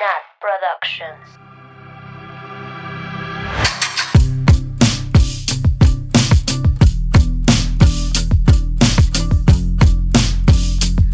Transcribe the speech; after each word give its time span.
Nat 0.00 0.24
Productions. 0.40 1.28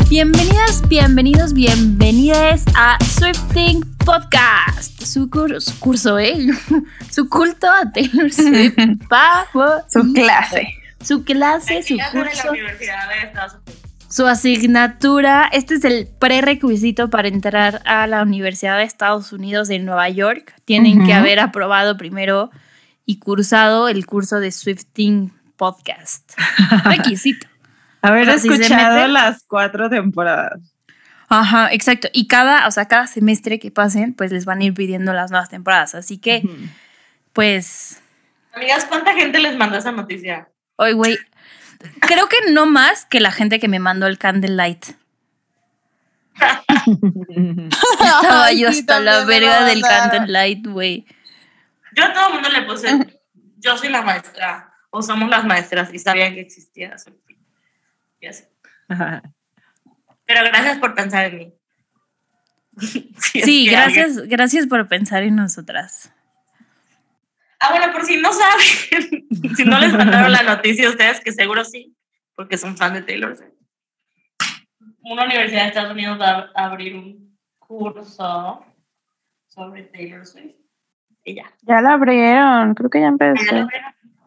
Bienvenidas, 0.08 0.86
bienvenidos, 0.88 1.52
bienvenidas 1.52 2.64
a 2.76 2.96
Swifting 3.04 3.83
Podcast. 4.04 5.03
Su 5.03 5.28
curso, 5.30 5.72
curso 5.80 6.21
¿eh? 6.21 6.37
Su 7.10 7.28
culto 7.28 7.68
a 7.68 7.90
Taylor 7.90 8.32
Swift. 8.32 8.76
Su 9.88 10.12
clase. 10.12 10.68
Su 11.03 11.24
clase, 11.24 11.82
su 11.82 11.94
Investigación 11.94 12.28
en 12.28 12.37
la 12.37 12.42
curso, 12.42 12.50
Universidad 12.50 13.08
de 13.08 13.26
Estados 13.26 13.54
Unidos. 13.54 13.76
Su 14.17 14.26
asignatura. 14.26 15.46
Este 15.53 15.74
es 15.74 15.85
el 15.85 16.06
prerequisito 16.06 17.10
para 17.10 17.28
entrar 17.28 17.83
a 17.84 18.06
la 18.06 18.23
Universidad 18.23 18.78
de 18.78 18.84
Estados 18.84 19.30
Unidos 19.30 19.69
de 19.69 19.79
Nueva 19.79 20.09
York. 20.09 20.55
Tienen 20.65 21.05
que 21.05 21.12
haber 21.12 21.39
aprobado 21.39 21.98
primero 21.98 22.51
y 23.05 23.19
cursado 23.19 23.89
el 23.89 24.06
curso 24.06 24.41
de 24.41 24.52
Swifting 24.52 25.34
Podcast. 25.56 26.33
Requisito. 26.84 27.47
Haber 28.01 28.30
escuchado 28.30 29.01
mete. 29.01 29.09
las 29.09 29.45
cuatro 29.47 29.91
temporadas. 29.91 30.62
Ajá, 31.28 31.70
exacto. 31.70 32.09
Y 32.14 32.27
cada, 32.27 32.67
o 32.69 32.70
sea, 32.70 32.89
cada 32.89 33.09
semestre 33.09 33.59
que 33.59 33.70
pasen, 33.70 34.14
pues 34.14 34.33
les 34.33 34.47
van 34.47 34.62
a 34.62 34.64
ir 34.64 34.73
pidiendo 34.73 35.12
las 35.12 35.30
nuevas 35.30 35.51
temporadas. 35.51 35.95
Así 35.95 36.17
que, 36.17 36.42
pues, 37.34 38.01
Amigas, 38.55 38.87
¿cuánta 38.87 39.12
gente 39.12 39.41
les 39.41 39.59
mandó 39.59 39.77
esa 39.77 39.92
noticia? 39.92 40.48
hoy, 40.77 40.92
güey, 40.92 41.19
creo 42.01 42.29
que 42.29 42.53
no 42.53 42.66
más 42.66 43.05
que 43.05 43.21
la 43.21 43.33
gente 43.33 43.59
que 43.59 43.69
me 43.69 43.79
mandó 43.79 44.07
el 44.07 44.19
Candlelight. 44.19 44.84
Estaba 47.79 48.45
Ay, 48.47 48.61
yo 48.61 48.73
sí, 48.73 48.80
hasta 48.80 49.01
la 49.01 49.25
verga 49.25 49.65
del. 49.65 49.83
Candlelight, 49.83 50.67
güey. 50.67 51.07
Yo 51.95 52.05
a 52.05 52.12
todo 52.12 52.28
el 52.28 52.34
mundo 52.34 52.48
le 52.50 52.62
puse, 52.62 53.20
yo 53.56 53.77
soy 53.78 53.89
la 53.89 54.03
maestra, 54.03 54.75
o 54.91 55.03
somos 55.03 55.31
las 55.31 55.45
maestras, 55.45 55.92
y 55.95 55.98
sabían 55.98 56.34
que 56.34 56.41
existía 56.41 56.91
eso. 56.91 57.11
Y 58.20 58.27
así. 58.27 58.45
Pero 58.89 60.45
gracias 60.45 60.78
por 60.78 60.95
pensar 60.95 61.27
en 61.27 61.39
mí. 61.39 61.53
Sí, 63.19 63.65
que 63.65 63.70
gracias, 63.70 64.19
gracias 64.28 64.67
por 64.67 64.87
pensar 64.87 65.22
en 65.22 65.37
nosotras. 65.37 66.12
Ah, 67.61 67.71
bueno, 67.71 67.93
por 67.93 68.05
si 68.05 68.19
no 68.19 68.31
saben, 68.33 69.27
si 69.57 69.65
no 69.65 69.79
les 69.79 69.93
mandaron 69.93 70.31
la 70.33 70.43
noticia 70.43 70.87
a 70.89 70.91
ustedes, 70.91 71.21
que 71.21 71.33
seguro 71.33 71.65
sí, 71.65 71.95
porque 72.35 72.59
son 72.59 72.77
fan 72.77 72.93
de 72.95 73.03
Taylor 73.03 73.37
Swift. 73.37 73.51
Una 75.01 75.25
universidad 75.25 75.62
de 75.62 75.69
Estados 75.69 75.93
Unidos 75.93 76.21
va 76.21 76.51
a 76.55 76.67
abrir 76.67 76.97
un 76.97 77.39
curso 77.59 78.65
sobre 79.49 79.84
Taylor 79.84 80.27
Swift. 80.27 80.55
Y 81.25 81.34
ya. 81.37 81.45
Ya 81.62 81.81
la 81.81 81.95
abrieron, 81.95 82.75
creo 82.75 82.91
que 82.91 83.01
ya 83.01 83.07
empezó. 83.09 83.41
abrieron. 83.43 83.71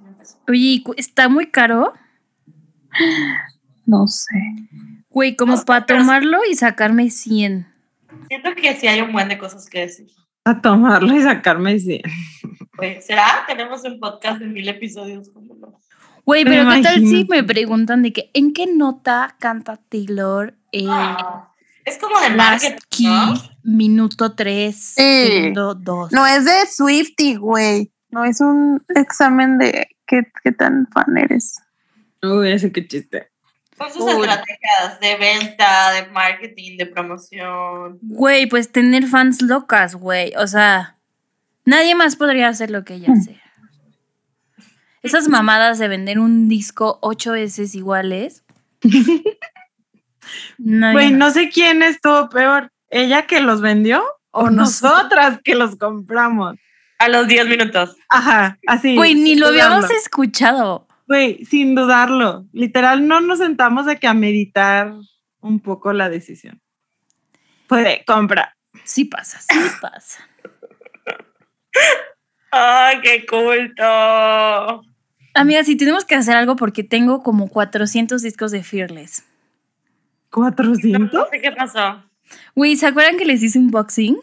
Ya 0.01 0.07
empezó. 0.07 0.37
Oye, 0.47 0.59
¿y 0.59 0.83
cu- 0.83 0.95
¿está 0.97 1.29
muy 1.29 1.47
caro? 1.51 1.93
No 3.85 4.07
sé. 4.07 4.35
Güey, 5.09 5.35
como 5.35 5.55
No 5.55 5.65
para 5.65 5.85
tomarlo 5.85 6.39
y 6.49 6.55
sacarme 6.55 7.09
100. 7.09 7.67
Siento 8.27 8.55
que 8.55 8.73
sí 8.75 8.87
hay 8.87 9.01
un 9.01 9.11
buen 9.11 9.27
de 9.29 9.37
cosas 9.37 9.69
que 9.69 9.79
decir. 9.81 10.07
A 10.45 10.61
tomarlo 10.61 11.15
y 11.15 11.21
sacarme 11.21 11.77
100. 11.79 12.01
Pues, 12.79 13.05
¿Será? 13.05 13.43
Tenemos 13.47 13.83
un 13.83 13.99
podcast 13.99 14.39
de 14.39 14.47
mil 14.47 14.67
episodios. 14.67 15.29
¿cómo 15.29 15.55
no? 15.55 15.79
Güey, 16.25 16.43
Me 16.45 16.51
pero 16.51 16.69
¿qué 16.69 16.81
tal 16.81 16.95
si 16.99 17.25
me 17.29 17.43
preguntan 17.43 18.01
de 18.03 18.13
que 18.13 18.29
en 18.33 18.53
qué 18.53 18.67
nota 18.67 19.35
canta 19.39 19.77
Taylor 19.89 20.53
eh, 20.71 20.85
Ah, 20.87 21.51
es 21.85 21.97
como 21.97 22.19
de 22.19 22.29
marketing, 22.29 22.77
Key, 22.89 23.05
¿no? 23.07 23.33
minuto 23.63 24.35
3, 24.35 24.75
Sí. 24.75 25.25
segundo 25.27 25.73
2? 25.75 26.11
No 26.11 26.27
es 26.27 26.45
de 26.45 26.67
Swifty, 26.67 27.35
güey. 27.35 27.91
No 28.11 28.25
es 28.25 28.41
un 28.41 28.83
examen 28.95 29.57
de 29.57 29.87
qué, 30.05 30.23
qué 30.43 30.51
tan 30.51 30.87
fan 30.93 31.17
eres. 31.17 31.59
Uy, 32.21 32.51
ese 32.51 32.71
qué 32.71 32.87
chiste. 32.87 33.31
Son 33.77 33.91
sus 33.91 34.01
Uy. 34.03 34.11
estrategias 34.27 34.99
de 34.99 35.15
venta, 35.15 35.91
de 35.93 36.07
marketing, 36.11 36.77
de 36.77 36.85
promoción. 36.85 37.97
Güey, 38.01 38.45
pues 38.47 38.71
tener 38.71 39.07
fans 39.07 39.41
locas, 39.41 39.95
güey. 39.95 40.33
O 40.37 40.45
sea, 40.45 40.98
nadie 41.65 41.95
más 41.95 42.15
podría 42.15 42.49
hacer 42.49 42.71
lo 42.71 42.83
que 42.83 42.95
ella 42.95 43.13
hace. 43.13 43.39
Esas 45.01 45.27
mamadas 45.29 45.79
de 45.79 45.87
vender 45.87 46.19
un 46.19 46.49
disco 46.49 46.99
ocho 47.01 47.33
veces 47.33 47.75
iguales. 47.75 48.43
Güey, 50.57 51.11
no 51.11 51.31
sé 51.31 51.49
quién 51.49 51.81
estuvo 51.83 52.29
peor. 52.29 52.71
¿Ella 52.89 53.25
que 53.25 53.39
los 53.39 53.61
vendió 53.61 54.03
o 54.31 54.49
nosotras 54.49 55.39
que 55.43 55.55
los 55.55 55.75
compramos? 55.75 56.55
A 56.99 57.07
los 57.07 57.27
10 57.27 57.47
minutos. 57.47 57.95
Ajá, 58.09 58.59
así. 58.67 58.95
Güey, 58.95 59.15
ni 59.15 59.35
lo 59.35 59.47
habíamos 59.47 59.89
escuchado. 59.89 60.87
Güey, 61.07 61.45
sin 61.45 61.73
dudarlo. 61.75 62.45
Literal, 62.51 63.07
no 63.07 63.21
nos 63.21 63.39
sentamos 63.39 63.85
de 63.85 63.97
que 63.97 64.07
a 64.07 64.13
meditar 64.13 64.93
un 65.39 65.59
poco 65.59 65.93
la 65.93 66.09
decisión. 66.09 66.61
Puede, 67.67 68.03
compra. 68.05 68.55
Sí 68.83 69.05
pasa, 69.05 69.39
sí 69.39 69.59
pasa. 69.81 70.28
¡Ay, 72.51 73.01
qué 73.01 73.25
culto! 73.25 74.83
Amiga, 75.35 75.63
sí 75.63 75.75
tenemos 75.75 76.05
que 76.05 76.15
hacer 76.15 76.35
algo 76.35 76.55
porque 76.55 76.83
tengo 76.83 77.21
como 77.23 77.47
400 77.47 78.21
discos 78.21 78.51
de 78.51 78.63
Fearless. 78.63 79.23
¿400? 80.31 81.11
No 81.11 81.27
sé 81.31 81.41
qué 81.41 81.51
pasó. 81.51 82.03
Güey, 82.55 82.75
¿se 82.75 82.87
acuerdan 82.87 83.17
que 83.17 83.25
les 83.25 83.41
hice 83.41 83.57
un 83.59 83.65
unboxing 83.65 84.17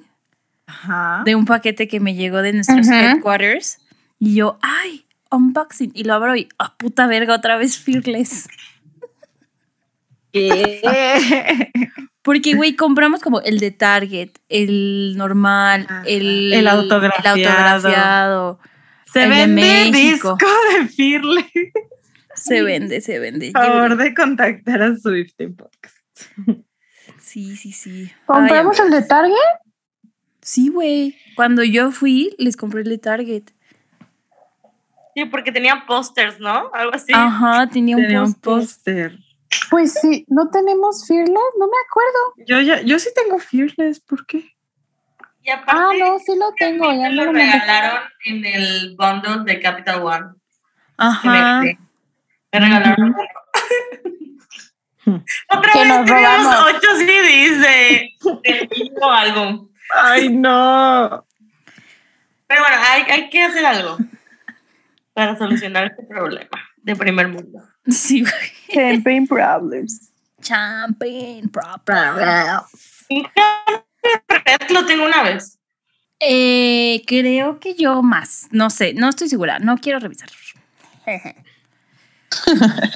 Ajá. 0.67 1.23
de 1.25 1.35
un 1.35 1.45
paquete 1.45 1.89
que 1.89 2.01
me 2.01 2.15
llegó 2.15 2.43
de 2.43 2.53
nuestros 2.53 2.89
headquarters? 2.89 3.79
Y 4.19 4.35
yo, 4.35 4.59
¡ay! 4.63 5.07
Unboxing. 5.31 5.93
Y 5.95 6.05
lo 6.05 6.15
abro 6.15 6.37
y, 6.37 6.49
¡ah, 6.59 6.75
puta 6.77 7.07
verga! 7.07 7.35
Otra 7.35 7.57
vez 7.57 7.79
Fearless. 7.79 8.49
¿Qué? 10.33 10.81
Porque, 12.27 12.55
güey, 12.57 12.75
compramos 12.77 13.23
como 13.23 13.41
el 13.41 13.59
de 13.61 13.71
Target, 13.71 14.31
el 14.49 15.15
normal, 15.17 15.87
Ajá. 15.89 16.03
el, 16.07 16.53
El 16.53 16.67
autografiado. 16.69 17.37
el 17.39 17.47
autografiado. 17.47 18.59
Se 19.13 19.23
El 19.25 19.31
de 19.31 19.37
vende 19.37 19.63
México. 19.93 20.37
disco 20.37 20.51
de 20.79 20.89
Firle. 20.89 21.51
Se 22.35 22.63
vende, 22.63 23.01
se 23.01 23.19
vende. 23.19 23.51
Por 23.53 23.63
favor 23.65 23.97
de 23.97 24.13
contactar 24.15 24.83
a 24.83 24.97
Swifty 24.97 25.47
Podcast. 25.47 25.97
Sí, 27.21 27.57
sí, 27.57 27.73
sí. 27.73 28.11
¿Compramos 28.27 28.79
Ay, 28.81 28.87
el 28.87 28.93
de 28.93 29.03
Target? 29.03 29.35
Sí, 30.43 30.69
güey. 30.69 31.17
Cuando 31.35 31.63
yo 31.65 31.93
fui, 31.93 32.35
les 32.39 32.57
compré 32.57 32.83
el 32.83 32.89
de 32.91 32.99
Target. 32.99 33.45
Sí, 35.15 35.25
porque 35.27 35.51
tenían 35.53 35.87
pósters, 35.87 36.39
¿no? 36.41 36.71
Algo 36.75 36.93
así. 36.95 37.13
Ajá, 37.15 37.69
tenía 37.69 37.97
un 37.97 38.03
Tenía 38.03 38.23
un 38.23 38.35
póster. 38.35 39.17
Pues 39.71 39.95
sí, 39.95 40.25
¿no 40.29 40.49
tenemos 40.51 41.07
Fearless? 41.07 41.53
No 41.59 41.67
me 41.67 41.77
acuerdo. 41.89 42.47
Yo 42.47 42.61
ya, 42.61 42.81
yo 42.83 42.99
sí 42.99 43.11
tengo 43.15 43.39
Fearless, 43.39 44.01
¿por 44.01 44.27
qué? 44.27 44.57
Y 45.43 45.51
aparte, 45.51 45.73
Ah, 45.75 45.93
no, 45.99 46.19
sí 46.19 46.33
lo 46.37 46.53
tengo. 46.59 46.93
Ya 46.93 47.09
me 47.09 47.11
me 47.11 47.25
lo 47.25 47.33
regalaron 47.33 48.01
en 48.25 48.45
el 48.45 48.97
bundle 48.97 49.45
de 49.45 49.61
Capital 49.61 50.03
One. 50.03 50.27
Ajá. 50.97 51.61
Me, 51.61 51.79
me 52.53 52.61
regalaron 52.61 53.03
uno. 53.05 53.17
Otra 55.49 55.73
Que 55.73 55.79
vez 55.79 56.05
tenemos 56.05 56.57
ocho 56.67 56.89
CDs 56.97 57.61
de, 57.61 58.11
del 58.43 58.69
mismo 58.69 59.11
álbum. 59.11 59.69
Ay, 59.95 60.29
no. 60.31 61.25
Pero 62.49 62.63
bueno, 62.63 62.77
hay, 62.89 63.03
hay 63.03 63.31
que 63.31 63.43
hacer 63.43 63.65
algo 63.65 63.99
para 65.13 65.37
solucionar 65.37 65.87
este 65.87 66.03
problema 66.05 66.61
de 66.79 66.97
primer 66.97 67.29
mundo. 67.29 67.61
Sí, 67.91 68.23
güey. 68.23 68.33
Campaign 68.75 69.27
Problems. 69.29 70.11
Champagne. 70.43 71.49
Red 74.29 74.71
lo 74.71 74.87
tengo 74.87 75.07
una 75.07 75.23
vez. 75.23 75.59
Eh, 76.19 77.03
creo 77.07 77.61
que 77.61 77.75
yo 77.75 78.03
más. 78.03 78.49
No 78.51 78.71
sé, 78.71 78.93
no 78.95 79.09
estoy 79.09 79.29
segura. 79.29 79.61
No 79.61 79.79
quiero 79.79 80.01
revisar. 80.01 80.29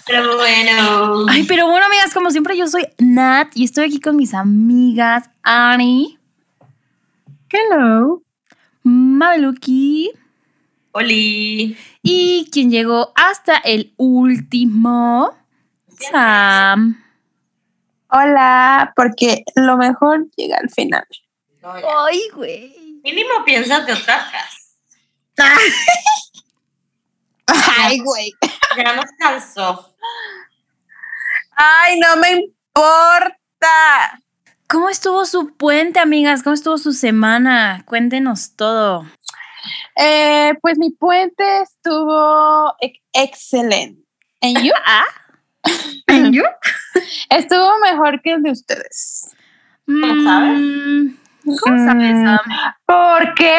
Pero 0.07 0.37
bueno. 0.37 1.27
Ay, 1.29 1.45
pero 1.45 1.69
bueno, 1.69 1.87
amigas, 1.87 2.13
como 2.13 2.31
siempre, 2.31 2.57
yo 2.59 2.67
soy 2.67 2.89
Nat 2.99 3.49
y 3.55 3.65
estoy 3.65 3.87
aquí 3.87 4.01
con 4.01 4.17
mis 4.17 4.35
amigas 4.35 5.31
Ani, 5.43 6.19
Hello. 7.53 8.23
Mabeluki 8.85 10.11
Oli. 10.93 11.79
y 12.03 12.49
quien 12.51 12.71
llegó 12.71 13.13
hasta 13.15 13.57
el 13.59 13.95
último, 13.97 15.37
Sam. 15.89 17.05
Hola, 18.09 18.93
porque 18.97 19.45
lo 19.55 19.77
mejor 19.77 20.27
llega 20.37 20.57
al 20.57 20.69
final. 20.71 21.07
No. 21.63 21.73
Ay, 21.73 22.23
güey. 22.35 23.01
Mínimo 23.05 23.45
piensas 23.45 23.87
de 23.87 23.93
otras 23.93 24.33
Ay, 27.47 28.01
güey. 28.01 28.33
Ya 28.77 28.95
nos 28.95 29.07
cansó. 29.19 29.95
Ay, 31.57 31.99
no 32.01 32.17
me 32.17 32.33
importa. 32.33 34.21
¿Cómo 34.69 34.89
estuvo 34.89 35.25
su 35.25 35.57
puente, 35.57 35.99
amigas? 35.99 36.43
¿Cómo 36.43 36.55
estuvo 36.55 36.79
su 36.79 36.93
semana? 36.93 37.83
Cuéntenos 37.87 38.55
todo. 38.55 39.05
Eh, 39.97 40.55
pues 40.63 40.79
mi 40.79 40.91
puente 40.91 41.45
estuvo 41.63 42.75
ex- 42.81 43.01
excelente. 43.13 44.03
¿En 44.41 44.55
you? 44.63 44.73
¿Ah? 44.87 45.05
¿En 46.07 46.33
you? 46.33 46.45
Estuvo 47.29 47.79
mejor 47.81 48.21
que 48.23 48.33
el 48.33 48.43
de 48.43 48.51
ustedes. 48.53 49.31
¿Cómo 49.87 50.23
sabes? 50.23 50.59
Mm, 50.59 51.09
¿Cómo 51.61 51.85
sabes, 51.85 52.15
Mm, 52.15 52.25
Sam? 52.25 52.39
Porque 52.87 53.55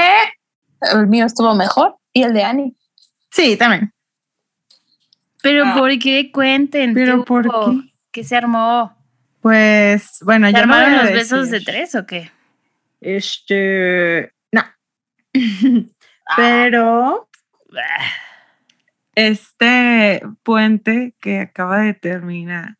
el 0.94 1.08
mío 1.08 1.26
estuvo 1.26 1.54
mejor 1.56 1.98
y 2.14 2.24
el 2.24 2.34
de 2.34 2.44
Annie. 2.44 2.76
Sí, 3.30 3.56
también. 3.58 3.94
Pero 5.44 5.64
Ah. 5.66 5.76
¿por 5.78 5.98
qué? 6.00 6.32
Cuenten. 6.32 6.94
¿Pero 6.94 7.20
¿qué 7.20 7.24
por 7.26 7.44
qué? 7.44 7.94
¿Qué 8.12 8.24
se 8.24 8.36
armó? 8.36 8.96
Pues, 9.42 10.20
bueno, 10.22 10.48
¿Se 10.48 10.54
ya 10.54 10.60
armaron 10.60 10.98
los 10.98 11.12
besos 11.14 11.50
de 11.50 11.62
tres 11.62 11.96
o 11.96 12.06
qué? 12.06 12.32
Este, 13.00 14.32
Ah, 16.28 16.36
Pero 16.38 17.28
este 19.16 20.22
puente 20.44 21.14
que 21.20 21.40
acaba 21.40 21.80
de 21.82 21.94
terminar, 21.94 22.78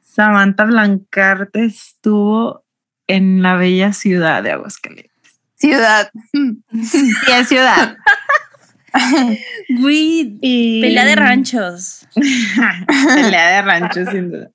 Samantha 0.00 0.64
Blancarte 0.64 1.64
estuvo 1.64 2.64
en 3.06 3.42
la 3.42 3.54
bella 3.54 3.92
ciudad 3.92 4.42
de 4.42 4.52
Aguascalientes. 4.52 5.40
Ciudad. 5.54 6.10
Sí, 6.82 7.12
es 7.30 7.48
ciudad. 7.48 7.96
Güey, 9.68 10.38
pelea 10.80 11.04
de 11.04 11.14
ranchos. 11.14 12.08
pelea 13.14 13.50
de 13.56 13.62
rancho, 13.62 14.04
sin 14.10 14.32
duda. 14.32 14.50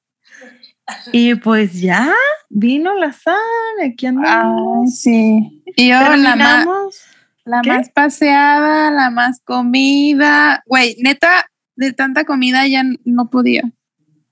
Y 1.11 1.35
pues 1.35 1.79
ya 1.81 2.13
vino 2.49 2.93
la 2.93 3.11
sal, 3.11 3.35
aquí 3.83 4.05
Ay, 4.05 4.09
andamos. 4.15 4.99
sí. 4.99 5.63
Y 5.75 5.89
yo 5.89 5.95
la, 5.99 6.01
más, 6.07 6.09
Terminamos. 6.09 7.01
la 7.43 7.61
¿Qué? 7.61 7.69
más 7.71 7.89
paseada, 7.89 8.91
la 8.91 9.09
más 9.09 9.41
comida. 9.43 10.61
Güey, 10.67 10.95
neta, 10.99 11.47
de 11.75 11.91
tanta 11.93 12.23
comida 12.25 12.67
ya 12.67 12.83
no 13.03 13.29
podía. 13.29 13.63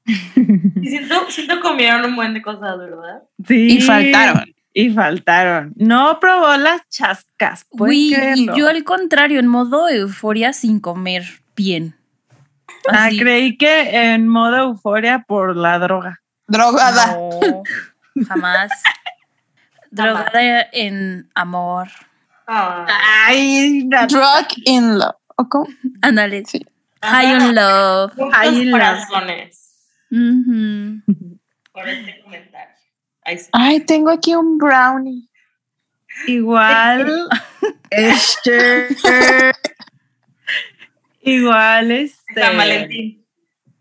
y 0.06 0.88
siento, 0.88 1.16
siento 1.30 1.60
comieron 1.62 2.06
un 2.06 2.16
buen 2.16 2.34
de 2.34 2.42
cosas, 2.42 2.78
¿verdad? 2.78 3.24
Sí. 3.48 3.78
Y 3.78 3.82
faltaron. 3.82 4.44
Y 4.76 4.90
faltaron. 4.90 5.74
No 5.76 6.20
probó 6.20 6.56
las 6.58 6.82
chascas. 6.90 7.66
¿pueden 7.70 7.78
Güey, 7.96 8.08
y 8.10 8.14
creerlo? 8.14 8.58
yo 8.58 8.68
al 8.70 8.84
contrario, 8.84 9.40
en 9.40 9.48
modo 9.48 9.88
euforia 9.90 10.52
sin 10.54 10.80
comer 10.80 11.24
bien. 11.56 11.96
Ah, 12.90 13.10
creí 13.18 13.58
que 13.58 14.14
en 14.14 14.28
modo 14.28 14.58
euforia 14.58 15.24
por 15.28 15.56
la 15.56 15.78
droga. 15.80 16.20
Drogada. 16.48 17.07
No, 17.16 17.63
jamás. 18.28 18.72
Drogada 19.92 20.68
en 20.72 21.30
amor. 21.36 21.88
Ah. 22.48 22.86
Ay, 23.28 23.88
Drug 23.88 24.48
in 24.66 24.98
love. 25.00 25.16
¿O? 25.38 25.68
Ándale. 26.01 26.44
Sí. 26.45 26.66
High 27.01 27.36
on 27.36 27.56
love. 27.56 28.13
Muchos 28.18 28.34
Ahí 28.38 28.66
la- 28.66 28.72
corazones 28.72 29.90
Ujú. 30.12 31.01
por 31.72 31.88
este 31.90 32.22
comentario. 32.22 32.75
Ahí 33.25 33.38
sí. 33.38 33.50
Ay, 33.54 33.80
tengo 33.81 34.10
aquí 34.10 34.36
un 34.36 34.57
brownie. 34.57 35.30
igual. 36.28 37.30
este. 37.90 38.88
igual 41.22 41.92
este. 41.92 42.42
San 42.42 42.57
Valentín. 42.57 43.23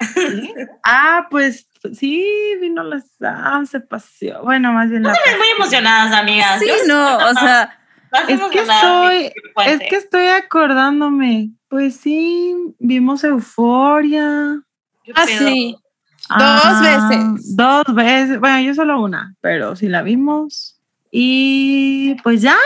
Ah, 0.84 1.26
pues 1.30 1.68
sí, 1.94 2.24
vino 2.60 2.82
la 2.84 3.00
sal, 3.00 3.66
se 3.66 3.80
paseó. 3.80 4.42
Bueno, 4.44 4.72
más 4.72 4.90
bien 4.90 5.02
la. 5.02 5.12
Están 5.12 5.38
muy 5.38 5.48
emocionadas, 5.56 6.12
amigas. 6.12 6.60
Sí, 6.60 6.66
Yo- 6.68 6.74
no, 6.88 7.16
o 7.18 7.34
sea, 7.34 7.78
Es 8.28 8.40
que 8.50 8.60
estoy, 8.60 9.32
es 9.66 9.80
que 9.88 9.96
estoy 9.96 10.26
acordándome. 10.28 11.50
Pues 11.68 11.96
sí, 11.96 12.54
vimos 12.78 13.24
Euforia. 13.24 14.60
¿Qué 15.04 15.12
Ah, 15.14 15.24
pedo? 15.26 15.48
sí. 15.48 15.76
Ah, 16.28 17.08
veces. 17.10 17.56
Dos 17.56 17.84
veces. 17.94 18.38
Bueno, 18.40 18.60
yo 18.60 18.74
solo 18.74 19.00
una, 19.00 19.34
pero 19.40 19.74
sí 19.76 19.88
la 19.88 20.02
vimos. 20.02 20.78
Y 21.10 22.14
pues 22.22 22.40
ya, 22.42 22.56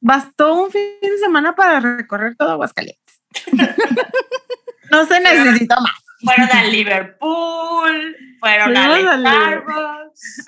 bastó 0.00 0.54
un 0.64 0.70
fin 0.70 0.82
de 1.02 1.18
semana 1.18 1.54
para 1.54 1.80
recorrer 1.80 2.36
todo 2.36 2.50
Aguascalientes. 2.52 3.20
no 4.90 5.04
se 5.06 5.20
necesitó 5.20 5.80
más. 5.80 6.03
Fueron 6.24 6.48
a 6.52 6.64
Liverpool, 6.64 8.16
fueron 8.40 8.76
a 8.76 9.18
Starbucks. 9.18 10.44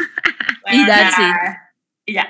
Y 0.72 0.86
that's 0.86 1.18
a- 1.18 1.58
Y 2.06 2.14
ya. 2.14 2.28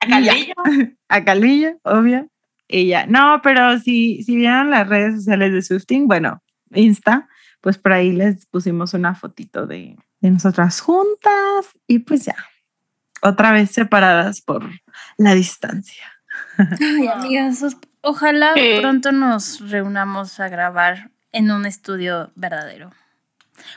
A. 0.00 0.06
Calvillo. 0.08 0.54
A 1.08 1.24
Calvillo, 1.24 1.78
obvio. 1.82 2.28
Y 2.68 2.86
ya. 2.88 3.06
No, 3.06 3.40
pero 3.42 3.78
si, 3.78 4.22
si 4.22 4.36
vieron 4.36 4.70
las 4.70 4.88
redes 4.88 5.16
sociales 5.16 5.52
de 5.52 5.62
Swifting, 5.62 6.06
bueno, 6.08 6.42
Insta, 6.72 7.28
pues 7.60 7.78
por 7.78 7.92
ahí 7.92 8.12
les 8.12 8.46
pusimos 8.46 8.94
una 8.94 9.14
fotito 9.14 9.66
de, 9.66 9.96
de 10.20 10.30
nosotras 10.30 10.80
juntas 10.80 11.68
y 11.86 12.00
pues 12.00 12.24
ya. 12.26 12.36
Otra 13.22 13.52
vez 13.52 13.70
separadas 13.70 14.42
por 14.42 14.68
la 15.16 15.34
distancia. 15.34 16.04
ay, 16.58 17.06
amigas, 17.08 17.64
ojalá 18.02 18.52
Sí. 18.54 18.78
pronto 18.80 19.12
nos 19.12 19.60
reunamos 19.70 20.38
a 20.40 20.48
grabar 20.48 21.10
en 21.34 21.50
un 21.50 21.66
estudio 21.66 22.30
verdadero. 22.36 22.92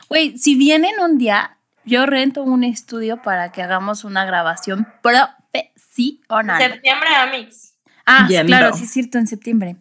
Güey, 0.08 0.38
si 0.38 0.56
vienen 0.56 0.94
un 1.00 1.18
día, 1.18 1.58
yo 1.84 2.06
rento 2.06 2.42
un 2.42 2.64
estudio 2.64 3.20
para 3.22 3.52
que 3.52 3.62
hagamos 3.62 4.04
una 4.04 4.24
grabación 4.24 4.86
profesional. 5.02 6.62
Septiembre, 6.62 7.08
Amix. 7.16 7.74
Ah, 8.06 8.24
sí, 8.26 8.34
Yendo. 8.34 8.46
claro, 8.46 8.72
sí 8.74 8.84
es 8.84 8.90
cierto, 8.90 9.18
en 9.18 9.26
septiembre. 9.26 9.76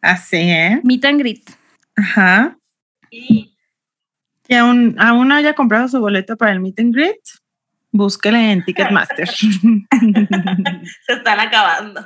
Así, 0.00 0.36
¿eh? 0.36 0.80
Meet 0.82 1.04
and 1.04 1.20
greet. 1.20 1.50
Ajá. 1.96 2.58
Y 3.10 3.54
Y 4.48 4.54
aún, 4.54 4.96
aún 4.98 5.28
no 5.28 5.34
haya 5.36 5.54
comprado 5.54 5.86
su 5.88 6.00
boleto 6.00 6.36
para 6.36 6.52
el 6.52 6.60
meet 6.60 6.80
and 6.80 6.94
greet, 6.94 7.20
búsquele 7.92 8.50
en 8.50 8.64
Ticketmaster. 8.64 9.28
se 11.06 11.12
están 11.12 11.40
acabando. 11.40 12.04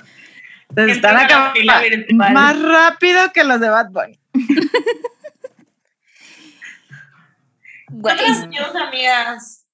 Se 0.75 0.91
están 0.91 1.17
acabando 1.17 1.59
más 2.35 2.61
rápido 2.61 3.33
que 3.33 3.45
los 3.45 3.61
de 3.61 3.69
Bad 3.71 3.91
Bunny. 3.91 4.19
Otras 8.03 8.49
news, 8.49 8.75
amigas. 8.75 9.67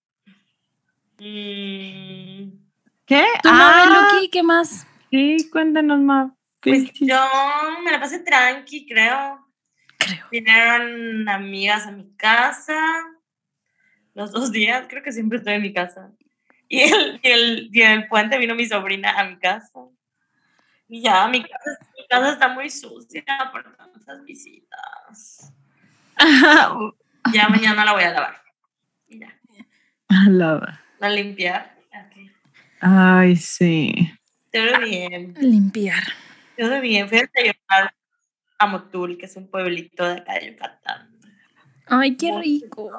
Mm, 1.19 2.51
¿Qué? 3.07 3.25
¿Tú, 3.43 3.49
Ah, 3.51 4.11
Lucky, 4.13 4.29
qué 4.31 4.43
más? 4.43 4.87
sí, 5.11 5.49
cuéntanos 5.51 6.01
más. 6.01 6.33
¿Qué 6.61 6.71
pues 6.71 6.93
yo 6.95 7.21
me 7.85 7.91
la 7.91 8.01
pasé 8.01 8.21
tranqui, 8.21 8.87
creo. 8.87 9.47
Creo. 9.99 10.27
Vinieron 10.31 11.29
amigas 11.29 11.87
a 11.87 11.93
mi 11.93 12.15
casa 12.17 12.77
los 14.15 14.31
dos 14.31 14.53
días, 14.53 14.87
creo 14.89 15.03
que 15.03 15.13
siempre 15.13 15.39
estoy 15.39 15.55
en 15.55 15.63
mi 15.63 15.73
casa. 15.73 16.13
Y 16.69 16.81
el, 16.81 17.21
y 17.23 17.29
el, 17.29 17.71
y 17.73 17.83
en 17.83 17.91
el 17.93 18.09
puente 18.09 18.39
vino 18.39 18.55
mi 18.55 18.67
sobrina 18.67 19.19
a 19.19 19.25
mi 19.25 19.39
casa. 19.39 19.71
Y 20.95 21.01
ya, 21.01 21.27
mi 21.27 21.41
casa, 21.43 21.79
mi 21.97 22.07
casa 22.07 22.33
está 22.33 22.49
muy 22.49 22.69
sucia 22.69 23.25
por 23.51 23.63
tantas 23.77 24.23
visitas. 24.27 25.51
Ya 27.33 27.49
mañana 27.49 27.83
la 27.87 27.93
voy 27.95 28.03
a 28.03 28.11
lavar. 28.13 28.35
Y 29.09 29.19
ya, 29.21 29.35
Alaba. 30.27 30.81
a 31.01 31.09
limpiar. 31.09 31.75
Ay, 32.81 33.37
sí. 33.37 34.13
Todo 34.53 34.81
bien, 34.85 35.35
Limpiar. 35.41 36.03
todo 36.59 36.79
bien. 36.83 37.09
Fui 37.09 37.19
a 37.19 37.23
desayunar 37.23 37.95
a 38.59 38.67
Motul, 38.67 39.17
que 39.17 39.25
es 39.27 39.37
un 39.37 39.49
pueblito 39.49 40.05
de 40.05 40.21
acá 40.21 40.35
de 40.35 40.51
Yucatán. 40.53 41.09
Ay, 41.87 42.17
qué 42.17 42.37
rico. 42.39 42.91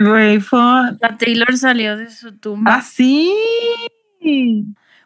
Güey, 0.00 0.40
fue 0.40 0.58
La 1.00 1.16
Taylor 1.16 1.56
salió 1.56 1.96
de 1.96 2.10
su 2.10 2.36
tumba. 2.36 2.74
así. 2.76 3.32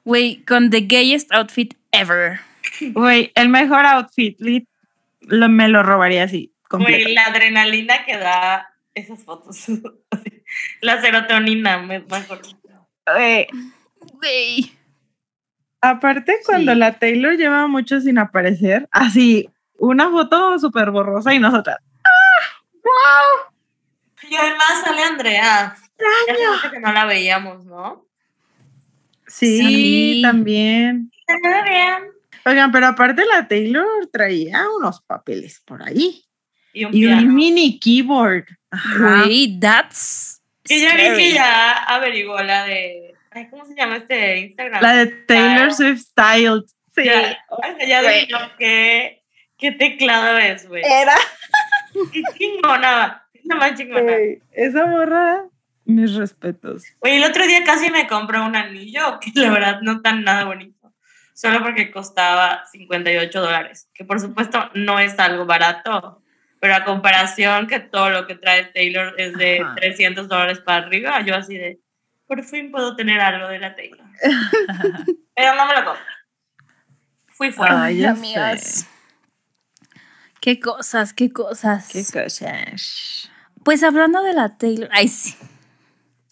Güey, 0.05 0.45
con 0.45 0.71
the 0.71 0.81
gayest 0.83 1.31
outfit 1.33 1.75
ever. 2.01 2.41
Güey, 2.81 3.33
el 3.35 3.49
mejor 3.49 3.87
outfit. 3.87 4.39
lit- 4.41 4.69
lo- 5.21 5.49
me 5.49 5.69
lo 5.69 5.83
robaría 5.83 6.25
así. 6.25 6.53
Güey, 6.71 7.15
la 7.15 7.25
adrenalina 7.27 8.05
que 8.05 8.17
da 8.17 8.69
esas 8.95 9.23
fotos. 9.25 9.67
la 10.81 11.01
serotonina, 11.01 11.79
me 11.79 12.01
me 12.01 12.17
acuerdo. 12.17 12.41
Güey, 13.07 13.47
Güey. 14.15 14.73
Aparte, 15.81 16.39
cuando 16.45 16.73
Sí. 16.73 16.79
la 16.79 16.99
Taylor 16.99 17.37
lleva 17.37 17.67
mucho 17.69 18.01
sin 18.01 18.19
aparecer, 18.19 18.89
así, 18.91 19.49
una 19.79 20.11
foto 20.11 20.59
súper 20.59 20.91
borrosa 20.91 21.33
y 21.35 21.39
nosotras. 21.39 21.79
Y 24.29 24.35
además 24.35 24.81
sale 24.85 25.03
Andrea. 25.03 25.77
Ya 26.63 26.71
que 26.71 26.81
no 26.81 26.93
la 26.93 27.05
veíamos, 27.05 27.65
¿no? 27.65 28.05
Sí, 29.27 29.59
Sí. 29.59 30.23
también. 30.23 31.11
Ve 31.29 31.63
bien. 31.69 32.05
Oigan, 32.45 32.71
pero 32.71 32.87
aparte 32.89 33.25
la 33.25 33.49
Taylor 33.49 34.07
traía 34.13 34.65
unos 34.79 35.01
papeles 35.03 35.61
por 35.65 35.83
ahí. 35.83 36.25
Y 36.73 36.85
un 36.85 36.95
Y 36.95 37.01
piano. 37.07 37.23
un 37.23 37.35
mini 37.35 37.79
keyboard. 37.81 38.45
Ajá. 38.71 39.23
Güey, 39.25 39.59
that's. 39.59 40.43
Que 40.63 40.81
ya 40.81 40.95
vi 40.95 41.17
que 41.17 41.33
ya 41.33 41.73
averiguó 41.85 42.41
la 42.43 42.65
de 42.65 43.15
Ay, 43.31 43.49
¿Cómo 43.51 43.65
se 43.67 43.75
llama 43.75 43.97
este 43.97 44.39
Instagram? 44.39 44.83
La 44.83 44.95
de 44.97 45.07
Taylor. 45.07 45.73
Swift 45.73 46.01
Styled. 46.01 46.63
Sí. 46.95 47.05
Ya, 47.05 47.39
ya 47.87 48.03
güey. 48.03 48.27
vi 48.27 48.33
lo 48.33 48.39
que. 48.59 49.23
¿Qué 49.59 49.73
teclado 49.73 50.39
es, 50.39 50.67
güey? 50.69 50.83
Era. 50.85 51.15
Qué 52.13 52.23
chingona. 52.39 53.27
Es 53.33 53.43
la 53.45 53.55
más 53.57 53.75
chingona. 53.75 54.13
Esa 54.53 54.87
morra, 54.87 55.45
mis 55.85 56.15
respetos. 56.15 56.85
Oye, 57.01 57.17
el 57.17 57.25
otro 57.25 57.47
día 57.47 57.65
casi 57.65 57.91
me 57.91 58.07
compré 58.07 58.39
un 58.41 58.55
anillo 58.57 59.19
que 59.21 59.31
la 59.35 59.51
verdad 59.51 59.81
no 59.83 60.01
tan 60.03 60.25
nada 60.25 60.45
bonito. 60.45 60.76
Solo 61.37 61.63
porque 61.63 61.91
costaba 61.91 62.65
58 62.73 63.41
dólares. 63.43 63.91
Que 63.93 64.07
por 64.07 64.19
supuesto 64.19 64.71
no 64.73 64.99
es 64.99 65.19
algo 65.19 65.45
barato. 65.45 66.23
Pero 66.61 66.75
a 66.75 66.85
comparación 66.85 67.67
que 67.67 67.79
todo 67.79 68.09
lo 68.09 68.27
que 68.27 68.37
trae 68.37 68.65
Taylor 68.73 69.15
es 69.19 69.35
de 69.37 69.61
Ajá. 69.61 69.75
300 69.75 70.29
dólares 70.29 70.61
para 70.61 70.87
arriba, 70.87 71.21
yo 71.21 71.37
así 71.37 71.59
de, 71.59 71.79
por 72.27 72.43
fin 72.43 72.71
puedo 72.71 72.97
tener 72.97 73.21
algo 73.21 73.49
de 73.49 73.59
la 73.59 73.77
Taylor. 73.77 74.01
Pero 75.37 75.55
no 75.55 75.67
me 75.67 75.75
lo 75.75 75.85
compré. 75.85 76.05
Fui 77.27 77.53
fuera. 77.53 77.83
Ay, 77.83 78.03
amigas. 78.07 78.89
Qué 80.41 80.59
cosas, 80.59 81.13
qué 81.13 81.31
cosas. 81.31 81.91
Qué 81.93 82.03
cosas. 82.03 83.31
Pues 83.63 83.83
hablando 83.83 84.23
de 84.23 84.33
la 84.33 84.57
Taylor, 84.57 84.89
ay 84.91 85.09
sí. 85.09 85.37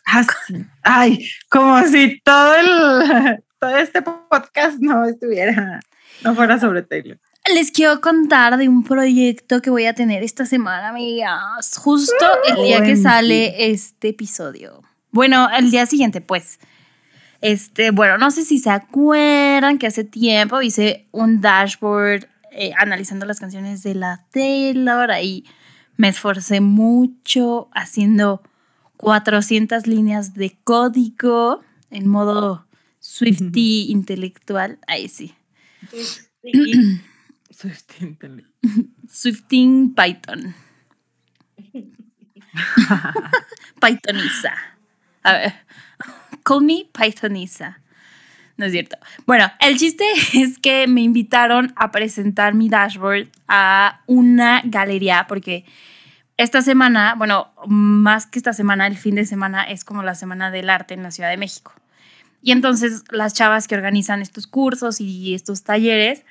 Ah, 0.06 0.24
sí. 0.46 0.64
Ay, 0.82 1.28
como 1.50 1.82
si 1.82 2.20
todo 2.20 2.54
el 2.54 3.44
todo 3.64 3.78
este 3.78 4.02
podcast 4.02 4.78
no 4.78 5.06
estuviera, 5.06 5.80
no 6.22 6.34
fuera 6.34 6.60
sobre 6.60 6.82
Taylor. 6.82 7.18
Les 7.54 7.70
quiero 7.70 8.00
contar 8.00 8.58
de 8.58 8.68
un 8.68 8.84
proyecto 8.84 9.62
que 9.62 9.70
voy 9.70 9.86
a 9.86 9.94
tener 9.94 10.22
esta 10.22 10.44
semana, 10.44 10.90
amigas. 10.90 11.76
Justo 11.78 12.26
el 12.46 12.62
día 12.62 12.82
que 12.82 12.96
sale 12.96 13.70
este 13.70 14.08
episodio. 14.08 14.82
Bueno, 15.10 15.48
el 15.56 15.70
día 15.70 15.86
siguiente, 15.86 16.20
pues. 16.20 16.58
Este, 17.40 17.90
bueno, 17.90 18.18
no 18.18 18.30
sé 18.30 18.44
si 18.44 18.58
se 18.58 18.70
acuerdan 18.70 19.78
que 19.78 19.86
hace 19.86 20.04
tiempo 20.04 20.60
hice 20.62 21.06
un 21.10 21.40
dashboard 21.40 22.26
eh, 22.50 22.72
analizando 22.78 23.24
las 23.26 23.40
canciones 23.40 23.82
de 23.82 23.94
la 23.94 24.24
Taylor. 24.30 25.10
Ahí 25.10 25.44
me 25.96 26.08
esforcé 26.08 26.60
mucho 26.60 27.68
haciendo 27.72 28.42
400 28.98 29.86
líneas 29.86 30.34
de 30.34 30.56
código 30.64 31.60
en 31.90 32.08
modo 32.08 32.66
Swifty 33.04 33.90
intelectual. 33.90 34.78
Ahí 34.86 35.08
sí. 35.08 35.34
Sí. 36.44 37.00
Suficientemente. 37.48 38.50
Swifting 39.10 39.94
Python. 39.94 40.54
Pythoniza. 43.80 44.52
A 45.22 45.32
ver. 45.32 45.54
Call 46.42 46.60
me 46.64 46.86
Pythoniza. 46.92 47.80
No 48.58 48.66
es 48.66 48.72
cierto. 48.72 48.98
Bueno, 49.24 49.50
el 49.60 49.78
chiste 49.78 50.04
es 50.34 50.58
que 50.58 50.86
me 50.86 51.00
invitaron 51.00 51.72
a 51.76 51.90
presentar 51.90 52.52
mi 52.52 52.68
dashboard 52.68 53.28
a 53.48 54.02
una 54.06 54.60
galería 54.66 55.26
porque 55.26 55.64
esta 56.36 56.60
semana, 56.60 57.14
bueno, 57.14 57.54
más 57.66 58.26
que 58.26 58.38
esta 58.38 58.52
semana, 58.52 58.86
el 58.86 58.98
fin 58.98 59.14
de 59.14 59.24
semana 59.24 59.62
es 59.62 59.82
como 59.82 60.02
la 60.02 60.14
Semana 60.14 60.50
del 60.50 60.68
Arte 60.68 60.92
en 60.92 61.02
la 61.02 61.10
Ciudad 61.10 61.30
de 61.30 61.38
México. 61.38 61.72
Y 62.44 62.52
entonces 62.52 63.04
las 63.10 63.32
chavas 63.32 63.66
que 63.66 63.74
organizan 63.74 64.20
estos 64.20 64.46
cursos 64.46 65.00
y 65.00 65.32
estos 65.32 65.62
talleres 65.62 66.24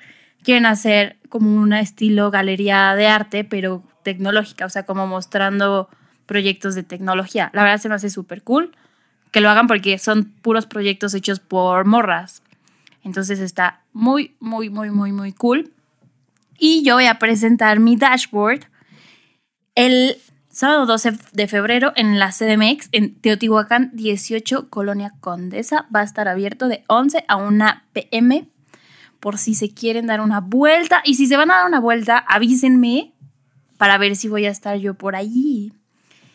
quieren 0.44 0.64
hacer 0.64 1.16
como 1.28 1.52
un 1.56 1.72
estilo 1.72 2.30
galería 2.30 2.94
de 2.94 3.08
arte, 3.08 3.42
pero 3.42 3.82
tecnológica, 4.04 4.64
o 4.64 4.68
sea, 4.68 4.84
como 4.84 5.08
mostrando 5.08 5.88
proyectos 6.26 6.76
de 6.76 6.84
tecnología. 6.84 7.50
La 7.52 7.64
verdad 7.64 7.78
se 7.78 7.88
me 7.88 7.96
hace 7.96 8.10
súper 8.10 8.42
cool 8.42 8.70
que 9.32 9.40
lo 9.40 9.50
hagan 9.50 9.66
porque 9.66 9.98
son 9.98 10.26
puros 10.40 10.66
proyectos 10.66 11.14
hechos 11.14 11.40
por 11.40 11.84
morras. 11.84 12.44
Entonces 13.02 13.40
está 13.40 13.80
muy, 13.92 14.36
muy, 14.38 14.70
muy, 14.70 14.90
muy, 14.90 15.10
muy 15.10 15.32
cool. 15.32 15.72
Y 16.56 16.84
yo 16.84 16.94
voy 16.94 17.06
a 17.06 17.18
presentar 17.18 17.80
mi 17.80 17.96
dashboard 17.96 18.60
el 19.74 20.16
sábado 20.54 20.86
12 20.86 21.12
de 21.32 21.48
febrero 21.48 21.92
en 21.96 22.18
la 22.18 22.30
CDMX 22.30 22.88
en 22.92 23.14
Teotihuacán 23.16 23.90
18, 23.92 24.70
Colonia 24.70 25.12
Condesa. 25.20 25.86
Va 25.94 26.00
a 26.00 26.04
estar 26.04 26.28
abierto 26.28 26.68
de 26.68 26.84
11 26.88 27.24
a 27.26 27.36
1 27.36 27.66
pm 27.92 28.48
por 29.20 29.38
si 29.38 29.54
se 29.54 29.74
quieren 29.74 30.06
dar 30.06 30.20
una 30.20 30.40
vuelta. 30.40 31.02
Y 31.04 31.14
si 31.14 31.26
se 31.26 31.36
van 31.36 31.50
a 31.50 31.56
dar 31.56 31.66
una 31.66 31.80
vuelta, 31.80 32.18
avísenme 32.18 33.12
para 33.78 33.98
ver 33.98 34.16
si 34.16 34.28
voy 34.28 34.46
a 34.46 34.50
estar 34.50 34.76
yo 34.78 34.94
por 34.94 35.16
allí. 35.16 35.72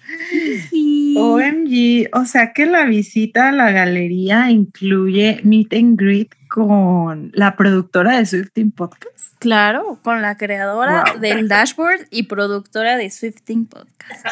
OMG, 1.17 2.09
o 2.13 2.25
sea 2.25 2.51
que 2.53 2.65
la 2.65 2.85
visita 2.85 3.49
a 3.49 3.51
la 3.51 3.71
galería 3.71 4.49
incluye 4.51 5.39
meet 5.43 5.73
and 5.73 5.99
greet 5.99 6.33
con 6.49 7.31
la 7.33 7.55
productora 7.55 8.17
de 8.17 8.25
Swifting 8.25 8.71
Podcast. 8.71 9.18
Claro, 9.39 9.99
con 10.03 10.21
la 10.21 10.37
creadora 10.37 11.03
Wow. 11.13 11.19
del 11.21 11.47
dashboard 11.47 12.07
y 12.11 12.23
productora 12.23 12.97
de 12.97 13.09
Swifting 13.09 13.65
Podcast. 13.67 14.25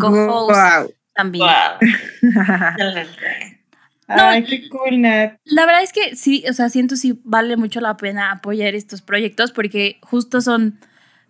Co-host. 0.00 0.50
Wow. 0.56 0.94
También. 1.14 1.46
Wow. 1.46 1.88
Excelente. 2.22 3.60
Ay, 4.06 4.44
qué 4.44 4.68
cool, 4.68 5.00
Nat. 5.00 5.38
La 5.44 5.64
verdad 5.66 5.82
es 5.82 5.92
que 5.92 6.16
sí, 6.16 6.44
o 6.48 6.52
sea, 6.52 6.68
siento 6.68 6.96
sí 6.96 7.20
vale 7.24 7.56
mucho 7.56 7.80
la 7.80 7.96
pena 7.96 8.32
apoyar 8.32 8.74
estos 8.74 9.00
proyectos 9.02 9.52
porque 9.52 9.98
justo 10.02 10.40
son 10.40 10.78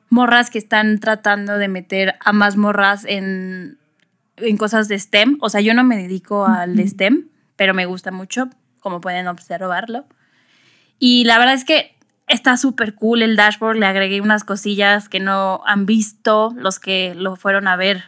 morras 0.09 0.51
que 0.51 0.59
están 0.59 0.99
tratando 0.99 1.57
de 1.59 1.69
meter 1.69 2.15
a 2.25 2.33
más 2.33 2.57
morras 2.57 3.05
en, 3.05 3.79
en 4.37 4.57
cosas 4.57 4.89
de 4.89 4.99
STEM. 4.99 5.39
O 5.41 5.49
sea, 5.51 5.61
yo 5.61 5.75
no 5.75 5.85
me 5.85 5.97
dedico 5.97 6.47
al. 6.47 6.77
STEM, 6.89 7.29
pero 7.57 7.75
me 7.75 7.87
gusta 7.87 8.11
mucho, 8.11 8.49
como 8.81 9.01
pueden 9.01 9.29
observarlo. 9.29 10.07
Y 10.99 11.25
la 11.25 11.39
verdad 11.39 11.55
es 11.55 11.65
que 11.65 11.94
está 12.27 12.57
súper 12.57 12.95
cool 12.95 13.23
el 13.23 13.37
dashboard. 13.37 13.77
Le 13.77 13.87
agregué 13.87 14.21
unas 14.21 14.45
cosillas 14.45 15.09
que 15.09 15.21
no 15.21 15.63
han 15.67 15.87
visto 15.87 16.53
los 16.57 16.79
que 16.79 17.15
lo 17.15 17.37
fueron 17.37 17.69
a 17.69 17.77
ver 17.77 18.05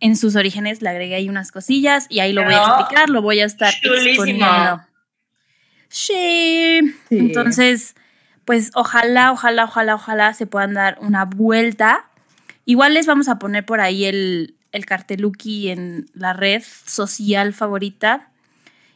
en 0.00 0.16
sus 0.16 0.36
orígenes. 0.36 0.82
Le 0.82 0.88
agregué 0.88 1.16
ahí 1.16 1.28
unas 1.28 1.52
cosillas 1.52 2.06
y 2.08 2.20
ahí 2.20 2.32
lo 2.32 2.44
voy 2.44 2.54
a 2.54 2.64
explicar, 2.64 3.10
lo 3.10 3.22
voy 3.22 3.40
a 3.40 3.44
estar 3.44 3.72
chulísimo. 3.74 4.08
exponiendo. 4.08 4.82
Sí. 5.88 6.80
Sí. 7.08 7.18
Entonces, 7.18 7.94
pues 8.44 8.70
ojalá, 8.74 9.32
ojalá, 9.32 9.64
ojalá, 9.64 9.94
ojalá 9.94 10.34
se 10.34 10.46
puedan 10.46 10.74
dar 10.74 10.98
una 11.00 11.24
vuelta. 11.24 12.10
Igual 12.64 12.94
les 12.94 13.06
vamos 13.06 13.28
a 13.28 13.38
poner 13.38 13.64
por 13.64 13.80
ahí 13.80 14.04
el, 14.04 14.56
el 14.72 14.84
carteluki 14.84 15.70
en 15.70 16.06
la 16.14 16.34
red 16.34 16.62
social 16.62 17.54
favorita. 17.54 18.30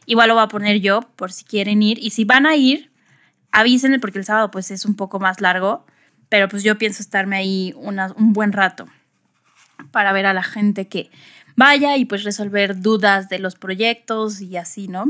Igual 0.05 0.29
lo 0.29 0.35
voy 0.35 0.43
a 0.43 0.47
poner 0.47 0.79
yo 0.81 1.01
por 1.15 1.31
si 1.31 1.45
quieren 1.45 1.81
ir. 1.81 1.97
Y 1.99 2.11
si 2.11 2.25
van 2.25 2.45
a 2.45 2.55
ir, 2.55 2.91
avísenme 3.53 3.99
porque 3.99 4.19
el 4.19 4.25
sábado 4.25 4.51
pues 4.51 4.69
es 4.71 4.83
un 4.83 4.95
poco 4.97 5.19
más 5.21 5.39
largo. 5.39 5.85
Pero 6.27 6.49
pues 6.49 6.63
yo 6.63 6.77
pienso 6.77 7.01
estarme 7.01 7.37
ahí 7.37 7.73
una- 7.77 8.11
un 8.17 8.33
buen 8.33 8.51
rato 8.51 8.87
para 9.91 10.11
ver 10.11 10.25
a 10.25 10.33
la 10.33 10.43
gente 10.43 10.87
que 10.87 11.09
vaya 11.55 11.95
y 11.95 12.05
pues 12.05 12.23
resolver 12.23 12.81
dudas 12.81 13.29
de 13.29 13.37
los 13.39 13.55
proyectos 13.55 14.41
y 14.41 14.57
así, 14.57 14.87
¿no? 14.87 15.05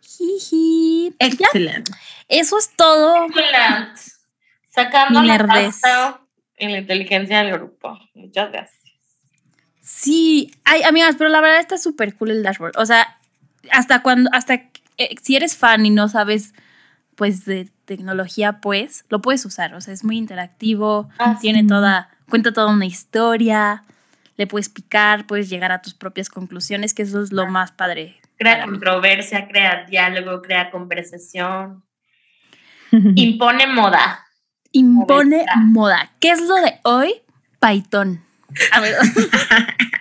Jiji. 0.00 1.14
Excelente. 1.18 1.92
eso 2.28 2.58
es 2.58 2.70
todo. 2.76 3.26
Excelente. 3.26 4.00
Sacando 4.68 5.22
la 5.22 5.34
en 6.56 6.72
la 6.72 6.78
inteligencia 6.78 7.42
del 7.42 7.52
grupo. 7.54 7.98
Muchas 8.14 8.52
gracias. 8.52 8.80
Sí, 9.82 10.52
ay, 10.64 10.82
amigas, 10.82 11.16
pero 11.18 11.30
la 11.30 11.40
verdad 11.40 11.58
está 11.60 11.78
súper 11.78 12.14
cool 12.16 12.30
el 12.30 12.42
dashboard. 12.42 12.76
O 12.78 12.86
sea, 12.86 13.18
hasta 13.72 14.02
cuando, 14.02 14.30
hasta 14.32 14.69
eh, 15.04 15.14
si 15.22 15.36
eres 15.36 15.56
fan 15.56 15.84
y 15.86 15.90
no 15.90 16.08
sabes, 16.08 16.54
pues, 17.16 17.44
de 17.44 17.70
tecnología, 17.84 18.60
pues, 18.60 19.04
lo 19.08 19.20
puedes 19.20 19.44
usar. 19.44 19.74
O 19.74 19.80
sea, 19.80 19.92
es 19.94 20.04
muy 20.04 20.16
interactivo, 20.16 21.08
Ah, 21.18 21.38
tiene 21.40 21.60
sí. 21.62 21.66
toda, 21.66 22.10
cuenta 22.28 22.52
toda 22.52 22.72
una 22.72 22.86
historia, 22.86 23.84
le 24.36 24.46
puedes 24.46 24.68
picar, 24.68 25.26
puedes 25.26 25.50
llegar 25.50 25.72
a 25.72 25.82
tus 25.82 25.94
propias 25.94 26.28
conclusiones, 26.28 26.94
que 26.94 27.02
eso 27.02 27.22
es 27.22 27.32
lo 27.32 27.46
más 27.46 27.72
padre. 27.72 28.20
Crea 28.38 28.64
controversia, 28.64 29.48
crea 29.48 29.84
diálogo, 29.84 30.40
crea 30.40 30.70
conversación. 30.70 31.84
Impone 32.92 33.66
moda. 33.66 34.26
Impone 34.72 35.44
moda. 35.66 36.10
¿Qué 36.20 36.30
es 36.30 36.40
lo 36.40 36.54
de 36.56 36.78
hoy? 36.84 37.14
Python. 37.60 38.22
A 38.72 38.80
ver, 38.80 38.94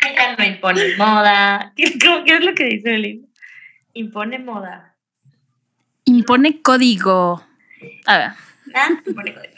Ella 0.09 0.35
no 0.37 0.45
impone 0.45 0.95
moda. 0.97 1.73
¿Qué, 1.75 1.83
es 1.83 2.43
lo 2.45 2.53
que 2.53 2.65
dice 2.65 2.89
Belinda? 2.89 3.27
Impone 3.93 4.39
moda. 4.39 4.88
Impone 6.09 6.61
código. 6.61 7.43
A 8.05 8.17
ver. 8.17 8.31
Ah, 8.75 8.89
impone 9.05 9.33
código. 9.33 9.53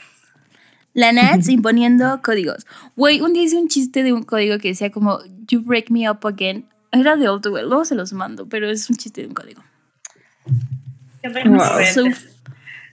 La 0.94 1.14
Nats 1.14 1.48
imponiendo 1.48 2.22
códigos. 2.22 2.66
Güey, 2.96 3.22
un 3.22 3.34
día 3.34 3.44
hice 3.44 3.58
un 3.58 3.70
chiste 3.70 4.04
de 4.04 4.12
un 4.12 4.24
código 4.24 4.58
que 4.60 4.70
decía 4.70 4.92
como 4.92 5.20
You 5.48 5.62
break 5.62 5.90
me 5.90 6.10
up 6.10 6.26
again. 6.28 6.68
Era 6.92 7.16
de 7.16 7.30
Old 7.30 7.48
Well, 7.48 7.68
luego 7.68 7.86
se 7.86 7.96
los 7.96 8.12
mando, 8.12 8.48
pero 8.50 8.70
es 8.70 8.90
un 8.90 8.98
chiste 8.98 9.22
de 9.22 9.28
un 9.28 9.34
código. 9.34 9.64
Wow. 11.24 11.86
So. 11.94 12.04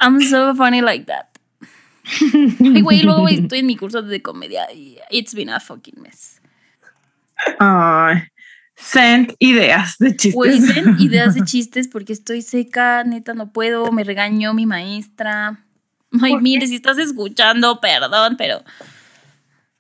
I'm 0.00 0.20
so 0.20 0.54
funny 0.54 0.80
like 0.80 1.06
that. 1.06 1.26
Ay, 2.60 2.82
güey, 2.82 3.02
luego 3.02 3.28
estoy 3.28 3.58
en 3.58 3.66
mi 3.66 3.76
curso 3.76 4.00
de 4.02 4.22
comedia 4.22 4.72
y 4.72 4.98
it's 5.10 5.34
been 5.34 5.50
a 5.50 5.60
fucking 5.60 6.00
mess. 6.00 6.40
Ay, 7.58 8.22
Send 8.80 9.34
ideas 9.40 9.96
de 9.98 10.10
chistes. 10.16 10.34
Güey, 10.34 10.60
den 10.60 10.96
ideas 11.00 11.34
de 11.34 11.42
chistes 11.44 11.88
porque 11.88 12.12
estoy 12.12 12.42
seca, 12.42 13.02
neta, 13.04 13.34
no 13.34 13.52
puedo. 13.52 13.90
Me 13.92 14.04
regañó 14.04 14.54
mi 14.54 14.66
maestra. 14.66 15.64
Ay, 16.22 16.32
¿Por 16.32 16.42
mire, 16.42 16.66
si 16.66 16.76
estás 16.76 16.96
escuchando, 16.98 17.80
perdón, 17.80 18.36
pero. 18.38 18.62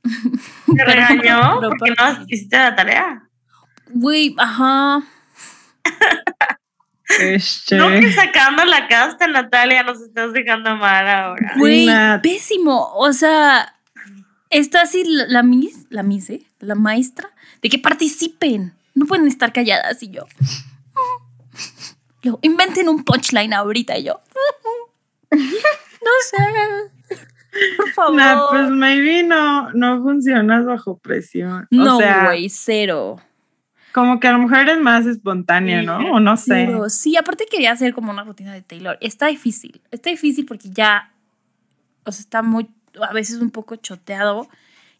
¿Te 0.02 0.84
regañó? 0.84 1.58
pero- 1.60 1.70
¿Por 1.78 1.88
qué 1.88 1.94
no 1.96 2.22
hiciste 2.26 2.56
la 2.58 2.74
tarea? 2.74 3.22
Güey, 3.90 4.34
ajá. 4.36 5.02
Este, 7.20 7.76
No 7.76 7.88
que 7.88 8.12
sacando 8.12 8.64
la 8.66 8.86
casta, 8.86 9.26
Natalia, 9.28 9.82
nos 9.82 10.00
estás 10.02 10.32
dejando 10.34 10.76
mal 10.76 11.08
ahora. 11.08 11.54
Güey, 11.56 11.86
Nat. 11.86 12.22
pésimo. 12.22 12.90
O 12.96 13.12
sea, 13.14 13.74
está 14.50 14.82
así 14.82 15.04
la, 15.06 15.24
la 15.26 15.42
Miss, 15.42 15.86
la 15.88 16.02
Miss, 16.02 16.28
¿eh? 16.30 16.42
La 16.60 16.74
maestra, 16.74 17.30
de 17.62 17.68
que 17.70 17.78
participen. 17.78 18.74
No 18.98 19.06
pueden 19.06 19.28
estar 19.28 19.52
calladas 19.52 20.02
y 20.02 20.10
yo. 20.10 20.24
Luego, 22.22 22.40
inventen 22.42 22.88
un 22.88 23.04
punchline 23.04 23.52
ahorita 23.54 23.96
y 23.98 24.04
yo. 24.04 24.20
No 26.00 26.10
sé. 26.30 27.18
Por 27.76 27.90
favor. 27.90 28.48
Pues 28.50 28.70
maybe 28.70 29.24
no, 29.24 29.72
no 29.72 30.00
funcionas 30.00 30.64
bajo 30.64 30.96
presión. 30.96 31.66
no, 31.70 31.96
o 31.96 32.00
sea, 32.00 32.26
güey, 32.26 32.48
cero. 32.48 33.20
como 33.92 34.20
que 34.20 34.28
a 34.28 34.32
lo 34.32 34.38
mejor 34.38 34.58
eres 34.58 34.78
más 34.78 35.06
espontánea, 35.06 35.82
¿no? 35.82 35.98
O 36.12 36.20
no 36.20 36.36
sé. 36.36 36.66
Cero. 36.66 36.88
Sí, 36.88 37.16
aparte 37.16 37.46
quería 37.50 37.72
hacer 37.72 37.92
como 37.92 38.12
una 38.12 38.22
rutina 38.22 38.54
de 38.54 38.62
Taylor. 38.62 38.96
Está 39.00 39.26
difícil. 39.26 39.82
Está 39.90 40.08
difícil 40.08 40.46
porque 40.46 40.70
ya. 40.70 41.12
O 42.04 42.12
sea, 42.12 42.20
está 42.20 42.42
muy. 42.42 42.70
A 43.02 43.12
veces 43.12 43.40
un 43.40 43.50
poco 43.50 43.76
choteado. 43.76 44.48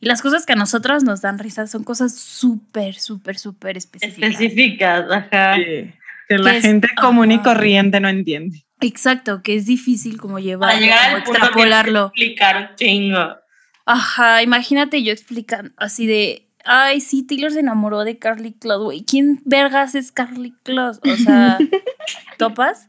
Y 0.01 0.07
las 0.07 0.23
cosas 0.23 0.47
que 0.47 0.53
a 0.53 0.57
nosotras 0.57 1.03
nos 1.03 1.21
dan 1.23 1.39
risa 1.39 1.67
son 1.67 1.83
cosas 1.85 2.15
súper, 2.15 2.95
súper, 2.95 3.39
súper 3.39 3.77
específicas. 3.77 4.31
Específicas, 4.31 5.11
ajá. 5.11 5.57
Sí, 5.57 5.93
que 6.29 6.39
la 6.39 6.61
gente 6.61 6.89
común 7.01 7.33
y 7.33 7.41
corriente 7.41 7.99
no 8.01 8.09
entiende. 8.09 8.65
Exacto, 8.81 9.43
que 9.43 9.57
es 9.57 9.67
difícil 9.67 10.19
como 10.19 10.39
llevar, 10.39 10.71
Para 10.71 10.81
llegar 10.81 11.05
como 11.05 11.17
al 11.17 11.23
punto 11.25 11.31
tienes 11.33 11.41
que 11.41 11.47
extrapolarlo. 11.47 12.07
explicar 12.07 12.57
un 12.71 12.77
chingo. 12.77 13.37
Ajá, 13.87 14.43
imagínate 14.43 15.03
yo 15.03 15.13
explicando 15.13 15.73
así 15.79 16.07
de, 16.07 16.49
ay, 16.65 17.01
sí, 17.01 17.27
Taylor 17.27 17.51
se 17.51 17.61
enamoró 17.61 18.05
de 18.05 18.19
Carly 18.19 18.53
Close, 18.53 18.85
güey. 18.85 19.05
¿Quién 19.05 19.41
vergas 19.47 19.95
es 19.95 20.13
Carly 20.13 20.55
Close? 20.63 21.01
O 21.11 21.17
sea, 21.17 21.59
¿topas? 22.39 22.89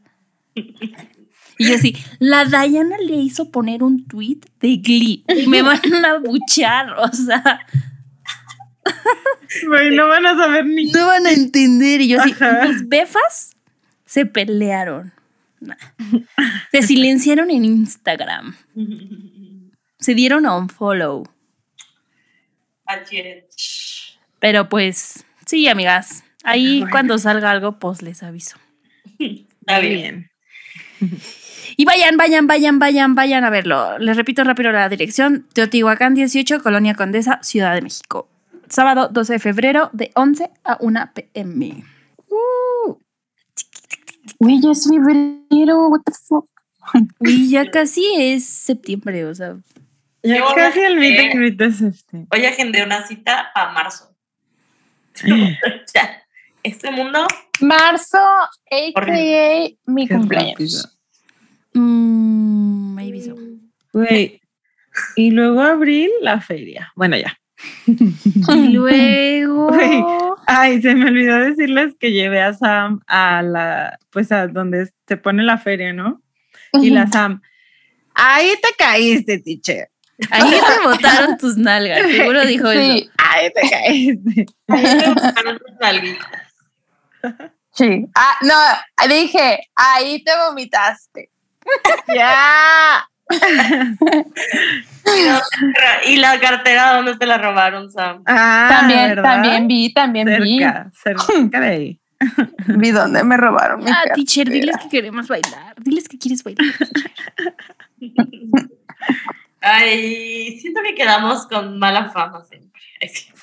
Y 1.60 1.68
yo 1.68 1.74
así, 1.74 1.94
la 2.18 2.46
Diana 2.46 2.96
le 3.06 3.16
hizo 3.16 3.50
poner 3.50 3.82
un 3.82 4.06
tweet 4.06 4.38
de 4.60 4.76
Glee. 4.78 5.24
Y 5.28 5.46
me 5.46 5.60
van 5.60 5.78
a 6.06 6.18
buchar, 6.18 6.92
o 6.98 7.12
sea, 7.12 7.60
Güey, 9.66 9.94
no 9.94 10.08
van 10.08 10.24
a 10.26 10.36
saber 10.36 10.64
ni. 10.64 10.90
no 10.90 11.06
van 11.06 11.26
a 11.26 11.32
entender. 11.32 12.00
Y 12.00 12.08
yo 12.08 12.20
así, 12.20 12.32
Ajá. 12.32 12.66
mis 12.66 12.88
befas 12.88 13.56
se 14.06 14.24
pelearon. 14.24 15.12
Nah. 15.60 15.76
Se 16.72 16.80
silenciaron 16.82 17.50
en 17.50 17.64
Instagram. 17.66 18.56
Se 19.98 20.14
dieron 20.14 20.46
a 20.46 20.56
un 20.56 20.70
follow. 20.70 21.24
Pero 24.38 24.68
pues, 24.68 25.24
sí, 25.46 25.68
amigas. 25.68 26.24
Ahí 26.42 26.78
Bueno. 26.80 26.90
cuando 26.92 27.18
salga 27.18 27.50
algo, 27.50 27.78
pues 27.78 28.00
les 28.02 28.22
aviso. 28.22 28.56
Está 29.18 29.78
Muy 29.80 29.88
bien. 29.88 30.30
Y 31.80 31.86
vayan, 31.86 32.18
vayan, 32.18 32.46
vayan, 32.46 32.78
vayan, 32.78 33.14
vayan 33.14 33.42
a 33.42 33.48
verlo. 33.48 33.96
Les 33.98 34.14
repito 34.14 34.44
rápido 34.44 34.70
la 34.70 34.86
dirección. 34.90 35.46
Teotihuacán 35.54 36.12
18, 36.12 36.62
Colonia 36.62 36.94
Condesa, 36.94 37.38
Ciudad 37.42 37.74
de 37.74 37.80
México. 37.80 38.28
Sábado 38.68 39.08
12 39.10 39.32
de 39.32 39.38
febrero 39.38 39.88
de 39.94 40.10
11 40.14 40.50
a 40.62 40.76
1 40.78 41.10
pm. 41.14 41.82
Güey, 44.38 44.60
ya 44.60 44.72
es 44.72 44.86
febrero, 44.86 45.88
what 45.88 46.02
the 46.04 46.12
fuck. 46.12 46.46
Y 47.20 47.48
ya 47.48 47.70
casi 47.70 48.04
es 48.14 48.44
septiembre, 48.44 49.24
o 49.24 49.34
sea. 49.34 49.56
Ya 50.22 50.36
Yo 50.36 50.54
casi 50.54 50.80
el 50.80 50.98
meet 50.98 51.32
and 51.34 51.62
es 51.62 51.80
este. 51.80 52.26
Hoy 52.30 52.44
agendé 52.44 52.84
una 52.84 53.06
cita 53.06 53.52
para 53.54 53.72
marzo. 53.72 54.14
ya. 55.24 56.22
Este 56.62 56.90
mundo, 56.90 57.26
Marzo, 57.62 58.18
a.k.a. 58.18 59.70
mi 59.86 60.06
cumpleaños. 60.06 60.99
Mm, 61.74 62.94
maybe 62.94 63.22
so. 63.22 63.34
Güey. 63.92 64.40
Y 65.16 65.30
luego 65.30 65.60
abril, 65.62 66.10
la 66.20 66.40
feria. 66.40 66.92
Bueno, 66.96 67.16
ya. 67.16 67.36
Y 67.86 68.68
luego. 68.68 69.68
Güey. 69.68 70.02
Ay, 70.46 70.80
se 70.82 70.94
me 70.94 71.06
olvidó 71.06 71.38
decirles 71.38 71.94
que 71.98 72.12
llevé 72.12 72.42
a 72.42 72.54
Sam 72.54 73.00
a 73.06 73.42
la, 73.42 73.98
pues 74.10 74.32
a 74.32 74.46
donde 74.48 74.90
se 75.06 75.16
pone 75.16 75.42
la 75.42 75.58
feria, 75.58 75.92
¿no? 75.92 76.22
Y 76.72 76.90
la 76.90 77.06
Sam, 77.08 77.40
ahí 78.14 78.50
te 78.62 78.68
caíste, 78.78 79.38
teacher. 79.38 79.90
Ahí 80.30 80.52
rebotaron 80.78 81.36
tus 81.38 81.56
nalgas. 81.56 82.02
Seguro 82.10 82.44
dijo 82.46 82.70
eso. 82.70 82.82
Sí, 82.82 83.10
Ahí 83.16 83.50
te 83.54 83.70
caíste. 83.70 84.46
ahí 84.68 84.82
me 84.96 85.14
buscaron 85.14 85.58
tus 85.58 85.76
nalguitas. 85.80 86.42
sí. 87.72 88.06
Ah, 88.14 88.36
no, 88.42 89.08
dije, 89.08 89.60
ahí 89.76 90.22
te 90.24 90.30
vomitaste. 90.46 91.30
ya. 92.14 93.06
Y 96.06 96.16
la 96.16 96.38
cartera, 96.40 96.94
¿dónde 96.94 97.16
te 97.16 97.26
la 97.26 97.38
robaron, 97.38 97.90
Sam? 97.90 98.22
Ah, 98.26 98.68
también, 98.70 99.08
¿verdad? 99.10 99.22
también 99.22 99.66
vi, 99.68 99.92
también 99.92 100.28
cerca, 100.28 100.90
cerca 100.92 101.60
de 101.60 101.66
ahí. 101.66 102.00
vi. 102.66 102.74
Vi 102.76 102.90
dónde 102.90 103.24
me 103.24 103.36
robaron 103.36 103.82
mi 103.84 103.90
Ah, 103.90 104.02
teacher, 104.14 104.48
diles 104.48 104.76
que 104.76 104.88
queremos 104.88 105.26
bailar. 105.28 105.74
Diles 105.78 106.08
que 106.08 106.18
quieres 106.18 106.42
bailar. 106.44 106.66
Ay, 109.60 110.58
siento 110.60 110.80
que 110.82 110.94
quedamos 110.94 111.46
con 111.46 111.78
mala 111.78 112.08
fama 112.10 112.44
siempre. 112.44 112.70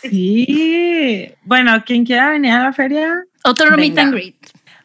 Sí. 0.02 1.32
Bueno, 1.44 1.84
quien 1.86 2.06
quiera 2.06 2.30
venir 2.30 2.52
a 2.52 2.64
la 2.64 2.74
feria, 2.74 3.14
Otro 3.44 3.76
meet 3.78 3.98
and 3.98 4.14
greet. 4.14 4.36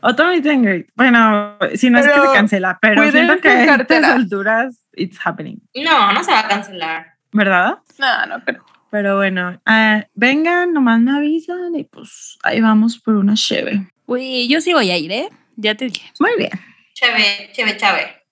Otro 0.03 0.29
meet 0.29 0.47
and 0.47 0.65
greet. 0.65 0.87
Bueno, 0.95 1.57
si 1.75 1.91
no 1.91 1.99
es 1.99 2.07
que 2.07 2.13
se 2.13 2.33
cancela, 2.35 2.79
pero 2.81 3.11
siento 3.11 3.39
que 3.39 3.49
a 3.49 3.77
estas 3.77 4.05
alturas, 4.05 4.85
it's 4.95 5.19
happening. 5.25 5.57
No, 5.75 6.13
no 6.13 6.23
se 6.23 6.31
va 6.31 6.41
a 6.41 6.49
cancelar. 6.49 7.07
¿Verdad? 7.33 7.79
No, 7.99 8.27
no, 8.27 8.45
pero. 8.45 8.65
Pero 8.91 9.17
bueno, 9.17 9.59
ah, 9.65 10.05
vengan, 10.15 10.75
nomás 10.75 11.01
me 11.01 11.17
avisan 11.17 11.75
y 11.75 11.85
pues 11.85 12.37
ahí 12.43 12.61
vamos 12.61 12.99
por 12.99 13.15
una 13.15 13.33
cheve. 13.35 13.87
Güey, 14.07 14.49
yo 14.49 14.61
sí 14.61 14.75
voy 14.75 14.91
a 14.91 14.99
ir, 14.99 15.11
¿eh? 15.11 15.31
Ya 15.57 15.75
te 15.75 15.87
dije. 15.87 16.13
Muy 16.21 16.33
bien. 16.37 16.51
Cheve, 16.93 17.51
cheve, 17.55 17.77
cheve. 17.79 18.23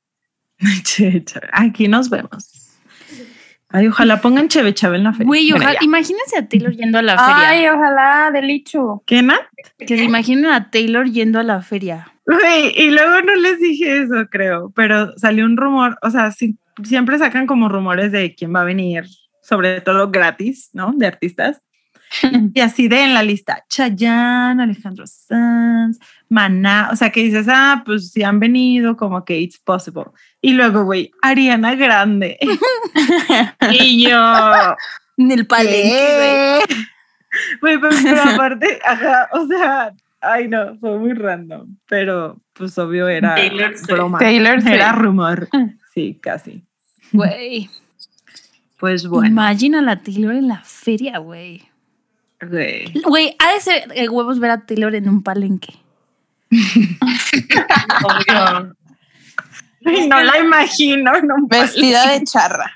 Che, 0.85 1.25
che, 1.25 1.41
Aquí 1.53 1.89
nos 1.89 2.11
vemos. 2.11 2.60
Ay, 3.73 3.87
ojalá 3.87 4.21
pongan 4.21 4.49
cheve 4.49 4.75
cheve 4.75 4.97
en 4.97 5.05
la 5.05 5.13
feria. 5.13 5.27
Güey, 5.27 5.53
ojalá, 5.53 5.75
ya. 5.75 5.79
imagínense 5.83 6.37
a 6.37 6.49
Taylor 6.49 6.73
yendo 6.73 6.99
a 6.99 7.03
la 7.03 7.17
feria. 7.17 7.49
Ay, 7.49 7.69
ojalá, 7.69 8.31
delicho. 8.33 9.03
¿Qué, 9.07 9.23
Nat? 9.23 9.43
Que 9.79 9.97
se 9.97 10.05
imaginen 10.05 10.47
a 10.47 10.71
Taylor 10.71 11.07
yendo 11.09 11.39
a 11.39 11.45
la 11.45 11.63
feria. 11.63 12.13
Güey, 12.27 12.73
y 12.77 12.91
luego 12.91 13.23
no 13.23 13.35
les 13.37 13.61
dije 13.61 14.03
eso, 14.03 14.27
creo, 14.31 14.73
pero 14.75 15.17
salió 15.19 15.45
un 15.45 15.57
rumor, 15.57 15.99
o 16.03 16.11
sea, 16.11 16.31
sí, 16.31 16.59
siempre 16.85 17.19
sacan 17.19 17.47
como 17.47 17.69
rumores 17.69 18.13
de 18.13 18.35
quién 18.35 18.55
va 18.55 18.61
a 18.61 18.65
venir, 18.65 19.05
sobre 19.43 19.81
todo 19.81 20.11
gratis, 20.11 20.71
¿no? 20.73 20.93
De 20.97 21.07
artistas. 21.07 21.63
Y 22.55 22.61
así 22.61 22.89
de 22.89 23.05
en 23.05 23.15
la 23.15 23.23
lista, 23.23 23.65
Chayanne, 23.69 24.63
Alejandro 24.63 25.07
Sanz, 25.07 25.99
Maná, 26.31 26.89
o 26.93 26.97
sea, 26.97 27.11
que 27.11 27.25
dices, 27.25 27.47
ah, 27.51 27.83
pues 27.85 28.13
si 28.13 28.23
han 28.23 28.39
venido, 28.41 28.97
como 28.97 29.25
que 29.25 29.39
it's 29.41 29.59
possible. 29.59 30.05
Y 30.41 30.53
luego, 30.53 30.85
güey, 30.85 31.11
Ariana 31.23 31.75
Grande. 31.75 32.39
y 33.73 34.09
yo, 34.09 34.17
En 35.19 35.33
el 35.33 35.47
palenque, 35.47 36.63
güey. 36.63 36.79
Güey, 37.61 37.81
pero, 37.81 37.97
pero 38.03 38.23
aparte, 38.35 38.79
ajá, 38.85 39.29
o 39.33 39.47
sea, 39.47 39.93
ay 40.21 40.49
no, 40.49 40.77
fue 40.79 40.99
muy 40.99 41.13
random, 41.15 41.77
pero 41.87 42.41
pues 42.53 42.77
obvio 42.79 43.09
era 43.09 43.35
Taylor 43.35 43.75
broma. 43.87 44.19
Taylor. 44.19 44.67
Era 44.67 44.93
rumor. 44.93 45.49
Sí, 45.93 46.17
casi. 46.23 46.63
Güey. 47.11 47.69
Pues 48.79 49.09
bueno, 49.09 49.27
Imagina 49.27 49.81
a 49.81 49.83
la 49.83 49.97
Taylor 49.97 50.37
en 50.37 50.47
la 50.47 50.63
feria, 50.63 51.19
güey. 51.19 51.69
güey. 52.49 52.93
Güey, 53.03 53.37
ha 53.41 53.55
de 53.55 53.61
ser 53.61 53.89
eh, 53.97 54.09
huevos 54.09 54.39
ver 54.39 54.53
a 54.53 54.65
Taylor 54.65 54.95
en 54.95 55.09
un 55.09 55.25
palenque. 55.25 55.75
Obvio. 58.03 58.75
Ay, 59.87 60.09
No 60.09 60.21
la 60.23 60.39
imagino, 60.39 61.13
no 61.23 61.35
Vestida 61.47 62.11
de 62.13 62.25
charra. 62.25 62.73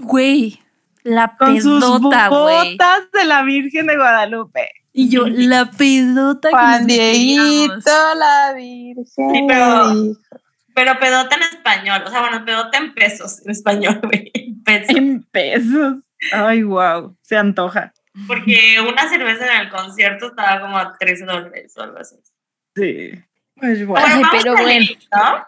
Güey, 0.00 0.60
la 1.02 1.36
con 1.36 1.60
sus 1.60 1.82
pedota, 1.82 2.28
güey. 2.28 2.76
botas 2.76 3.10
de 3.12 3.24
la 3.24 3.42
Virgen 3.42 3.86
de 3.86 3.96
Guadalupe. 3.96 4.70
Y 4.92 5.08
yo, 5.08 5.26
la 5.26 5.70
pedota 5.70 6.48
que 6.50 6.54
Juan 6.54 6.86
Dieguito, 6.86 7.74
metíamos. 7.74 8.18
la 8.18 8.52
Virgen. 8.54 9.04
Sí, 9.06 9.44
pero-. 9.48 9.92
Pero 10.74 10.98
pedota 10.98 11.36
en 11.36 11.42
español. 11.42 12.02
O 12.06 12.10
sea, 12.10 12.20
bueno, 12.20 12.44
pedota 12.44 12.78
en 12.78 12.94
pesos 12.94 13.40
en 13.44 13.50
español, 13.52 14.00
güey. 14.02 14.30
En 14.34 14.62
pesos. 14.62 14.96
En 14.96 15.22
pesos. 15.24 15.96
Ay, 16.32 16.62
wow, 16.62 17.16
se 17.22 17.36
antoja. 17.36 17.92
Porque 18.26 18.76
una 18.80 19.08
cerveza 19.08 19.52
en 19.52 19.60
el 19.62 19.68
concierto 19.70 20.28
estaba 20.28 20.60
como 20.60 20.78
a 20.78 20.96
13 20.96 21.24
dólares 21.24 21.74
o 21.76 21.82
algo 21.82 21.98
así. 21.98 22.16
Sí. 22.76 23.10
Pues 23.56 23.86
bueno. 23.86 24.06
Ay, 24.06 24.22
vamos 24.22 24.28
pero 24.42 24.52
bueno. 24.56 24.86
¿no? 25.12 25.46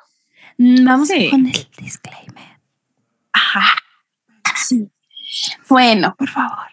Mm, 0.59 0.85
Vamos 0.87 1.09
Sí. 1.09 1.31
con 1.31 1.47
el 1.47 1.69
disclaimer. 1.79 2.59
Ajá. 3.33 3.67
Sí. 4.55 4.89
Bueno, 5.69 6.15
por 6.17 6.29
favor. 6.29 6.67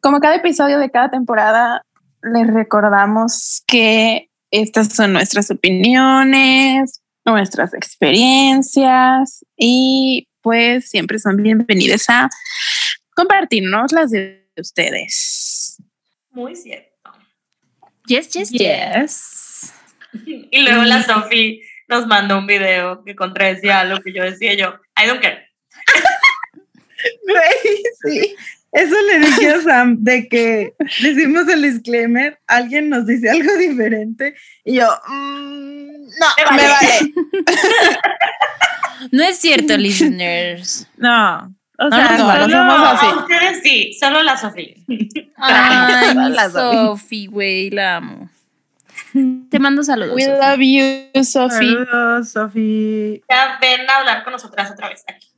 Como 0.00 0.20
cada 0.20 0.36
episodio 0.36 0.78
de 0.78 0.90
cada 0.90 1.10
temporada, 1.10 1.82
les 2.22 2.46
recordamos 2.52 3.62
que 3.66 4.28
estas 4.50 4.94
son 4.94 5.12
nuestras 5.12 5.50
opiniones, 5.50 7.00
nuestras 7.24 7.72
experiencias 7.74 9.44
y 9.56 10.28
pues 10.40 10.90
siempre 10.90 11.18
son 11.18 11.36
bienvenidas 11.36 12.04
a 12.10 12.28
compartirnos 13.14 13.92
las 13.92 14.10
de 14.10 14.48
ustedes. 14.56 15.78
Muy 16.30 16.54
cierto. 16.56 16.91
Yes, 18.12 18.28
yes, 18.28 18.50
yes. 18.50 18.60
Yes. 18.60 19.72
Y 20.50 20.60
luego 20.60 20.82
la 20.82 21.02
Sofi 21.02 21.62
nos 21.88 22.06
mandó 22.06 22.36
un 22.36 22.46
video 22.46 23.02
que 23.04 23.16
contradecía 23.16 23.84
lo 23.84 24.02
que 24.02 24.12
yo 24.12 24.22
decía 24.22 24.52
yo. 24.52 24.74
I 25.02 25.06
don't 25.06 25.22
care. 25.22 25.48
Güey, 27.26 27.82
sí. 28.04 28.36
Eso 28.70 28.94
le 29.10 29.18
dije 29.20 29.48
a 29.48 29.60
Sam 29.62 29.96
de 30.00 30.28
que 30.28 30.74
le 31.00 31.08
hicimos 31.08 31.48
el 31.48 31.62
disclaimer, 31.62 32.38
alguien 32.46 32.90
nos 32.90 33.06
dice 33.06 33.30
algo 33.30 33.56
diferente 33.56 34.34
y 34.62 34.74
yo, 34.74 34.88
mm, 35.08 36.02
no, 36.20 36.26
Me 36.36 36.44
vale. 36.44 36.62
me 36.62 36.68
vale. 36.68 37.14
No 39.10 39.24
es 39.24 39.38
cierto, 39.38 39.76
listeners. 39.76 40.86
No, 40.98 41.52
o 41.86 41.88
No, 41.90 41.96
sea, 41.96 42.16
no, 42.18 42.18
no, 42.18 42.48
solo- 42.48 42.48
somos 42.50 42.88
así. 42.92 43.06
A 43.06 43.16
ustedes 43.16 43.60
sí, 43.62 43.92
solo 43.98 44.22
la 44.22 44.36
Sofi. 44.36 44.74
Ay, 45.36 46.14
mi 46.16 46.30
La 46.30 46.50
Sofi. 46.50 46.76
Sofi, 46.76 47.26
güey, 47.26 47.70
la 47.70 47.96
amo. 47.96 48.30
Te 49.50 49.58
mando 49.58 49.82
saludos. 49.82 50.14
We 50.16 50.24
Sofi. 50.24 50.38
love 50.38 50.60
you, 51.14 51.24
Sophie. 51.24 51.68
Saludos, 51.84 52.28
Sofi. 52.30 53.22
Ya 53.28 53.58
ven 53.60 53.88
a 53.90 53.96
hablar 53.98 54.24
con 54.24 54.32
nosotras 54.32 54.70
otra 54.70 54.88
vez 54.88 55.02
aquí. 55.06 55.28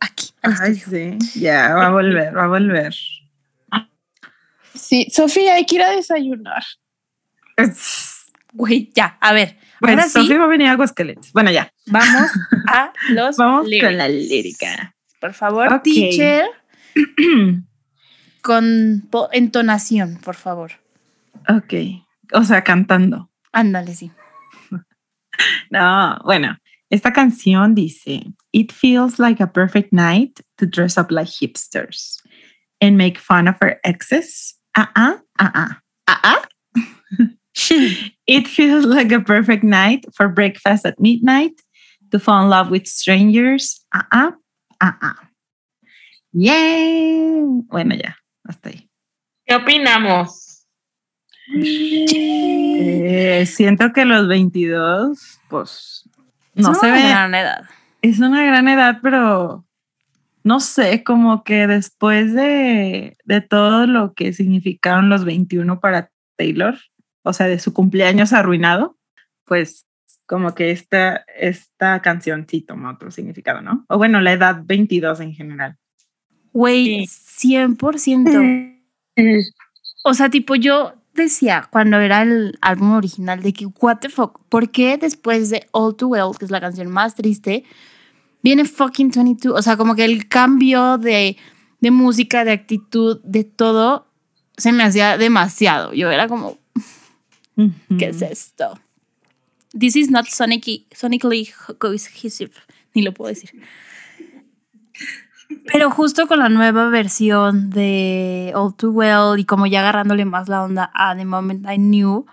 Aquí. 0.00 0.28
Ay, 0.42 0.72
estudio. 0.72 1.16
sí, 1.20 1.40
ya, 1.40 1.74
va 1.74 1.86
a 1.86 1.90
volver, 1.90 2.36
va 2.36 2.44
a 2.44 2.48
volver. 2.48 2.94
Sí, 4.74 5.08
Sofía, 5.10 5.54
hay 5.54 5.64
que 5.64 5.76
ir 5.76 5.82
a 5.82 5.90
desayunar. 5.90 6.62
Güey, 8.52 8.90
ya, 8.94 9.16
a 9.20 9.32
ver. 9.32 9.56
Pues 9.80 9.90
ahora 9.90 10.08
Sofi 10.08 10.28
sí, 10.28 10.34
va 10.34 10.44
a 10.44 10.48
venir 10.48 10.68
a 10.68 10.72
Aguascalientes. 10.72 11.32
Bueno, 11.32 11.50
ya. 11.50 11.70
vamos 11.86 12.30
a 12.68 12.92
los 13.10 13.36
Vamos 13.36 13.66
lyrics. 13.66 13.84
con 13.86 13.96
la 13.96 14.08
lírica. 14.08 14.94
Por 15.20 15.32
favor, 15.32 15.80
teacher, 15.82 16.44
con 18.42 19.08
entonación, 19.32 20.18
por 20.22 20.34
favor. 20.34 20.72
ok, 21.48 21.74
o 22.32 22.44
sea, 22.44 22.62
cantando. 22.62 23.30
Ándale, 23.52 23.94
sí. 23.94 24.10
No, 25.70 26.18
bueno, 26.24 26.56
esta 26.90 27.12
canción 27.12 27.74
dice, 27.74 28.32
It 28.52 28.72
feels 28.72 29.18
like 29.18 29.42
a 29.42 29.46
perfect 29.46 29.92
night 29.92 30.40
to 30.56 30.66
dress 30.66 30.96
up 30.96 31.10
like 31.10 31.28
hipsters 31.28 32.16
and 32.80 32.96
make 32.96 33.18
fun 33.18 33.48
of 33.48 33.56
our 33.60 33.78
exes. 33.84 34.54
Ah, 34.74 34.90
ah, 34.96 35.20
ah, 35.38 35.52
ah, 35.54 35.80
ah, 36.08 36.20
ah. 36.24 36.42
It 38.26 38.48
feels 38.48 38.84
like 38.86 39.12
a 39.12 39.20
perfect 39.20 39.62
night 39.64 40.04
for 40.14 40.28
breakfast 40.28 40.86
at 40.86 40.98
midnight 41.00 41.60
to 42.12 42.18
fall 42.18 42.42
in 42.44 42.48
love 42.50 42.70
with 42.70 42.86
strangers. 42.86 43.84
Ah, 43.92 44.32
ah, 44.80 44.98
ah, 45.00 45.16
ah. 45.20 45.30
Yay. 46.32 47.40
Bueno, 47.68 47.94
ya, 47.94 48.16
hasta 48.44 48.68
ahí. 48.70 48.90
¿Qué 49.46 49.54
opinamos? 49.54 50.66
Eh, 51.54 53.44
siento 53.46 53.92
que 53.92 54.04
los 54.04 54.28
22, 54.28 55.40
pues, 55.48 56.08
no 56.54 56.72
Es 56.72 56.78
se 56.78 56.86
una 56.86 56.94
ve. 56.96 57.08
gran 57.08 57.34
edad. 57.34 57.64
Es 58.02 58.20
una 58.20 58.44
gran 58.44 58.68
edad, 58.68 58.98
pero 59.02 59.64
no 60.42 60.60
sé, 60.60 61.02
como 61.04 61.42
que 61.44 61.66
después 61.66 62.34
de, 62.34 63.16
de 63.24 63.40
todo 63.40 63.86
lo 63.86 64.14
que 64.14 64.32
significaron 64.32 65.08
los 65.08 65.24
21 65.24 65.80
para 65.80 66.10
Taylor, 66.36 66.76
o 67.22 67.32
sea, 67.32 67.46
de 67.46 67.58
su 67.58 67.72
cumpleaños 67.72 68.32
arruinado, 68.32 68.96
pues 69.44 69.86
como 70.26 70.54
que 70.54 70.70
esta, 70.70 71.24
esta 71.38 72.02
canción 72.02 72.46
sí 72.48 72.60
toma 72.60 72.92
otro 72.92 73.10
significado, 73.10 73.62
¿no? 73.62 73.86
O 73.88 73.96
bueno, 73.96 74.20
la 74.20 74.32
edad 74.32 74.62
22 74.64 75.20
en 75.20 75.32
general. 75.32 75.76
Güey, 76.52 77.06
100%. 77.06 78.82
O 80.04 80.14
sea, 80.14 80.30
tipo, 80.30 80.54
yo 80.56 80.94
decía 81.14 81.68
cuando 81.70 81.98
era 81.98 82.22
el 82.22 82.58
álbum 82.60 82.92
original 82.92 83.42
de 83.42 83.52
que, 83.52 83.66
what 83.66 83.98
the 83.98 84.08
fuck, 84.08 84.40
¿por 84.48 84.70
qué 84.70 84.98
después 84.98 85.50
de 85.50 85.66
All 85.72 85.96
Too 85.96 86.08
Well, 86.08 86.36
que 86.38 86.44
es 86.44 86.50
la 86.50 86.60
canción 86.60 86.90
más 86.90 87.14
triste, 87.14 87.64
viene 88.42 88.64
fucking 88.64 89.10
22? 89.10 89.58
O 89.58 89.62
sea, 89.62 89.76
como 89.76 89.94
que 89.94 90.04
el 90.04 90.28
cambio 90.28 90.98
de, 90.98 91.36
de 91.80 91.90
música, 91.90 92.44
de 92.44 92.52
actitud, 92.52 93.20
de 93.22 93.44
todo, 93.44 94.06
se 94.56 94.72
me 94.72 94.82
hacía 94.82 95.18
demasiado. 95.18 95.92
Yo 95.92 96.10
era 96.10 96.28
como, 96.28 96.58
¿qué 97.98 98.06
es 98.06 98.22
esto? 98.22 98.78
This 99.78 99.96
is 99.96 100.10
not 100.10 100.26
sonicy, 100.26 100.86
sonically 100.92 101.52
cohesive, 101.78 102.52
ni 102.94 103.02
lo 103.02 103.12
puedo 103.12 103.28
decir. 103.28 103.50
Pero 105.70 105.90
justo 105.90 106.26
con 106.26 106.38
la 106.38 106.48
nueva 106.48 106.88
versión 106.88 107.70
de 107.70 108.52
All 108.54 108.74
Too 108.74 108.90
Well 108.90 109.38
y 109.38 109.44
como 109.44 109.66
ya 109.66 109.80
agarrándole 109.80 110.24
más 110.24 110.48
la 110.48 110.62
onda 110.62 110.90
a 110.94 111.14
The 111.14 111.24
Moment 111.24 111.66
I 111.70 111.76
Knew, 111.76 112.26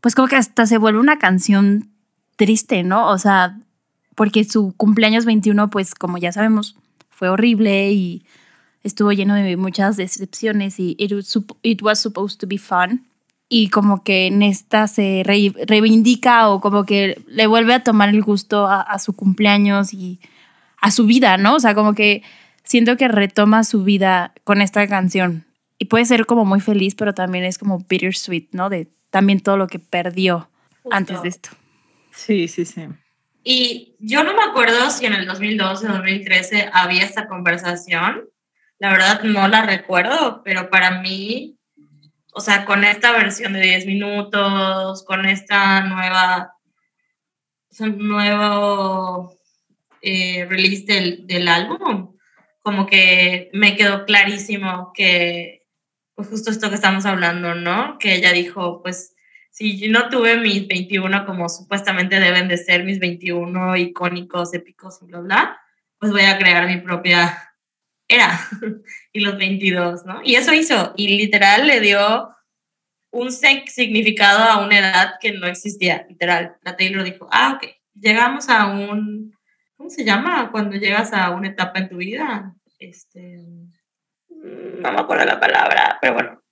pues 0.00 0.14
como 0.14 0.28
que 0.28 0.36
hasta 0.36 0.66
se 0.66 0.78
vuelve 0.78 1.00
una 1.00 1.18
canción 1.18 1.90
triste, 2.36 2.82
¿no? 2.82 3.08
O 3.08 3.18
sea, 3.18 3.58
porque 4.14 4.44
su 4.44 4.74
cumpleaños 4.76 5.24
21, 5.24 5.70
pues 5.70 5.94
como 5.94 6.18
ya 6.18 6.32
sabemos, 6.32 6.76
fue 7.08 7.28
horrible 7.28 7.92
y 7.92 8.24
estuvo 8.82 9.12
lleno 9.12 9.34
de 9.34 9.56
muchas 9.56 9.96
decepciones 9.96 10.78
y 10.78 10.96
it 10.98 11.12
was 11.82 11.98
supposed 11.98 12.38
to 12.38 12.46
be 12.46 12.58
fun. 12.58 13.05
Y 13.48 13.68
como 13.70 14.02
que 14.02 14.26
en 14.26 14.42
esta 14.42 14.88
se 14.88 15.22
re- 15.24 15.52
reivindica 15.66 16.48
o 16.48 16.60
como 16.60 16.84
que 16.84 17.22
le 17.28 17.46
vuelve 17.46 17.74
a 17.74 17.84
tomar 17.84 18.08
el 18.08 18.22
gusto 18.22 18.66
a, 18.66 18.80
a 18.80 18.98
su 18.98 19.14
cumpleaños 19.14 19.94
y 19.94 20.18
a 20.80 20.90
su 20.90 21.06
vida, 21.06 21.36
¿no? 21.36 21.54
O 21.54 21.60
sea, 21.60 21.74
como 21.74 21.94
que 21.94 22.22
siento 22.64 22.96
que 22.96 23.06
retoma 23.08 23.62
su 23.64 23.84
vida 23.84 24.32
con 24.44 24.60
esta 24.62 24.86
canción. 24.88 25.44
Y 25.78 25.84
puede 25.86 26.06
ser 26.06 26.26
como 26.26 26.44
muy 26.44 26.60
feliz, 26.60 26.94
pero 26.94 27.14
también 27.14 27.44
es 27.44 27.58
como 27.58 27.78
bittersweet, 27.78 28.48
¿no? 28.52 28.68
De 28.68 28.88
también 29.10 29.40
todo 29.40 29.56
lo 29.56 29.68
que 29.68 29.78
perdió 29.78 30.50
antes 30.90 31.22
de 31.22 31.28
esto. 31.28 31.50
Sí, 32.12 32.48
sí, 32.48 32.64
sí. 32.64 32.82
Y 33.44 33.94
yo 34.00 34.24
no 34.24 34.34
me 34.34 34.42
acuerdo 34.42 34.90
si 34.90 35.06
en 35.06 35.12
el 35.12 35.26
2012 35.26 35.88
o 35.88 35.92
2013 35.92 36.70
había 36.72 37.04
esta 37.04 37.28
conversación. 37.28 38.22
La 38.78 38.90
verdad 38.90 39.22
no 39.22 39.46
la 39.48 39.62
recuerdo, 39.62 40.42
pero 40.44 40.68
para 40.68 41.00
mí, 41.00 41.55
o 42.36 42.40
sea, 42.40 42.66
con 42.66 42.84
esta 42.84 43.12
versión 43.12 43.54
de 43.54 43.62
10 43.62 43.86
minutos, 43.86 45.02
con 45.04 45.24
esta 45.24 45.80
nueva, 45.80 46.54
nuevo 47.80 49.40
eh, 50.02 50.44
release 50.44 50.84
del, 50.84 51.26
del 51.26 51.48
álbum, 51.48 52.14
como 52.60 52.86
que 52.86 53.48
me 53.54 53.74
quedó 53.74 54.04
clarísimo 54.04 54.92
que, 54.92 55.66
pues 56.14 56.28
justo 56.28 56.50
esto 56.50 56.68
que 56.68 56.74
estamos 56.74 57.06
hablando, 57.06 57.54
¿no? 57.54 57.96
Que 57.98 58.16
ella 58.16 58.32
dijo, 58.32 58.82
pues 58.82 59.14
si 59.50 59.88
no 59.88 60.10
tuve 60.10 60.36
mis 60.36 60.68
21 60.68 61.24
como 61.24 61.48
supuestamente 61.48 62.20
deben 62.20 62.48
de 62.48 62.58
ser 62.58 62.84
mis 62.84 62.98
21 62.98 63.78
icónicos, 63.78 64.52
épicos 64.52 64.98
bla, 65.00 65.20
bla, 65.20 65.60
pues 65.98 66.12
voy 66.12 66.24
a 66.24 66.36
crear 66.36 66.66
mi 66.66 66.82
propia 66.82 67.46
era 68.08 68.38
y 69.16 69.20
los 69.20 69.36
22, 69.38 70.04
¿no? 70.04 70.20
Y 70.24 70.34
eso 70.36 70.52
hizo, 70.52 70.92
y 70.96 71.16
literal 71.16 71.66
le 71.66 71.80
dio 71.80 72.30
un 73.10 73.28
sig- 73.28 73.66
significado 73.68 74.42
a 74.44 74.64
una 74.64 74.78
edad 74.78 75.14
que 75.20 75.32
no 75.32 75.46
existía, 75.46 76.04
literal. 76.08 76.56
La 76.62 76.76
Taylor 76.76 77.02
dijo, 77.02 77.28
ah, 77.30 77.54
ok, 77.56 77.68
llegamos 77.94 78.48
a 78.48 78.66
un, 78.66 79.34
¿cómo 79.76 79.88
se 79.90 80.04
llama? 80.04 80.50
Cuando 80.50 80.76
llegas 80.76 81.12
a 81.12 81.30
una 81.30 81.48
etapa 81.48 81.78
en 81.78 81.88
tu 81.88 81.96
vida, 81.96 82.54
este, 82.78 83.38
mm, 84.28 84.80
no 84.82 84.92
me 84.92 85.00
acuerdo 85.00 85.24
la 85.24 85.40
palabra, 85.40 85.98
pero 86.00 86.14
bueno, 86.14 86.42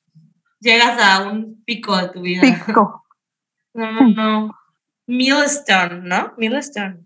llegas 0.60 0.98
a 1.00 1.22
un 1.28 1.62
pico 1.64 1.96
de 1.96 2.08
tu 2.08 2.20
vida. 2.22 2.40
Pico. 2.42 3.00
No, 3.76 3.90
no, 3.90 4.08
no. 4.08 4.58
Milestone, 5.08 6.00
¿no? 6.04 6.32
Milestone. 6.38 7.04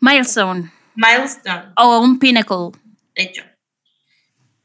Milestone 0.00 0.72
Milestone, 0.96 1.72
o 1.76 2.00
un 2.00 2.18
pinnacle. 2.18 2.72
de 3.14 3.22
hecho. 3.22 3.42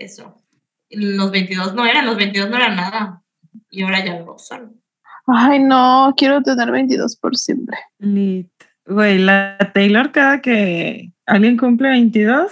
Eso. 0.03 0.41
Los 0.89 1.31
22 1.31 1.73
no 1.73 1.85
eran, 1.85 2.05
los 2.05 2.17
22 2.17 2.49
no 2.49 2.57
eran 2.57 2.75
nada. 2.75 3.21
Y 3.69 3.83
ahora 3.83 4.03
ya 4.05 4.19
lo 4.19 4.37
son. 4.37 4.81
Ay, 5.27 5.59
no, 5.59 6.13
quiero 6.17 6.41
tener 6.41 6.69
22 6.71 7.15
por 7.17 7.35
siempre. 7.37 7.77
Lit. 7.99 8.49
Güey, 8.85 9.17
la 9.19 9.57
Taylor 9.73 10.11
cada 10.11 10.41
que 10.41 11.11
alguien 11.25 11.55
cumple 11.57 11.89
22, 11.89 12.51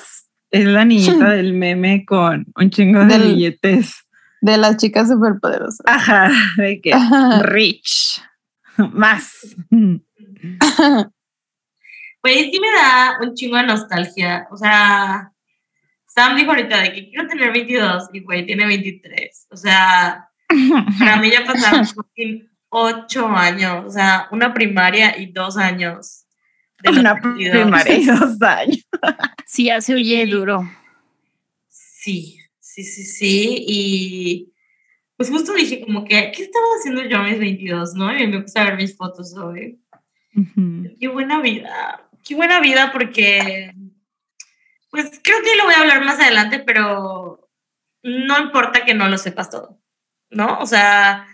es 0.52 0.66
la 0.66 0.86
niñita 0.86 1.30
del 1.32 1.54
meme 1.54 2.06
con 2.06 2.46
un 2.56 2.70
chingo 2.70 3.02
de 3.02 3.18
Del- 3.18 3.34
billetes. 3.36 3.96
De 4.40 4.58
las 4.58 4.78
chicas 4.78 5.08
superpoderosas. 5.10 5.82
Ajá, 5.86 6.32
de 6.58 6.82
que 6.82 6.94
rich. 7.44 8.22
Más. 8.94 9.56
Pues 12.24 12.36
sí 12.52 12.60
me 12.60 12.72
da 12.72 13.18
un 13.22 13.34
chingo 13.34 13.58
de 13.58 13.64
nostalgia. 13.64 14.48
O 14.52 14.58
sea, 14.58 15.32
Sam 16.14 16.36
dijo 16.36 16.52
ahorita 16.52 16.82
de 16.82 16.94
que 16.94 17.10
quiero 17.10 17.28
tener 17.28 17.54
22 17.54 18.10
y 18.14 18.20
güey 18.22 18.46
tiene 18.46 18.66
23. 18.66 19.48
O 19.52 19.58
sea, 19.58 20.30
para 21.00 21.18
mí 21.18 21.32
ya 21.32 21.46
pasaron 21.46 21.86
fucking 21.86 22.50
ocho 22.70 23.28
años. 23.28 23.86
O 23.86 23.90
sea, 23.90 24.28
una 24.32 24.54
primaria 24.54 25.18
y 25.18 25.28
dos 25.28 25.58
años. 25.58 26.26
de 26.84 26.90
Una 26.90 27.14
22. 27.14 27.52
primaria 27.52 27.98
y 27.98 28.06
dos 28.06 28.42
años. 28.42 28.88
Sí, 29.46 29.66
ya 29.66 29.80
se 29.82 29.96
oye 29.96 30.26
duro. 30.26 30.70
Sí, 31.70 32.40
sí, 32.60 32.84
sí, 32.84 33.04
sí. 33.06 33.66
Y 33.68 34.54
pues 35.16 35.30
justo 35.30 35.54
dije 35.54 35.82
como 35.82 36.04
que, 36.04 36.32
¿qué 36.36 36.44
estaba 36.44 36.66
haciendo 36.78 37.04
yo 37.04 37.20
a 37.20 37.24
mis 37.24 37.40
22, 37.40 37.94
no? 37.94 38.18
Y 38.18 38.28
me 38.28 38.42
puse 38.42 38.60
a 38.60 38.66
ver 38.66 38.76
mis 38.76 38.98
fotos 38.98 39.36
hoy. 39.38 39.80
Ujú. 40.36 40.96
Qué 41.00 41.08
buena 41.08 41.42
vida, 41.42 42.10
qué 42.24 42.36
buena 42.36 42.60
vida 42.60 42.92
porque, 42.92 43.74
pues 44.92 45.20
creo 45.24 45.42
que 45.42 45.56
lo 45.56 45.64
voy 45.64 45.74
a 45.74 45.80
hablar 45.80 46.04
más 46.04 46.20
adelante, 46.20 46.60
pero 46.60 47.50
no 48.04 48.40
importa 48.40 48.86
que 48.86 48.94
no 48.94 49.08
lo 49.08 49.18
sepas 49.18 49.50
todo, 49.50 49.82
¿no? 50.30 50.60
O 50.60 50.68
sea, 50.68 51.26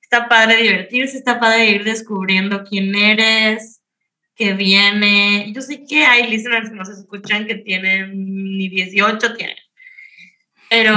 está 0.00 0.28
padre 0.28 0.56
divertirse, 0.56 1.18
está 1.18 1.40
padre 1.40 1.70
ir 1.70 1.84
descubriendo 1.84 2.64
quién 2.64 2.94
eres, 2.94 3.82
qué 4.36 4.54
viene. 4.54 5.52
Yo 5.52 5.60
sé 5.62 5.84
que 5.84 6.04
hay 6.04 6.30
listeners 6.30 6.70
que 6.70 6.76
nos 6.76 6.88
escuchan 6.88 7.46
que 7.46 7.56
tienen 7.56 8.12
ni 8.56 8.68
18 8.68 9.34
tienen, 9.34 9.56
pero 10.70 10.94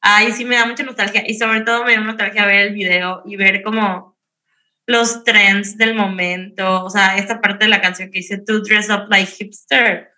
ahí 0.00 0.32
sí 0.32 0.44
me 0.44 0.56
da 0.56 0.66
mucha 0.66 0.82
nostalgia 0.82 1.22
y 1.26 1.34
sobre 1.34 1.60
todo 1.60 1.84
me 1.84 1.94
da 1.94 2.00
nostalgia 2.00 2.44
ver 2.44 2.66
el 2.66 2.74
video 2.74 3.22
y 3.24 3.36
ver 3.36 3.62
como 3.62 4.18
los 4.86 5.22
trends 5.22 5.76
del 5.76 5.94
momento, 5.94 6.84
o 6.84 6.90
sea, 6.90 7.16
esta 7.16 7.40
parte 7.40 7.66
de 7.66 7.70
la 7.70 7.80
canción 7.80 8.10
que 8.10 8.18
dice 8.18 8.38
To 8.38 8.60
Dress 8.60 8.90
Up 8.90 9.06
Like 9.08 9.30
Hipster, 9.30 10.10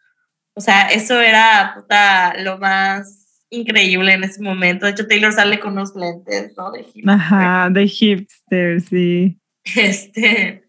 o 0.55 0.61
sea, 0.61 0.89
eso 0.89 1.21
era 1.21 1.73
puta, 1.75 2.35
lo 2.39 2.59
más 2.59 3.45
increíble 3.51 4.13
en 4.15 4.25
ese 4.25 4.43
momento. 4.43 4.87
De 4.87 4.93
hecho, 4.93 5.07
Taylor 5.07 5.33
sale 5.33 5.61
con 5.61 5.73
unos 5.73 5.95
lentes, 5.95 6.53
¿no? 6.57 6.71
De 6.71 6.85
hipster. 6.85 7.11
Ajá, 7.11 7.69
de 7.71 7.87
hipster, 7.87 8.81
sí. 8.81 9.39
Este, 9.77 10.65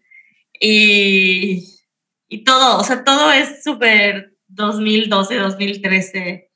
y, 0.60 1.64
y 2.28 2.44
todo, 2.44 2.78
o 2.78 2.84
sea, 2.84 3.02
todo 3.04 3.32
es 3.32 3.64
súper 3.64 4.36
2012, 4.48 5.36
2013. 5.36 6.50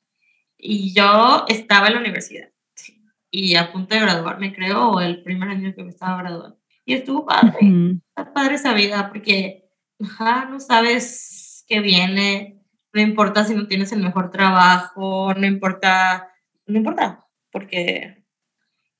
Y 0.57 0.93
yo 0.93 1.45
estaba 1.47 1.87
en 1.87 1.93
la 1.93 1.99
universidad 1.99 2.49
y 3.31 3.55
a 3.55 3.71
punto 3.71 3.95
de 3.95 4.01
graduarme, 4.01 4.53
creo, 4.53 4.89
o 4.91 5.01
el 5.01 5.23
primer 5.23 5.49
año 5.49 5.73
que 5.75 5.83
me 5.83 5.89
estaba 5.89 6.17
graduando. 6.17 6.59
Y 6.85 6.93
estuvo 6.93 7.25
padre, 7.25 7.57
Ujú. 7.61 8.01
está 8.09 8.33
padre 8.33 8.55
esa 8.55 8.73
vida 8.73 9.09
porque 9.09 9.69
ajá, 10.01 10.45
no 10.49 10.59
sabes 10.59 11.63
qué 11.67 11.81
viene, 11.81 12.58
no 12.93 13.01
importa 13.01 13.43
si 13.45 13.55
no 13.55 13.67
tienes 13.67 13.91
el 13.91 14.01
mejor 14.01 14.31
trabajo, 14.31 15.33
no 15.33 15.45
importa, 15.45 16.29
no 16.65 16.77
importa, 16.77 17.25
porque 17.51 18.23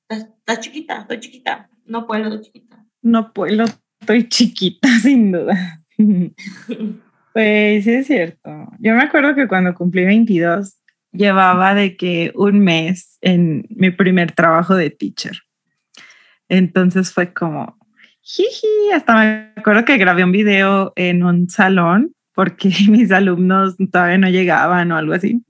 estás, 0.02 0.28
estás 0.38 0.60
chiquita, 0.60 1.00
estoy 1.00 1.20
chiquita, 1.20 1.70
no 1.84 2.06
puedo, 2.06 2.24
estoy 2.24 2.42
chiquita. 2.42 2.86
No 3.02 3.32
puedo, 3.32 3.64
estoy 4.00 4.28
chiquita, 4.28 4.88
sin 5.02 5.32
duda. 5.32 5.82
Pues 7.32 7.84
sí 7.84 7.92
es 7.92 8.08
cierto. 8.08 8.50
Yo 8.80 8.92
me 8.96 9.02
acuerdo 9.02 9.36
que 9.36 9.46
cuando 9.46 9.72
cumplí 9.72 10.04
22 10.04 10.80
llevaba 11.12 11.74
de 11.74 11.96
que 11.96 12.32
un 12.34 12.58
mes 12.58 13.18
en 13.20 13.68
mi 13.70 13.90
primer 13.90 14.32
trabajo 14.32 14.74
de 14.74 14.90
teacher. 14.90 15.38
Entonces 16.48 17.12
fue 17.12 17.32
como, 17.32 17.78
jiji, 18.20 18.90
hasta 18.92 19.14
me 19.14 19.52
acuerdo 19.56 19.84
que 19.84 19.96
grabé 19.96 20.24
un 20.24 20.32
video 20.32 20.92
en 20.96 21.22
un 21.22 21.48
salón 21.48 22.16
porque 22.40 22.70
mis 22.88 23.12
alumnos 23.12 23.76
todavía 23.92 24.16
no 24.16 24.30
llegaban 24.30 24.90
o 24.92 24.96
algo 24.96 25.12
así. 25.12 25.44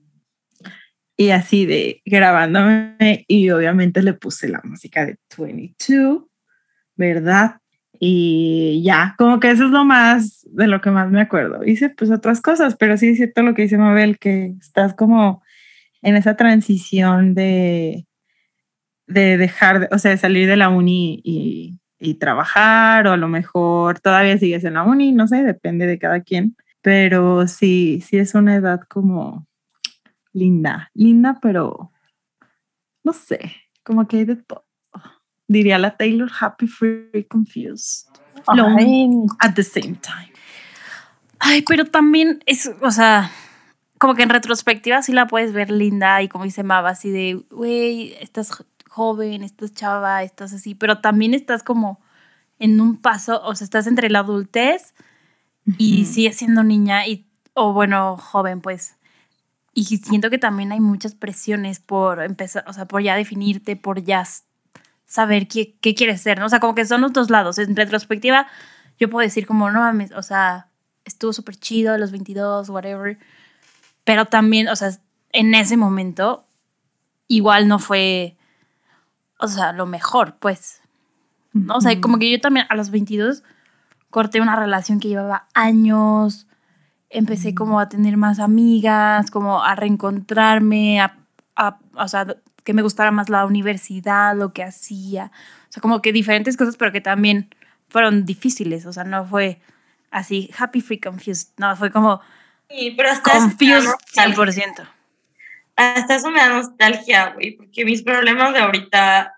Y 1.15 1.29
así 1.29 1.65
de 1.65 2.01
grabándome 2.03 3.23
y 3.29 3.49
obviamente 3.51 4.01
le 4.03 4.11
puse 4.13 4.49
la 4.49 4.59
música 4.65 5.05
de 5.05 5.15
22, 5.37 6.23
¿verdad? 6.97 7.61
Y 7.97 8.81
ya, 8.83 9.15
como 9.17 9.39
que 9.39 9.51
eso 9.51 9.63
es 9.67 9.71
lo 9.71 9.85
más 9.85 10.45
de 10.51 10.67
lo 10.67 10.81
que 10.81 10.91
más 10.91 11.09
me 11.09 11.21
acuerdo. 11.21 11.63
Hice 11.65 11.91
pues 11.91 12.11
otras 12.11 12.41
cosas, 12.41 12.75
pero 12.75 12.97
sí 12.97 13.07
es 13.09 13.17
cierto 13.17 13.41
lo 13.41 13.53
que 13.53 13.61
dice 13.61 13.77
Mabel, 13.77 14.19
que 14.19 14.53
estás 14.59 14.93
como 14.93 15.41
en 16.01 16.17
esa 16.17 16.35
transición 16.35 17.35
de, 17.35 18.05
de 19.07 19.37
dejar, 19.37 19.79
de- 19.79 19.87
o 19.91 19.97
sea, 19.97 20.11
de 20.11 20.17
salir 20.17 20.45
de 20.49 20.57
la 20.57 20.67
uni 20.67 21.21
y, 21.23 21.79
y 21.99 22.15
trabajar, 22.15 23.07
o 23.07 23.13
a 23.13 23.17
lo 23.17 23.29
mejor 23.29 24.01
todavía 24.01 24.37
sigues 24.37 24.65
en 24.65 24.73
la 24.73 24.83
uni, 24.83 25.13
no 25.13 25.29
sé, 25.29 25.41
depende 25.43 25.87
de 25.87 25.97
cada 25.97 26.19
quien. 26.21 26.57
Pero 26.81 27.47
sí, 27.47 28.01
sí 28.01 28.17
es 28.17 28.33
una 28.33 28.55
edad 28.55 28.81
como 28.89 29.47
linda, 30.33 30.89
linda, 30.93 31.37
pero 31.41 31.91
no 33.03 33.13
sé, 33.13 33.53
como 33.83 34.07
que 34.07 34.17
hay 34.17 34.25
de 34.25 34.35
todo. 34.37 34.65
Diría 35.47 35.77
la 35.77 35.97
Taylor, 35.97 36.29
happy, 36.39 36.67
free, 36.67 37.25
confused. 37.29 38.07
Ay, 38.47 39.11
at 39.39 39.53
the 39.53 39.63
same 39.63 39.95
time. 40.01 40.31
Ay, 41.39 41.63
pero 41.63 41.85
también 41.85 42.41
es, 42.45 42.71
o 42.81 42.91
sea, 42.91 43.29
como 43.99 44.15
que 44.15 44.23
en 44.23 44.29
retrospectiva 44.29 45.01
sí 45.01 45.11
la 45.11 45.27
puedes 45.27 45.53
ver 45.53 45.69
linda 45.71 46.21
y 46.21 46.29
como 46.29 46.45
dice 46.45 46.63
Mava, 46.63 46.89
así 46.91 47.11
de, 47.11 47.43
güey, 47.51 48.13
estás 48.21 48.51
jo- 48.51 48.65
joven, 48.89 49.43
estás 49.43 49.73
chava, 49.73 50.23
estás 50.23 50.53
así, 50.53 50.73
pero 50.75 50.99
también 50.99 51.33
estás 51.33 51.63
como 51.63 51.99
en 52.59 52.79
un 52.79 52.97
paso, 52.97 53.41
o 53.43 53.53
sea, 53.55 53.65
estás 53.65 53.87
entre 53.87 54.09
la 54.09 54.19
adultez 54.19 54.93
y 55.77 56.03
Ujú. 56.03 56.11
sigues 56.13 56.37
siendo 56.37 56.63
niña 56.63 57.07
y, 57.07 57.27
o 57.53 57.73
bueno, 57.73 58.17
joven, 58.17 58.61
pues. 58.61 58.97
Y 59.73 59.85
siento 59.85 60.29
que 60.29 60.37
también 60.37 60.71
hay 60.71 60.79
muchas 60.79 61.15
presiones 61.15 61.79
por 61.79 62.21
empezar, 62.21 62.65
o 62.67 62.73
sea, 62.73 62.85
por 62.87 63.01
ya 63.01 63.15
definirte, 63.15 63.75
por 63.75 64.03
ya 64.03 64.27
saber 65.05 65.47
qué, 65.47 65.75
qué 65.79 65.95
quieres 65.95 66.21
ser, 66.21 66.39
¿no? 66.39 66.45
O 66.45 66.49
sea, 66.49 66.59
como 66.59 66.75
que 66.75 66.85
son 66.85 67.01
los 67.01 67.13
dos 67.13 67.29
lados. 67.29 67.57
En 67.57 67.75
retrospectiva, 67.75 68.47
yo 68.99 69.09
puedo 69.09 69.25
decir 69.25 69.45
como, 69.47 69.71
no 69.71 69.79
mames, 69.79 70.11
o 70.11 70.21
sea, 70.21 70.67
estuvo 71.05 71.33
súper 71.33 71.55
chido 71.55 71.93
a 71.93 71.97
los 71.97 72.11
22, 72.11 72.69
whatever. 72.69 73.17
Pero 74.03 74.25
también, 74.25 74.67
o 74.67 74.75
sea, 74.75 74.91
en 75.31 75.55
ese 75.55 75.77
momento, 75.77 76.45
igual 77.27 77.67
no 77.67 77.79
fue, 77.79 78.35
o 79.39 79.47
sea, 79.47 79.71
lo 79.71 79.85
mejor, 79.85 80.35
pues. 80.37 80.81
¿no? 81.53 81.75
O 81.75 81.81
sea, 81.81 81.99
como 81.99 82.17
que 82.17 82.31
yo 82.31 82.39
también 82.39 82.65
a 82.69 82.75
los 82.75 82.91
22 82.91 83.43
corté 84.11 84.39
una 84.41 84.55
relación 84.55 84.99
que 84.99 85.07
llevaba 85.07 85.47
años, 85.55 86.45
empecé 87.09 87.55
como 87.55 87.79
a 87.79 87.89
tener 87.89 88.15
más 88.17 88.39
amigas, 88.39 89.31
como 89.31 89.63
a 89.63 89.73
reencontrarme, 89.75 91.01
a, 91.01 91.17
a- 91.55 91.79
o 91.95 92.07
sea, 92.07 92.27
que 92.63 92.73
me 92.73 92.83
gustara 92.83 93.09
más 93.11 93.29
la 93.29 93.45
universidad, 93.45 94.35
lo 94.37 94.53
que 94.53 94.63
hacía, 94.63 95.31
o 95.67 95.71
sea, 95.71 95.81
como 95.81 96.01
que 96.03 96.13
diferentes 96.13 96.55
cosas, 96.57 96.77
pero 96.77 96.91
que 96.91 97.01
también 97.01 97.53
fueron 97.89 98.23
difíciles, 98.25 98.85
o 98.85 98.93
sea, 98.93 99.03
no 99.03 99.25
fue 99.25 99.59
así, 100.11 100.51
happy, 100.57 100.81
free, 100.81 100.99
confused, 100.99 101.49
no, 101.57 101.75
fue 101.75 101.89
como 101.91 102.21
Sí, 102.69 102.93
pero 102.95 103.09
hasta 103.09 103.31
confused 103.33 103.89
nostalgia. 104.15 104.65
100%. 104.73 104.87
hasta 105.75 106.15
eso 106.15 106.29
me 106.31 106.39
da 106.39 106.49
nostalgia, 106.49 107.31
güey, 107.33 107.57
porque 107.57 107.83
mis 107.83 108.03
problemas 108.03 108.53
de 108.53 108.59
ahorita 108.59 109.33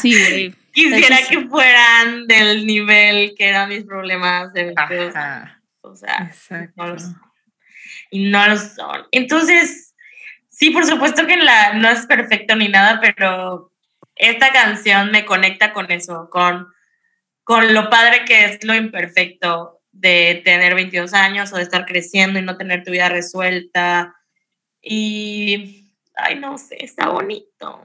Sí, 0.00 0.10
güey. 0.18 0.54
Quisiera 0.76 1.16
sí. 1.16 1.28
que 1.28 1.48
fueran 1.48 2.26
del 2.26 2.66
nivel 2.66 3.34
que 3.36 3.48
eran 3.48 3.70
mis 3.70 3.84
problemas 3.84 4.52
de 4.52 4.74
22 4.74 5.16
años. 5.16 5.16
Ajá, 5.16 5.62
O 5.80 5.96
sea, 5.96 6.30
no 6.76 6.88
lo 6.88 6.98
son. 6.98 7.20
Y 8.10 8.28
no 8.28 8.46
lo 8.46 8.56
son. 8.58 9.06
Entonces, 9.10 9.94
sí, 10.50 10.70
por 10.70 10.84
supuesto 10.84 11.26
que 11.26 11.36
la, 11.38 11.72
no 11.72 11.88
es 11.88 12.06
perfecto 12.06 12.54
ni 12.56 12.68
nada, 12.68 13.00
pero 13.00 13.72
esta 14.14 14.52
canción 14.52 15.10
me 15.10 15.24
conecta 15.24 15.72
con 15.72 15.90
eso, 15.90 16.28
con, 16.30 16.68
con 17.42 17.72
lo 17.72 17.88
padre 17.88 18.24
que 18.26 18.44
es 18.44 18.62
lo 18.62 18.74
imperfecto 18.74 19.80
de 19.92 20.42
tener 20.44 20.74
22 20.74 21.14
años 21.14 21.52
o 21.52 21.56
de 21.56 21.62
estar 21.62 21.86
creciendo 21.86 22.38
y 22.38 22.42
no 22.42 22.58
tener 22.58 22.84
tu 22.84 22.90
vida 22.90 23.08
resuelta. 23.08 24.14
Y, 24.82 25.90
ay, 26.14 26.38
no 26.38 26.58
sé, 26.58 26.84
está 26.84 27.08
bonito. 27.08 27.82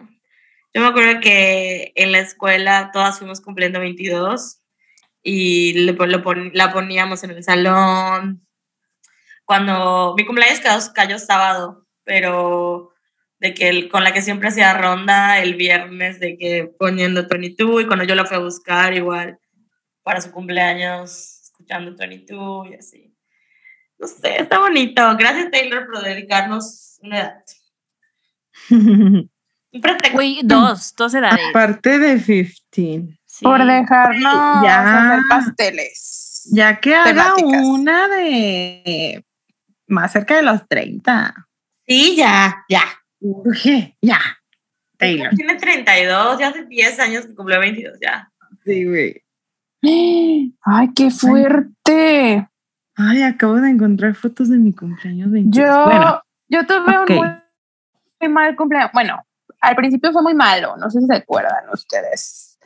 Yo 0.74 0.82
me 0.82 0.88
acuerdo 0.88 1.20
que 1.20 1.92
en 1.96 2.12
la 2.14 2.20
escuela 2.20 2.92
todas 2.94 3.20
fuimos 3.20 3.42
cumpliendo 3.42 3.80
22 3.80 4.62
y 5.22 5.74
le 5.74 5.92
lo 5.94 6.24
la 6.54 6.72
poníamos 6.72 7.24
en 7.24 7.32
el 7.32 7.44
salón. 7.44 8.48
Cuando 9.44 10.14
mi 10.16 10.26
cumpleaños 10.26 10.90
cayó, 10.90 11.20
sábado, 11.20 11.86
pero 12.06 12.94
de 13.40 13.54
que 13.54 13.90
con 13.90 14.04
la 14.04 14.14
que 14.14 14.22
siempre 14.22 14.50
hacía 14.50 14.74
ronda 14.74 15.40
el 15.40 15.56
viernes, 15.56 16.20
de 16.20 16.38
que 16.38 16.72
poniendo 16.80 17.28
22 17.28 17.82
y 17.82 17.88
cuando 17.88 18.06
yo 18.06 18.16
la 18.16 18.26
fui 18.26 18.38
a 18.38 18.40
buscar 18.40 18.94
igual 18.94 19.40
para 20.04 20.22
su 20.22 20.32
cumpleaños, 20.32 21.42
escuchando 21.44 21.96
22 21.98 22.70
y 22.70 22.76
así. 22.76 23.16
No 23.98 24.08
sé, 24.08 24.42
está 24.42 24.60
bonito. 24.60 25.16
Gracias, 25.18 25.52
Taylor, 25.52 25.86
por 25.86 26.02
dedicarnos 26.02 26.98
una 27.02 27.20
edad. 27.20 27.44
Güey, 30.14 30.42
dos, 30.44 30.94
dos 30.96 31.14
edades. 31.14 31.40
Aparte 31.50 31.98
de 32.00 32.18
15. 32.18 32.54
Sí. 33.26 33.44
Por 33.46 33.64
dejarnos 33.66 34.64
Ya. 34.64 35.12
hacer 35.14 35.24
pasteles. 35.30 36.50
Ya 36.52 36.80
que 36.80 36.96
haga 36.96 37.34
Temáticas. 37.36 37.62
una 37.66 38.08
de 38.10 39.26
más 39.88 40.12
cerca 40.12 40.36
de 40.36 40.42
los 40.44 40.68
30. 40.68 41.34
Sí, 41.88 42.16
ya, 42.18 42.66
ya. 42.68 42.84
Urge, 43.20 43.96
ya. 44.02 44.20
Taylor. 44.98 45.30
Tiene 45.36 45.56
32, 45.56 46.40
ya 46.40 46.50
hace 46.50 46.66
10 46.66 47.00
años 47.00 47.26
que 47.26 47.34
cumplió 47.36 47.60
22, 47.60 47.98
ya. 48.02 48.30
Sí, 48.66 48.86
güey. 48.86 49.24
Ay, 50.64 50.90
qué 50.96 51.10
fuerte. 51.10 52.48
Ay, 52.96 53.22
acabo 53.24 53.56
de 53.56 53.70
encontrar 53.70 54.14
fotos 54.16 54.50
de 54.50 54.58
mi 54.58 54.74
cumpleaños 54.74 55.32
22. 55.32 55.66
Yo, 55.66 55.86
Bueno, 55.86 56.22
yo 56.50 56.66
tuve 56.68 56.98
ok. 57.00 57.10
un 57.10 57.16
muy, 57.18 57.28
muy 58.20 58.30
mal 58.30 58.56
cumpleaños. 58.56 58.92
Bueno, 58.94 59.26
al 59.62 59.76
principio 59.76 60.12
fue 60.12 60.22
muy 60.22 60.34
malo, 60.34 60.76
no 60.78 60.90
sé 60.90 61.00
si 61.00 61.08
se 61.08 61.16
acuerdan 61.16 61.70
ustedes. 61.72 62.58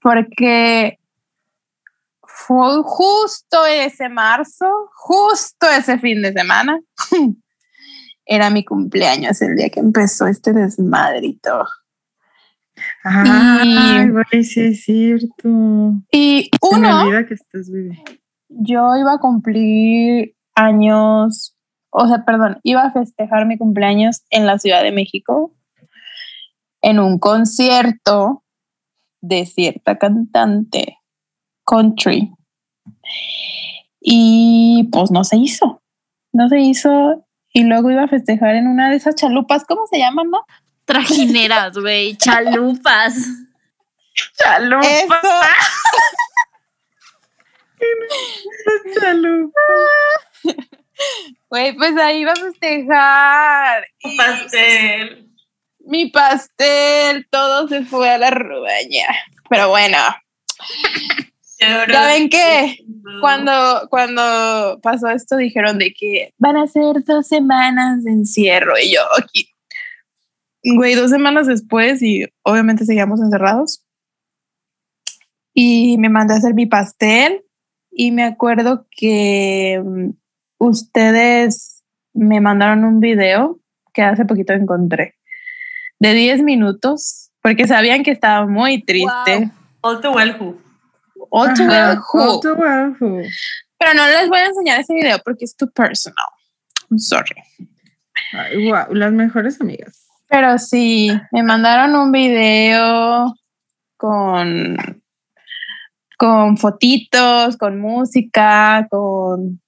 Porque 0.00 0.98
fue 2.22 2.82
justo 2.84 3.64
ese 3.66 4.08
marzo, 4.08 4.66
justo 4.94 5.66
ese 5.68 5.98
fin 5.98 6.20
de 6.22 6.32
semana. 6.32 6.78
Era 8.26 8.50
mi 8.50 8.64
cumpleaños 8.64 9.40
el 9.42 9.56
día 9.56 9.70
que 9.70 9.80
empezó 9.80 10.26
este 10.26 10.52
desmadrito. 10.52 11.64
Ay, 13.04 14.08
güey, 14.10 14.44
sí 14.44 14.60
es 14.60 14.84
cierto. 14.84 15.48
Y 16.10 16.50
me 16.60 16.68
uno, 16.70 17.26
que 17.26 17.34
estás 17.34 17.70
yo 18.48 18.96
iba 18.96 19.14
a 19.14 19.18
cumplir 19.18 20.36
años, 20.54 21.56
o 21.90 22.06
sea, 22.06 22.24
perdón, 22.24 22.60
iba 22.62 22.82
a 22.82 22.92
festejar 22.92 23.46
mi 23.46 23.58
cumpleaños 23.58 24.22
en 24.30 24.46
la 24.46 24.58
Ciudad 24.58 24.82
de 24.82 24.92
México 24.92 25.52
en 26.84 27.00
un 27.00 27.18
concierto 27.18 28.44
de 29.22 29.46
cierta 29.46 29.96
cantante 29.98 30.98
country. 31.64 32.30
Y 34.00 34.86
pues 34.92 35.10
no 35.10 35.24
se 35.24 35.38
hizo, 35.38 35.82
no 36.32 36.48
se 36.50 36.60
hizo. 36.60 37.26
Y 37.54 37.62
luego 37.62 37.90
iba 37.90 38.02
a 38.02 38.08
festejar 38.08 38.54
en 38.56 38.66
una 38.66 38.90
de 38.90 38.96
esas 38.96 39.14
chalupas, 39.14 39.64
¿cómo 39.64 39.86
se 39.86 39.98
llaman, 39.98 40.28
no? 40.30 40.44
Trajineras, 40.84 41.78
güey, 41.78 42.16
chalupas. 42.18 43.14
Chalupa, 44.36 44.86
Eso. 44.86 45.14
chalupa. 49.00 49.60
Güey, 51.50 51.74
pues 51.76 51.96
ahí 51.96 52.20
iba 52.20 52.32
a 52.32 52.36
festejar. 52.36 53.84
Un 54.04 54.16
pastel. 54.16 55.33
Mi 55.86 56.10
pastel, 56.10 57.26
todo 57.30 57.68
se 57.68 57.84
fue 57.84 58.10
a 58.10 58.18
la 58.18 58.30
rubaña. 58.30 59.06
Pero 59.48 59.68
bueno, 59.68 59.98
ya 61.60 62.06
ven 62.06 62.28
que 62.28 62.78
cuando, 63.20 63.86
cuando 63.90 64.80
pasó 64.82 65.08
esto 65.08 65.36
dijeron 65.36 65.78
de 65.78 65.92
que 65.92 66.32
van 66.38 66.56
a 66.56 66.66
ser 66.66 67.04
dos 67.04 67.26
semanas 67.26 68.04
de 68.04 68.12
encierro 68.12 68.74
y 68.78 68.94
yo 68.94 69.00
aquí. 69.18 69.50
Güey, 70.62 70.94
dos 70.94 71.10
semanas 71.10 71.46
después 71.46 72.02
y 72.02 72.26
obviamente 72.42 72.84
seguíamos 72.84 73.20
encerrados. 73.20 73.84
Y 75.52 75.98
me 75.98 76.08
mandé 76.08 76.34
a 76.34 76.38
hacer 76.38 76.54
mi 76.54 76.66
pastel 76.66 77.44
y 77.90 78.10
me 78.10 78.24
acuerdo 78.24 78.86
que 78.90 79.80
mm, 79.84 80.10
ustedes 80.58 81.84
me 82.12 82.40
mandaron 82.40 82.84
un 82.84 83.00
video 83.00 83.60
que 83.92 84.02
hace 84.02 84.24
poquito 84.24 84.52
encontré 84.52 85.14
de 86.04 86.12
10 86.12 86.42
minutos 86.42 87.30
porque 87.40 87.66
sabían 87.66 88.02
que 88.02 88.10
estaba 88.10 88.46
muy 88.46 88.82
triste. 88.82 89.50
All 89.80 90.00
too 90.00 90.12
well 90.12 90.36
who. 90.38 90.60
All 91.30 91.54
too 91.54 91.66
well 91.66 91.96
who. 91.96 92.20
all 92.20 92.40
too 92.40 92.54
well 92.54 92.94
who. 93.00 93.22
Pero 93.78 93.94
no 93.94 94.06
les 94.06 94.28
voy 94.28 94.38
a 94.38 94.46
enseñar 94.46 94.80
ese 94.80 94.94
video 94.94 95.18
porque 95.24 95.44
es 95.44 95.56
too 95.56 95.70
personal. 95.70 96.26
I'm 96.90 96.98
sorry. 96.98 97.42
Ay, 98.32 98.68
guau, 98.68 98.92
las 98.94 99.12
mejores 99.12 99.60
amigas. 99.60 100.06
Pero 100.28 100.58
sí, 100.58 101.10
me 101.32 101.42
mandaron 101.42 101.94
un 101.94 102.12
video 102.12 103.34
con, 103.96 104.76
con 106.18 106.56
fotitos, 106.56 107.56
con 107.56 107.80
música, 107.80 108.86
con 108.90 109.60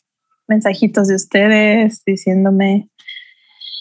mensajitos 0.49 1.09
de 1.09 1.15
ustedes 1.15 2.03
diciéndome. 2.05 2.89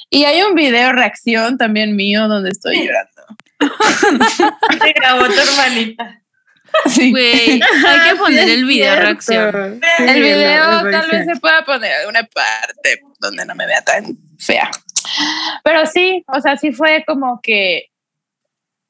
Y 0.09 0.25
hay 0.25 0.41
un 0.43 0.55
video 0.55 0.91
reacción 0.93 1.57
también 1.57 1.95
mío 1.95 2.27
donde 2.27 2.51
estoy 2.51 2.85
llorando. 2.85 3.11
Te 4.83 4.93
grabó 4.93 5.25
tu 5.25 5.33
hermanita. 5.39 6.21
Sí. 6.87 7.11
Güey, 7.11 7.61
hay 7.61 8.09
que 8.09 8.15
poner 8.17 8.45
Sí, 8.45 8.51
el 8.51 8.65
video 8.65 8.85
cierto. 8.93 9.01
reacción. 9.03 9.81
Sí, 9.97 10.03
El 10.03 10.21
video 10.21 10.91
tal 10.91 11.09
vez 11.09 11.25
se 11.25 11.35
pueda 11.39 11.63
poner 11.63 11.93
alguna 12.01 12.23
parte 12.23 13.01
donde 13.19 13.45
no 13.45 13.55
me 13.55 13.65
vea 13.65 13.81
tan 13.81 14.17
fea. 14.37 14.69
Pero 15.63 15.85
sí, 15.85 16.23
o 16.27 16.41
sea, 16.41 16.57
sí 16.57 16.71
fue 16.73 17.03
como 17.07 17.39
que 17.41 17.85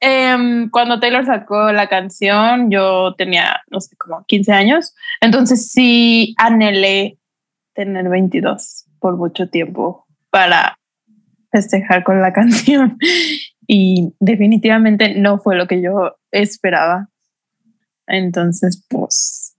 em, 0.00 0.68
cuando 0.70 0.98
Taylor 0.98 1.24
sacó 1.24 1.70
la 1.72 1.88
canción, 1.88 2.70
yo 2.70 3.14
tenía, 3.16 3.62
no 3.70 3.80
sé, 3.80 3.96
como 3.96 4.24
15 4.26 4.52
años. 4.52 4.94
Entonces 5.20 5.70
sí 5.70 6.34
anhelé 6.38 7.18
tener 7.74 8.08
22 8.08 8.86
por 8.98 9.16
mucho 9.16 9.48
tiempo 9.48 10.06
para 10.30 10.78
festejar 11.50 12.04
con 12.04 12.20
la 12.20 12.32
canción. 12.34 12.98
Y 13.66 14.14
definitivamente 14.20 15.14
no 15.14 15.38
fue 15.38 15.56
lo 15.56 15.66
que 15.66 15.82
yo 15.82 16.16
esperaba. 16.30 17.08
Entonces, 18.06 18.84
pues, 18.88 19.56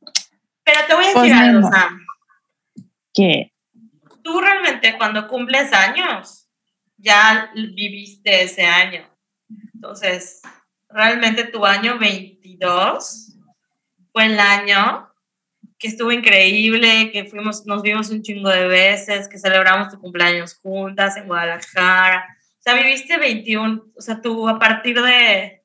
Pero 0.63 0.79
te 0.87 0.93
voy 0.95 1.05
a 1.05 1.13
Pues 1.13 1.23
decir 1.29 1.37
algo. 1.37 1.69
Sam. 1.69 2.05
que 3.13 3.51
Tú 4.23 4.39
realmente 4.41 4.97
cuando 4.97 5.27
cumples 5.27 5.71
años, 5.73 6.47
ya 6.97 7.49
viviste 7.55 8.43
ese 8.43 8.65
año. 8.65 9.01
Entonces, 9.73 10.41
realmente 10.89 11.45
tu 11.45 11.65
año 11.65 11.97
22 11.97 13.37
fue 14.11 14.25
el 14.25 14.39
año 14.39 15.06
que 15.77 15.87
estuvo 15.87 16.11
increíble, 16.11 17.11
que 17.11 17.25
fuimos, 17.25 17.65
nos 17.65 17.81
vimos 17.81 18.09
un 18.09 18.21
chingo 18.23 18.49
de 18.49 18.67
veces, 18.67 19.27
que 19.27 19.37
celebramos 19.37 19.89
tu 19.89 19.99
cumpleaños 19.99 20.55
juntas 20.55 21.17
en 21.17 21.27
Guadalajara. 21.27 22.25
O 22.59 22.61
sea, 22.61 22.73
viviste 22.73 23.17
21, 23.17 23.85
o 23.95 24.01
sea, 24.01 24.21
tú 24.21 24.49
a 24.49 24.57
partir 24.57 24.99
de, 25.01 25.61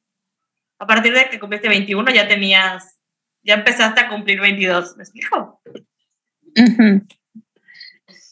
a 0.78 0.86
partir 0.86 1.14
de 1.14 1.28
que 1.30 1.40
cumpliste 1.40 1.68
21 1.68 2.10
ya 2.12 2.28
tenías, 2.28 2.98
ya 3.42 3.54
empezaste 3.54 4.00
a 4.00 4.08
cumplir 4.08 4.40
22, 4.40 4.96
¿me 4.96 5.02
explico? 5.02 5.62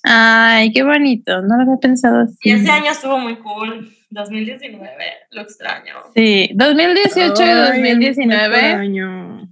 Ay, 0.02 0.72
qué 0.72 0.82
bonito, 0.82 1.42
no 1.42 1.56
lo 1.56 1.62
había 1.62 1.76
pensado 1.76 2.20
así. 2.22 2.36
Y 2.42 2.52
ese 2.52 2.70
año 2.70 2.90
estuvo 2.90 3.18
muy 3.18 3.36
cool, 3.36 3.90
2019, 4.10 4.88
lo 5.30 5.42
extraño. 5.42 5.94
Sí, 6.14 6.50
2018 6.54 7.42
y 7.42 7.46
Ay, 7.46 7.54
mejor 7.54 7.66
2019 7.68 8.56
año. 8.56 9.49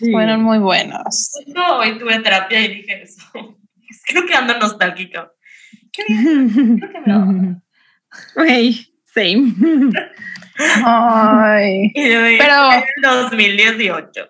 Sí. 0.00 0.12
fueron 0.12 0.42
muy 0.42 0.58
buenos. 0.58 1.32
No, 1.48 1.78
hoy 1.78 1.98
tuve 1.98 2.18
terapia 2.20 2.60
y 2.64 2.68
dije 2.76 3.02
eso. 3.02 3.22
Creo 4.06 4.26
que 4.26 4.34
ando 4.34 4.56
nostálgica. 4.58 5.30
¿Qué? 5.92 6.04
Creo 6.06 6.92
que 6.92 7.00
me. 7.06 7.60
Güey, 8.34 8.94
same. 9.14 9.52
Ay, 10.84 11.90
Pero- 11.94 12.72
"En 12.72 12.82
el 12.96 13.02
2018. 13.02 14.28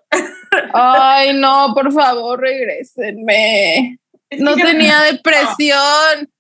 ay, 0.75 1.35
no, 1.35 1.73
por 1.75 1.93
favor, 1.93 2.41
regrésenme. 2.41 3.99
Es 4.29 4.39
que 4.39 4.45
No 4.45 4.55
tenía 4.55 5.01
depresión. 5.03 6.31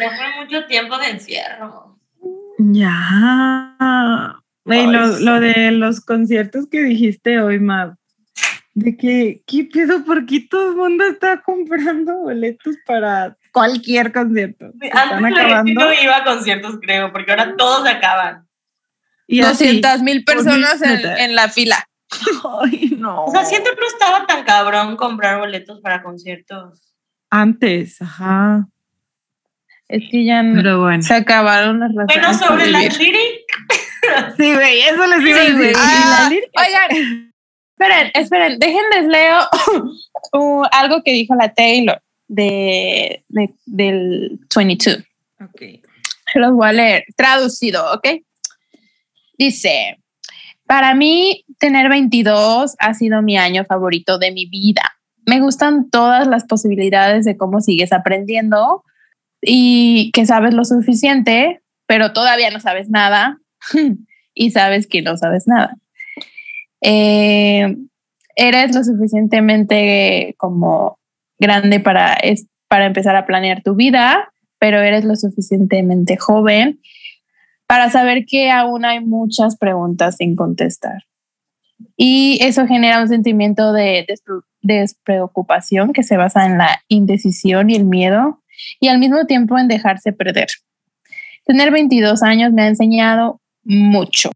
Ya 0.00 0.10
fue 0.16 0.44
mucho 0.44 0.66
tiempo 0.66 0.96
de 0.98 1.08
encierro. 1.10 1.98
Ya. 2.58 3.76
Güey, 4.64 4.80
Ay, 4.80 4.86
lo, 4.86 5.12
sí. 5.16 5.24
lo 5.24 5.40
de 5.40 5.70
los 5.72 6.00
conciertos 6.00 6.66
que 6.70 6.82
dijiste 6.82 7.40
hoy, 7.40 7.60
Mav. 7.60 7.96
De 8.72 8.96
que, 8.96 9.42
¿qué 9.46 9.68
pedo? 9.72 10.04
¿Por 10.04 10.26
qué 10.26 10.40
todo 10.40 10.70
el 10.70 10.76
mundo 10.76 11.04
está 11.04 11.40
comprando 11.42 12.12
boletos 12.16 12.74
para 12.86 13.36
cualquier 13.52 14.12
concierto? 14.12 14.72
Están 14.80 15.24
Antes 15.24 15.38
acabando. 15.44 15.72
no 15.80 15.92
iba 15.92 16.16
a 16.16 16.24
conciertos, 16.24 16.78
creo, 16.80 17.12
porque 17.12 17.30
ahora 17.30 17.54
todos 17.56 17.84
se 17.86 17.90
acaban. 17.90 18.48
Y 19.28 19.40
así. 19.42 19.64
200 19.80 20.02
mil 20.02 20.24
personas 20.24 20.82
en, 20.82 21.06
en 21.06 21.34
la 21.36 21.48
fila. 21.48 21.76
Ay, 22.62 22.96
no. 22.98 23.26
O 23.26 23.30
sea, 23.30 23.42
que 23.48 23.58
no 23.62 23.86
estaba 23.86 24.26
tan 24.26 24.44
cabrón 24.44 24.96
comprar 24.96 25.38
boletos 25.38 25.80
para 25.80 26.02
conciertos. 26.02 26.96
Antes, 27.30 28.02
ajá. 28.02 28.66
Es 29.88 30.02
que 30.10 30.24
ya 30.24 30.42
no- 30.42 30.54
Pero 30.56 30.80
bueno. 30.80 31.02
se 31.02 31.14
acabaron 31.14 31.78
las 31.80 31.94
razones. 31.94 32.16
Bueno, 32.16 32.34
sobre 32.34 32.70
la 32.70 32.78
vivir. 32.80 33.14
Sí, 34.36 34.52
güey, 34.54 34.80
eso 34.80 35.06
les 35.06 35.20
iba 35.26 35.40
a 35.40 35.44
decir. 35.44 35.76
Ah, 35.76 36.30
oigan, 36.30 37.34
Esperen, 37.76 38.10
esperen, 38.14 38.58
déjenles 38.60 39.06
leo 39.08 39.40
uh, 40.32 40.62
algo 40.70 41.02
que 41.02 41.12
dijo 41.12 41.34
la 41.34 41.52
Taylor 41.52 42.00
de, 42.28 43.24
de- 43.28 43.54
del 43.66 44.38
22. 44.54 44.98
Ok. 45.40 45.62
Los 46.36 46.52
voy 46.52 46.68
a 46.68 46.72
leer 46.72 47.04
traducido, 47.16 47.92
¿ok? 47.92 48.22
Dice, 49.36 49.98
para 50.66 50.94
mí 50.94 51.44
tener 51.58 51.88
22 51.88 52.76
ha 52.78 52.94
sido 52.94 53.22
mi 53.22 53.36
año 53.36 53.64
favorito 53.64 54.18
de 54.18 54.30
mi 54.30 54.46
vida. 54.46 54.82
Me 55.26 55.40
gustan 55.40 55.90
todas 55.90 56.28
las 56.28 56.44
posibilidades 56.44 57.24
de 57.24 57.36
cómo 57.36 57.60
sigues 57.60 57.92
aprendiendo 57.92 58.84
y 59.42 60.12
que 60.12 60.26
sabes 60.26 60.54
lo 60.54 60.64
suficiente, 60.64 61.60
pero 61.86 62.12
todavía 62.12 62.50
no 62.50 62.60
sabes 62.60 62.88
nada 62.88 63.38
y 64.34 64.50
sabes 64.50 64.86
que 64.86 65.02
no 65.02 65.16
sabes 65.16 65.46
nada. 65.46 65.76
Eh, 66.80 67.76
eres 68.36 68.74
lo 68.74 68.84
suficientemente 68.84 70.34
como 70.38 70.98
grande 71.38 71.80
para, 71.80 72.14
es, 72.14 72.46
para 72.68 72.86
empezar 72.86 73.16
a 73.16 73.26
planear 73.26 73.62
tu 73.62 73.74
vida, 73.74 74.32
pero 74.58 74.80
eres 74.80 75.04
lo 75.04 75.16
suficientemente 75.16 76.16
joven 76.16 76.80
para 77.66 77.90
saber 77.90 78.24
que 78.26 78.50
aún 78.50 78.84
hay 78.84 79.00
muchas 79.00 79.56
preguntas 79.56 80.16
sin 80.16 80.36
contestar. 80.36 81.04
Y 81.96 82.38
eso 82.42 82.66
genera 82.66 83.00
un 83.00 83.08
sentimiento 83.08 83.72
de 83.72 84.06
despre- 84.06 84.44
despreocupación 84.62 85.92
que 85.92 86.02
se 86.02 86.16
basa 86.16 86.46
en 86.46 86.58
la 86.58 86.82
indecisión 86.88 87.70
y 87.70 87.76
el 87.76 87.84
miedo 87.84 88.42
y 88.80 88.88
al 88.88 88.98
mismo 88.98 89.26
tiempo 89.26 89.58
en 89.58 89.68
dejarse 89.68 90.12
perder. 90.12 90.48
Tener 91.44 91.70
22 91.70 92.22
años 92.22 92.52
me 92.52 92.62
ha 92.62 92.68
enseñado 92.68 93.40
mucho. 93.64 94.30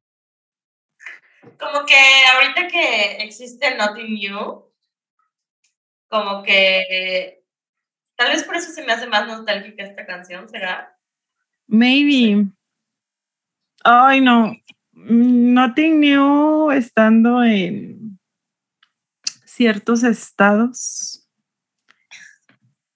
Como 1.59 1.85
que 1.87 1.97
ahorita 2.35 2.69
que 2.69 3.17
existe 3.23 3.77
Nothing 3.77 4.15
New, 4.15 4.65
como 6.09 6.43
que 6.43 7.43
tal 8.17 8.31
vez 8.31 8.45
por 8.45 8.57
eso 8.57 8.71
se 8.71 8.85
me 8.85 8.93
hace 8.93 9.07
más 9.07 9.27
nostálgica 9.27 9.83
esta 9.83 10.07
canción, 10.07 10.49
¿será? 10.49 10.97
Maybe. 11.67 12.47
Ay, 13.85 14.21
no. 14.21 14.57
Nothing 14.93 16.01
new 16.01 16.71
estando 16.71 17.43
en 17.45 18.19
ciertos 19.45 20.03
estados. 20.03 21.29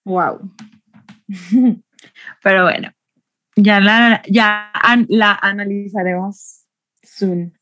Wow. 0.04 0.50
Pero 2.42 2.64
bueno, 2.64 2.92
ya 3.56 3.80
la, 3.80 4.22
ya 4.28 4.70
an- 4.74 5.06
la 5.08 5.38
analizaremos 5.42 6.64
soon. 7.02 7.56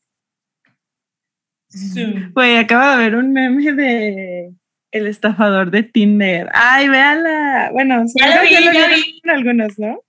Güey, 2.33 2.57
acabo 2.57 2.91
de 2.91 2.97
ver 2.97 3.15
un 3.15 3.31
meme 3.31 3.71
de 3.73 4.53
el 4.91 5.07
estafador 5.07 5.71
de 5.71 5.83
Tinder. 5.83 6.49
Ay, 6.53 6.89
véanla. 6.89 7.69
Bueno, 7.71 8.03
Ya 8.15 8.35
lo 8.35 8.41
vi, 8.41 8.49
ya 8.51 8.71
vieron 8.71 8.91
vi. 8.91 9.21
algunos, 9.29 9.79
¿no? 9.79 9.99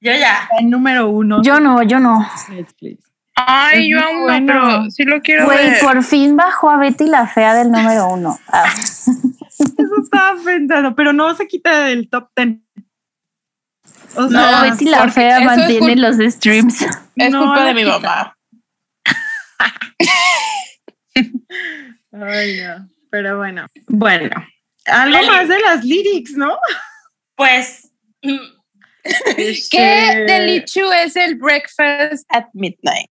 Yo 0.00 0.12
ya. 0.12 0.48
El 0.58 0.70
número 0.70 1.08
uno. 1.10 1.42
Yo 1.42 1.60
no, 1.60 1.82
yo 1.82 2.00
no. 2.00 2.26
Netflix. 2.48 3.04
Ay, 3.34 3.82
Es 3.82 3.88
yo 3.90 4.00
aún 4.00 4.16
no, 4.16 4.22
bueno. 4.22 4.52
pero 4.52 4.90
sí 4.90 5.04
lo 5.04 5.20
quiero 5.20 5.44
Güey, 5.44 5.70
ver. 5.70 5.80
por 5.80 6.02
fin 6.02 6.36
bajó 6.36 6.70
a 6.70 6.78
Betty 6.78 7.06
la 7.06 7.26
fea 7.26 7.54
del 7.54 7.70
número 7.70 8.08
uno. 8.08 8.38
Ah, 8.48 8.64
Eso 8.74 10.02
estaba 10.02 10.38
pensando, 10.42 10.94
pero 10.94 11.12
no 11.12 11.34
se 11.34 11.46
quita 11.46 11.84
del 11.84 12.08
top 12.08 12.30
ten. 12.34 12.64
O 14.16 14.22
no, 14.22 14.28
sea, 14.30 14.62
Betty 14.62 14.84
la 14.86 15.08
fea 15.10 15.40
mantiene 15.40 15.96
los 15.96 16.16
streams. 16.16 16.84
Es 17.16 17.30
no 17.32 17.46
culpa 17.46 17.64
de 17.64 17.74
mi 17.74 17.84
mamá. 17.84 18.36
Ay, 22.12 22.60
no. 22.60 22.88
Pero 23.10 23.38
bueno. 23.38 23.66
Bueno. 23.88 24.30
Algo 24.86 25.16
Lali. 25.16 25.26
más 25.26 25.48
de 25.48 25.58
las 25.60 25.84
lyrics, 25.84 26.32
¿no? 26.36 26.56
Pues, 27.36 27.90
mm, 28.22 28.36
¿Qué 29.36 29.50
Este, 29.50 30.24
delichu 30.26 30.90
es 30.92 31.16
el 31.16 31.34
breakfast 31.36 32.24
at 32.28 32.46
midnight? 32.54 33.10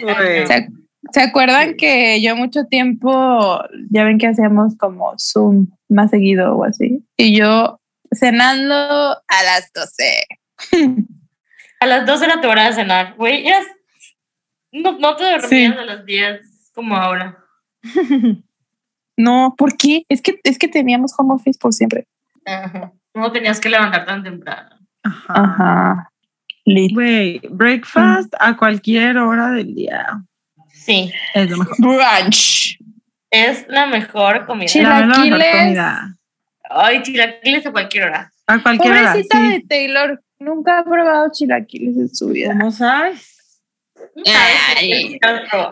güey. 0.00 0.46
¿Se, 0.46 0.68
se 1.12 1.20
acuerdan 1.20 1.76
que 1.76 2.20
yo 2.22 2.34
mucho 2.36 2.64
tiempo, 2.64 3.60
ya 3.90 4.04
ven 4.04 4.18
que 4.18 4.28
hacíamos 4.28 4.76
como 4.76 5.14
Zoom 5.18 5.68
más 5.88 6.10
seguido 6.10 6.56
o 6.56 6.64
así? 6.64 7.04
Y 7.16 7.36
yo 7.38 7.80
cenando 8.16 8.74
a 8.74 9.42
las 9.44 9.70
12. 9.72 10.26
a 11.80 11.86
las 11.86 12.06
12 12.06 12.24
era 12.24 12.40
tu 12.40 12.48
hora 12.48 12.66
de 12.66 12.72
cenar, 12.74 13.14
güey. 13.16 13.44
No, 14.72 14.92
no 14.98 15.14
te 15.16 15.24
dormías 15.24 15.48
Sí. 15.48 15.64
a 15.66 15.84
las 15.84 16.04
10 16.04 16.70
como 16.74 16.96
ahora. 16.96 17.38
No, 19.16 19.54
¿por 19.56 19.76
qué? 19.76 20.04
Es 20.08 20.20
que, 20.20 20.40
es 20.42 20.58
que 20.58 20.66
teníamos 20.66 21.12
home 21.16 21.34
office 21.34 21.56
por 21.56 21.72
siempre. 21.72 22.08
Ajá. 22.44 22.90
No 23.14 23.30
tenías 23.30 23.60
que 23.60 23.68
levantar 23.70 24.04
tan 24.06 24.24
temprano. 24.24 24.76
Ajá. 25.04 25.32
Ajá. 25.34 26.10
Güey, 26.66 27.40
breakfast 27.48 28.34
a 28.40 28.56
cualquier 28.56 29.18
hora 29.18 29.50
del 29.50 29.72
día. 29.72 30.20
Sí, 30.72 31.12
Es 31.32 31.48
lo 31.48 31.58
mejor. 31.58 31.76
Brunch. 31.78 32.76
es 33.30 33.64
la 33.68 33.86
mejor 33.86 34.46
comida. 34.46 34.66
Sí. 34.66 34.80
La 34.82 35.06
mejor 35.06 35.22
Chilaquiles. 35.24 35.62
comida. 35.62 36.16
Ay, 36.70 37.02
chilaquiles 37.02 37.66
a 37.66 37.72
cualquier 37.72 38.04
hora. 38.04 38.32
A 38.46 38.62
cualquier 38.62 38.92
hora. 38.92 39.12
Pobrecita 39.12 39.38
sí. 39.38 39.48
de 39.52 39.60
Taylor, 39.68 40.22
nunca 40.38 40.78
ha 40.78 40.84
probado 40.84 41.30
chilaquiles 41.32 41.96
en 41.96 42.14
su 42.14 42.28
vida. 42.28 42.48
¿Cómo 42.58 42.70
sabes? 42.72 43.60
Ay. 44.26 45.18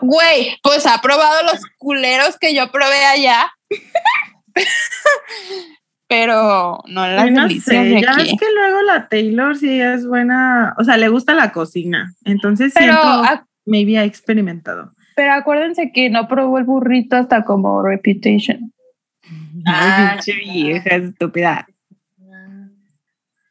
Güey, 0.01 0.57
pues 0.61 0.85
ha 0.85 0.99
probado 1.01 1.43
los 1.43 1.61
culeros 1.77 2.37
que 2.37 2.53
yo 2.53 2.71
probé 2.71 3.05
allá. 3.05 3.51
Pero 6.07 6.79
no 6.87 7.07
las 7.07 7.31
no 7.31 7.49
sé, 7.49 7.75
de 7.75 8.01
ya 8.01 8.11
aquí. 8.11 8.23
ves 8.23 8.39
que 8.39 8.45
luego 8.53 8.81
la 8.83 9.07
Taylor 9.07 9.57
sí 9.57 9.81
es 9.81 10.05
buena, 10.05 10.75
o 10.77 10.83
sea, 10.83 10.97
le 10.97 11.07
gusta 11.07 11.33
la 11.33 11.51
cocina, 11.51 12.13
entonces 12.23 12.71
Pero, 12.75 12.93
siento, 12.93 13.45
maybe 13.65 13.97
ha 13.97 14.03
experimentado. 14.03 14.93
pero 15.15 15.33
acuérdense 15.33 15.91
que 15.91 16.11
no 16.11 16.27
probó 16.27 16.59
el 16.59 16.65
burrito 16.65 17.15
hasta 17.15 17.43
como 17.43 17.81
Reputation. 17.81 18.72
Ah, 19.65 20.19
Ay, 20.25 20.63
vieja 20.63 20.95
estúpida. 20.95 21.67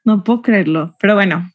No 0.05 0.25
puedo 0.25 0.43
creerlo, 0.43 0.95
pero 0.99 1.15
bueno. 1.15 1.51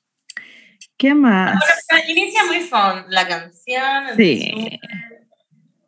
¿Qué 0.98 1.14
más? 1.14 1.60
Bueno, 1.90 2.06
inicia 2.10 2.46
muy 2.46 2.62
fun 2.62 3.06
la 3.10 3.28
canción. 3.28 4.16
Sí. 4.16 4.80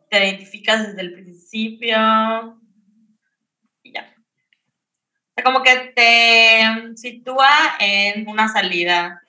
Te 0.10 0.28
identificas 0.28 0.88
desde 0.88 1.02
el 1.02 1.14
principio. 1.14 2.62
Y 3.82 3.94
ya. 3.94 4.14
O 4.14 5.34
sea, 5.36 5.44
como 5.44 5.64
que 5.64 5.94
te 5.96 6.98
sitúa 6.98 7.50
en 7.80 8.28
una 8.28 8.48
salida 8.50 9.22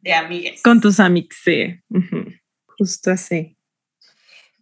de 0.00 0.14
amigues. 0.14 0.62
Con 0.62 0.80
tus 0.80 1.00
amigos, 1.00 1.36
sí. 1.42 1.78
Justo 2.78 3.10
así. 3.10 3.56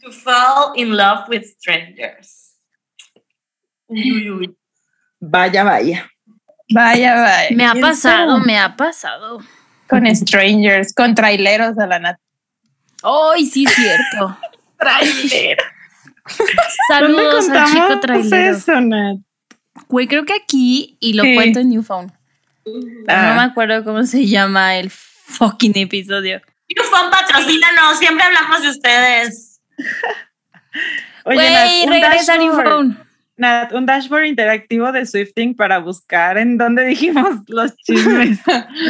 To 0.00 0.10
fall 0.10 0.72
in 0.76 0.96
love 0.96 1.28
with 1.28 1.44
strangers. 1.44 2.37
Uy, 3.88 4.12
uy, 4.12 4.30
uy. 4.30 4.56
Vaya, 5.20 5.64
vaya. 5.64 6.10
Vaya, 6.70 7.14
vaya. 7.14 7.56
Me 7.56 7.66
ha 7.66 7.72
¿Quién 7.72 7.82
pasado, 7.82 8.34
sabe? 8.36 8.46
me 8.46 8.58
ha 8.58 8.76
pasado. 8.76 9.40
Con 9.88 10.06
strangers, 10.14 10.92
con 10.94 11.14
traileros 11.14 11.78
a 11.78 11.86
la 11.86 11.98
nata. 11.98 12.20
Ay, 13.02 13.46
sí, 13.46 13.64
cierto. 13.66 14.36
Trailer. 14.78 15.56
Saludos 16.88 17.48
al 17.48 17.66
chico 17.66 17.86
contamos 17.88 18.28
trailero. 18.28 18.56
eso, 18.56 18.80
Nat? 18.80 19.16
Güey, 19.88 20.06
creo 20.08 20.24
que 20.24 20.34
aquí, 20.34 20.96
y 21.00 21.14
lo 21.14 21.22
Sí. 21.22 21.34
cuento 21.34 21.60
en 21.60 21.70
Newfound. 21.70 22.12
Ah. 23.08 23.28
No 23.30 23.34
me 23.36 23.42
acuerdo 23.42 23.82
cómo 23.84 24.02
se 24.04 24.26
llama 24.26 24.76
el 24.76 24.90
fucking 24.90 25.72
episodio. 25.78 26.40
Newfound, 26.76 27.10
patrocínanos, 27.10 27.98
siempre 27.98 28.24
hablamos 28.26 28.62
de 28.62 28.68
ustedes. 28.68 29.60
Oye, 31.24 31.36
Güey, 31.36 31.52
Nat, 31.52 31.86
un 31.86 31.90
regresa 31.92 32.34
a 32.34 32.38
Newfound. 32.38 33.07
Nat, 33.38 33.72
un 33.72 33.86
dashboard 33.86 34.24
interactivo 34.26 34.90
de 34.92 35.06
Swifting 35.06 35.54
para 35.54 35.78
buscar 35.78 36.36
en 36.38 36.58
dónde 36.58 36.84
dijimos 36.84 37.28
los 37.48 37.74
chismes. 37.76 38.40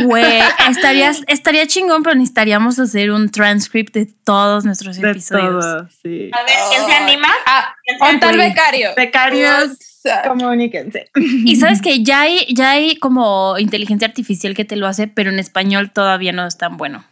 Güey, 0.04 0.40
estaría, 0.70 1.12
estaría 1.26 1.66
chingón, 1.66 2.02
pero 2.02 2.14
necesitaríamos 2.14 2.78
hacer 2.78 3.10
un 3.10 3.30
transcript 3.30 3.94
de 3.94 4.06
todos 4.24 4.64
nuestros 4.64 4.96
de 4.96 5.10
episodios. 5.10 5.64
todo, 5.64 5.88
sí. 6.02 6.30
A 6.32 6.42
ver, 6.44 6.56
¿quién 6.70 6.86
se 6.86 6.92
anima? 6.94 7.28
Ah, 7.46 7.74
¿Quién 7.84 7.98
se 7.98 8.04
¿dónde 8.04 8.14
está 8.16 8.30
el 8.30 8.36
Güey. 8.36 8.48
becario? 8.48 8.90
Becarios, 8.96 9.78
comuníquense. 10.26 11.10
Y 11.14 11.56
sabes 11.56 11.82
que 11.82 12.02
ya 12.02 12.22
hay, 12.22 12.46
ya 12.54 12.70
hay 12.70 12.96
como 12.96 13.58
inteligencia 13.58 14.08
artificial 14.08 14.54
que 14.54 14.64
te 14.64 14.76
lo 14.76 14.86
hace, 14.86 15.08
pero 15.08 15.30
en 15.30 15.38
español 15.38 15.92
todavía 15.92 16.32
no 16.32 16.46
es 16.46 16.56
tan 16.56 16.76
bueno. 16.78 17.04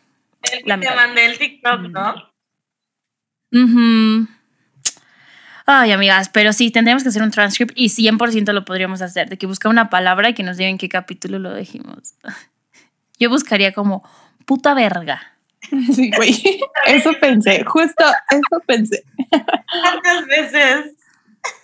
El 0.42 0.64
que 0.64 0.86
te 0.86 0.94
mandé 0.94 1.26
el 1.26 1.38
TikTok, 1.38 1.80
¿no? 1.90 2.14
Ujú. 3.52 4.28
Ay, 5.68 5.90
amigas, 5.90 6.28
pero 6.28 6.52
sí, 6.52 6.70
tendríamos 6.70 7.02
que 7.02 7.08
hacer 7.08 7.22
un 7.22 7.32
transcript 7.32 7.72
y 7.74 7.88
100% 7.88 8.52
lo 8.52 8.64
podríamos 8.64 9.02
hacer, 9.02 9.28
de 9.28 9.36
que 9.36 9.46
busca 9.46 9.68
una 9.68 9.90
palabra 9.90 10.28
y 10.28 10.34
que 10.34 10.44
nos 10.44 10.56
digan 10.56 10.72
en 10.72 10.78
qué 10.78 10.88
capítulo 10.88 11.40
lo 11.40 11.54
dijimos. 11.54 12.14
Yo 13.18 13.28
buscaría 13.30 13.72
como 13.72 14.08
puta 14.46 14.74
verga. 14.74 15.32
Sí, 15.92 16.12
güey. 16.16 16.60
Eso 16.86 17.10
pensé, 17.20 17.64
justo 17.64 18.04
eso 18.30 18.62
pensé. 18.66 19.02
¿Cuántas 19.82 20.26
veces? 20.26 20.92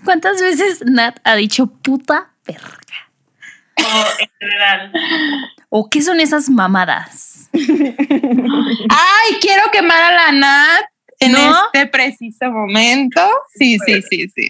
¿Cuántas 0.05 0.41
veces 0.41 0.83
Nat 0.85 1.21
ha 1.23 1.37
dicho 1.37 1.69
puta 1.69 2.33
verga? 2.45 3.11
O 3.79 4.05
en 4.19 4.31
general. 4.41 4.93
¿O 5.69 5.89
qué 5.89 6.03
son 6.03 6.19
esas 6.19 6.51
mamadas? 6.51 7.49
Ay, 7.53 9.37
quiero 9.41 9.71
quemar 9.71 10.03
a 10.03 10.13
la 10.13 10.33
Nat 10.33 10.92
en 11.27 11.33
¿No? 11.33 11.55
este 11.67 11.87
preciso 11.87 12.51
momento. 12.51 13.21
Sí, 13.55 13.79
sí, 13.87 14.03
sí, 14.03 14.29
sí. 14.29 14.49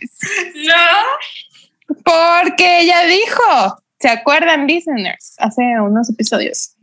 No. 0.67 1.95
Porque 2.05 2.81
ella 2.81 3.05
dijo, 3.05 3.83
¿se 4.01 4.09
acuerdan, 4.09 4.67
listeners? 4.67 5.35
Hace 5.39 5.63
unos 5.81 6.11
episodios 6.11 6.75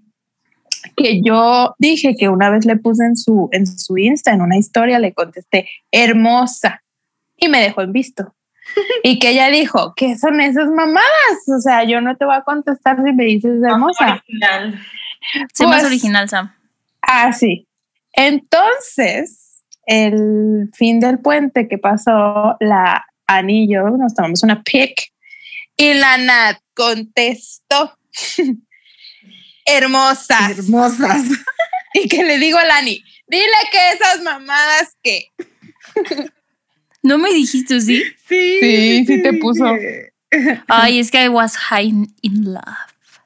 que 0.95 1.21
yo 1.21 1.75
dije 1.77 2.15
que 2.17 2.29
una 2.29 2.49
vez 2.49 2.65
le 2.65 2.77
puse 2.77 3.03
en 3.03 3.17
su, 3.17 3.49
en 3.51 3.67
su 3.67 3.97
Insta, 3.97 4.31
en 4.31 4.41
una 4.41 4.57
historia, 4.57 4.99
le 4.99 5.13
contesté, 5.13 5.67
hermosa, 5.91 6.83
y 7.37 7.49
me 7.49 7.61
dejó 7.61 7.81
en 7.81 7.91
visto. 7.91 8.33
Y 9.03 9.17
que 9.17 9.29
ella 9.31 9.49
dijo, 9.49 9.93
¿qué 9.95 10.17
son 10.17 10.39
esas 10.41 10.69
mamadas? 10.69 11.47
O 11.47 11.59
sea, 11.59 11.83
yo 11.85 12.01
no 12.01 12.15
te 12.17 12.25
voy 12.25 12.35
a 12.35 12.43
contestar 12.43 12.97
si 13.03 13.11
me 13.13 13.25
dices 13.25 13.63
hermosa. 13.63 14.21
Original. 14.27 14.79
Sé 15.53 15.65
más 15.65 15.77
Pues- 15.81 15.85
original, 15.87 16.29
Sam. 16.29 16.53
Ah, 17.01 17.33
sí. 17.33 17.67
Entonces, 18.13 19.48
el 19.89 20.69
fin 20.73 20.99
del 20.99 21.17
puente 21.17 21.67
que 21.67 21.79
pasó, 21.79 22.55
la 22.59 23.03
Ani 23.25 23.63
y 23.63 23.73
yo 23.73 23.89
nos 23.89 24.13
tomamos 24.13 24.43
una 24.43 24.61
pic 24.61 25.11
y 25.75 25.95
la 25.95 26.17
Nat 26.19 26.57
contestó, 26.75 27.97
hermosas. 29.65 30.51
Hermosas. 30.51 31.23
Y 31.91 32.07
que 32.07 32.23
le 32.23 32.37
digo 32.37 32.59
a 32.59 32.65
Lani, 32.65 33.03
dile 33.25 33.47
que 33.71 33.79
esas 33.93 34.21
mamadas 34.21 34.95
que. 35.01 35.31
¿No 37.01 37.17
me 37.17 37.33
dijiste 37.33 37.81
sí? 37.81 38.03
Sí, 38.27 38.59
Sí, 38.61 39.05
sí 39.07 39.23
te 39.23 39.33
puso. 39.33 39.65
Ay, 40.67 40.99
es 40.99 41.09
que 41.09 41.23
I 41.23 41.29
was 41.29 41.57
high 41.57 41.91
in 42.21 42.53
love. 42.53 42.63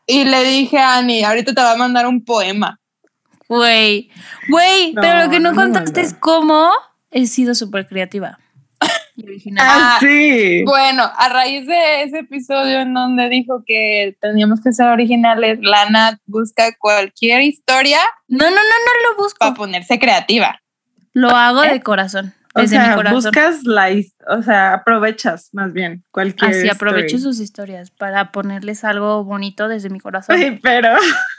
Y 0.07 0.23
le 0.23 0.45
dije 0.45 0.77
a 0.77 0.99
Ani, 0.99 1.25
ahorita 1.25 1.53
te 1.53 1.61
va 1.61 1.73
a 1.73 1.75
mandar 1.75 2.07
un 2.07 2.23
poema. 2.23 2.79
Güey, 3.57 4.09
güey, 4.49 4.93
No, 4.93 5.01
pero 5.01 5.23
lo 5.25 5.29
que 5.29 5.39
no, 5.39 5.51
no 5.51 5.55
contaste 5.55 6.01
es 6.01 6.13
cómo 6.13 6.71
he 7.11 7.27
sido 7.27 7.55
súper 7.55 7.87
creativa. 7.87 8.39
Y 9.15 9.25
original. 9.27 9.63
Ah, 9.69 9.95
Ah, 9.95 9.97
sí. 9.99 10.63
Bueno, 10.65 11.03
a 11.15 11.29
raíz 11.29 11.67
de 11.67 12.01
ese 12.03 12.19
episodio 12.19 12.79
en 12.79 12.95
donde 12.95 13.29
dijo 13.29 13.63
que 13.65 14.17
teníamos 14.19 14.59
que 14.61 14.71
ser 14.73 14.87
originales, 14.87 15.59
la 15.61 15.87
Nat 15.91 16.19
busca 16.25 16.75
cualquier 16.79 17.41
historia 17.43 17.99
No, 18.27 18.43
no, 18.45 18.49
no, 18.49 18.55
no 18.55 19.09
lo 19.11 19.17
busco. 19.23 19.37
para 19.37 19.53
ponerse 19.53 19.99
creativa. 19.99 20.59
Lo 21.13 21.29
hago 21.29 21.61
de 21.61 21.79
corazón. 21.81 22.33
O 22.55 22.61
Desde 22.61 22.79
mi 22.79 22.85
sea, 22.85 22.95
corazón. 22.95 23.15
buscas 23.21 23.63
la, 23.65 23.89
o 24.29 24.41
sea, 24.41 24.73
aprovechas 24.73 25.49
más 25.53 25.73
bien 25.73 26.03
cualquier 26.11 26.49
Así 26.51 26.69
aprovecho 26.69 27.15
story. 27.17 27.21
sus 27.21 27.39
historias 27.39 27.91
para 27.91 28.31
ponerles 28.31 28.83
algo 28.83 29.23
bonito 29.23 29.67
desde 29.67 29.89
mi 29.91 29.99
corazón. 29.99 30.37
Sí, 30.39 30.59
pero 30.61 30.89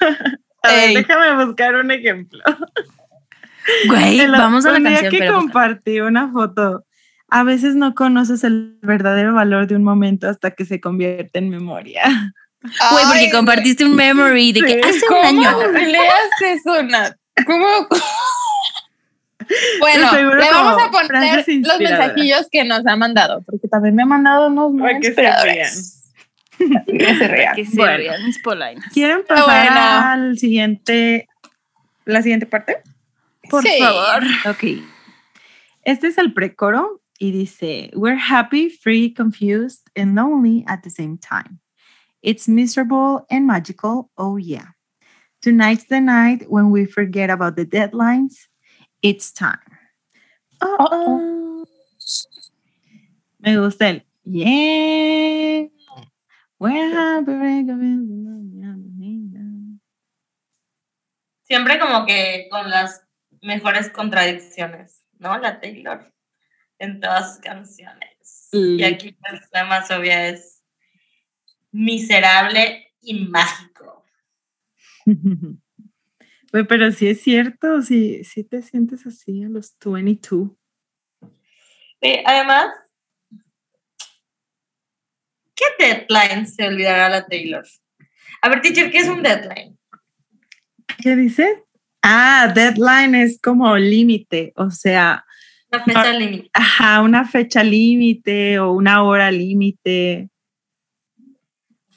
a 0.64 0.72
ver, 0.72 0.88
Ey. 0.90 0.94
déjame 0.96 1.44
buscar 1.44 1.74
un 1.76 1.90
ejemplo. 1.90 2.40
Güey, 3.88 4.26
vamos 4.26 4.66
a 4.66 4.72
la 4.72 4.76
un 4.76 4.82
día 4.84 4.92
canción. 4.92 5.10
que 5.10 5.18
pero 5.20 5.32
busca. 5.36 5.42
compartí 5.52 6.00
una 6.00 6.30
foto. 6.30 6.84
A 7.30 7.44
veces 7.44 7.74
no 7.74 7.94
conoces 7.94 8.44
el 8.44 8.76
verdadero 8.82 9.32
valor 9.32 9.66
de 9.66 9.74
un 9.76 9.82
momento 9.82 10.28
hasta 10.28 10.50
que 10.50 10.66
se 10.66 10.80
convierte 10.82 11.38
en 11.38 11.48
memoria. 11.48 12.02
Güey, 12.92 13.04
porque 13.06 13.30
compartiste 13.30 13.84
un 13.84 13.94
memory 13.94 14.52
de 14.52 14.60
que 14.60 14.72
Sí. 14.74 14.80
hace 14.84 15.00
un 15.08 15.08
¿Cómo 15.08 15.48
año. 15.48 15.68
leas 15.72 16.30
eso, 16.42 16.82
Nat? 16.82 17.14
¿Cómo? 17.46 17.66
Bueno, 19.78 20.10
le 20.34 20.50
vamos 20.50 20.82
a 20.82 20.90
poner 20.90 21.44
los 21.46 21.78
mensajillos 21.78 22.48
que 22.50 22.64
nos 22.64 22.86
ha 22.86 22.96
mandado, 22.96 23.42
porque 23.42 23.68
también 23.68 23.94
me 23.94 24.02
ha 24.02 24.06
mandado 24.06 24.46
unos 24.48 24.72
muy 24.72 25.00
que 26.58 26.64
se 26.66 26.68
inspiradores. 26.68 26.96
Que 27.06 27.14
se 27.16 27.28
rían. 27.28 27.54
Que 27.56 27.64
se 27.66 27.76
Bueno. 27.76 27.98
vean 27.98 28.24
mis 28.24 28.38
polainas. 28.42 28.92
¿Quieren 28.92 29.24
pasar 29.26 29.44
bueno. 29.72 29.80
al 30.08 30.38
siguiente, 30.38 31.28
la 32.04 32.22
siguiente 32.22 32.46
parte? 32.46 32.78
Por 33.50 33.62
Sí. 33.62 33.78
favor. 33.78 34.22
Ok. 34.48 34.64
Este 35.84 36.06
es 36.08 36.18
el 36.18 36.32
precoro 36.32 37.02
y 37.18 37.30
dice, 37.32 37.90
We're 37.94 38.18
happy, 38.18 38.70
free, 38.70 39.12
confused, 39.12 39.82
and 39.96 40.14
lonely 40.16 40.64
at 40.66 40.80
the 40.82 40.90
same 40.90 41.18
time. 41.18 41.60
It's 42.22 42.48
miserable 42.48 43.26
and 43.30 43.46
magical, 43.46 44.10
oh 44.16 44.38
yeah. 44.38 44.72
Tonight's 45.42 45.86
the 45.88 46.00
night 46.00 46.46
when 46.48 46.70
we 46.70 46.86
forget 46.86 47.28
about 47.28 47.56
the 47.56 47.66
deadlines. 47.66 48.48
It's 49.02 49.30
time. 49.30 49.58
Uh-oh. 50.62 51.66
Me 53.40 53.56
gusta 53.58 53.88
el 53.90 54.02
yeah. 54.24 55.66
Siempre 61.42 61.78
como 61.78 62.06
que 62.06 62.48
con 62.50 62.70
las 62.70 63.06
mejores 63.42 63.90
contradicciones, 63.90 65.04
¿no? 65.18 65.38
La 65.38 65.60
Taylor 65.60 66.12
en 66.78 67.00
todas 67.00 67.34
sus 67.34 67.42
canciones. 67.42 68.48
Mm. 68.52 68.78
Y 68.78 68.84
aquí 68.84 69.12
pues, 69.12 69.40
la 69.52 69.64
más 69.64 69.90
obvia 69.90 70.28
es 70.28 70.64
miserable 71.72 72.92
y 73.00 73.26
mágico. 73.26 74.04
Güey, 76.52 76.68
pero 76.68 76.92
sí 76.92 77.08
es 77.08 77.20
cierto, 77.20 77.82
sí, 77.82 78.22
sí 78.22 78.44
te 78.44 78.62
sientes 78.62 79.04
así 79.08 79.42
a 79.42 79.48
los 79.48 79.76
22. 79.84 80.50
Sí, 82.00 82.22
además, 82.24 82.68
¿qué 85.78 85.84
deadline 85.84 86.46
se 86.46 86.66
olvidará 86.66 87.08
la 87.08 87.26
Taylor? 87.26 87.64
A 88.42 88.48
ver, 88.48 88.60
teacher, 88.60 88.90
¿qué 88.90 88.98
es 88.98 89.08
un 89.08 89.22
deadline? 89.22 89.78
¿Qué 91.02 91.16
dice? 91.16 91.62
Ah, 92.02 92.52
deadline 92.54 93.14
es 93.14 93.40
como 93.40 93.76
límite, 93.76 94.52
o 94.56 94.70
sea, 94.70 95.24
Una 95.72 95.84
fecha 95.84 96.12
límite. 96.12 96.50
ajá, 96.52 97.00
una 97.00 97.24
fecha 97.24 97.62
límite 97.64 98.58
o 98.58 98.72
una 98.72 99.02
hora 99.02 99.30
límite. 99.30 100.28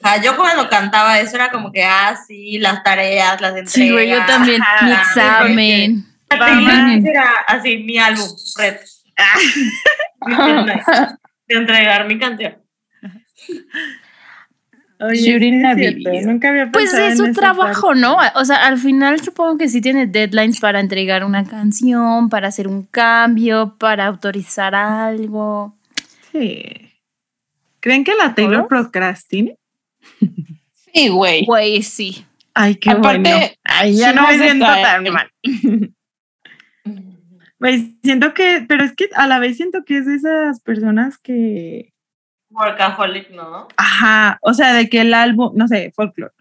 sea, 0.00 0.22
yo 0.22 0.36
cuando 0.36 0.68
cantaba 0.68 1.18
eso 1.20 1.36
era 1.36 1.50
como 1.50 1.72
que, 1.72 1.82
ah, 1.84 2.16
sí, 2.26 2.58
las 2.58 2.82
tareas, 2.82 3.40
las 3.40 3.50
entregas. 3.50 3.72
Sí, 3.72 3.90
güey, 3.90 4.08
yo 4.08 4.24
también. 4.26 4.62
Ajá, 4.62 4.84
Mi 4.86 4.92
examen. 4.92 6.04
Era 6.30 7.30
así, 7.46 7.78
mi 7.78 7.98
álbum, 7.98 8.28
red. 8.56 8.76
De 11.46 11.54
entregar 11.56 12.06
mi 12.06 12.18
canción. 12.18 12.62
Oye, 15.00 15.38
sí. 15.38 16.22
Nunca 16.24 16.48
había 16.48 16.72
Pues 16.72 16.92
es 16.92 17.18
su 17.18 17.32
trabajo, 17.32 17.88
parte. 17.88 18.00
¿no? 18.00 18.16
O 18.34 18.44
sea, 18.44 18.66
al 18.66 18.78
final 18.78 19.20
supongo 19.20 19.56
que 19.56 19.68
sí 19.68 19.80
tiene 19.80 20.06
deadlines 20.06 20.58
para 20.58 20.80
entregar 20.80 21.24
una 21.24 21.44
canción, 21.44 22.28
para 22.28 22.48
hacer 22.48 22.66
un 22.66 22.82
cambio, 22.82 23.76
para 23.78 24.06
autorizar 24.06 24.74
algo. 24.74 25.76
Sí. 26.32 26.64
¿Creen 27.80 28.02
que 28.02 28.14
la 28.16 28.34
Taylor 28.34 28.66
procrastine? 28.66 29.56
Sí, 30.92 31.08
güey. 31.08 31.44
Güey, 31.44 31.82
sí. 31.82 32.24
Ay, 32.54 32.74
qué 32.74 32.90
Aparte, 32.90 33.30
bueno. 33.30 33.46
Ay, 33.62 33.96
ya 33.96 34.10
sí 34.10 34.16
no 34.16 34.26
me 34.26 34.38
siento 34.38 34.66
tan 34.66 35.04
mal. 35.12 35.30
Güey, 37.60 37.96
siento 38.04 38.34
que, 38.34 38.64
pero 38.68 38.84
es 38.84 38.94
que 38.94 39.08
a 39.16 39.26
la 39.26 39.40
vez 39.40 39.56
siento 39.56 39.82
que 39.84 39.98
es 39.98 40.06
de 40.06 40.14
esas 40.14 40.60
personas 40.60 41.18
que, 41.18 41.92
Workaholic, 42.50 43.30
¿no? 43.30 43.68
ajá, 43.76 44.38
o 44.42 44.54
sea, 44.54 44.72
de 44.72 44.88
que 44.88 45.02
el 45.02 45.14
álbum, 45.14 45.52
no 45.54 45.68
sé, 45.68 45.92
folklore, 45.94 46.32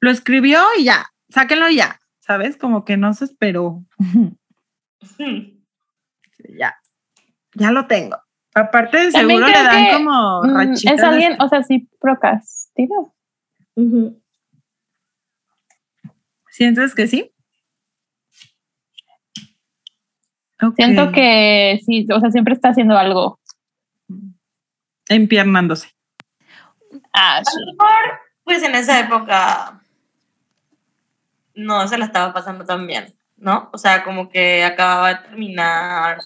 lo 0.00 0.10
escribió 0.10 0.60
y 0.78 0.84
ya, 0.84 1.06
sáquenlo 1.30 1.68
ya, 1.70 1.98
¿sabes? 2.20 2.56
Como 2.56 2.84
que 2.84 2.96
no 2.96 3.14
se 3.14 3.24
esperó. 3.24 3.82
ya, 6.58 6.76
ya 7.54 7.72
lo 7.72 7.86
tengo. 7.86 8.16
Aparte, 8.54 8.98
de 8.98 9.10
También 9.10 9.40
seguro 9.40 9.46
le 9.46 9.64
dan 9.64 9.84
que, 9.86 9.92
como 9.92 10.42
Mm, 10.44 10.56
rachitas. 10.56 10.94
Es 10.94 11.02
alguien, 11.02 11.36
o 11.40 11.48
sea, 11.48 11.62
sí 11.62 11.88
procrastina. 12.00 12.94
¿Sientes 16.50 16.94
que 16.94 17.06
sí? 17.08 17.32
Siento 20.76 21.12
que 21.12 21.80
sí, 21.84 22.06
o 22.14 22.20
sea, 22.20 22.30
siempre 22.30 22.54
está 22.54 22.68
haciendo 22.70 22.96
algo. 22.96 23.40
Empiernándose. 25.08 25.88
Ah, 27.12 27.38
A 27.38 27.40
lo 27.40 27.72
mejor, 27.72 28.20
pues 28.44 28.62
en 28.62 28.74
esa 28.74 29.00
época 29.00 29.80
no 31.54 31.86
se 31.88 31.98
la 31.98 32.06
estaba 32.06 32.32
pasando 32.32 32.64
tan 32.64 32.86
bien, 32.86 33.14
¿no? 33.36 33.70
O 33.72 33.78
sea, 33.78 34.04
como 34.04 34.28
que 34.28 34.64
acababa 34.64 35.14
de 35.14 35.28
terminar, 35.28 36.18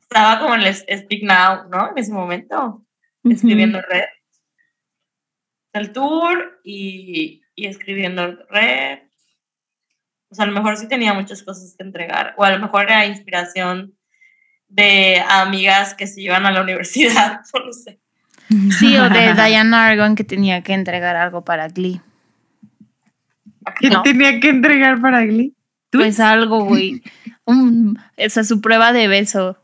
estaba 0.00 0.40
como 0.40 0.54
en 0.54 0.62
el 0.62 0.74
Speak 0.74 1.22
Now, 1.22 1.68
¿no? 1.68 1.90
En 1.90 1.98
ese 1.98 2.12
momento, 2.12 2.84
escribiendo 3.24 3.80
red. 3.82 4.04
El 5.72 5.92
tour 5.92 6.60
y, 6.64 7.42
y 7.54 7.66
escribiendo 7.66 8.36
red. 8.48 9.00
O 10.30 10.34
sea, 10.34 10.44
a 10.44 10.48
lo 10.48 10.54
mejor 10.54 10.76
sí 10.76 10.88
tenía 10.88 11.14
muchas 11.14 11.42
cosas 11.42 11.74
que 11.76 11.82
entregar, 11.82 12.34
o 12.36 12.44
a 12.44 12.50
lo 12.50 12.58
mejor 12.58 12.84
era 12.84 13.06
inspiración 13.06 13.96
de 14.70 15.22
amigas 15.28 15.94
que 15.94 16.06
se 16.06 16.22
iban 16.22 16.46
a 16.46 16.50
la 16.52 16.62
universidad, 16.62 17.40
no 17.66 17.72
sé. 17.72 17.98
Sí, 18.78 18.96
o 18.96 19.08
de 19.10 19.34
Diana 19.34 19.86
Argon 19.88 20.14
que 20.16 20.24
tenía 20.24 20.62
que 20.62 20.72
entregar 20.72 21.14
algo 21.16 21.44
para 21.44 21.68
Glee. 21.68 22.00
¿Qué 23.78 23.90
No. 23.90 24.02
tenía 24.02 24.40
que 24.40 24.48
entregar 24.48 25.00
para 25.00 25.24
Glee? 25.24 25.54
Pues 25.90 26.18
algo, 26.20 26.64
güey. 26.64 27.02
Esa 28.16 28.40
es 28.42 28.48
su 28.48 28.60
prueba 28.60 28.92
de 28.92 29.06
beso. 29.08 29.56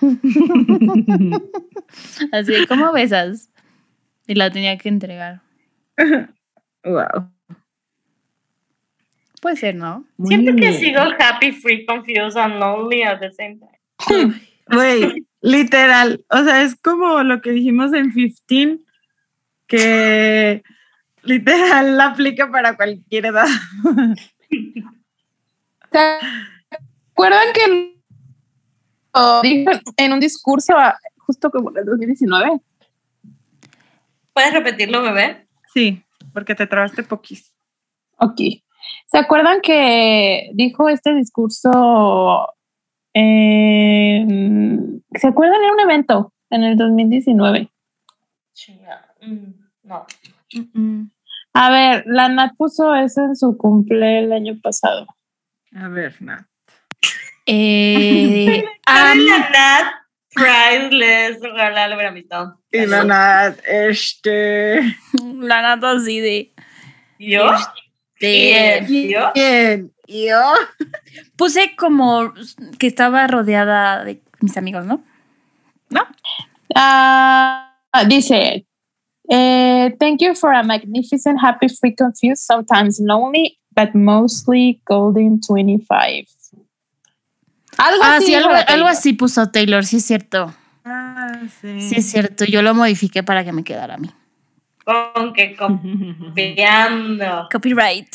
Así, 2.32 2.66
¿cómo 2.68 2.92
besas? 2.92 3.50
Y 4.26 4.34
la 4.34 4.50
tenía 4.50 4.76
que 4.78 4.88
entregar. 4.88 5.40
wow. 6.84 7.30
Puede 9.40 9.56
ser, 9.56 9.74
¿no? 9.74 10.04
Muy 10.16 10.28
Siento 10.28 10.52
que 10.52 10.68
bien. 10.70 10.74
sigo 10.74 11.00
happy, 11.18 11.52
free, 11.52 11.84
confused, 11.84 12.36
and 12.38 12.58
lonely 12.58 13.02
at 13.02 13.20
the 13.20 13.30
same 13.32 13.58
time. 13.58 14.40
Güey, 14.66 15.26
literal. 15.40 16.24
O 16.30 16.42
sea, 16.42 16.62
es 16.62 16.74
como 16.80 17.22
lo 17.22 17.40
que 17.40 17.50
dijimos 17.50 17.92
en 17.92 18.12
15, 18.12 18.78
que 19.66 20.62
literal 21.22 22.00
aplica 22.00 22.50
para 22.50 22.76
cualquier 22.76 23.26
edad. 23.26 23.46
¿Se 25.92 26.18
acuerdan 27.10 27.52
que 27.52 27.94
dijo 29.42 29.70
en 29.96 30.12
un 30.12 30.20
discurso 30.20 30.74
justo 31.18 31.50
como 31.50 31.70
en 31.70 31.78
el 31.78 31.84
2019? 31.84 32.60
¿Puedes 34.32 34.52
repetirlo, 34.52 35.02
bebé? 35.02 35.46
Sí, 35.72 36.02
porque 36.32 36.54
te 36.54 36.66
trabaste 36.66 37.02
poquís. 37.04 37.54
Ok. 38.18 38.40
¿Se 39.06 39.18
acuerdan 39.18 39.60
que 39.60 40.50
dijo 40.54 40.88
este 40.88 41.14
discurso? 41.14 42.48
En- 43.14 45.02
¿Se 45.14 45.26
acuerdan? 45.28 45.62
Era 45.62 45.72
un 45.72 45.80
evento 45.80 46.32
en 46.50 46.64
el 46.64 46.76
2019. 46.76 47.70
Chinga. 48.52 49.14
mm, 49.22 49.44
no. 49.84 50.06
A 51.54 51.70
ver, 51.70 52.04
la 52.06 52.28
Nat 52.28 52.52
puso 52.56 52.94
eso 52.94 53.22
en 53.22 53.36
su 53.36 53.56
cumple 53.56 54.20
el 54.20 54.32
año 54.32 54.58
pasado. 54.62 55.06
A 55.74 55.88
ver, 55.88 56.20
Nat. 56.20 56.46
Eh, 57.46 58.64
am- 58.86 59.18
la 59.18 59.38
Nat 59.50 59.92
Priceless. 60.34 61.38
Ojalá 61.44 61.86
lo 61.88 61.94
hubiera 61.96 62.10
visto. 62.10 62.60
Y 62.72 62.86
la 62.86 63.04
Nat, 63.04 63.58
este. 63.66 64.80
la 65.38 65.62
nata 65.62 65.92
así 65.92 66.18
de. 66.20 66.52
¿Yo? 67.20 67.44
de- 67.52 67.58
¿Y 68.20 69.08
¿Yo? 69.12 69.32
Bien. 69.34 69.92
¿Y 70.06 70.28
yo? 70.28 70.52
Puse 71.36 71.74
como 71.76 72.32
que 72.78 72.86
estaba 72.86 73.26
rodeada 73.26 74.04
de 74.04 74.22
mis 74.40 74.56
amigos, 74.56 74.84
¿no? 74.86 75.02
Ah, 76.74 77.72
dice, 78.08 78.66
eh, 79.28 79.94
thank 80.00 80.20
you 80.20 80.34
for 80.34 80.52
a 80.54 80.62
magnificent, 80.62 81.38
happy, 81.42 81.68
free, 81.68 81.94
confused, 81.94 82.44
sometimes 82.44 82.98
lonely, 83.00 83.58
but 83.76 83.94
mostly 83.94 84.80
golden 84.86 85.38
25. 85.40 86.26
Algo 87.76 88.02
Ah, 88.02 88.16
así. 88.16 88.26
sí, 88.26 88.34
algo, 88.34 88.50
algo 88.66 88.86
así 88.88 89.12
puso 89.12 89.50
Taylor, 89.50 89.84
sí 89.84 89.96
es 89.96 90.04
cierto. 90.04 90.54
Ah, 90.84 91.40
sí. 91.60 91.80
Sí 91.80 91.96
es 91.96 92.10
cierto, 92.10 92.44
yo 92.44 92.62
lo 92.62 92.74
modifiqué 92.74 93.22
para 93.22 93.44
que 93.44 93.52
me 93.52 93.64
quedara 93.64 93.94
a 93.94 93.98
mí. 93.98 94.10
Con 94.84 95.32
que 95.32 95.56
copiando. 95.56 97.48
Copyright. 97.52 98.14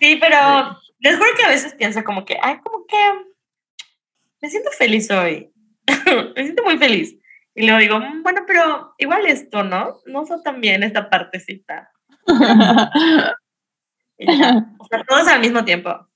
Sí, 0.00 0.16
pero 0.20 0.78
les 1.00 1.16
juro 1.16 1.30
que 1.36 1.44
a 1.44 1.48
veces 1.48 1.74
pienso 1.74 2.02
como 2.04 2.24
que, 2.24 2.36
ay, 2.42 2.58
como 2.62 2.84
que 2.86 2.96
me 4.40 4.50
siento 4.50 4.70
feliz 4.72 5.10
hoy. 5.10 5.52
me 6.36 6.42
siento 6.42 6.64
muy 6.64 6.78
feliz. 6.78 7.16
Y 7.54 7.66
luego 7.66 7.78
digo, 7.80 8.00
"Mm, 8.00 8.22
bueno, 8.22 8.42
pero 8.46 8.94
igual 8.98 9.26
esto, 9.26 9.62
¿no? 9.62 10.00
No 10.06 10.24
fue 10.26 10.42
tan 10.42 10.60
bien 10.60 10.82
esta 10.82 11.08
partecita. 11.08 11.90
O 14.78 14.84
sea, 14.88 15.04
todos 15.06 15.28
al 15.28 15.40
mismo 15.40 15.64
tiempo. 15.64 16.08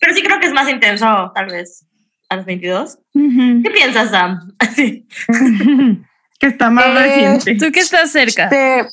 Pero 0.00 0.14
sí 0.14 0.22
creo 0.22 0.40
que 0.40 0.46
es 0.46 0.52
más 0.52 0.68
intenso, 0.68 1.30
tal 1.34 1.46
vez, 1.46 1.86
a 2.32 2.36
los 2.36 2.44
22. 2.46 2.98
¿Qué 3.12 3.70
piensas, 3.72 4.10
Sam? 4.10 4.52
Así. 4.58 5.06
que 6.38 6.46
está 6.46 6.70
más 6.70 6.86
Eh, 6.86 6.94
reciente. 7.38 7.54
Tú 7.66 7.72
que 7.72 7.80
estás 7.80 8.10
cerca. 8.10 8.44
Este, 8.44 8.88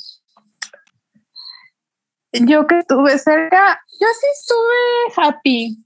yo 2.46 2.68
que 2.68 2.80
estuve 2.80 3.18
cerca, 3.18 3.82
yo 4.00 4.08
sí 4.20 4.28
estuve 4.42 5.28
happy, 5.28 5.78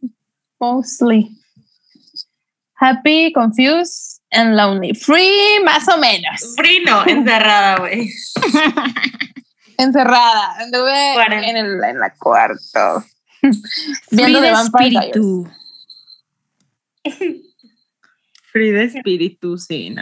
mostly. 0.59 1.29
Happy, 2.75 3.31
confused 3.33 4.19
and 4.31 4.55
lonely. 4.57 4.93
Free, 4.93 5.63
más 5.63 5.87
o 5.87 5.97
menos. 5.97 6.53
Frino, 6.57 7.05
encerrada, 7.07 7.77
güey. 7.77 8.09
Encerrada. 9.77 10.55
Anduve 10.59 11.13
Cuarenta. 11.13 11.47
en, 11.49 11.57
el, 11.57 11.83
en 11.83 11.99
la 11.99 12.13
cuarto. 12.15 13.03
Free 13.41 13.51
Viendo 14.11 14.41
de 14.41 14.47
The 14.47 14.53
Vampire 14.53 15.11
Diaries. 17.03 17.13
espíritu. 17.13 17.67
Free 18.51 18.71
de 18.71 18.83
espíritu, 18.83 19.57
sí. 19.57 19.95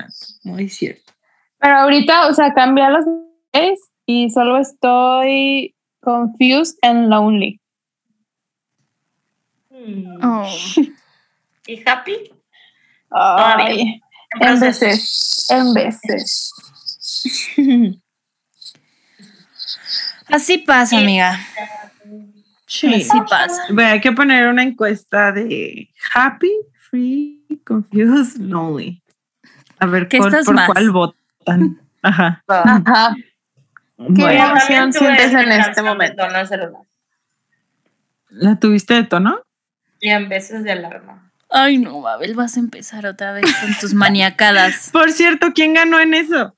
Muy 0.44 0.70
cierto. 0.70 1.14
Pero 1.60 1.78
ahorita, 1.78 2.28
o 2.28 2.34
sea, 2.34 2.54
cambié 2.54 2.90
los 2.90 3.06
tres 3.52 3.80
y 4.06 4.30
solo 4.32 4.58
estoy 4.58 5.76
confused 6.02 6.76
and 6.82 7.08
lonely. 7.10 7.60
Hmm. 9.70 10.24
Oh. 10.24 10.48
¿Y 11.68 11.82
happy? 11.88 12.32
Ay, 13.12 14.02
en 14.40 14.60
veces, 14.60 15.48
en 15.50 15.74
veces. 15.74 16.52
Así 20.30 20.60
pasa, 20.60 20.98
Sí. 20.98 21.04
amiga. 21.04 21.40
Sí. 22.66 22.94
Así 22.94 23.20
pasa. 23.30 23.62
Bueno, 23.70 23.92
hay 23.92 24.02
que 24.02 24.12
poner 24.14 24.48
una 24.48 24.64
encuesta 24.64 25.32
de 25.34 25.90
happy, 26.14 26.52
free, 26.92 27.42
confused, 27.66 28.38
lonely. 28.40 29.02
A 29.80 29.88
ver 29.88 30.08
¿Qué 30.08 30.20
cuál- 30.20 30.44
por 30.46 30.54
más? 30.54 30.68
cuál 30.68 30.92
votan. 30.92 31.82
Ajá. 32.04 32.44
Ajá. 32.48 33.16
¿Qué 33.16 34.06
Bueno, 34.22 34.46
emoción 34.50 34.94
sientes 34.94 35.34
en 35.34 35.52
este 35.52 35.82
momento? 35.82 36.24
tono 36.28 36.46
celular. 36.46 36.82
¿La 38.30 38.60
tuviste 38.60 38.94
de 38.96 39.04
tono? 39.04 39.42
Y 40.00 40.10
en 40.10 40.28
veces 40.30 40.64
de 40.64 40.72
alarma. 40.72 41.32
Ay, 41.50 41.78
no, 41.78 42.00
Mabel, 42.00 42.34
vas 42.34 42.58
a 42.58 42.60
empezar 42.60 43.06
otra 43.06 43.34
vez 43.34 43.46
con 43.60 43.74
tus 43.80 43.94
maniacadas. 43.94 44.90
Por 44.94 45.12
cierto, 45.12 45.52
¿quién 45.54 45.74
ganó 45.74 46.00
en 46.00 46.14
eso? 46.14 46.56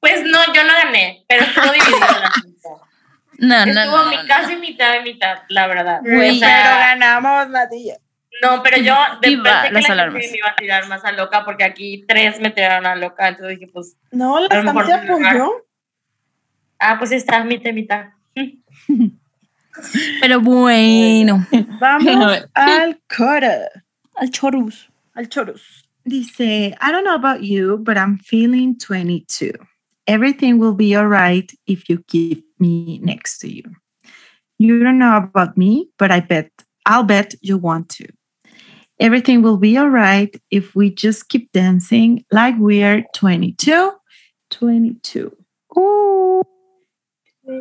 Pues 0.00 0.22
no, 0.24 0.38
yo 0.54 0.64
no 0.64 0.72
gané, 0.84 1.24
pero 1.28 1.44
estuvo 1.44 1.64
dividido 1.72 1.96
el 1.98 2.24
asunto. 2.24 2.80
No, 3.38 3.66
no, 3.66 3.72
Estuvo 3.80 3.96
no. 4.04 4.08
mi- 4.10 4.16
no, 4.16 4.22
no. 4.22 4.28
casi 4.28 4.56
mitad 4.56 4.92
de 4.92 5.02
mitad, 5.02 5.38
la 5.48 5.66
verdad. 5.66 6.00
Güey, 6.02 6.36
O 6.36 6.38
sea, 6.38 6.78
ganamos, 6.78 7.48
Natilla. 7.50 7.96
No, 8.42 8.62
pero 8.62 8.78
yo 8.78 8.94
de- 9.22 9.28
Viva 9.28 9.42
pensé 9.62 9.68
que 9.68 9.72
las 9.74 9.88
la 9.88 9.92
alarmas. 9.94 10.20
gente 10.22 10.32
me 10.32 10.38
iba 10.38 10.48
a 10.50 10.56
tirar 10.56 10.88
más 10.88 11.04
a 11.04 11.12
loca 11.12 11.44
porque 11.44 11.64
aquí 11.64 12.04
tres 12.08 12.40
me 12.40 12.50
tiraron 12.50 12.86
a 12.86 12.96
loca, 12.96 13.28
entonces 13.28 13.58
dije, 13.58 13.70
pues, 13.72 13.96
No, 14.12 14.36
A 14.36 14.40
lo 14.40 14.48
mejor 14.64 14.86
Sam 14.86 15.04
apoyó. 15.04 15.50
ah, 16.78 16.96
pues 16.98 17.12
está 17.12 17.44
mitad 17.44 17.72
mitad. 17.72 18.06
Pero 20.20 20.40
bueno, 20.40 21.46
Vamos 21.80 22.42
al 22.54 23.00
coro. 23.08 23.48
al 24.16 24.30
chorus. 24.30 24.90
Al 25.14 25.28
chorus. 25.28 25.86
Dice, 26.04 26.74
I 26.80 26.90
don't 26.92 27.04
know 27.04 27.14
about 27.14 27.42
you, 27.42 27.78
but 27.78 27.96
I'm 27.96 28.18
feeling 28.18 28.76
22. 28.78 29.52
Everything 30.06 30.58
will 30.58 30.74
be 30.74 30.96
all 30.96 31.06
right 31.06 31.50
if 31.66 31.88
you 31.88 32.02
keep 32.08 32.44
me 32.58 32.98
next 33.02 33.38
to 33.40 33.48
you. 33.48 33.62
You 34.58 34.82
don't 34.82 34.98
know 34.98 35.16
about 35.16 35.56
me, 35.56 35.88
but 35.98 36.10
I 36.10 36.20
bet, 36.20 36.50
I'll 36.84 37.04
bet 37.04 37.34
you 37.42 37.56
want 37.58 37.88
to. 37.98 38.06
Everything 39.00 39.40
will 39.40 39.56
be 39.56 39.78
all 39.78 39.88
right 39.88 40.30
if 40.50 40.74
we 40.76 40.90
just 40.90 41.30
keep 41.30 41.50
dancing 41.52 42.22
like 42.30 42.54
we're 42.58 43.06
22. 43.14 43.92
22. 44.50 45.32
Ooh, 45.78 46.42
I 47.48 47.54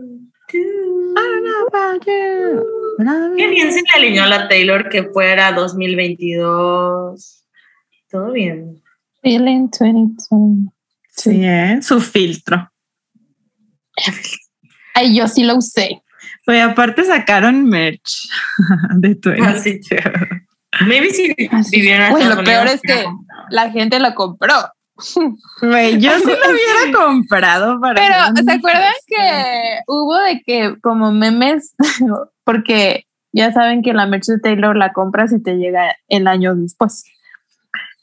don't 1.16 1.44
know 1.46 1.66
about 1.68 2.06
you, 2.06 2.96
but 2.98 3.08
Qué 3.38 3.48
bien 3.50 3.72
se 3.72 3.82
le 3.82 3.90
alineó 3.96 4.24
a 4.24 4.28
la 4.28 4.48
Taylor 4.50 4.90
que 4.90 5.04
fuera 5.14 5.54
2022. 5.54 7.46
Todo 8.12 8.32
bien. 8.34 8.82
Feeling 9.22 9.70
22. 9.70 10.74
Sí, 11.16 11.42
¿eh? 11.46 11.80
Su 11.82 12.02
filtro. 12.02 12.70
Ay, 14.94 15.16
yo 15.16 15.28
sí 15.28 15.44
lo 15.44 15.56
usé. 15.56 16.02
Pues 16.46 16.62
aparte 16.62 17.06
sacaron 17.06 17.66
merch 17.70 18.28
de 18.98 19.16
tu 19.16 19.30
Así. 19.30 19.80
Maybe 20.88 21.10
si 21.12 21.34
Güey, 21.34 21.52
Estados 21.52 22.36
lo 22.36 22.44
peor 22.44 22.68
es 22.68 22.82
que 22.82 23.06
la 23.50 23.70
gente 23.72 24.00
lo 24.00 24.14
compró. 24.14 24.54
Güey, 25.62 26.00
yo 26.00 26.12
sí 26.20 26.26
lo 26.26 26.52
hubiera 26.52 26.98
comprado 26.98 27.80
para. 27.80 27.96
Pero, 27.96 28.44
¿se 28.46 28.52
acuerdan 28.52 28.94
que 29.08 29.80
hubo 29.88 30.18
de 30.18 30.42
que 30.46 30.76
como 30.82 31.12
memes? 31.12 31.76
Porque 32.44 33.06
ya 33.32 33.52
saben 33.52 33.82
que 33.82 33.94
la 33.94 34.08
merch 34.08 34.26
de 34.26 34.40
Taylor 34.40 34.76
la 34.76 34.92
compras 34.92 35.32
y 35.32 35.42
te 35.42 35.56
llega 35.56 35.96
el 36.08 36.28
año 36.28 36.56
después. 36.56 37.04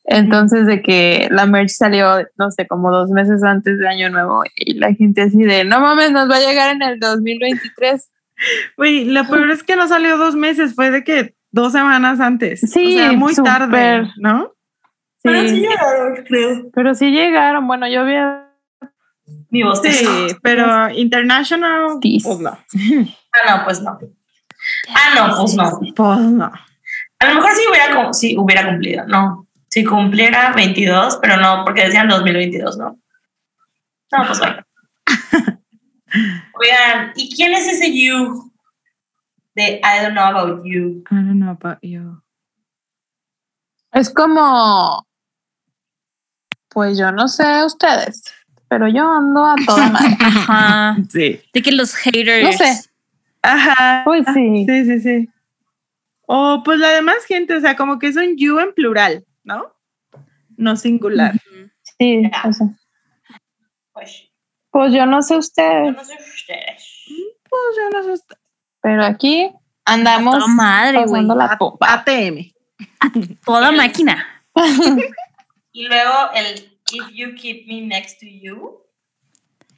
Entonces, 0.05 0.67
de 0.67 0.83
que 0.83 1.29
la 1.33 1.47
merch 1.47 1.71
salió, 1.71 2.25
no 2.39 2.51
sé, 2.53 2.67
como 2.69 2.93
dos 2.93 3.11
meses 3.11 3.43
antes 3.43 3.79
de 3.79 3.89
Año 3.89 4.09
Nuevo 4.09 4.45
y 4.55 4.75
la 4.75 4.95
gente 4.95 5.23
así 5.23 5.43
de, 5.43 5.65
no 5.65 5.81
mames, 5.81 6.13
nos 6.13 6.31
va 6.31 6.37
a 6.37 6.41
llegar 6.41 6.75
en 6.75 6.83
el 6.83 7.01
2023. 7.01 8.09
Güey, 8.77 9.07
lo 9.07 9.27
peor 9.27 9.51
es 9.51 9.65
que 9.65 9.75
no 9.75 9.89
salió 9.89 10.17
dos 10.17 10.37
meses, 10.37 10.75
fue 10.77 10.93
de 10.93 11.03
que 11.03 11.35
dos 11.57 11.73
semanas 11.73 12.21
antes. 12.21 12.61
Sí, 12.61 12.97
o 12.97 12.99
sea, 12.99 13.13
muy 13.13 13.35
tarde, 13.35 14.09
¿no? 14.19 14.53
Pero 15.23 15.41
sí 15.49 15.57
llegaron, 15.61 16.25
creo. 16.25 16.71
pero 16.73 16.95
sí 16.95 17.11
llegaron. 17.11 17.67
Bueno, 17.67 17.89
yo 17.89 18.03
había 18.03 18.45
Mi 19.51 19.63
voz 19.65 19.81
Sí, 19.83 20.07
pero 20.43 20.89
international, 20.91 21.99
Sí. 22.01 22.21
pues 22.23 22.39
no. 22.39 22.51
Ah, 22.51 23.57
no, 23.59 23.65
pues 23.65 23.81
no. 23.83 23.99
Ah, 24.95 25.15
no, 25.29 25.37
pues 25.41 25.55
no. 25.55 25.81
Pues 25.97 26.19
no. 26.21 26.53
A 27.19 27.27
lo 27.27 27.35
mejor 27.35 27.51
sí 27.53 27.63
hubiera, 27.69 27.95
cum- 27.97 28.13
sí 28.13 28.37
hubiera 28.39 28.67
cumplido, 28.69 29.05
no. 29.07 29.49
Si 29.69 29.85
cumpliera 29.85 30.53
22, 30.53 31.19
pero 31.21 31.37
no, 31.39 31.65
porque 31.65 31.85
decían 31.87 32.09
2022, 32.09 32.79
¿no? 32.79 32.99
No, 34.13 34.27
pues 34.27 34.39
bueno. 34.39 34.63
Oigan, 36.61 37.13
¿y 37.17 37.35
quién 37.35 37.53
es 37.53 37.67
ese 37.67 37.93
you 37.93 38.53
de 39.57 39.81
I 39.83 40.03
don't 40.03 40.15
know 40.15 40.25
about 40.27 40.65
you? 40.65 41.03
I 41.11 41.15
don't 41.17 41.41
know 41.41 41.51
about 41.51 41.79
you. 41.83 42.23
Es 43.93 44.11
como, 44.11 45.07
pues 46.69 46.99
yo 46.99 47.11
no 47.13 47.27
sé 47.29 47.65
ustedes, 47.65 48.23
pero 48.69 48.87
yo 48.89 49.11
ando 49.11 49.45
a 49.47 49.57
toda 49.67 49.89
madre. 49.91 50.17
Ajá. 50.21 50.97
Sí. 51.09 51.41
De 51.53 51.63
que 51.63 51.73
los 51.73 51.95
haters. 51.95 52.45
No 52.45 52.53
sé. 52.53 52.91
Ajá. 53.43 54.03
Pues 54.05 54.25
sí. 54.35 54.67
Sí, 54.69 54.85
sí, 54.85 55.01
sí. 55.01 55.29
O 56.29 56.63
pues 56.65 56.79
la 56.79 56.91
demás 56.91 57.25
gente, 57.27 57.55
o 57.57 57.61
sea, 57.61 57.77
como 57.77 57.99
que 57.99 58.09
es 58.09 58.17
un 58.17 58.37
you 58.37 58.59
en 58.59 58.75
plural, 58.75 59.25
¿no? 59.45 59.73
No 60.57 60.77
singular. 60.77 61.33
Sí, 61.99 62.23
Ya. 62.23 62.43
o 62.49 62.53
sea, 62.53 62.67
Pues, 63.93 64.29
pues 64.71 64.93
yo 64.93 65.07
no 65.07 65.23
sé 65.23 65.35
yo 65.35 65.39
ustedes, 65.39 65.95
no 65.97 66.05
sé 66.05 66.15
ustedes. 66.15 67.05
Pues 67.49 67.63
yo 67.77 67.91
no 67.91 68.17
sé. 68.17 68.23
Pero 68.87 69.05
aquí 69.05 69.51
andamos 69.85 70.37
Toda 70.37 70.47
madre, 70.47 70.99
güey. 71.07 71.27
pasando 71.27 71.35
la 71.35 71.59
pompa. 71.59 71.93
ATM. 71.93 72.53
Toda 73.45 73.73
máquina. 73.73 74.25
Y 75.73 75.89
luego 75.89 76.31
el 76.35 76.71
If 76.93 77.11
you 77.13 77.35
keep 77.35 77.67
me 77.67 77.81
next 77.83 78.21
to 78.21 78.27
you. 78.27 78.79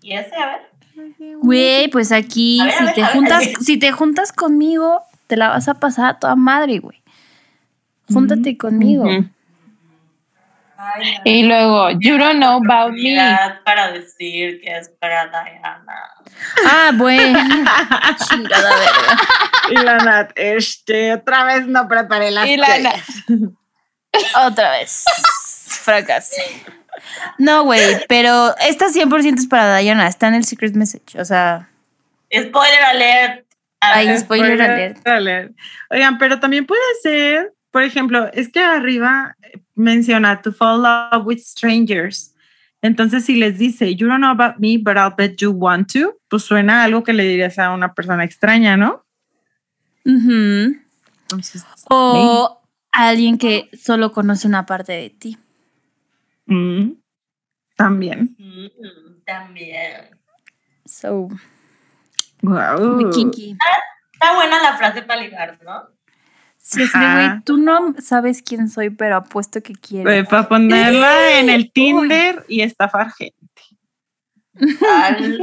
Y 0.03 0.13
ese, 0.13 0.37
a 0.37 0.61
ver. 0.95 1.39
Güey, 1.41 1.89
pues 1.89 2.13
aquí, 2.13 2.61
ver, 2.63 2.73
si 2.73 2.85
ver, 2.85 2.95
te 2.95 3.05
juntas, 3.07 3.45
si 3.63 3.79
te 3.79 3.93
juntas 3.93 4.31
conmigo, 4.31 5.01
te 5.27 5.39
la 5.39 5.49
vas 5.49 5.69
a 5.69 5.75
pasar 5.81 6.11
a 6.11 6.19
toda 6.19 6.37
madre, 6.37 6.79
güey. 6.79 7.03
Júntate 8.13 8.59
conmigo. 8.59 9.05
Ujú. 9.05 9.25
Ay, 10.81 11.17
no. 11.17 11.21
Y 11.25 11.43
luego, 11.43 11.91
you 11.99 12.17
don't 12.17 12.37
know 12.37 12.61
about 12.65 12.93
me. 12.93 13.19
Para 13.65 13.91
decir 13.91 14.61
que 14.61 14.79
es 14.79 14.89
para 15.01 15.27
Diana. 15.27 16.15
Ah, 16.65 16.93
bueno. 16.95 17.39
Chingada 18.29 18.77
verga. 18.77 19.19
Y 19.71 19.75
la 19.75 19.97
Nat, 19.99 20.31
este, 20.37 21.15
otra 21.15 21.43
vez 21.45 21.67
no 21.67 21.89
preparé 21.89 22.31
las 22.31 22.47
Y 22.47 22.57
la 22.57 22.67
cosas. 22.67 23.25
Otra 24.47 24.71
vez. 24.71 25.05
Fracasé. 25.83 26.43
No, 27.39 27.65
güey, 27.65 28.05
pero 28.09 28.55
esta 28.59 28.87
100% 28.87 29.37
es 29.37 29.47
para 29.47 29.79
Diana. 29.79 30.09
Está 30.09 30.29
en 30.29 30.35
el 30.35 30.45
secret 30.45 30.75
message. 30.75 31.19
O 31.21 31.25
sea, 31.25 31.69
Spoiler 32.33 32.85
alert. 32.85 33.47
Ay, 33.81 34.19
spoiler 34.19 34.61
alert. 34.61 35.07
alert. 35.07 35.53
Oigan, 35.91 36.19
pero 36.19 36.41
también 36.41 36.67
puede 36.67 36.83
ser, 37.03 37.55
por 37.71 37.83
ejemplo, 37.83 38.31
es 38.33 38.49
que 38.51 38.61
arriba 38.61 39.37
menciona 39.79 40.43
to 40.43 40.53
fall 40.53 40.77
in 40.77 40.83
love 40.83 41.25
with 41.25 41.39
strangers. 41.39 42.35
Entonces, 42.83 43.25
si 43.25 43.37
les 43.37 43.59
dice, 43.59 43.95
you 43.97 44.07
don't 44.07 44.21
know 44.21 44.31
about 44.31 44.59
me, 44.61 44.77
but 44.79 44.97
I'll 44.97 45.15
bet 45.17 45.41
you 45.41 45.51
want 45.51 45.91
to, 45.93 46.15
pues 46.29 46.45
suena 46.45 46.83
a 46.83 46.85
algo 46.85 47.03
que 47.03 47.13
le 47.13 47.25
dirías 47.25 47.59
a 47.59 47.71
una 47.73 47.95
persona 47.95 48.25
extraña, 48.25 48.77
¿no? 48.77 49.05
Entonces, 50.05 51.67
o 51.91 52.63
alguien 52.93 53.37
que 53.39 53.69
solo 53.73 54.13
conoce 54.13 54.47
una 54.47 54.65
parte 54.67 54.93
de 54.93 55.11
ti. 55.11 55.39
mm, 56.47 56.93
también. 57.77 58.35
mm, 58.39 59.23
También. 59.25 60.19
So, 60.87 61.29
Wow. 62.43 62.95
muy 62.95 63.11
kinky. 63.11 63.57
Está 64.13 64.35
buena 64.35 64.63
la 64.63 64.77
frase 64.77 65.03
para 65.03 65.21
ligar, 65.21 65.59
¿no? 65.63 65.89
Sí, 66.71 66.83
Ajá. 66.83 67.15
güey, 67.31 67.43
tú 67.45 67.57
no 67.57 67.95
sabes 67.99 68.43
quién 68.43 68.69
soy, 68.69 68.91
pero 68.91 69.17
apuesto 69.17 69.63
que 69.63 69.73
quieres. 69.73 70.29
para 70.29 70.47
ponerla 70.51 71.39
en 71.41 71.49
el 71.49 71.73
Tinder 71.73 72.45
y 72.47 72.61
estafar 72.61 73.11
gente. 73.13 73.35
Al- 74.87 75.39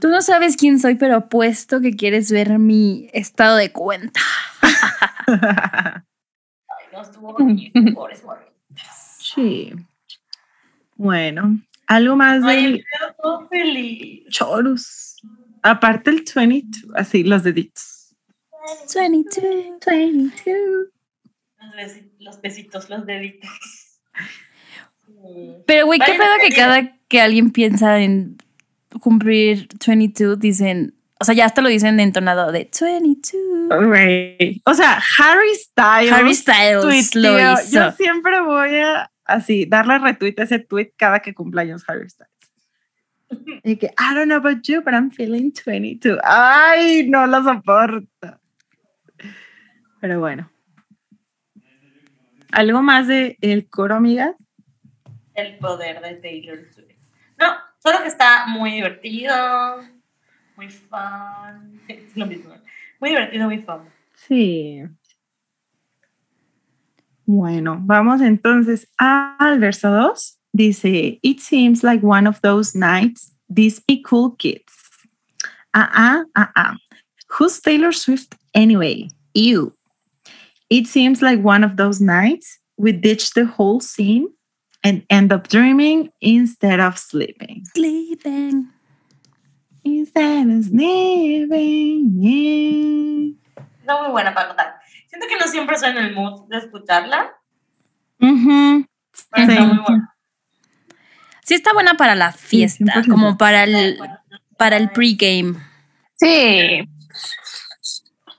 Tú 0.00 0.08
no 0.08 0.22
sabes 0.22 0.56
quién 0.56 0.78
soy, 0.78 0.94
pero 0.94 1.16
apuesto 1.16 1.82
que 1.82 1.96
quieres 1.96 2.30
ver 2.32 2.58
mi 2.58 3.10
estado 3.12 3.56
de 3.56 3.72
cuenta. 3.72 4.20
Ay, 5.26 6.02
no 6.92 7.02
estuvo 7.02 7.32
bonito, 7.34 7.80
pobres 7.94 8.24
morritos. 8.24 8.54
sí. 9.18 9.72
Bueno, 10.96 11.58
algo 11.86 12.16
más 12.16 12.42
Ay, 12.44 12.62
del 12.62 12.72
me 12.72 12.78
quedo 12.78 13.14
todo 13.22 13.48
feliz. 13.48 14.24
Chorus. 14.30 15.16
Aparte 15.62 16.10
el 16.10 16.24
22, 16.34 16.94
así 16.94 17.22
los 17.24 17.42
deditos. 17.42 17.99
22. 18.94 19.78
22. 19.86 20.88
Los 21.58 21.74
besi- 21.74 22.10
Los 22.18 22.40
besitos, 22.40 22.90
los 22.90 23.06
deditos. 23.06 23.50
Pero, 25.66 25.86
güey, 25.86 25.98
¿qué 25.98 26.12
pedo 26.14 26.28
que 26.40 26.54
cada 26.54 26.96
que 27.08 27.20
alguien 27.20 27.50
piensa 27.50 27.98
en 28.00 28.38
cumplir 29.00 29.68
22 29.86 30.38
dicen, 30.38 30.94
o 31.20 31.24
sea, 31.24 31.34
ya 31.34 31.44
hasta 31.44 31.60
lo 31.60 31.68
dicen 31.68 32.00
entonado 32.00 32.50
de 32.52 32.70
22. 32.80 33.86
Güey. 33.86 34.62
O 34.64 34.74
sea, 34.74 35.00
Harry 35.18 35.54
Styles. 35.54 36.12
Harry 36.12 36.34
Styles 36.34 36.82
tuiteó, 37.10 37.32
lo 37.32 37.52
hizo. 37.60 37.70
Yo 37.72 37.92
siempre 37.92 38.40
voy 38.40 38.76
a 38.76 39.10
así 39.24 39.66
darle 39.66 39.98
retweet 39.98 40.34
a 40.38 40.44
ese 40.44 40.58
tweet 40.58 40.92
cada 40.96 41.20
que 41.20 41.34
cumpleaños 41.34 41.84
Harry 41.88 42.08
Styles. 42.08 42.30
Y 43.62 43.76
que, 43.76 43.86
I 43.86 44.14
don't 44.14 44.24
know 44.26 44.38
about 44.38 44.62
you, 44.64 44.80
but 44.82 44.92
I'm 44.92 45.10
feeling 45.12 45.52
22. 45.52 46.18
Ay, 46.24 47.06
no 47.08 47.26
lo 47.26 47.44
soporto. 47.44 48.39
Pero 50.00 50.20
bueno. 50.20 50.50
¿Algo 52.52 52.82
más 52.82 53.06
de 53.06 53.36
el 53.40 53.68
coro, 53.68 53.96
amigas? 53.96 54.34
El 55.34 55.58
poder 55.58 56.00
de 56.00 56.14
Taylor 56.14 56.58
Swift. 56.72 56.98
No, 57.38 57.54
solo 57.78 58.02
que 58.02 58.08
está 58.08 58.46
muy 58.46 58.72
divertido, 58.72 59.82
muy 60.56 60.68
fun. 60.68 61.80
Es 61.88 62.16
lo 62.16 62.26
mismo. 62.26 62.54
Muy 63.00 63.10
divertido, 63.10 63.46
muy 63.46 63.58
fun. 63.58 63.88
Sí. 64.14 64.82
Bueno, 67.24 67.78
vamos 67.80 68.20
entonces 68.20 68.88
al 68.98 69.60
verso 69.60 69.90
2. 69.90 70.38
Dice, 70.52 71.20
It 71.22 71.38
seems 71.40 71.84
like 71.84 72.04
one 72.04 72.28
of 72.28 72.40
those 72.40 72.76
nights, 72.76 73.32
these 73.48 73.80
be 73.86 74.02
cool 74.02 74.34
kids. 74.36 74.64
Ah, 75.72 75.88
ah, 75.92 76.24
ah, 76.34 76.50
ah. 76.56 76.76
Who's 77.38 77.60
Taylor 77.60 77.92
Swift 77.92 78.34
anyway? 78.52 79.08
You. 79.32 79.72
It 80.70 80.86
seems 80.86 81.20
like 81.20 81.42
one 81.44 81.64
of 81.64 81.76
those 81.76 82.00
nights 82.00 82.58
we 82.76 82.92
ditch 82.92 83.32
the 83.34 83.44
whole 83.44 83.80
scene 83.80 84.28
and 84.82 85.04
end 85.10 85.32
up 85.32 85.48
dreaming 85.48 86.10
instead 86.20 86.80
of 86.80 86.96
sleeping. 86.98 87.64
Sleeping. 87.74 88.68
Instead 89.84 90.46
of 90.48 90.64
sleeping. 90.64 92.12
yeah. 92.22 93.34
Está 93.80 94.00
muy 94.02 94.10
buena 94.12 94.32
para 94.32 94.48
contar. 94.48 94.80
Siento 95.08 95.26
que 95.28 95.36
no 95.36 95.46
siempre 95.48 95.74
estoy 95.74 95.90
en 95.90 95.98
el 95.98 96.14
mood 96.14 96.48
de 96.48 96.58
escucharla, 96.58 97.32
Ujú. 98.20 98.86
pero 99.32 99.46
Sí. 99.46 99.52
está 99.52 99.64
muy 99.64 99.78
buena. 99.78 100.14
Sí 101.44 101.54
está 101.54 101.72
buena 101.72 101.94
para 101.94 102.14
la 102.14 102.30
fiesta, 102.32 102.84
100%. 103.02 103.08
como 103.10 103.36
para 103.36 103.64
el, 103.64 103.98
para 104.56 104.76
el 104.76 104.90
pregame, 104.90 105.56
Sí. 106.14 106.88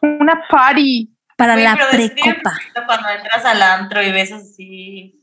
Una 0.02 0.44
party. 0.50 1.10
Para 1.42 1.54
Güey, 1.54 1.64
la 1.66 1.76
precopa. 1.89 2.52
un 2.52 2.58
poquito 2.58 2.82
Cuando 2.86 3.10
entras 3.10 3.46
al 3.46 3.62
antro 3.64 4.04
y 4.04 4.12
ves 4.12 4.32
así, 4.32 5.20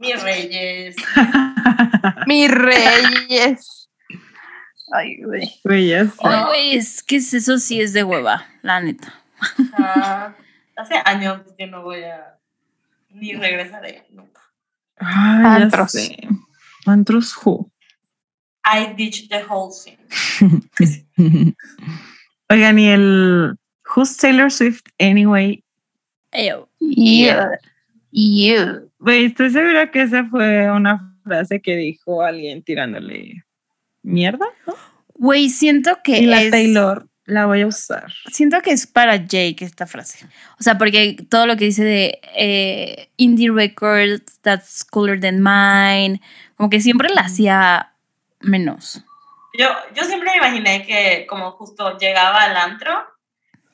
mis 0.00 0.20
reyes. 0.20 0.96
Mis 2.26 2.50
reyes. 2.50 3.88
Ay, 4.92 5.22
güey. 5.22 5.60
Güey, 5.62 5.92
güey, 6.44 6.76
es 6.76 7.02
que 7.04 7.16
eso 7.16 7.58
sí 7.58 7.80
es 7.80 7.92
de 7.92 8.02
hueva, 8.02 8.46
la 8.62 8.80
neta. 8.80 9.14
Ah, 9.78 10.34
hace 10.76 10.94
años 11.04 11.42
que 11.56 11.66
no 11.68 11.82
voy 11.82 12.02
a, 12.02 12.36
ni 13.10 13.34
regresaré 13.34 14.06
nunca. 14.10 14.40
Ay, 14.98 15.42
ya 15.42 15.54
Antros. 15.54 15.92
sé. 15.92 16.16
Antros 16.84 17.36
who. 17.44 17.70
I 18.64 18.92
ditched 18.96 19.28
the 19.30 19.44
whole 19.48 19.70
scene. 19.72 19.98
Oigan, 22.48 22.78
y 22.78 22.88
el 22.88 23.56
Who's 23.96 24.16
Taylor 24.18 24.50
Swift 24.50 24.86
anyway? 24.98 25.62
Ew. 26.34 26.68
Yeah. 26.80 27.48
Yeah. 28.10 28.80
Güey, 28.98 29.26
estoy 29.26 29.50
segura 29.50 29.90
que 29.90 30.02
esa 30.02 30.24
fue 30.26 30.70
una 30.70 31.14
frase 31.24 31.62
que 31.62 31.76
dijo 31.76 32.22
alguien 32.22 32.62
tirándole 32.62 33.44
mierda. 34.02 34.46
Güey, 35.14 35.48
siento 35.48 35.98
que 36.04 36.18
Y 36.18 36.26
la 36.26 36.42
es, 36.42 36.50
Taylor 36.50 37.08
la 37.24 37.46
voy 37.46 37.62
a 37.62 37.66
usar. 37.66 38.12
siento 38.30 38.60
que 38.60 38.70
es 38.70 38.86
para 38.86 39.16
Jake 39.16 39.64
esta 39.64 39.86
frase. 39.86 40.26
O 40.60 40.62
sea, 40.62 40.76
porque 40.76 41.16
todo 41.28 41.46
lo 41.46 41.56
que 41.56 41.64
dice 41.64 41.82
de 41.82 42.20
eh, 42.36 43.08
indie 43.16 43.50
records 43.50 44.38
that's 44.42 44.84
cooler 44.84 45.18
than 45.18 45.42
mine, 45.42 46.20
como 46.56 46.68
que 46.68 46.80
siempre 46.80 47.08
la 47.08 47.22
hacía 47.22 47.94
menos. 48.40 49.02
Yo, 49.58 49.68
yo 49.94 50.04
siempre 50.04 50.30
me 50.30 50.36
imaginé 50.36 50.86
que 50.86 51.26
como 51.26 51.52
justo 51.52 51.96
llegaba 51.98 52.42
al 52.42 52.56
antro 52.56 52.92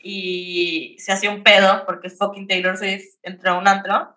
y 0.03 0.97
se 0.99 1.13
hacía 1.13 1.31
un 1.31 1.43
pedo 1.43 1.85
porque 1.87 2.11
fucking 2.11 2.49
Taylor 2.49 2.77
Swift 2.77 3.05
entró 3.23 3.53
a 3.53 3.59
un 3.59 3.69
antro 3.69 4.17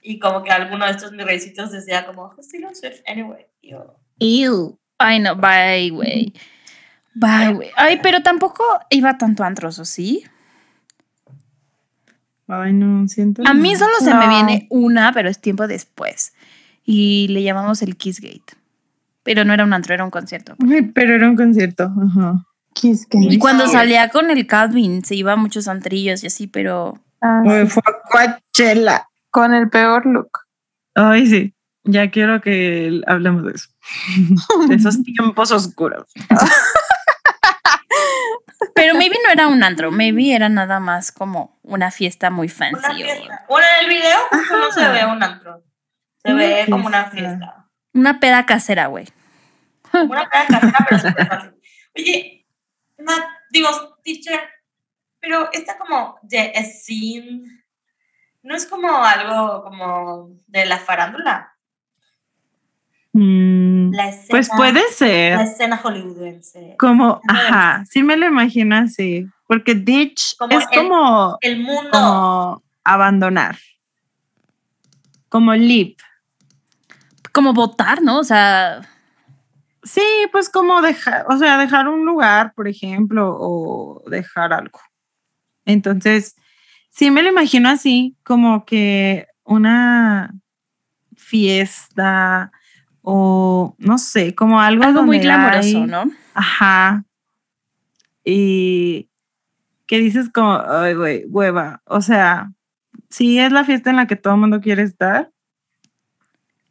y 0.00 0.18
como 0.18 0.42
que 0.42 0.50
alguno 0.50 0.84
de 0.86 0.92
estos 0.92 1.12
mis 1.12 1.24
reycitos 1.24 1.70
decía 1.70 2.06
como, 2.06 2.32
"Who's 2.36 2.48
Taylor 2.48 2.74
Swift 2.74 3.00
anyway. 3.06 3.46
Y 3.60 3.70
yo, 3.70 3.96
Ew. 4.18 4.78
Ay, 4.98 5.18
no, 5.18 5.34
bye, 5.36 5.90
güey. 5.90 6.32
Bye, 7.14 7.54
güey. 7.54 7.70
Ay, 7.76 7.98
pero 8.02 8.22
tampoco 8.22 8.62
iba 8.90 9.18
tanto 9.18 9.42
antros, 9.42 9.78
¿o 9.78 9.84
sí? 9.84 10.24
Ay, 12.46 12.72
no, 12.72 13.08
siento. 13.08 13.42
A 13.44 13.54
mí 13.54 13.72
no. 13.72 13.78
solo 13.78 13.92
se 14.00 14.14
me 14.14 14.28
viene 14.28 14.66
una, 14.70 15.12
pero 15.12 15.28
es 15.28 15.40
tiempo 15.40 15.66
después. 15.66 16.34
Y 16.84 17.28
le 17.28 17.42
llamamos 17.42 17.82
el 17.82 17.96
Kissgate. 17.96 18.54
Pero 19.22 19.44
no 19.44 19.54
era 19.54 19.64
un 19.64 19.72
antro, 19.72 19.94
era 19.94 20.04
un 20.04 20.10
concierto. 20.10 20.56
Pero 20.94 21.14
era 21.14 21.28
un 21.28 21.36
concierto. 21.36 21.84
Ajá. 21.84 22.46
Kiss 22.74 23.06
Y 23.12 23.38
cuando 23.38 23.66
salía 23.68 24.08
con 24.08 24.30
el 24.30 24.46
Calvin, 24.46 25.04
se 25.04 25.14
iba 25.14 25.32
a 25.32 25.36
muchos 25.36 25.68
antrillos 25.68 26.22
y 26.24 26.26
así, 26.28 26.46
pero 26.46 26.94
Ah, 27.20 27.42
sí. 27.44 27.66
fue 27.68 27.82
a 27.86 28.08
Coachella. 28.10 29.08
Con 29.30 29.54
el 29.54 29.70
peor 29.70 30.04
look. 30.06 30.30
Ay, 30.94 31.26
sí. 31.26 31.54
Ya 31.84 32.10
quiero 32.10 32.40
que 32.40 33.00
hablemos 33.06 33.44
de 33.44 33.52
eso. 33.52 33.68
De 34.68 34.74
esos 34.76 35.02
tiempos 35.02 35.50
oscuros. 35.52 36.06
Pero 38.74 38.94
maybe 38.94 39.16
no 39.26 39.32
era 39.32 39.48
un 39.48 39.62
antro, 39.64 39.90
maybe 39.90 40.34
era 40.34 40.48
nada 40.48 40.80
más 40.80 41.12
como 41.12 41.58
una 41.62 41.90
fiesta 41.90 42.30
muy 42.30 42.46
una 42.46 42.54
fancy. 42.80 43.02
fiesta. 43.02 43.44
Bueno, 43.48 43.66
en 43.78 43.84
el 43.84 43.90
video 43.90 44.18
no 44.32 44.72
se 44.72 44.88
ve 44.88 45.04
un 45.06 45.22
antro. 45.22 45.62
Se 46.24 46.32
Una 46.32 46.42
ve 46.42 46.66
como 46.70 46.86
una 46.86 47.10
fiesta. 47.10 47.68
una 47.92 48.20
peda 48.20 48.46
casera, 48.46 48.86
güey. 48.86 49.08
Una 49.92 50.28
peda 50.30 50.46
casera, 50.48 50.86
pero 50.88 51.00
súper 51.00 51.26
fácil. 51.28 51.52
Oye, 51.96 52.41
Digo, 53.50 53.68
teacher, 54.02 54.40
pero 55.20 55.50
esta 55.52 55.76
como 55.78 56.18
de 56.22 56.52
scene, 56.64 57.42
¿no 58.42 58.54
es 58.56 58.66
como 58.66 58.88
algo 59.04 59.62
como 59.62 60.30
de 60.46 60.64
la 60.66 60.78
farándula? 60.78 61.48
Mm, 63.12 63.90
La 63.92 64.08
escena, 64.08 64.26
pues 64.30 64.48
puede 64.56 64.80
La 64.82 64.88
ser. 64.88 65.40
escena 65.42 65.76
hollywoodense. 65.76 66.76
Como, 66.78 67.20
Ajá. 67.28 67.84
sí 67.88 68.02
me 68.02 68.16
lo 68.16 68.26
imagino 68.26 68.74
así. 68.76 69.26
Porque 69.46 69.74
ditch 69.74 70.36
Como 70.38 70.58
es 70.58 70.66
el- 70.70 70.78
como, 70.78 71.38
El 71.42 71.60
mundo. 71.60 71.90
como 71.92 72.62
abandonar. 72.84 73.58
Como 75.28 75.52
leave. 75.54 75.96
Como 77.32 77.52
votar, 77.52 78.00
¿no? 78.02 78.18
O 78.18 78.24
sea, 78.24 78.80
Sí, 79.82 80.02
pues 80.30 80.48
como 80.48 80.80
dejar, 80.80 81.24
o 81.28 81.36
sea, 81.38 81.58
dejar 81.58 81.88
un 81.88 82.04
lugar, 82.04 82.52
por 82.54 82.68
ejemplo, 82.68 83.36
o 83.38 84.02
dejar 84.08 84.52
algo. 84.52 84.78
Entonces, 85.64 86.36
sí 86.90 87.10
me 87.10 87.22
lo 87.22 87.30
imagino 87.30 87.68
así, 87.68 88.16
como 88.22 88.64
que 88.64 89.26
una 89.44 90.32
fiesta 91.16 92.52
o 93.02 93.74
no 93.78 93.98
sé, 93.98 94.34
como 94.34 94.60
algo, 94.60 94.84
algo 94.84 95.02
muy 95.02 95.18
glamoroso, 95.18 95.78
hay- 95.78 95.86
¿no? 95.86 96.04
Ajá. 96.34 97.04
Y 98.24 99.08
que 99.86 99.98
dices 99.98 100.30
como, 100.32 100.60
ay, 100.64 100.94
güey, 100.94 101.24
hueva. 101.26 101.82
O 101.86 102.00
sea, 102.00 102.52
sí 103.10 103.38
es 103.40 103.50
la 103.50 103.64
fiesta 103.64 103.90
en 103.90 103.96
la 103.96 104.06
que 104.06 104.14
todo 104.16 104.34
el 104.34 104.40
mundo 104.40 104.60
quiere 104.60 104.82
estar, 104.82 105.30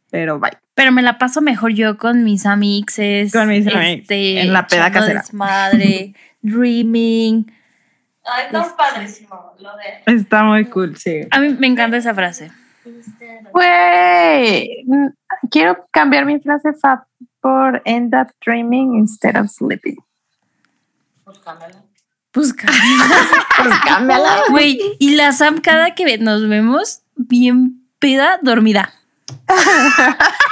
pero 0.10 0.40
bye. 0.40 0.52
Pero 0.82 0.92
me 0.92 1.04
la 1.04 1.20
paso 1.20 1.42
mejor 1.42 1.74
yo 1.74 1.96
con 1.96 2.24
mis 2.24 2.44
amixes. 2.48 3.32
Con 3.32 3.50
mis 3.50 3.68
amix, 3.68 4.10
en 4.10 4.52
la 4.52 4.66
peda 4.66 4.92
casera. 4.92 5.22
desmadre, 5.22 6.16
dreaming. 6.42 7.46
Ay, 8.26 8.46
está 8.48 8.76
padrísimo. 8.76 9.54
Lo 9.60 9.70
de. 9.78 10.16
Está 10.18 10.44
muy 10.44 10.66
cool, 10.66 10.98
sí. 10.98 11.22
A 11.30 11.40
mí 11.40 11.50
me 11.60 11.68
encanta 11.68 11.98
esa 11.98 12.16
frase. 12.16 12.52
Güey, 13.54 14.84
quiero 15.52 15.86
cambiar 15.92 16.26
mi 16.26 16.40
frase 16.40 16.74
fab 16.74 17.04
por 17.42 17.84
end 17.86 18.16
up 18.16 18.32
dreaming 18.44 18.96
instead 18.96 19.36
of 19.36 19.52
sleeping. 19.52 19.98
Pues 21.24 21.38
cámbiala. 21.38 21.84
Pues 22.32 22.56
Pues 23.58 23.80
cámbiala. 23.86 24.46
Güey, 24.50 24.80
y 24.98 25.14
la 25.14 25.32
Sam 25.32 25.62
cada 25.62 25.94
que 25.94 26.18
nos 26.18 26.50
vemos, 26.50 27.04
bien 27.16 27.88
peda, 28.00 28.40
dormida. 28.42 28.92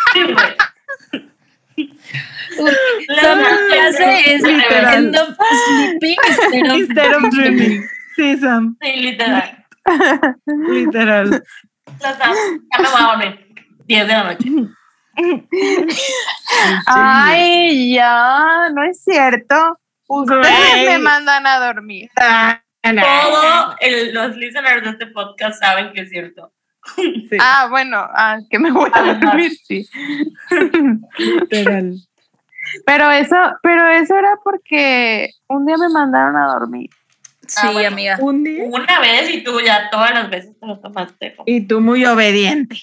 La 3.08 3.22
Sam 3.22 3.40
frase 3.40 3.62
lo 3.62 3.70
que 3.70 3.80
hace 3.80 4.34
es 4.36 4.42
Literal. 4.42 5.28
sleeping 5.66 6.18
instead 6.76 7.14
of 7.16 7.24
dreaming. 7.32 7.84
Sí, 8.16 8.38
Sam, 8.38 8.78
Sí, 8.82 8.92
literal. 8.98 9.66
literal. 10.46 11.44
La 12.02 12.14
Sam, 12.18 12.36
ya 12.72 12.80
me 12.80 12.90
voy 12.90 13.00
a 13.02 13.06
dormir. 13.08 13.46
10 13.86 14.08
de 14.08 14.14
la 14.14 14.24
noche. 14.24 14.50
Ay, 16.86 17.94
ya, 17.94 18.70
no 18.74 18.84
es 18.84 19.04
cierto. 19.04 19.78
Ustedes 20.08 20.86
me 20.90 21.00
mandan 21.00 21.46
a 21.48 21.60
dormir. 21.60 22.10
Todos 22.16 23.76
los 24.14 24.36
listeners 24.38 24.84
de 24.84 24.90
este 24.90 25.08
podcast 25.08 25.60
saben 25.62 25.94
que 25.94 26.02
es 26.02 26.10
cierto. 26.10 26.52
Sí, 26.96 27.38
Ah, 27.40 27.68
bueno, 27.70 27.98
ah, 28.00 28.40
que 28.50 28.60
me 28.60 28.72
voy 28.72 28.90
a 28.94 29.14
dormir, 29.14 29.52
sí. 29.66 29.88
literal. 31.18 31.96
Pero 32.86 33.10
eso, 33.12 33.36
pero 33.64 33.88
eso 33.90 34.16
era 34.18 34.34
porque 34.44 35.30
un 35.48 35.66
día 35.66 35.78
me 35.78 35.90
mandaron 35.90 36.36
a 36.38 36.48
dormir. 36.54 36.90
Sí, 37.48 37.56
Ah, 37.64 37.72
bueno. 37.72 37.88
amiga. 37.88 38.18
Un 38.20 38.44
día. 38.44 38.64
Una 38.66 39.00
vez 39.00 39.34
y 39.34 39.44
tú 39.44 39.60
ya 39.62 39.90
todas 39.90 40.12
las 40.12 40.30
veces 40.30 40.60
te 40.60 40.68
lo 40.68 40.80
tomaste. 40.80 41.36
Y 41.48 41.62
tú 41.62 41.82
muy 41.82 42.06
obediente. 42.06 42.78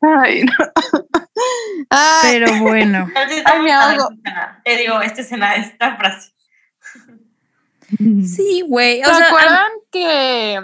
Ay, 0.00 0.44
no. 0.44 0.52
Ay, 1.90 2.38
Pero 2.40 2.56
bueno. 2.62 3.08
Ay, 3.44 3.62
me 3.62 3.72
ahogo. 3.72 4.10
Te 4.64 4.76
digo, 4.76 5.00
esta 5.00 5.22
escena, 5.22 5.54
esta 5.56 5.96
frase. 5.96 6.32
Sí, 7.96 8.62
güey. 8.66 9.02
¿Se 9.02 9.10
acuerdan 9.24 9.66
que... 9.90 10.60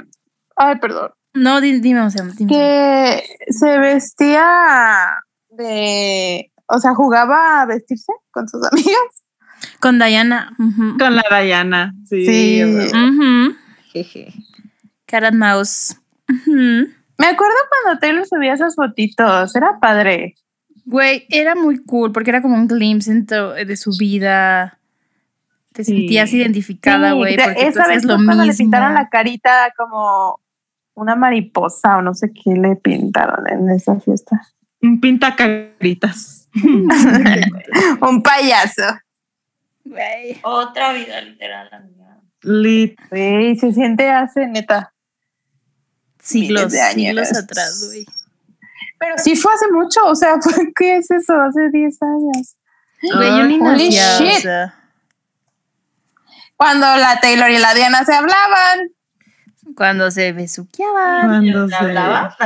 Ay, 0.57 0.77
perdón. 0.81 1.11
no, 1.33 1.61
di- 1.61 1.81
dime, 1.81 2.01
o 2.03 2.11
sea, 2.11 2.25
dime. 2.37 2.51
Que 2.53 3.25
se 3.49 3.79
vestía 3.79 5.16
de... 5.51 6.51
O 6.66 6.79
sea, 6.79 6.95
jugaba 6.95 7.62
a 7.62 7.66
vestirse 7.66 8.12
con 8.31 8.49
sus 8.49 8.61
amigas. 8.72 9.22
Con 9.81 9.99
Diana. 9.99 10.55
ujú. 10.59 10.99
Con 10.99 11.16
la 11.16 11.25
Dayana. 11.31 11.95
Sí. 12.09 12.27
Sí. 12.27 12.62
Ujú. 12.64 13.55
Jeje. 13.93 14.33
Cat 15.07 15.25
and 15.25 15.39
Mouse. 15.39 15.97
Me 16.47 17.27
acuerdo 17.27 17.55
cuando 17.83 18.01
Taylor 18.01 18.27
subía 18.27 18.55
esas 18.55 18.75
fotitos. 18.75 19.55
Era 19.55 19.79
padre. 19.81 20.35
Güey, 20.87 21.27
era 21.31 21.55
muy 21.55 21.83
cool 21.85 22.12
porque 22.12 22.31
era 22.31 22.43
como 22.43 22.57
un 22.57 22.66
glimpse 22.68 23.12
de 23.14 23.77
su 23.77 23.93
vida. 23.99 24.79
Te 25.75 25.85
Sí. 25.85 25.93
sentías 25.93 26.33
identificada, 26.33 27.11
Sí, 27.11 27.16
güey, 27.16 27.37
porque 27.37 27.55
tú 27.55 27.61
esa 27.68 27.87
vez 27.89 28.05
lo 28.05 28.14
fue 28.16 28.25
cuando 28.25 28.45
le 28.45 28.49
mismo. 28.51 28.64
pintaron 28.64 28.95
la 28.95 29.09
carita 29.11 29.72
como 29.77 30.41
una 30.95 31.16
mariposa 31.16 31.99
o 31.99 32.03
no 32.03 32.14
sé 32.14 32.31
qué 32.33 32.53
le 32.55 32.77
pintaron 32.77 33.47
en 33.51 33.68
esa 33.70 33.99
fiesta. 34.01 34.41
Un 34.81 35.01
pintacaritas. 35.01 36.49
Un 38.01 38.22
payaso. 38.22 38.83
Otra 40.43 40.93
vida 40.93 41.20
literal, 41.22 41.68
amiga. 41.72 42.20
Lit. 42.43 42.99
Sí, 43.12 43.57
se 43.59 43.72
siente 43.72 44.09
hace 44.11 44.47
neta. 44.47 44.93
Siglos, 46.20 46.70
de 46.72 46.81
años. 46.81 46.95
siglos 46.95 47.37
atrás, 47.37 47.85
güey. 47.89 48.07
Pero 48.99 49.14
sí 49.18 49.35
fue 49.37 49.53
hace 49.53 49.66
mucho, 49.72 50.01
o 50.07 50.14
sea, 50.14 50.37
¿qué 50.77 50.97
es 50.99 51.11
eso? 51.11 51.35
Hace 51.35 51.68
10 51.70 51.99
años. 52.03 52.57
Güey, 53.03 53.29
yo 53.31 53.45
ni 53.45 53.59
o 53.61 53.77
shit. 53.77 54.43
sea. 54.43 54.75
Cuando 56.57 56.86
la 56.96 57.18
Taylor 57.20 57.50
y 57.50 57.59
la 57.59 57.74
Diana 57.74 58.05
se 58.05 58.14
hablaban. 58.14 58.90
Cuando 59.76 60.11
se 60.11 60.32
besuqueaban. 60.32 61.26
Cuando 61.26 61.68
¿Se 61.68 61.76
se... 61.76 61.84
hablaba? 61.84 62.36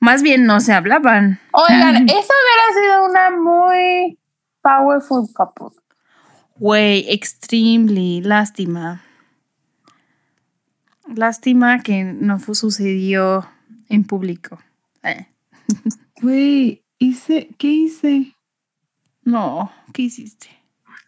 Más 0.00 0.22
bien 0.22 0.46
no 0.46 0.60
se 0.60 0.72
hablaban. 0.72 1.40
Oigan, 1.52 2.08
eso 2.08 2.32
hubiera 2.42 2.80
sido 2.80 3.04
una 3.06 3.30
muy 3.30 4.18
powerful 4.62 5.28
couple. 5.32 5.80
Güey, 6.56 7.06
extremely. 7.08 8.20
Lástima. 8.20 9.02
Lástima 11.06 11.82
que 11.82 12.04
no 12.04 12.38
fue, 12.38 12.54
sucedió 12.54 13.48
en 13.88 14.04
público. 14.04 14.58
Eh, 15.02 15.26
Güey, 16.22 16.84
hice, 16.98 17.48
¿qué 17.58 17.66
hice? 17.66 18.34
No, 19.24 19.72
¿qué 19.92 20.02
hiciste? 20.02 20.48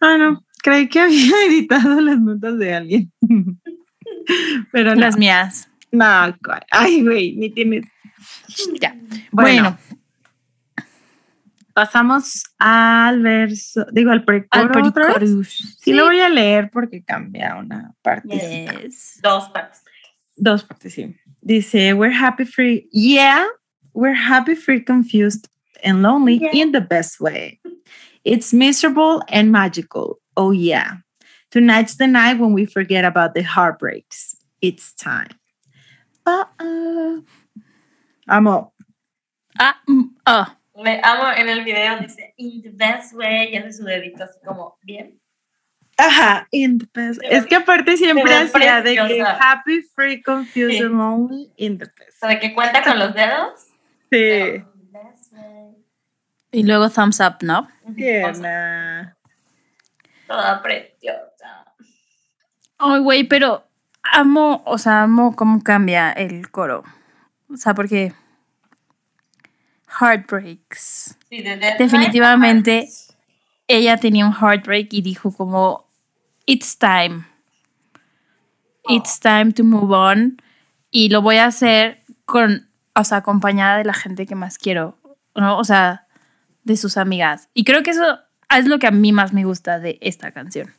Ah, 0.01 0.17
no, 0.17 0.43
creí 0.65 0.89
que 0.89 0.99
había 0.99 1.31
editado 1.47 2.01
las 2.01 2.19
notas 2.19 2.57
de 2.57 2.73
alguien. 2.73 3.11
Pero 4.71 4.95
no, 4.95 5.01
Las 5.01 5.17
mías. 5.17 5.69
no, 5.91 6.03
ay, 6.71 7.03
güey, 7.03 7.35
ni 7.35 7.51
tienes. 7.51 7.85
Ya. 8.81 8.95
Bueno, 9.31 9.31
Bueno, 9.31 9.77
pasamos 11.73 12.43
al 12.57 13.21
verso, 13.21 13.85
digo, 13.91 14.11
al 14.11 14.23
precoro 14.23 14.87
otra 14.87 15.07
vez. 15.07 15.13
pericorus. 15.13 15.77
Sí, 15.79 15.93
lo 15.93 16.05
voy 16.05 16.19
a 16.21 16.29
leer 16.29 16.69
porque 16.71 17.03
cambia 17.03 17.55
una 17.55 17.93
parte. 18.01 18.29
Yes. 18.83 19.19
Dos 19.21 19.49
partes. 19.49 19.83
Dos 20.35 20.63
partes, 20.63 20.93
sí. 20.93 21.15
Dice, 21.41 21.93
we're 21.93 22.15
happy, 22.15 22.45
free. 22.45 22.89
Yeah, 22.91 23.45
we're 23.93 24.15
happy, 24.17 24.55
free, 24.55 24.83
confused, 24.83 25.47
and 25.83 26.01
lonely 26.01 26.39
Yeah. 26.39 26.49
in 26.53 26.71
the 26.71 26.81
best 26.81 27.19
way. 27.19 27.59
It's 28.23 28.51
miserable 28.53 29.21
and 29.29 29.51
magical. 29.51 30.19
Oh, 30.37 30.51
yeah. 30.51 30.97
Tonight's 31.51 31.95
the 31.97 32.07
night 32.07 32.39
when 32.39 32.53
we 32.53 32.65
forget 32.65 33.05
about 33.05 33.33
the 33.33 33.41
heartbreaks. 33.43 34.35
It's 34.61 34.93
time. 34.93 35.29
Uh-uh. 36.25 37.21
Amo. 38.27 38.73
Ah, 39.59 39.77
mm, 39.87 40.09
ah. 40.25 40.57
Me 40.83 40.99
amo 41.01 41.31
en 41.37 41.47
el 41.47 41.63
video, 41.63 41.97
dice, 42.01 42.33
in 42.37 42.61
the 42.61 42.71
best 42.71 43.13
way, 43.13 43.53
y 43.53 43.57
hace 43.57 43.71
su 43.77 43.83
dedito 43.85 44.23
así 44.23 44.39
como, 44.45 44.77
bien. 44.83 45.19
Ajá, 45.97 46.45
in 46.51 46.79
the 46.79 46.87
best. 46.93 47.21
Ve- 47.21 47.27
Es 47.31 47.45
que 47.45 47.55
aparte 47.55 47.95
siempre 47.95 48.33
hacía 48.35 48.81
de 48.81 48.95
que 48.95 49.21
happy, 49.21 49.81
free, 49.95 50.21
confused, 50.21 50.77
Sí. 50.79 50.83
and 50.83 50.97
lonely 50.97 51.53
in 51.55 51.77
the 51.77 51.85
best. 51.85 52.21
O 52.21 52.27
sea, 52.27 52.37
que 52.39 52.53
cuenta 52.53 52.83
con 52.83 52.99
los 52.99 53.13
dedos. 53.13 53.61
Sí. 53.61 53.71
pero 54.09 54.55
in 54.55 54.91
the 54.91 54.99
best 54.99 55.31
way. 55.31 55.75
Y 56.51 56.63
luego 56.63 56.89
thumbs 56.89 57.21
up, 57.21 57.37
¿no? 57.41 57.69
Tierna. 57.95 59.14
Toda 60.27 60.61
preciosa. 60.61 61.73
Ay, 62.77 62.99
güey, 62.99 63.23
pero 63.23 63.65
amo, 64.03 64.63
o 64.65 64.77
sea, 64.77 65.03
amo 65.03 65.35
cómo 65.35 65.61
cambia 65.63 66.11
el 66.11 66.49
coro. 66.51 66.83
O 67.51 67.57
sea, 67.57 67.73
porque 67.73 68.13
heartbreaks. 69.99 71.17
Sí, 71.29 71.41
de 71.41 71.57
Definitivamente. 71.77 72.89
Ella 73.67 73.97
tenía 73.97 74.25
un 74.25 74.33
heartbreak 74.33 74.93
y 74.93 75.01
dijo 75.01 75.31
como, 75.31 75.89
it's 76.45 76.77
time. 76.77 77.25
It's 78.87 79.19
time 79.19 79.51
to 79.53 79.63
move 79.63 79.95
on. 79.95 80.41
Y 80.91 81.09
lo 81.09 81.21
voy 81.21 81.37
a 81.37 81.45
hacer 81.45 82.03
con, 82.25 82.69
o 82.93 83.03
sea, 83.03 83.19
acompañada 83.19 83.77
de 83.77 83.85
la 83.85 83.93
gente 83.93 84.27
que 84.27 84.35
más 84.35 84.57
quiero, 84.57 84.99
¿no? 85.35 85.57
O 85.57 85.63
sea, 85.63 86.07
de 86.63 86.77
sus 86.77 86.97
amigas. 86.97 87.49
Y 87.53 87.63
creo 87.63 87.81
que 87.81 87.91
eso 87.91 88.19
es 88.49 88.67
lo 88.67 88.79
que 88.79 88.87
a 88.87 88.91
mí 88.91 89.11
más 89.11 89.33
me 89.33 89.45
gusta 89.45 89.79
de 89.79 89.97
esta 90.01 90.31
canción. 90.31 90.69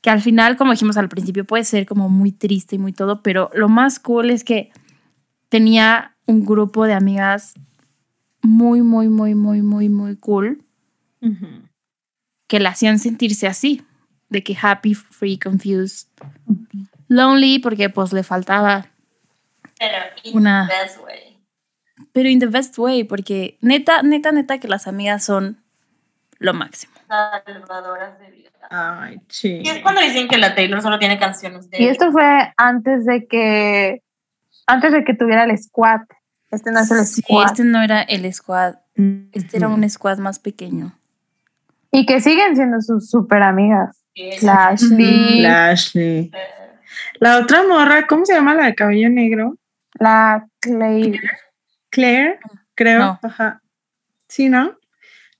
Que 0.00 0.10
al 0.10 0.20
final, 0.20 0.56
como 0.56 0.72
dijimos 0.72 0.96
al 0.96 1.08
principio, 1.08 1.44
puede 1.44 1.64
ser 1.64 1.86
como 1.86 2.08
muy 2.08 2.30
triste 2.32 2.76
y 2.76 2.78
muy 2.78 2.92
todo, 2.92 3.22
pero 3.22 3.50
lo 3.54 3.68
más 3.68 3.98
cool 3.98 4.30
es 4.30 4.44
que 4.44 4.70
tenía 5.48 6.16
un 6.26 6.44
grupo 6.44 6.84
de 6.86 6.92
amigas 6.94 7.54
muy, 8.42 8.82
muy, 8.82 9.08
muy, 9.08 9.34
muy, 9.34 9.62
muy, 9.62 9.88
muy 9.88 10.16
cool 10.16 10.62
que 12.46 12.60
la 12.60 12.70
hacían 12.70 12.98
sentirse 13.00 13.48
así, 13.48 13.82
de 14.28 14.44
que 14.44 14.56
happy, 14.60 14.94
free, 14.94 15.38
confused, 15.38 16.08
lonely, 17.08 17.58
porque 17.58 17.90
pues 17.90 18.12
le 18.12 18.22
faltaba, 18.22 18.86
Pero 19.78 19.96
in 20.24 20.36
Una- 20.36 20.68
the 20.68 20.84
best 20.84 21.04
way. 21.04 21.38
pero 22.12 22.28
in 22.28 22.38
the 22.38 22.46
best 22.46 22.78
way, 22.78 23.02
porque 23.04 23.58
neta, 23.60 24.02
neta, 24.02 24.30
neta 24.32 24.58
que 24.58 24.68
las 24.68 24.86
amigas 24.86 25.24
son 25.24 25.64
lo 26.38 26.54
máximo. 26.54 26.92
Salvadoras 27.08 28.18
de 28.18 28.30
vida. 28.30 28.50
Ay, 28.70 29.20
sí. 29.28 29.60
Y 29.64 29.68
es 29.68 29.78
cuando 29.80 30.00
dicen 30.00 30.28
que 30.28 30.38
la 30.38 30.54
Taylor 30.54 30.82
solo 30.82 30.98
tiene 30.98 31.18
canciones 31.18 31.70
de 31.70 31.80
Y 31.82 31.88
esto 31.88 32.10
fue 32.12 32.52
antes 32.56 33.04
de 33.06 33.26
que 33.26 34.02
antes 34.66 34.92
de 34.92 35.04
que 35.04 35.14
tuviera 35.14 35.44
el 35.44 35.56
squad. 35.58 36.00
Este 36.50 36.70
no 36.72 36.80
es 36.80 36.90
el 36.90 37.04
Sí, 37.04 37.22
squad. 37.22 37.46
este 37.46 37.64
no 37.64 37.82
era 37.82 38.02
el 38.02 38.32
squad, 38.32 38.76
este 39.32 39.56
era 39.56 39.68
un 39.68 39.88
squad 39.88 40.18
más 40.18 40.38
pequeño. 40.38 40.92
Y 41.92 42.06
que 42.06 42.20
siguen 42.20 42.54
siendo 42.56 42.80
sus 42.80 43.08
super 43.10 43.42
amigas. 43.42 44.02
que- 44.14 44.38
La 44.42 44.68
Ashley, 44.68 45.40
La 45.42 45.68
Ashley. 45.70 46.30
La 47.20 47.38
otra 47.38 47.62
morra, 47.64 48.06
¿cómo 48.06 48.24
se 48.24 48.32
llama 48.34 48.54
la 48.54 48.64
de 48.66 48.74
cabello 48.74 49.08
negro? 49.10 49.56
la 49.98 50.46
Clay. 50.60 51.18
Claire, 51.90 52.38
creo. 52.74 52.98
No. 52.98 53.20
Ajá. 53.22 53.62
Sí, 54.28 54.48
¿no? 54.48 54.76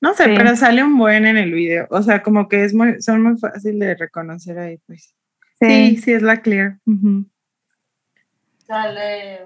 No 0.00 0.14
sé, 0.14 0.24
Sí. 0.24 0.34
pero 0.36 0.54
sale 0.56 0.82
un 0.84 0.96
buen 0.98 1.26
en 1.26 1.36
el 1.36 1.52
video. 1.52 1.86
O 1.90 2.02
sea, 2.02 2.22
como 2.22 2.48
que 2.48 2.64
es 2.64 2.74
muy, 2.74 3.00
son 3.00 3.22
muy 3.22 3.38
fácil 3.38 3.78
de 3.78 3.94
reconocer 3.94 4.58
ahí, 4.58 4.78
pues. 4.86 5.14
Sí, 5.60 5.66
Sí. 5.68 5.96
sí, 5.98 6.12
es 6.12 6.22
la. 6.22 6.42
Ujú. 6.84 7.26
Sale 8.66 9.40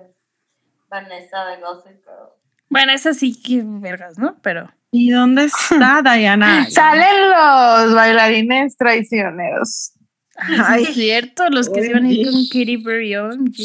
Vanessa 0.88 1.44
de 1.46 1.60
Gossip 1.60 2.02
Girl. 2.04 2.30
Bueno, 2.68 2.92
es 2.92 3.06
así 3.06 3.40
que 3.40 3.62
vergas, 3.64 4.18
¿no? 4.18 4.36
Pero 4.42 4.70
¿Y 4.92 5.10
dónde 5.10 5.44
está 5.44 6.02
Diana? 6.14 6.68
Salen 6.68 7.28
los 7.30 7.94
bailarines 7.94 8.76
traicioneros. 8.76 9.92
Ay. 10.36 10.84
es 10.84 10.94
cierto, 10.94 11.48
los 11.50 11.68
que 11.68 11.82
se 11.82 11.92
van 11.92 12.06
a 12.06 12.10
ir 12.12 12.26
con. 12.30 12.44
Katy 12.46 12.78
Perry, 12.78 13.14
OMG. 13.16 13.56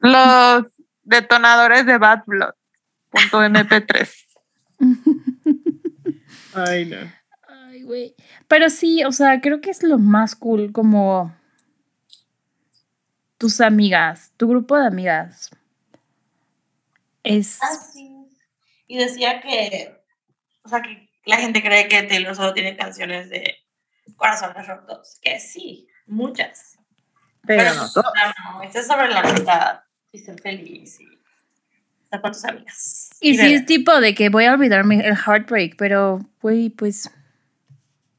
Los 0.00 0.66
detonadores 1.02 1.86
de 1.86 1.98
Bad 1.98 2.24
Blood. 2.26 2.52
Punto 3.10 3.42
MP3. 3.42 4.10
Ay, 6.54 6.86
no. 6.86 6.96
Ay, 7.48 7.82
güey. 7.82 8.14
Pero 8.48 8.70
sí, 8.70 9.04
o 9.04 9.12
sea, 9.12 9.40
creo 9.40 9.60
que 9.60 9.70
es 9.70 9.82
lo 9.82 9.98
más 9.98 10.36
cool 10.36 10.72
como 10.72 11.34
tus 13.38 13.60
amigas, 13.60 14.32
tu 14.36 14.48
grupo 14.48 14.76
de 14.78 14.86
amigas. 14.86 15.50
Es 17.22 17.58
Ah, 17.62 17.74
sí. 17.74 18.10
Y 18.86 18.98
decía 18.98 19.40
que, 19.40 20.02
o 20.62 20.68
sea, 20.68 20.82
que 20.82 21.08
la 21.24 21.36
gente 21.38 21.62
cree 21.62 21.88
que 21.88 22.02
Taylor 22.02 22.36
solo 22.36 22.52
tiene 22.52 22.76
canciones 22.76 23.30
de 23.30 23.56
corazones 24.16 24.66
rotos. 24.66 25.18
Que 25.22 25.40
sí, 25.40 25.88
muchas. 26.06 26.78
Pero 27.46 27.74
no 27.74 27.90
todo. 27.90 28.04
no, 28.44 28.62
esta 28.62 28.80
es 28.80 28.86
sobre 28.86 29.08
la 29.08 29.20
amistad 29.20 29.80
y 30.12 30.18
ser 30.18 30.40
feliz 30.40 31.00
y 31.00 31.13
estar 32.14 32.20
con 32.20 32.32
tus 32.32 32.44
amigas. 32.44 33.10
Y 33.20 33.34
sí 33.36 33.42
ver- 33.42 33.52
es 33.54 33.66
tipo 33.66 34.00
de 34.00 34.14
que 34.14 34.28
voy 34.28 34.44
a 34.44 34.52
olvidarme 34.54 35.06
el 35.06 35.16
heartbreak, 35.16 35.76
pero, 35.76 36.20
güey, 36.42 36.70
pues 36.70 37.10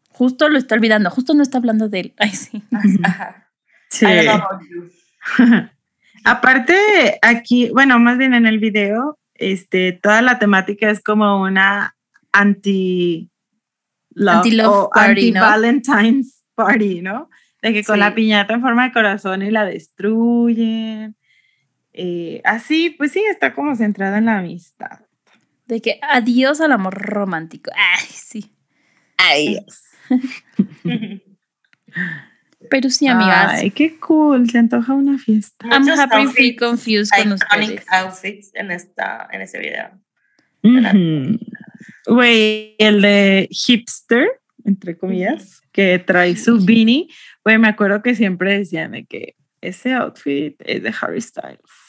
justo 0.09 0.47
lo 0.49 0.57
está 0.57 0.75
olvidando, 0.75 1.09
justo 1.09 1.33
no 1.33 1.43
está 1.43 1.57
hablando 1.57 1.89
de 1.89 1.99
él. 1.99 2.13
Ay, 2.17 2.29
sí. 2.31 2.63
Ajá. 3.03 3.49
Sí. 3.89 4.05
Aparte, 6.23 7.19
aquí, 7.21 7.69
bueno, 7.69 7.99
más 7.99 8.17
bien 8.17 8.33
en 8.33 8.45
el 8.47 8.59
video, 8.59 9.19
este, 9.35 9.91
toda 9.93 10.21
la 10.21 10.39
temática 10.39 10.89
es 10.89 11.01
como 11.03 11.41
una 11.41 11.95
anti 12.31 13.29
love, 14.11 14.37
Anti-love 14.37 14.73
o 14.73 14.89
party, 14.89 15.31
¿no? 15.31 15.43
anti-Valentine's 15.43 16.43
party, 16.55 17.01
¿no? 17.01 17.29
De 17.61 17.73
que 17.73 17.83
con 17.83 17.95
Sí. 17.95 17.99
la 17.99 18.15
piñata 18.15 18.53
en 18.53 18.61
forma 18.61 18.85
de 18.85 18.93
corazón 18.93 19.41
y 19.43 19.51
la 19.51 19.65
destruyen. 19.65 21.15
Eh, 21.97 22.41
así, 22.43 22.89
pues 22.89 23.13
sí, 23.13 23.23
está 23.31 23.53
como 23.53 23.73
centrada 23.73 24.17
en 24.17 24.25
la 24.25 24.39
amistad. 24.39 24.99
De 25.65 25.81
que 25.81 25.97
adiós 26.01 26.59
al 26.59 26.73
amor 26.73 26.93
romántico. 26.93 27.71
Ay, 27.73 28.05
sí. 28.09 28.53
Adiós. 29.17 29.81
Pero 32.69 32.89
sí, 32.89 33.07
amigas. 33.07 33.61
Ay, 33.61 33.71
qué 33.71 33.97
cool, 33.99 34.49
se 34.49 34.57
antoja 34.57 34.93
una 34.93 35.17
fiesta. 35.17 35.67
I'm 35.71 35.83
Muchos 35.83 35.99
happy, 35.99 36.55
confused 36.57 37.11
con 37.15 37.31
Iconic 37.31 37.79
ustedes. 37.79 37.85
outfits 37.91 38.51
en, 38.55 38.71
esta, 38.71 39.29
en 39.31 39.41
ese 39.41 39.59
video. 39.59 39.91
Güey, 42.07 42.75
el 42.77 43.01
de 43.01 43.47
hipster, 43.51 44.27
entre 44.65 44.97
comillas, 44.97 45.61
que 45.71 45.97
trae 45.99 46.35
su 46.35 46.63
beanie. 46.65 47.07
Güey, 47.45 47.57
me 47.57 47.69
acuerdo 47.69 48.01
que 48.01 48.15
siempre 48.15 48.57
decían 48.57 48.91
de 48.91 49.05
que 49.05 49.35
ese 49.61 49.93
outfit 49.93 50.55
es 50.59 50.83
de 50.83 50.93
Harry 51.01 51.21
Styles. 51.21 51.84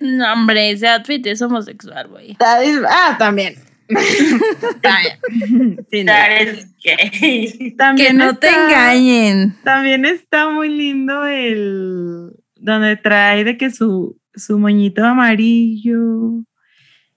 No, 0.00 0.32
hombre, 0.32 0.70
ese 0.70 0.88
outfit 0.88 1.24
es 1.26 1.42
homosexual, 1.42 2.08
güey. 2.08 2.36
Ah, 2.40 3.16
también. 3.18 3.54
Gay. 4.82 6.64
Que 6.82 7.74
También 7.76 8.16
no 8.16 8.36
te 8.36 8.48
engañen. 8.48 9.54
También 9.64 10.04
está 10.04 10.48
muy 10.48 10.68
lindo 10.68 11.26
el 11.26 12.32
donde 12.56 12.96
trae 12.96 13.44
de 13.44 13.56
que 13.56 13.70
su, 13.70 14.18
su 14.34 14.58
moñito 14.58 15.04
amarillo 15.04 16.44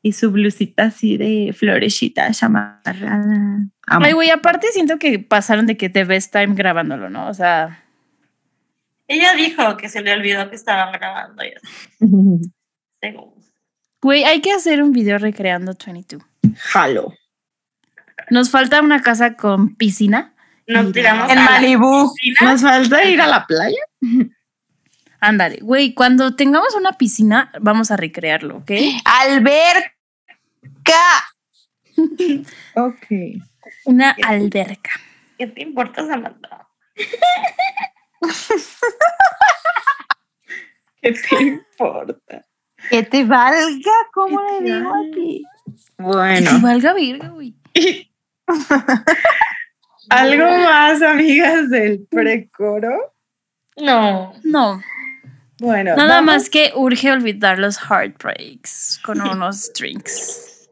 y 0.01 0.13
su 0.13 0.31
blusita 0.31 0.85
así 0.85 1.17
de 1.17 1.53
florecitas 1.57 2.41
amarrada. 2.43 3.67
Amo. 3.87 4.05
Ay, 4.05 4.13
güey, 4.13 4.31
aparte 4.31 4.67
siento 4.71 4.97
que 4.97 5.19
pasaron 5.19 5.65
de 5.65 5.77
que 5.77 5.89
te 5.89 6.03
ves 6.03 6.31
time 6.31 6.55
grabándolo, 6.55 7.09
¿no? 7.09 7.27
O 7.27 7.33
sea, 7.33 7.83
Ella 9.07 9.33
dijo 9.35 9.77
que 9.77 9.89
se 9.89 10.01
le 10.01 10.13
olvidó 10.13 10.49
que 10.49 10.55
estaban 10.55 10.91
grabando. 10.91 11.43
güey, 14.01 14.23
hay 14.23 14.41
que 14.41 14.51
hacer 14.51 14.81
un 14.81 14.91
video 14.91 15.17
recreando 15.17 15.73
22. 15.85 16.23
Jalo. 16.57 17.13
Nos 18.29 18.49
falta 18.49 18.81
una 18.81 19.01
casa 19.01 19.35
con 19.35 19.75
piscina. 19.75 20.33
Nos 20.67 20.91
tiramos 20.93 21.29
En 21.31 21.39
a 21.39 21.59
la. 21.59 22.11
Nos 22.41 22.61
falta 22.61 23.03
ir 23.05 23.21
a 23.21 23.27
la 23.27 23.45
playa. 23.45 23.81
Ándale, 25.19 25.59
güey, 25.61 25.93
cuando 25.93 26.35
tengamos 26.35 26.75
una 26.75 26.93
piscina, 26.93 27.51
vamos 27.61 27.91
a 27.91 27.97
recrearlo, 27.97 28.57
¿ok? 28.57 28.71
Alberca. 29.05 29.93
Ok. 32.75 33.05
Una 33.85 34.15
alberca. 34.23 34.91
¿Qué 35.37 35.45
te 35.47 35.61
importa, 35.61 36.05
Samantha? 36.07 36.67
¿Qué 41.01 41.11
te 41.11 41.43
importa? 41.43 42.45
Que 42.89 43.03
te 43.03 43.23
valga, 43.23 43.91
¿cómo 44.13 44.39
Que 44.59 44.63
le 44.63 44.77
digo 44.77 44.89
valga. 44.91 45.09
a 45.09 45.15
ti? 45.15 45.43
Que 45.97 46.03
Bueno, 46.03 46.49
te 46.51 46.57
valga 46.61 46.93
verga, 46.93 47.27
güey. 47.29 47.55
algo 50.09 50.45
más, 50.45 51.01
amigas 51.01 51.69
del 51.69 52.05
precoro. 52.09 53.13
No. 53.77 54.33
No, 54.43 54.81
Bueno, 55.59 55.95
nada 55.95 56.15
vamos- 56.15 56.25
más 56.25 56.49
que 56.49 56.71
urge 56.75 57.11
olvidar 57.11 57.57
los 57.57 57.77
heartbreaks 57.79 58.99
con 59.03 59.21
unos 59.21 59.71
drinks. 59.73 60.69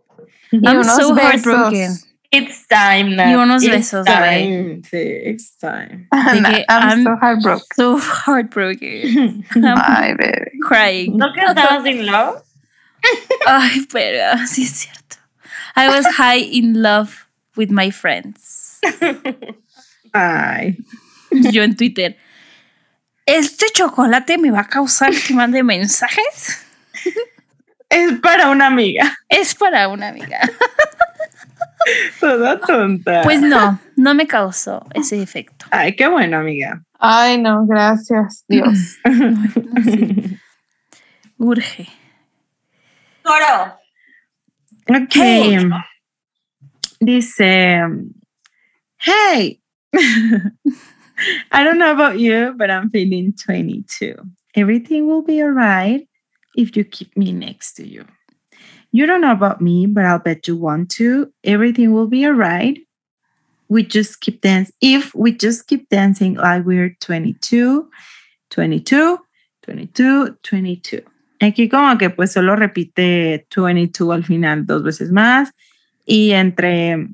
Y 0.51 0.57
I'm 0.67 0.79
unos 0.79 0.95
so 0.95 1.13
besos. 1.15 1.31
heartbroken. 1.45 1.91
It's 2.31 2.65
time 2.67 3.15
now. 3.17 3.27
Y 3.29 3.35
unos 3.35 3.61
It's 3.63 3.71
besos, 3.91 4.05
güey. 4.05 4.15
time. 4.15 4.81
Sí, 4.89 5.21
it's 5.25 5.57
time. 5.57 6.07
Ana, 6.11 6.63
I'm, 6.69 6.89
I'm- 6.89 7.03
so 7.03 7.15
heartbroken. 7.19 7.65
So 7.75 7.97
heartbroken. 7.97 9.45
I'm 9.55 9.77
Ay, 9.77 10.13
bebé. 10.13 10.51
crying. 10.65 11.17
¿No 11.17 11.33
que 11.33 11.41
estabas 11.41 11.85
in 11.85 12.05
love? 12.05 12.41
Ay, 13.47 13.85
pero 13.91 14.37
sí 14.47 14.63
es 14.63 14.71
cierto. 14.71 15.17
I 15.75 15.89
was 15.89 16.05
high 16.15 16.39
in 16.39 16.81
love 16.81 17.27
with 17.57 17.69
my 17.69 17.91
friends. 17.91 18.79
Ay. 20.13 20.77
Yo 21.31 21.63
en 21.63 21.75
Twitter. 21.75 22.15
¿Este 23.25 23.65
chocolate 23.73 24.37
me 24.37 24.51
va 24.51 24.61
a 24.61 24.67
causar 24.67 25.11
que 25.13 25.33
mande 25.33 25.63
mensajes? 25.63 26.65
Es 27.89 28.13
para 28.21 28.49
una 28.49 28.67
amiga. 28.67 29.17
Es 29.29 29.53
para 29.55 29.87
una 29.89 30.09
amiga. 30.09 30.39
Toda 32.19 32.59
tonta. 32.59 33.21
Pues 33.23 33.41
no, 33.41 33.79
no 33.95 34.13
me 34.13 34.27
causó 34.27 34.85
ese 34.93 35.21
efecto. 35.21 35.65
Ay, 35.71 35.95
qué 35.95 36.07
bueno, 36.07 36.37
amiga. 36.37 36.83
Ay, 36.99 37.41
no, 37.41 37.65
gracias, 37.65 38.45
Dios. 38.47 38.97
Urge. 41.39 41.87
Coro. 43.23 43.77
Ok. 44.87 45.13
Hey. 45.15 45.69
Dice, 46.99 47.81
hey, 48.99 49.59
I 51.51 51.63
don't 51.63 51.79
know 51.79 51.91
about 51.91 52.19
you, 52.19 52.53
but 52.55 52.69
I'm 52.69 52.91
feeling 52.91 53.33
22. 53.33 54.15
Everything 54.55 55.07
will 55.07 55.23
be 55.23 55.41
all 55.41 55.49
right 55.49 56.07
if 56.55 56.75
you 56.77 56.83
keep 56.83 57.15
me 57.17 57.31
next 57.31 57.73
to 57.73 57.87
you. 57.87 58.05
You 58.91 59.05
don't 59.05 59.21
know 59.21 59.31
about 59.31 59.61
me, 59.61 59.85
but 59.87 60.03
I'll 60.05 60.19
bet 60.19 60.47
you 60.47 60.57
want 60.57 60.89
to. 60.97 61.31
Everything 61.43 61.93
will 61.93 62.07
be 62.07 62.25
all 62.25 62.33
right. 62.33 62.77
We 63.69 63.83
just 63.83 64.19
keep 64.19 64.41
dancing. 64.41 64.75
If 64.81 65.15
we 65.15 65.31
just 65.31 65.65
keep 65.67 65.87
dancing 65.89 66.35
like 66.35 66.65
we're 66.65 66.95
22, 66.99 67.89
22, 68.49 69.17
22, 69.63 70.37
22. 70.43 71.01
Aquí 71.39 71.69
como 71.69 71.97
que 71.97 72.09
pues 72.09 72.33
solo 72.33 72.55
repite 72.55 73.47
22 73.55 74.11
al 74.13 74.23
final 74.25 74.65
dos 74.65 74.83
veces 74.83 75.11
más 75.11 75.51
y 76.05 76.31
entre, 76.31 77.07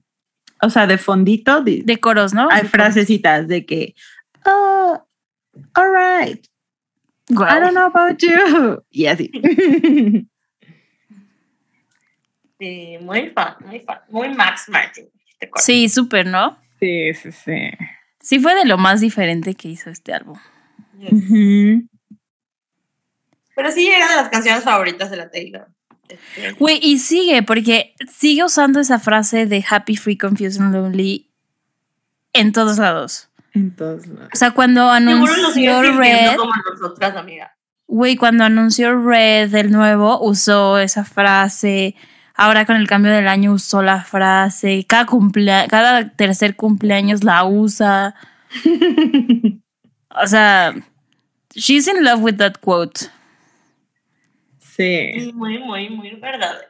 o 0.62 0.70
sea, 0.70 0.88
de 0.88 0.98
fondito 0.98 1.62
di- 1.64 1.84
De 1.84 1.98
coros, 2.00 2.34
¿no? 2.34 2.50
hay 2.52 2.64
frasecitas 2.68 3.48
de 3.48 3.66
que, 3.66 3.94
oh, 4.46 5.00
all 5.76 5.90
right, 5.92 6.44
Guau. 7.30 7.48
I 7.48 7.60
don't 7.60 7.74
know 7.74 7.86
about 7.86 8.20
you. 8.22 8.82
Y 8.92 9.06
así. 9.06 9.30
Sí, 12.60 12.98
muy 13.02 13.30
fan, 13.30 13.56
muy 13.66 13.80
fan. 13.82 14.00
Muy 14.10 14.30
Max 14.30 14.66
Martin. 14.68 15.06
este. 15.40 15.50
Sí, 15.58 15.90
súper, 15.90 16.26
¿no? 16.26 16.58
sí, 16.80 17.14
sí, 17.14 17.32
sí. 17.32 17.70
Sí 18.20 18.40
fue 18.40 18.56
de 18.56 18.66
lo 18.66 18.78
más 18.78 19.00
diferente 19.02 19.54
que 19.56 19.70
hizo 19.70 19.90
este 19.90 20.14
álbum. 20.14 20.38
Yes. 21.00 21.12
Pero 23.56 23.72
sí 23.72 23.88
era 23.88 24.08
de 24.10 24.16
las 24.16 24.30
canciones 24.30 24.64
favoritas 24.64 25.10
de 25.10 25.18
la 25.18 25.30
Taylor. 25.32 25.68
Este, 26.10 26.52
Güey, 26.54 26.80
y 26.82 27.00
sigue, 27.00 27.44
porque 27.44 27.94
sigue 28.10 28.44
usando 28.44 28.80
esa 28.80 29.00
frase 29.00 29.46
de 29.46 29.64
happy, 29.68 29.96
free, 29.98 30.18
confused 30.18 30.62
and 30.62 30.74
lonely 30.74 31.30
en 32.34 32.52
todos 32.52 32.78
lados. 32.78 33.30
En 33.54 33.76
todos 33.76 34.06
lados. 34.08 34.30
O 34.34 34.38
sea, 34.38 34.52
cuando 34.52 34.90
anunció 34.90 35.82
Red, 35.82 36.36
como 36.36 36.54
nosotras, 36.72 37.16
amiga. 37.16 37.56
güey, 37.88 38.16
cuando 38.16 38.44
anunció 38.44 38.96
Red 39.02 39.50
del 39.50 39.72
nuevo, 39.72 40.20
usó 40.22 40.78
esa 40.78 41.04
frase. 41.04 41.96
Ahora 42.38 42.66
con 42.66 42.76
el 42.76 42.88
cambio 42.88 43.12
del 43.12 43.28
año 43.28 43.52
usó 43.54 43.82
la 43.82 44.04
frase. 44.04 44.86
Cada, 44.88 45.06
cumplea- 45.08 45.68
cada 45.68 46.10
tercer 46.12 46.56
cumpleaños 46.56 47.24
la 47.24 47.44
usa. 47.46 48.16
O 50.20 50.26
sea, 50.26 50.74
she's 51.54 51.88
in 51.88 52.04
love 52.04 52.22
with 52.24 52.38
that 52.38 52.54
quote. 52.60 53.02
Sí. 54.60 55.32
Muy, 55.34 55.60
muy, 55.60 55.90
muy 55.90 56.12
verdadera. 56.16 56.68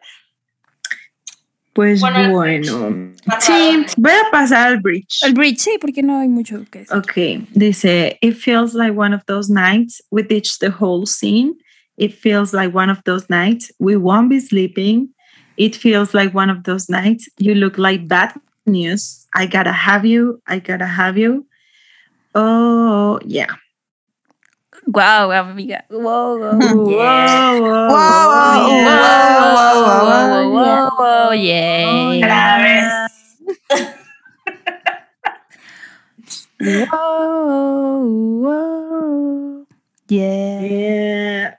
Pues 1.73 2.01
Bueno. 2.01 3.13
Sí, 3.39 3.85
voy 3.97 4.11
a 4.11 4.31
pasar 4.31 4.67
al 4.69 4.79
bridge. 4.81 5.19
El 5.23 5.33
bridge, 5.33 5.59
sí, 5.59 5.77
porque 5.79 6.01
no 6.01 6.19
hay 6.19 6.27
mucho 6.27 6.65
que 6.71 6.79
decir. 6.79 6.97
Okay, 6.97 7.47
dice, 7.53 8.17
it 8.21 8.33
feels 8.35 8.73
like 8.73 8.97
one 8.97 9.13
of 9.15 9.23
those 9.27 9.49
nights 9.53 10.01
we 10.09 10.23
ditch 10.23 10.57
the 10.59 10.69
whole 10.71 11.05
scene. 11.05 11.53
It 11.95 12.13
feels 12.13 12.51
like 12.53 12.75
one 12.75 12.91
of 12.91 12.99
those 13.05 13.27
nights 13.29 13.71
we 13.79 13.95
won't 13.95 14.29
be 14.29 14.39
sleeping. 14.39 15.13
It 15.57 15.75
feels 15.75 16.13
like 16.13 16.33
one 16.33 16.49
of 16.49 16.63
those 16.63 16.89
nights 16.89 17.27
you 17.37 17.55
look 17.55 17.77
like 17.77 18.07
bad 18.07 18.33
news. 18.65 19.25
I 19.33 19.45
gotta 19.47 19.71
have 19.71 20.05
you. 20.05 20.41
I 20.47 20.59
gotta 20.59 20.85
have 20.85 21.17
you. 21.17 21.45
Oh, 22.35 23.19
yeah. 23.25 23.55
Wow, 24.87 25.31
amiga. 25.31 25.83
Wow, 25.89 26.37
wow, 26.37 26.59
oh, 26.61 26.89
Whoa, 26.89 26.91
yeah. 26.91 27.59
whoa, 27.59 27.87
Wow, 27.89 28.27
wow, 28.29 28.67
yeah. 28.69 28.85
wow, 28.85 29.83
wow, 29.83 30.03
wow, 30.05 30.51
wow, 30.53 30.91
wow, 30.99 31.31
yeah. 31.31 33.07
Graves. 33.67 33.97
Wow, 36.59 38.03
wow, 38.45 39.65
yeah. 40.09 40.61
Yeah. 40.61 41.55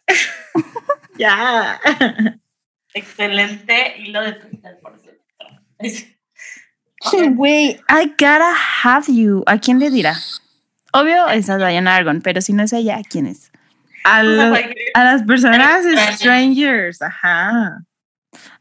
yeah. 1.18 2.34
Excelente 2.98 3.94
hilo 3.98 4.20
de 4.22 4.32
Twitter, 4.34 4.78
por 4.82 4.98
cierto. 4.98 5.24
Güey, 7.34 7.80
I 7.88 8.06
gotta 8.18 8.52
have 8.84 9.06
you. 9.12 9.42
¿A 9.46 9.58
quién 9.58 9.78
le 9.78 9.90
dirá? 9.90 10.14
Obvio 10.92 11.28
es 11.28 11.48
a 11.48 11.56
Diana 11.56 11.96
Argon, 11.96 12.20
pero 12.22 12.40
si 12.40 12.52
no 12.52 12.62
es 12.64 12.72
ella, 12.72 12.96
¿a 12.96 13.02
quién 13.02 13.26
es? 13.26 13.52
A, 14.04 14.20
a 14.94 15.04
las 15.04 15.22
personas 15.22 15.84
strangers, 16.16 17.02
ajá. 17.02 17.84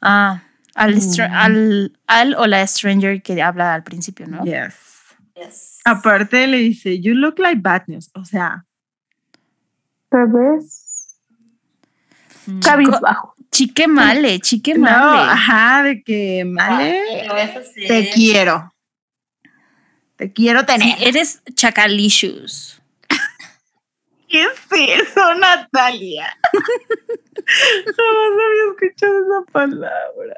Ah, 0.01 0.43
al, 0.76 0.95
Mm. 0.97 1.22
al, 1.31 1.97
al 2.07 2.35
o 2.35 2.45
la 2.47 2.65
stranger 2.68 3.22
que 3.22 3.41
habla 3.41 3.73
al 3.73 3.84
principio, 3.84 4.27
¿no? 4.27 4.43
Yes. 4.43 4.76
Yes. 5.35 5.80
Aparte 5.85 6.45
le 6.47 6.57
dice, 6.57 6.99
you 6.99 7.14
look 7.15 7.39
like 7.39 7.61
bad 7.61 7.84
news. 7.88 8.11
O 8.14 8.26
sea, 8.26 8.65
Bebés. 10.11 11.18
mm. 12.45 12.59
Cabizbajo. 12.59 13.35
Chique 13.57 13.88
male, 13.88 14.39
chique 14.39 14.75
no, 14.75 14.81
male. 14.81 15.31
ajá, 15.31 15.81
de 15.81 16.03
que 16.03 16.45
male, 16.45 17.01
pero 17.09 17.38
eso 17.38 17.61
sí. 17.73 17.88
te 17.88 18.11
quiero. 18.13 18.71
Te 20.15 20.31
quiero 20.31 20.59
Sí, 20.59 20.65
tener. 20.67 20.95
eres 21.07 21.41
chacalicious. 21.55 22.79
¿Qué 24.29 24.43
es 24.43 24.99
eso, 25.09 25.34
Natalia? 25.35 26.38
Jamás 26.53 28.31
había 28.45 28.65
escuchado 28.73 29.13
esa 29.25 29.51
palabra. 29.51 30.35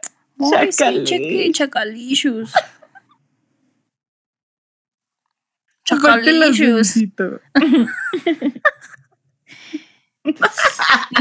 Ay, 0.57 0.71
sí, 0.71 1.51
chacalicious. 1.51 2.53
Chacalicious. 5.83 6.95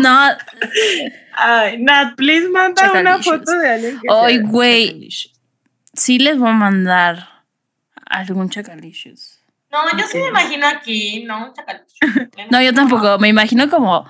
No, 0.00 0.30
Ay, 1.36 1.78
Nat, 1.78 2.14
please 2.16 2.48
manda 2.48 2.90
una 2.90 3.18
Chacalicious. 3.18 3.38
foto 3.38 3.52
de 3.58 3.68
alguien 3.70 4.00
que 4.00 4.08
Ay, 4.10 4.38
güey. 4.40 4.86
chacalicious. 4.88 5.40
sí 5.94 6.18
les 6.18 6.38
voy 6.38 6.48
a 6.50 6.52
mandar 6.52 7.28
algún 8.06 8.48
chacalicious. 8.50 9.38
No, 9.70 9.78
yo 9.98 10.06
sí 10.06 10.18
me 10.18 10.28
imagino 10.28 10.66
aquí, 10.66 11.24
¿no? 11.24 11.46
Un 11.48 11.52
chacalillo. 11.54 11.84
No, 12.50 12.62
yo 12.62 12.72
tampoco. 12.72 13.18
Me 13.18 13.28
imagino 13.28 13.68
como. 13.68 14.08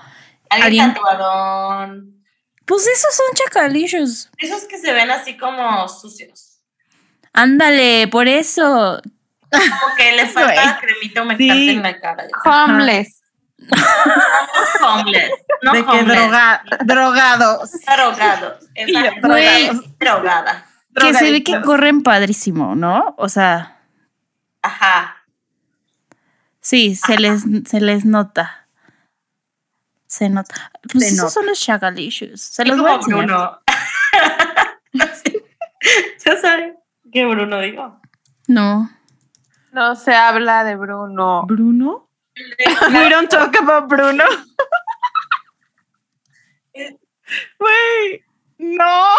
Alguien 0.49 0.63
alguien- 0.89 0.93
tatuadón. 0.93 2.15
Pues 2.65 2.87
esos 2.87 3.13
son 3.15 3.25
chacalicious. 3.35 4.29
Esos 4.37 4.63
que 4.65 4.77
se 4.77 4.93
ven 4.93 5.09
así 5.11 5.35
como 5.37 5.87
sucios. 5.89 6.59
Ándale, 7.33 8.07
por 8.07 8.27
eso. 8.27 9.01
Como 9.51 9.95
que 9.97 10.11
le 10.13 10.27
falta 10.29 10.79
cremita 10.79 11.23
humectante 11.23 11.53
Sí. 11.53 11.69
en 11.71 11.81
la 11.83 11.99
cara. 11.99 12.27
Homeless. 12.45 13.18
No 13.59 14.93
homeless. 14.93 15.31
No 15.61 15.73
de 15.73 15.83
que 15.83 15.89
homeless. 15.91 16.07
droga, 16.17 16.63
drogados. 16.85 17.71
Drogados. 17.85 18.65
Exacto. 18.75 19.27
Güey. 19.27 19.69
Drogada. 19.99 20.65
Que 20.95 21.13
se 21.13 21.31
ve 21.31 21.43
que 21.43 21.61
corren 21.61 22.01
padrísimo, 22.03 22.75
¿no? 22.75 23.13
O 23.17 23.29
sea, 23.29 23.79
Ajá. 24.61 25.17
sí, 26.61 26.95
se 26.95 27.17
les, 27.17 27.43
se 27.65 27.79
les 27.81 28.05
nota. 28.05 28.67
Se 30.07 30.29
nota. 30.29 30.71
Pues 30.91 31.03
Se 31.03 31.09
esos 31.13 31.17
nota. 31.25 31.29
son 31.31 31.45
los 31.45 31.59
chacalicious. 31.59 32.41
Se 32.41 32.65
los 32.65 32.79
voy 32.79 32.89
a 32.91 32.95
enseñar. 32.95 33.25
Bruno. 33.25 33.59
¿Ya 36.25 36.37
saben 36.41 36.75
qué 37.11 37.25
Bruno 37.25 37.59
dijo? 37.59 37.99
No. 38.47 38.89
No 39.71 39.95
se 39.95 40.13
habla 40.15 40.63
de 40.63 40.75
Bruno. 40.75 41.43
¿Bruno? 41.45 42.08
We 42.91 43.09
don't 43.09 43.29
talk 43.29 43.55
about 43.59 43.87
Bruno. 43.89 44.23
Güey, 47.59 48.23
no. 48.57 48.75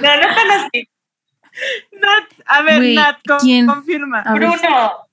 No, 0.00 0.16
no 0.16 0.34
tan 0.34 0.50
así. 0.52 0.88
Nat, 1.92 2.24
a 2.46 2.62
ver, 2.62 2.76
Güey, 2.78 2.94
Nat, 2.94 3.16
con- 3.26 3.38
¿quién? 3.40 3.66
confirma. 3.66 4.20
A. 4.22 4.34
Bruno. 4.34 5.06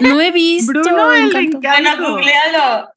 No 0.00 0.20
he 0.20 0.30
visto. 0.30 0.72
Bruno 0.72 1.12
el 1.12 1.24
Encanto. 1.26 1.56
encanto. 1.58 1.90
Bueno, 1.90 2.10
googlealo. 2.10 2.88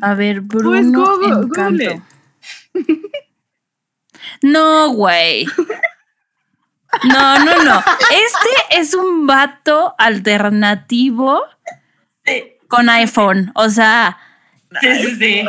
A 0.00 0.14
ver, 0.14 0.42
Pues, 0.48 0.62
Bruno 0.62 1.04
Google- 1.04 1.42
Encanto. 1.46 1.84
Google. 1.84 2.02
No, 4.42 4.90
güey. 4.92 5.46
No, 7.04 7.38
no, 7.44 7.64
no. 7.64 7.78
Este 7.78 8.78
es 8.80 8.94
un 8.94 9.26
vato 9.26 9.94
alternativo 9.98 11.42
Sí, 12.24 12.44
con 12.68 12.88
iPhone. 12.88 13.52
O 13.54 13.68
sea, 13.68 14.18
sí, 14.80 14.94
sí. 14.94 15.16
sí. 15.16 15.44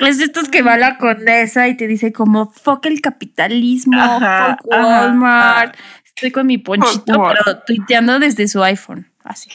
es 0.00 0.18
de 0.18 0.24
estos 0.24 0.48
que 0.48 0.62
va 0.62 0.74
a 0.74 0.78
la 0.78 0.98
condesa 0.98 1.68
y 1.68 1.76
te 1.76 1.86
dice 1.86 2.12
como 2.12 2.50
fuck 2.50 2.86
el 2.86 3.00
capitalismo, 3.00 4.00
Ajá, 4.00 4.56
fuck 4.62 4.72
ajá, 4.72 4.82
Walmart. 4.86 5.76
Estoy 6.04 6.30
con 6.32 6.46
mi 6.46 6.58
ponchito, 6.58 7.12
Fuck 7.14 7.16
Walmart. 7.22 7.38
pero 7.44 7.58
tuiteando 7.66 8.18
desde 8.18 8.48
su 8.48 8.62
iPhone. 8.64 9.10
Así. 9.24 9.50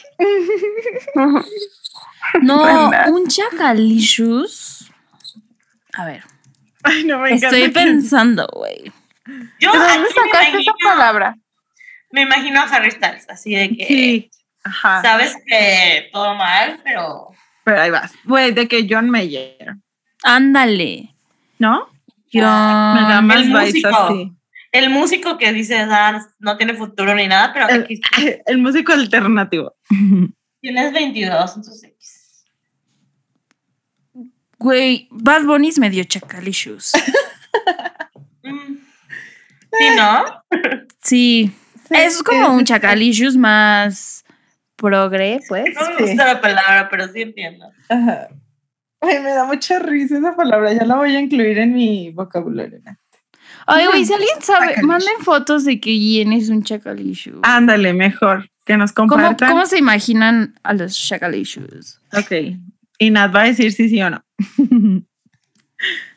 No, 2.42 2.90
un 3.08 3.26
chacalicious. 3.28 4.90
A 5.94 6.04
ver, 6.06 6.24
Ay, 6.82 7.04
no 7.04 7.18
me 7.20 7.30
encanta. 7.30 7.56
estoy 7.56 7.70
pensando, 7.70 8.48
güey. 8.52 8.92
Yo 9.60 9.72
¿De 9.72 9.78
dónde 9.78 9.92
aquí 9.92 10.02
me 10.02 10.08
sacaste 10.08 10.48
esa 10.48 10.60
imagino, 10.60 10.74
palabra? 10.82 11.36
me 12.10 12.22
imagino 12.22 12.60
a 12.60 12.64
Harry 12.64 12.90
Styles, 12.90 13.28
así 13.28 13.54
de 13.54 13.76
que 13.76 13.86
Sí, 13.86 14.30
ajá. 14.62 15.02
sabes 15.02 15.34
que 15.46 16.08
todo 16.12 16.34
mal, 16.34 16.80
pero 16.84 17.28
Pero 17.64 17.80
ahí 17.80 17.90
vas. 17.90 18.12
Güey, 18.24 18.52
de 18.52 18.68
que 18.68 18.86
John 18.88 19.08
Mayer, 19.10 19.76
Ándale. 20.22 21.14
¿no? 21.58 21.88
Yo. 22.30 22.40
Me 22.42 22.46
da 22.46 23.18
el 23.20 23.24
más 23.24 23.42
vibes 23.42 23.72
músico. 23.72 23.88
así. 23.96 24.32
el 24.72 24.90
músico 24.90 25.38
que 25.38 25.52
dice 25.52 25.78
ah, 25.78 26.20
no 26.38 26.56
tiene 26.56 26.74
futuro 26.74 27.14
ni 27.14 27.26
nada, 27.26 27.52
pero 27.52 27.68
El, 27.68 27.82
aquí 27.82 28.02
el 28.46 28.58
músico 28.58 28.92
alternativo. 28.92 29.74
tienes 30.60 30.92
22, 30.92 31.56
entonces 31.56 31.84
X. 31.84 32.44
Güey, 34.58 35.08
Bad 35.10 35.42
Bunny 35.44 35.68
es 35.68 35.78
medio 35.78 36.04
chacalicious. 36.04 36.92
Mm. 39.80 39.84
Sí, 39.84 39.96
¿no? 39.96 40.24
Sí. 41.02 41.52
es 41.90 42.22
como 42.22 42.54
un 42.54 42.64
chacalicious 42.64 43.36
más 43.36 44.24
progre, 44.76 45.40
pues. 45.48 45.64
No 45.74 45.90
me 45.90 45.96
Sí. 45.96 46.02
gusta 46.14 46.26
la 46.34 46.40
palabra, 46.40 46.88
pero 46.90 47.08
sí 47.08 47.22
entiendo. 47.22 47.66
Ajá. 47.88 48.28
Ay, 49.00 49.20
me 49.20 49.30
da 49.30 49.44
mucha 49.44 49.78
risa 49.78 50.16
esa 50.18 50.34
palabra. 50.34 50.72
Ya 50.72 50.84
la 50.84 50.96
voy 50.96 51.14
a 51.14 51.20
incluir 51.20 51.58
en 51.58 51.74
mi 51.74 52.10
vocabulario. 52.10 52.80
¿no? 52.84 52.96
Ay, 53.66 53.86
güey, 53.86 54.04
si 54.04 54.12
alguien 54.14 54.40
sabe, 54.40 54.82
manden 54.82 55.18
fotos 55.20 55.64
de 55.64 55.78
que 55.80 55.94
Jen 55.98 56.32
es 56.32 56.48
un 56.48 56.62
chacalicious. 56.62 57.38
Ándale, 57.42 57.92
mejor. 57.92 58.48
Que 58.64 58.76
nos 58.78 58.92
¿Cómo, 58.92 59.08
compartan. 59.10 59.50
¿Cómo 59.50 59.66
se 59.66 59.78
imaginan 59.78 60.54
a 60.62 60.72
los 60.72 60.96
chacalicious? 60.98 62.00
Ok. 62.16 62.56
Y 62.98 63.10
Nat 63.10 63.34
va 63.34 63.42
a 63.42 63.44
decir 63.44 63.72
si 63.72 63.88
sí 63.90 64.00
o 64.02 64.08
no. 64.10 64.24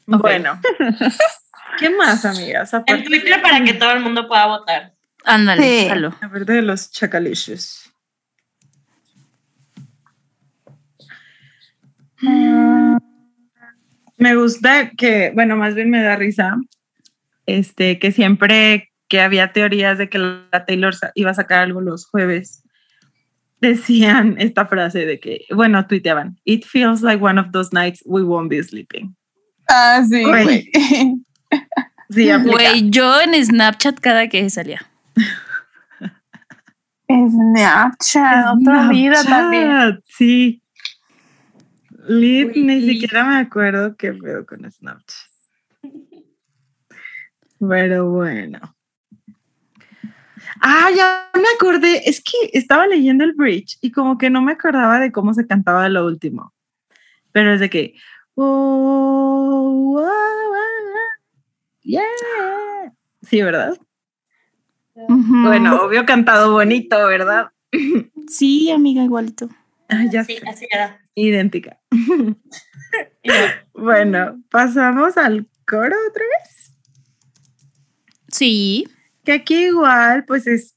Bueno. 0.05 0.59
¿Qué 1.77 1.89
más, 1.89 2.25
amigas? 2.25 2.71
En 2.85 3.03
Twitter 3.03 3.41
para 3.41 3.63
que 3.63 3.73
todo 3.73 3.91
el 3.91 4.01
mundo 4.01 4.27
pueda 4.27 4.45
votar. 4.47 4.93
Ándale, 5.23 5.61
Sí. 5.63 5.87
aparte 6.21 6.53
de 6.53 6.61
los 6.61 6.91
chacalicious. 6.91 7.91
Me 14.17 14.35
gusta 14.35 14.91
que, 14.91 15.31
bueno, 15.35 15.55
más 15.55 15.75
bien 15.75 15.89
me 15.89 16.01
da 16.01 16.15
risa, 16.15 16.55
este, 17.45 17.99
que 17.99 18.11
siempre 18.11 18.91
que 19.07 19.21
había 19.21 19.53
teorías 19.53 19.97
de 19.97 20.09
que 20.09 20.17
la 20.17 20.65
Taylor 20.65 20.93
iba 21.15 21.31
a 21.31 21.35
sacar 21.35 21.59
algo 21.59 21.81
los 21.81 22.07
jueves, 22.07 22.63
decían 23.61 24.35
esta 24.39 24.65
frase 24.65 25.05
de 25.05 25.19
que, 25.19 25.45
bueno, 25.51 25.85
tuiteaban, 25.87 26.39
it 26.45 26.65
feels 26.65 27.01
like 27.03 27.23
one 27.23 27.39
of 27.39 27.51
those 27.51 27.69
nights 27.71 28.01
we 28.05 28.23
won't 28.23 28.49
be 28.49 28.61
sleeping. 28.63 29.15
Ah, 29.69 30.01
sí, 30.07 30.23
Güey. 30.23 30.71
güey. 31.49 31.61
Sí, 32.09 32.29
aplica. 32.31 32.51
Güey, 32.51 32.89
yo 32.89 33.21
en 33.21 33.45
Snapchat 33.45 33.99
cada 33.99 34.27
que 34.29 34.49
salía. 34.49 34.81
Snapchat, 37.09 38.57
otra 38.59 38.89
vida 38.89 39.23
también. 39.23 40.01
Sí. 40.05 40.61
Lit, 42.07 42.55
ni 42.55 42.81
siquiera 42.81 43.25
me 43.25 43.37
acuerdo 43.37 43.95
qué 43.97 44.13
pedo 44.13 44.45
con 44.45 44.69
Snapchat. 44.69 45.27
Pero 47.59 48.11
bueno. 48.11 48.59
Ah, 50.61 50.89
ya 50.95 51.29
me 51.35 51.47
acordé. 51.55 52.01
Es 52.09 52.21
que 52.21 52.49
estaba 52.57 52.87
leyendo 52.87 53.23
el 53.23 53.33
bridge 53.33 53.77
y 53.81 53.91
como 53.91 54.17
que 54.17 54.29
no 54.29 54.41
me 54.41 54.53
acordaba 54.53 54.99
de 54.99 55.11
cómo 55.11 55.33
se 55.33 55.47
cantaba 55.47 55.87
lo 55.89 56.05
último. 56.05 56.53
Pero 57.31 57.53
es 57.53 57.59
de 57.59 57.69
que. 57.69 57.93
"Oh, 58.35 59.99
ah, 60.03 60.09
ah, 60.09 60.56
yeah". 61.87 62.93
Sí, 63.23 63.41
¿verdad? 63.41 63.77
Bueno, 64.95 65.83
obvio 65.83 66.05
cantado 66.05 66.51
bonito, 66.53 66.97
¿verdad? 67.07 67.51
Sí, 68.27 68.71
amiga, 68.71 69.03
igualito. 69.03 69.47
Ah, 69.89 70.05
ya 70.11 70.23
Sí, 70.23 70.35
sé. 70.37 70.49
así 70.49 70.67
era. 70.71 70.99
Idéntica. 71.15 71.79
Bueno, 73.73 74.41
pasamos 74.49 75.17
al 75.17 75.47
coro 75.67 75.95
otra 76.09 76.23
vez. 76.39 76.73
Sí. 78.29 78.87
Que 79.23 79.33
aquí 79.33 79.65
igual, 79.65 80.25
pues 80.25 80.47
es 80.47 80.75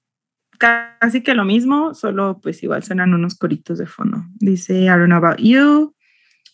casi 0.58 1.22
que 1.22 1.34
lo 1.34 1.44
mismo, 1.44 1.94
solo 1.94 2.40
pues 2.42 2.62
igual 2.62 2.82
suenan 2.82 3.14
unos 3.14 3.36
coritos 3.36 3.78
de 3.78 3.86
fondo. 3.86 4.18
Dice, 4.40 4.82
I 4.82 4.86
don't 4.88 5.06
know 5.06 5.16
about 5.16 5.38
you, 5.38 5.94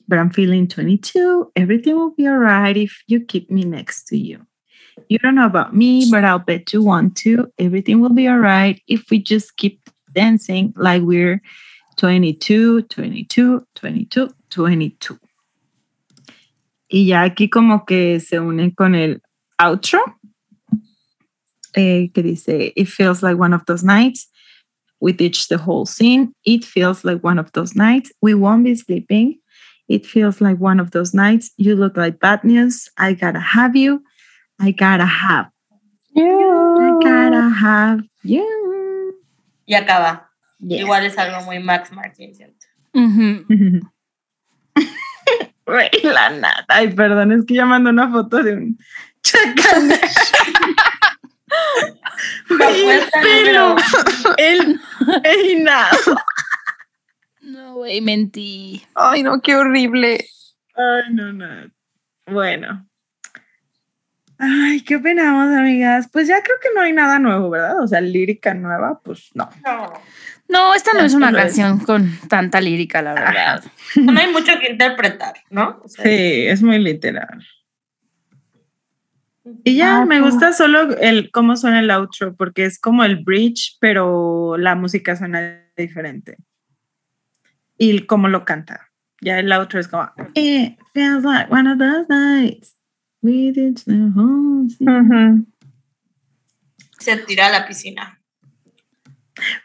but 0.09 0.19
I'm 0.19 0.31
feeling 0.31 0.69
22. 0.69 1.53
Everything 1.57 1.97
will 1.97 2.11
be 2.11 2.29
alright 2.29 2.77
if 2.77 3.03
you 3.07 3.21
keep 3.21 3.51
me 3.51 3.65
next 3.65 4.05
to 4.09 4.17
you. 4.17 4.47
You 5.09 5.19
don't 5.19 5.35
know 5.35 5.47
about 5.47 5.75
me, 5.75 6.09
but 6.11 6.25
I'll 6.25 6.39
bet 6.39 6.73
you 6.73 6.83
want 6.83 7.17
to. 7.19 7.53
Everything 7.59 8.01
will 8.01 8.15
be 8.15 8.29
alright 8.29 8.81
if 8.89 9.11
we 9.11 9.19
just 9.19 9.57
keep 9.57 9.91
dancing 10.13 10.73
like 10.77 11.03
we're 11.03 11.43
22, 11.97 12.83
22, 12.83 13.67
22, 13.75 14.31
22. 14.51 15.19
Y 16.89 17.07
ya 17.07 17.23
aquí 17.25 17.51
como 17.51 17.85
que 17.85 18.21
se 18.21 18.39
unen 18.39 18.71
con 18.71 18.95
el 18.95 19.21
outro, 19.59 19.99
eh, 21.75 22.11
que 22.15 22.23
dice, 22.23 22.73
It 22.77 22.87
feels 22.87 23.23
like 23.23 23.39
one 23.39 23.53
of 23.53 23.65
those 23.67 23.83
nights. 23.83 24.29
We 25.01 25.13
ditch 25.13 25.49
the 25.49 25.59
whole 25.59 25.85
scene. 25.85 26.33
It 26.45 26.65
feels 26.65 27.05
like 27.05 27.23
one 27.23 27.39
of 27.39 27.53
those 27.53 27.75
nights. 27.75 28.13
We 28.23 28.35
won't 28.35 28.65
be 28.65 28.75
sleeping. 28.75 29.39
It 29.89 30.05
feels 30.07 30.41
like 30.41 30.59
one 30.59 30.81
of 30.81 30.91
those 30.91 31.15
nights. 31.15 31.53
You 31.57 31.77
look 31.77 31.97
like 31.97 32.19
bad 32.19 32.43
news. 32.45 32.91
I 32.99 33.13
gotta 33.15 33.39
have 33.41 33.77
you. 33.77 34.03
I 34.61 34.73
gotta 34.73 35.07
have. 35.07 35.51
I 36.17 36.91
gotta 37.03 37.49
have 37.51 38.01
you. 38.25 38.45
Y 39.67 39.75
acaba. 39.75 40.29
Yes. 40.59 40.81
Igual 40.81 41.05
es 41.05 41.17
algo 41.19 41.45
muy 41.45 41.59
Max 41.59 41.93
Martin, 41.93 42.35
¿cierto? 42.35 42.67
Ujú. 42.95 43.45
Güey, 45.67 45.91
la 46.05 46.31
nada. 46.31 46.65
Ay, 46.69 46.89
perdón, 46.95 47.33
es 47.33 47.45
que 47.45 47.55
ya 47.55 47.67
mandó 47.67 47.91
una 47.91 48.09
foto 48.09 48.41
de 48.43 48.53
un 48.55 48.79
chacal. 49.23 49.91
El 52.51 53.03
pelo, 53.23 53.75
número- 53.77 54.35
el 54.39 54.81
peinado. 55.23 56.17
No, 57.67 57.75
güey, 57.75 58.01
mentí. 58.01 58.81
Ay, 58.95 59.25
no, 59.25 59.41
qué 59.43 59.57
horrible. 59.57 60.25
Ay, 60.77 61.13
no, 61.13 61.33
no. 61.33 61.69
Bueno. 62.29 62.89
Ay, 64.39 64.83
¿qué 64.83 64.95
opinamos, 64.95 65.49
amigas? 65.57 66.09
Pues 66.13 66.29
ya 66.29 66.41
creo 66.45 66.57
que 66.63 66.69
no 66.77 66.83
hay 66.83 66.93
nada 66.93 67.19
nuevo, 67.19 67.51
¿verdad? 67.51 67.83
O 67.83 67.89
sea, 67.89 68.01
lírica 68.01 68.55
nueva, 68.55 69.01
pues 69.03 69.31
no. 69.35 69.51
No. 69.65 69.93
No, 70.49 70.75
esta 70.77 70.93
no 70.93 71.01
es 71.01 71.13
una 71.15 71.33
no 71.33 71.39
es. 71.39 71.45
canción 71.45 71.81
con 71.81 72.09
tanta 72.29 72.61
lírica, 72.61 73.03
la 73.03 73.15
verdad. 73.15 73.65
No 73.97 74.21
hay 74.21 74.31
mucho 74.31 74.53
que 74.61 74.71
interpretar, 74.71 75.35
¿no? 75.51 75.81
O 75.83 75.89
sea, 75.89 76.05
Sí, 76.05 76.47
es 76.47 76.63
muy 76.63 76.79
literal. 76.79 77.45
Y 79.65 79.75
ya, 79.75 80.03
Ah, 80.03 80.07
me 80.07 80.21
pues. 80.21 80.35
gusta 80.35 80.53
solo 80.53 80.97
el 80.99 81.33
cómo 81.33 81.57
suena 81.57 81.81
el 81.81 81.91
outro, 81.91 82.37
porque 82.37 82.65
es 82.65 82.79
como 82.79 83.03
el 83.03 83.25
bridge, 83.25 83.77
pero 83.81 84.57
la 84.57 84.77
música 84.77 85.17
suena 85.17 85.65
diferente. 85.77 86.37
Y 87.79 88.07
cómo 88.07 88.29
lo 88.29 88.45
canta. 88.45 88.91
Ya 89.21 89.39
el 89.39 89.51
outro 89.53 89.81
es 89.81 89.89
como, 89.89 90.11
It 90.35 90.79
feels 90.95 91.25
like 91.25 91.51
one 91.53 91.71
of 91.71 91.79
those 91.79 92.07
nights. 92.09 92.77
We 93.23 93.51
did 93.53 93.79
the 93.87 94.13
whole 94.15 94.69
thing". 94.69 95.47
Se 96.99 97.17
tira 97.19 97.47
a 97.47 97.51
la 97.51 97.67
piscina. 97.67 98.21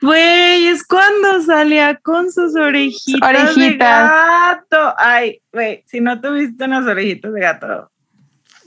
Güey, 0.01 0.67
es 0.67 0.85
cuando 0.85 1.41
salía 1.41 1.95
con 1.95 2.31
sus 2.31 2.55
orejitas, 2.55 3.21
de 3.21 3.38
Orejitas. 3.39 4.11
gato. 4.11 4.93
Ay, 4.97 5.41
güey, 5.53 5.83
si 5.88 6.01
no 6.01 6.19
tuviste 6.19 6.65
unas 6.65 6.85
orejitas 6.85 7.31
de 7.33 7.39
gato. 7.39 7.91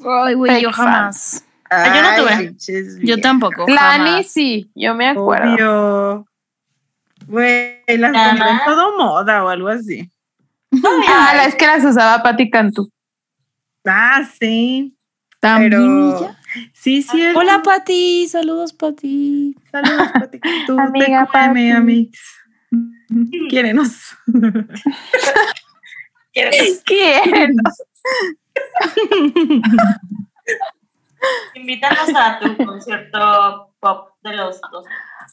Ay, 0.07 0.35
güey, 0.35 0.63
yo 0.63 0.73
jamás. 0.73 1.45
Ah, 1.71 1.93
yo 1.95 2.03
no 2.03 2.33
tuve. 2.33 2.57
Yo 3.07 3.21
tampoco. 3.21 3.67
Lani 3.69 4.25
sí, 4.25 4.71
yo 4.75 4.95
me 4.95 5.09
acuerdo. 5.09 5.53
Obvio. 5.53 6.27
Güey, 7.27 7.83
las 7.99 8.13
compré 8.13 8.51
en 8.51 8.59
todo 8.65 8.97
moda 8.97 9.45
o 9.45 9.49
algo 9.49 9.69
así. 9.69 10.11
Ah, 11.09 11.33
la 11.37 11.45
es 11.47 11.55
que 11.55 11.67
las 11.67 11.85
usaba 11.85 12.23
Patti 12.23 12.51
Cantú. 12.51 12.91
Ah, 13.87 14.23
sí. 14.39 14.97
También 15.41 15.71
Pero- 15.71 16.19
ella. 16.19 16.39
Sí, 16.73 17.03
sí. 17.03 17.21
Hola, 17.35 17.63
Pati. 17.63 18.29
Saludos, 18.29 18.73
Pati. 18.73 19.57
Saludos, 19.73 20.09
Pati. 20.13 20.41
Tú, 20.67 20.79
Amiga 20.79 21.27
TQM, 21.27 21.33
Pati. 21.33 21.71
amigos. 21.71 22.19
Quiérenos. 23.51 24.17
¿Quieres? 26.33 26.83
¿Quién? 26.85 27.55
Invítanos 31.55 32.09
a 32.15 32.39
tu 32.39 32.57
concierto 32.57 33.75
pop 33.81 34.09
de 34.23 34.33
los 34.35 34.61
dos. 34.73 34.85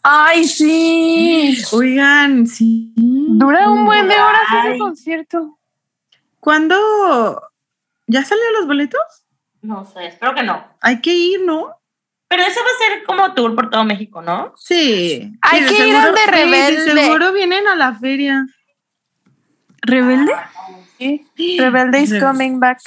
Ay, 0.03 0.45
sí. 0.45 1.57
Oigan, 1.73 2.48
sí. 2.48 2.94
Dura 2.95 3.69
un 3.69 3.86
buen 3.86 4.07
de 4.07 4.15
horas 4.15 4.41
ese 4.65 4.78
concierto. 4.78 5.60
¿Cuándo? 6.40 6.76
¿Ya 8.07 8.23
salieron 8.26 8.53
los 8.53 8.68
boletos? 8.68 9.02
No 9.61 9.86
sé, 9.86 10.07
espero 10.07 10.34
que 10.34 10.44
no. 10.44 10.65
Hay 10.82 11.02
que 11.02 11.14
ir, 11.14 11.41
¿no? 11.45 11.76
Pero 12.28 12.44
eso 12.44 12.60
va 12.61 12.65
a 12.68 12.90
ser 12.90 13.03
como 13.03 13.34
tour 13.34 13.53
por 13.56 13.69
todo 13.69 13.84
México, 13.84 14.22
¿no? 14.22 14.53
Sí. 14.57 15.32
Hay 15.41 15.60
Sí, 15.60 15.65
de 15.65 15.69
que 15.76 15.88
ir 15.90 15.95
al 15.95 16.14
de 16.15 16.22
sí, 16.22 16.32
Rebelde. 16.32 17.02
seguro 17.03 17.34
vienen 17.34 17.68
a 17.68 17.76
la 17.76 17.94
feria. 17.94 18.48
¿Rebelde? 19.82 20.32
Sí. 20.98 21.28
Rebelde 21.60 22.02
is 22.02 22.10
Rebelde. 22.10 22.19
coming 22.26 22.60
back. 22.60 22.80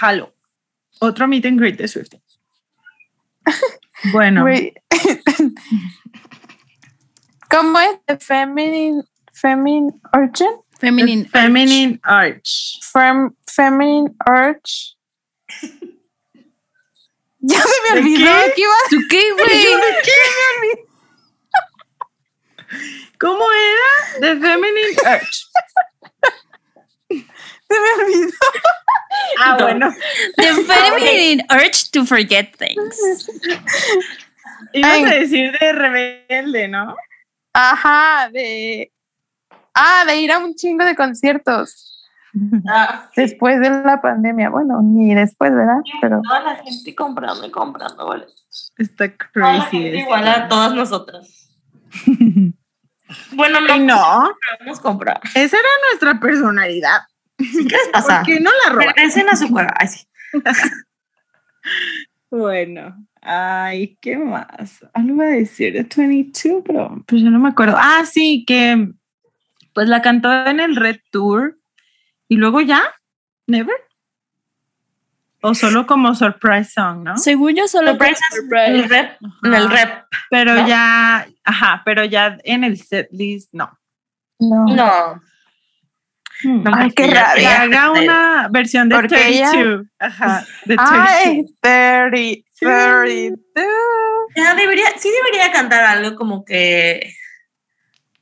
Jalo. 0.00 0.32
Otro 1.00 1.28
meet 1.28 1.44
and 1.46 1.58
greet 1.60 1.76
de. 1.76 2.20
Bueno. 4.12 4.44
¿Cómo 7.50 7.78
es? 7.80 7.98
The 8.06 8.18
feminine, 8.18 9.02
feminine 9.32 9.90
urchin? 10.14 10.56
Feminine. 10.80 11.24
the 11.24 11.30
Feminine 11.30 12.00
Arch. 12.04 12.78
Fem, 12.92 13.34
feminine 13.46 14.14
urge. 14.28 14.94
Ya 17.40 17.60
se 17.62 17.68
me 17.82 17.94
¿De 17.94 18.00
olvidó 18.00 18.32
qué? 18.34 18.52
que 18.56 18.60
iba 18.62 18.72
a 18.72 18.88
¿Tú 18.90 18.96
qué, 19.08 19.30
güey? 19.32 19.64
¿Cómo 23.20 23.44
era? 23.52 24.20
The 24.20 24.40
Feminine 24.40 24.96
Arch. 25.06 25.46
se 27.08 27.14
me 27.80 28.04
olvidó. 28.04 28.32
Ah, 29.38 29.56
No. 29.56 29.64
bueno. 29.64 29.94
The 30.36 30.52
feminine 30.66 31.44
urge 31.50 31.90
to 31.92 32.04
forget 32.04 32.56
things. 32.56 32.98
Ibas 34.72 34.90
Ay. 34.92 35.04
a 35.04 35.08
decir 35.20 35.52
de 35.58 35.72
rebelde, 35.72 36.66
¿no? 36.66 36.96
Ajá, 37.52 38.28
de. 38.30 38.92
Ah, 39.74 40.04
de 40.06 40.20
ir 40.20 40.32
a 40.32 40.38
un 40.38 40.54
chingo 40.54 40.84
de 40.84 40.96
conciertos 40.96 41.84
Ah, 42.68 43.08
después 43.16 43.60
de 43.60 43.70
la 43.70 44.00
pandemia. 44.00 44.50
Bueno, 44.50 44.80
ni 44.82 45.14
después, 45.14 45.52
¿verdad? 45.54 45.78
Pero 46.00 46.20
Toda 46.22 46.40
la 46.40 46.56
gente 46.56 46.94
comprando 46.94 47.46
y 47.46 47.50
comprando, 47.50 48.06
¿vale? 48.06 48.26
Está 48.76 49.08
Toda 49.32 49.52
la 49.54 49.68
crazy. 49.68 49.76
igual 49.98 50.28
a 50.28 50.48
todas 50.48 50.74
nosotras. 50.74 51.48
Bueno, 53.32 53.62
no 53.62 53.78
no, 53.78 54.30
podemos 54.58 54.80
comprar. 54.80 55.18
esa 55.34 55.56
era 55.56 55.68
nuestra 55.88 56.20
personalidad. 56.20 57.00
¿Qué 57.38 57.44
les 57.46 57.88
pasa? 57.90 58.18
¿Por 58.18 58.26
qué 58.26 58.38
no 58.38 58.50
la 58.64 58.70
roban? 58.72 58.88
Regresen 58.88 59.30
a 59.30 59.36
su 59.36 59.48
cueva. 59.48 59.72
Ay, 59.78 59.88
sí. 59.88 60.06
Bueno, 62.30 62.94
ay, 63.22 63.96
¿qué 64.00 64.16
más? 64.16 64.84
Algo 64.94 65.14
iba 65.14 65.24
a 65.24 65.28
decir 65.28 65.72
de 65.72 66.06
22, 66.06 66.62
pero 66.64 67.02
pues 67.06 67.22
yo 67.22 67.30
no 67.30 67.38
me 67.38 67.48
acuerdo. 67.48 67.76
Ah, 67.78 68.04
sí, 68.04 68.44
que 68.46 68.88
pues 69.74 69.88
la 69.88 70.02
cantó 70.02 70.32
en 70.46 70.60
el 70.60 70.76
Red 70.76 71.00
Tour 71.10 71.58
y 72.28 72.36
luego 72.36 72.60
ya, 72.60 72.82
¿never? 73.46 73.76
O 75.40 75.54
solo 75.54 75.86
como 75.86 76.14
surprise 76.16 76.72
song, 76.72 77.04
¿no? 77.04 77.16
Según 77.16 77.54
yo, 77.54 77.68
solo 77.68 77.92
Surprise 77.92 78.18
En 78.32 78.74
el 78.74 78.82
surprise. 78.82 78.88
rep. 78.88 79.16
En 79.44 79.54
el 79.54 79.70
rep. 79.70 80.04
Pero 80.30 80.54
¿no? 80.54 80.66
ya, 80.66 81.28
ajá, 81.44 81.82
pero 81.84 82.04
ya 82.04 82.38
en 82.42 82.64
el 82.64 82.76
set 82.80 83.08
list, 83.12 83.50
no. 83.52 83.70
no. 84.40 84.66
No. 84.66 85.22
Hmm. 86.42 86.62
No, 86.64 86.70
Ay, 86.74 86.90
qué 86.92 87.06
rabia. 87.06 87.34
Que 87.34 87.42
ya- 87.42 87.62
haga 87.62 87.90
una 87.92 88.48
versión 88.50 88.88
de 88.88 88.96
Porque 88.96 89.08
32. 89.16 89.86
Ajá, 90.00 90.44
de 90.64 90.76
32. 90.76 91.08
Ay, 91.08 91.44
30, 91.60 92.16
32. 92.60 93.66
Ya 94.36 94.54
debería, 94.54 94.86
sí 94.98 95.10
debería 95.10 95.52
cantar 95.52 95.84
algo 95.84 96.16
como 96.16 96.44
que 96.44 97.14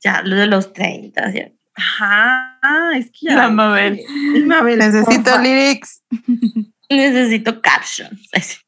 ya 0.01 0.21
lo 0.21 0.35
de 0.35 0.47
los 0.47 0.73
30. 0.73 1.31
ya. 1.31 1.49
Ajá, 1.75 2.59
es 2.95 3.05
que 3.11 3.27
ya. 3.27 3.35
La 3.35 3.49
Mabel. 3.49 4.01
Mabel, 4.45 4.79
Necesito 4.79 5.23
porfa. 5.23 5.41
lyrics 5.41 6.01
Necesito 6.89 7.61
captions. 7.61 8.29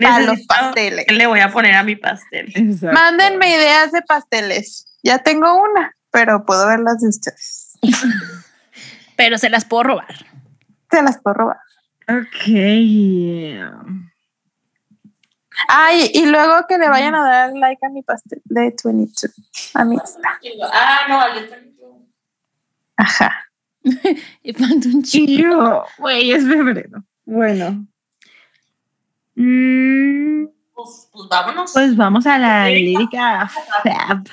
Para 0.00 0.20
los 0.20 0.40
pasteles. 0.46 1.04
¿Qué 1.06 1.14
le 1.14 1.26
voy 1.26 1.40
a 1.40 1.50
poner 1.52 1.74
a 1.74 1.82
mi 1.82 1.96
pastel? 1.96 2.50
Exacto. 2.54 2.92
Mándenme 2.94 3.54
ideas 3.54 3.92
de 3.92 4.02
pasteles. 4.02 4.86
Ya 5.02 5.18
tengo 5.18 5.54
una, 5.62 5.94
pero 6.10 6.44
puedo 6.46 6.66
ver 6.66 6.80
las 6.80 7.00
de 7.00 7.08
ustedes. 7.08 7.78
Pero 9.14 9.36
se 9.38 9.50
las 9.50 9.66
puedo 9.66 9.82
robar. 9.84 10.26
Se 10.90 11.02
las 11.02 11.20
puedo 11.20 11.34
robar. 11.34 11.58
Ok. 12.08 12.48
Ay, 15.68 16.10
y 16.14 16.26
luego 16.26 16.66
que 16.68 16.78
le 16.78 16.88
vayan 16.88 17.14
a 17.14 17.22
dar 17.24 17.52
like 17.54 17.84
a 17.84 17.88
mi 17.90 18.02
pastel 18.02 18.40
de 18.44 18.74
22. 18.84 19.30
A 19.74 19.84
mi. 19.84 19.96
Ah, 20.72 21.00
no, 21.08 21.20
al 21.20 21.34
de 21.34 21.42
32. 21.48 21.90
Ajá. 22.96 23.44
Y 24.42 24.52
falta 24.52 24.88
un 24.88 25.02
chico. 25.02 25.84
Güey, 25.98 26.32
es 26.32 26.44
febrero. 26.46 27.02
Bueno. 27.24 27.86
Mm, 29.34 30.46
Pues, 30.74 31.08
pues 31.12 31.28
vámonos. 31.28 31.72
pues 31.72 31.96
vamos 31.96 32.26
a 32.26 32.38
la 32.38 32.68
Lírica. 32.68 33.00
lírica 33.00 33.48
fab. 33.82 34.24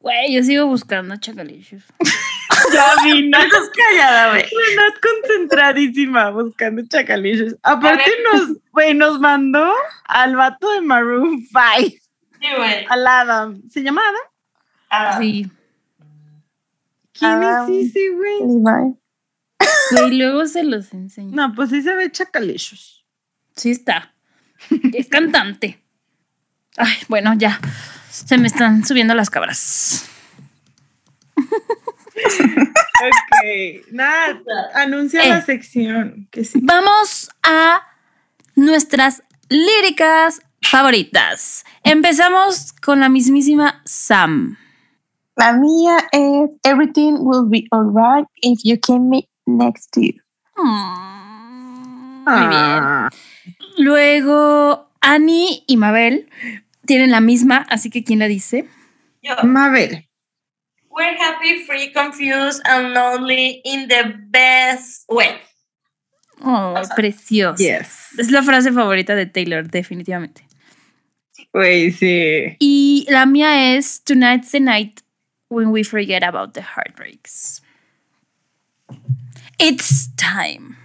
Güey, 0.00 0.34
yo 0.34 0.42
sigo 0.42 0.66
buscando 0.66 1.16
chacalicious. 1.16 1.82
No, 2.76 3.38
Estás 3.38 3.70
callada, 3.74 4.30
güey. 4.30 4.44
no 4.76 4.82
concentradísima 5.02 6.30
buscando 6.30 6.82
chacalillos. 6.88 7.54
Aparte 7.62 8.10
nos, 8.32 8.50
güey, 8.72 8.94
nos 8.94 9.18
mandó 9.20 9.72
al 10.04 10.36
vato 10.36 10.70
de 10.72 10.80
Maroon 10.82 11.38
5, 11.40 11.96
Sí, 12.40 12.46
güey. 12.56 12.86
al 12.88 13.06
Adam. 13.06 13.62
¿Se 13.70 13.82
llama 13.82 14.02
Adam? 14.90 15.20
Sí. 15.20 15.50
¿Quién 17.12 17.30
Adam. 17.30 17.70
es 17.72 17.86
ese, 17.90 18.10
güey? 18.10 18.38
Güey, 19.92 20.18
luego 20.18 20.46
se 20.46 20.62
los 20.64 20.92
enseño. 20.92 21.30
No, 21.34 21.54
pues 21.54 21.70
sí 21.70 21.82
se 21.82 21.94
ve 21.94 22.10
chacalicious. 22.12 23.04
Sí 23.54 23.70
está. 23.70 24.14
Es 24.92 25.08
cantante. 25.08 25.82
Ay, 26.76 26.94
bueno, 27.08 27.32
ya. 27.34 27.58
Se 28.10 28.36
me 28.38 28.46
están 28.48 28.84
subiendo 28.84 29.14
las 29.14 29.30
cabras. 29.30 30.08
Ok, 33.02 33.86
nada, 33.92 34.38
anuncia 34.74 35.22
Eh. 35.24 35.28
la 35.28 35.42
sección. 35.42 36.28
Que 36.30 36.44
sí. 36.44 36.60
Vamos 36.62 37.30
a 37.42 37.82
nuestras 38.54 39.22
líricas 39.48 40.40
favoritas. 40.62 41.64
Empezamos 41.84 42.72
con 42.72 43.00
la 43.00 43.08
mismísima 43.08 43.82
Sam. 43.84 44.56
La 45.36 45.52
mía 45.52 45.98
es 46.12 46.50
Everything 46.64 47.18
will 47.20 47.48
be 47.48 47.66
alright 47.70 48.26
if 48.42 48.60
you 48.64 48.78
keep 48.80 49.00
me 49.00 49.28
next 49.44 49.90
to 49.92 50.00
you. 50.00 50.14
Mm, 50.56 52.24
Muy 52.24 52.40
bien. 52.48 52.52
Ah, 52.52 53.10
Luego, 53.78 54.90
Annie 55.02 55.62
y 55.66 55.76
Mabel 55.76 56.28
tienen 56.86 57.10
la 57.10 57.20
misma, 57.20 57.66
así 57.68 57.90
que 57.90 58.02
¿quién 58.02 58.18
la 58.18 58.26
dice? 58.26 58.66
Yo. 59.22 59.34
Mabel. 59.44 60.08
We're 60.96 61.16
happy, 61.16 61.64
free, 61.66 61.92
confused, 61.92 62.62
and 62.64 62.94
lonely 62.94 63.60
in 63.64 63.86
the 63.88 64.14
best 64.30 65.04
way. 65.10 65.36
Oh, 66.42 66.82
precioso. 66.96 67.58
Yes. 67.62 68.08
Es 68.18 68.30
la 68.30 68.42
frase 68.42 68.72
favorita 68.72 69.14
de 69.14 69.26
Taylor, 69.26 69.68
definitivamente. 69.68 70.46
Güey, 71.52 71.92
sí. 71.92 72.56
Y 72.60 73.06
la 73.08 73.26
mía 73.26 73.76
es 73.76 74.02
Tonight's 74.04 74.52
the 74.52 74.60
night 74.60 75.02
when 75.48 75.70
we 75.70 75.82
forget 75.82 76.22
about 76.22 76.54
the 76.54 76.62
heartbreaks. 76.62 77.60
It's 79.58 80.08
time. 80.16 80.76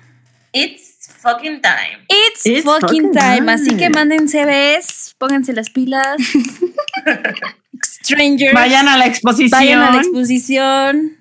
It's 0.54 1.08
fucking 1.08 1.62
time. 1.62 2.06
It's, 2.10 2.46
It's 2.46 2.66
fucking 2.66 2.88
fucking 2.88 3.14
time. 3.14 3.50
Así 3.50 3.78
que 3.78 3.90
manden 3.90 4.28
CVs, 4.28 5.11
pónganse 5.22 5.54
las 5.54 5.70
pilas. 5.70 6.18
Strangers. 7.86 8.54
Vayan 8.56 8.88
a 8.88 8.98
la 8.98 9.06
exposición. 9.06 9.52
vayan 9.52 9.82
a 9.84 9.92
la 9.92 9.98
exposición. 9.98 11.18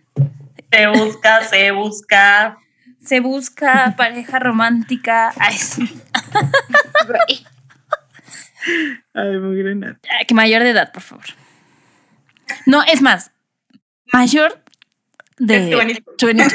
Se 0.73 0.87
busca, 0.87 1.45
se 1.45 1.71
busca. 1.71 2.59
Se 3.05 3.21
busca 3.21 3.95
pareja 3.99 4.39
romántica. 4.39 5.33
Ay, 5.37 5.55
sí. 5.55 6.01
Ay, 9.13 9.37
muy 9.37 9.63
grande. 9.63 9.97
Ah, 10.09 10.25
que 10.27 10.33
mayor 10.35 10.63
de 10.63 10.71
edad, 10.71 10.93
por 10.93 11.03
favor. 11.03 11.27
No, 12.65 12.83
es 12.83 13.03
más, 13.03 13.33
mayor 14.13 14.63
de 15.39 15.61
De 15.61 15.77
22. 15.77 16.17
22. 16.23 16.53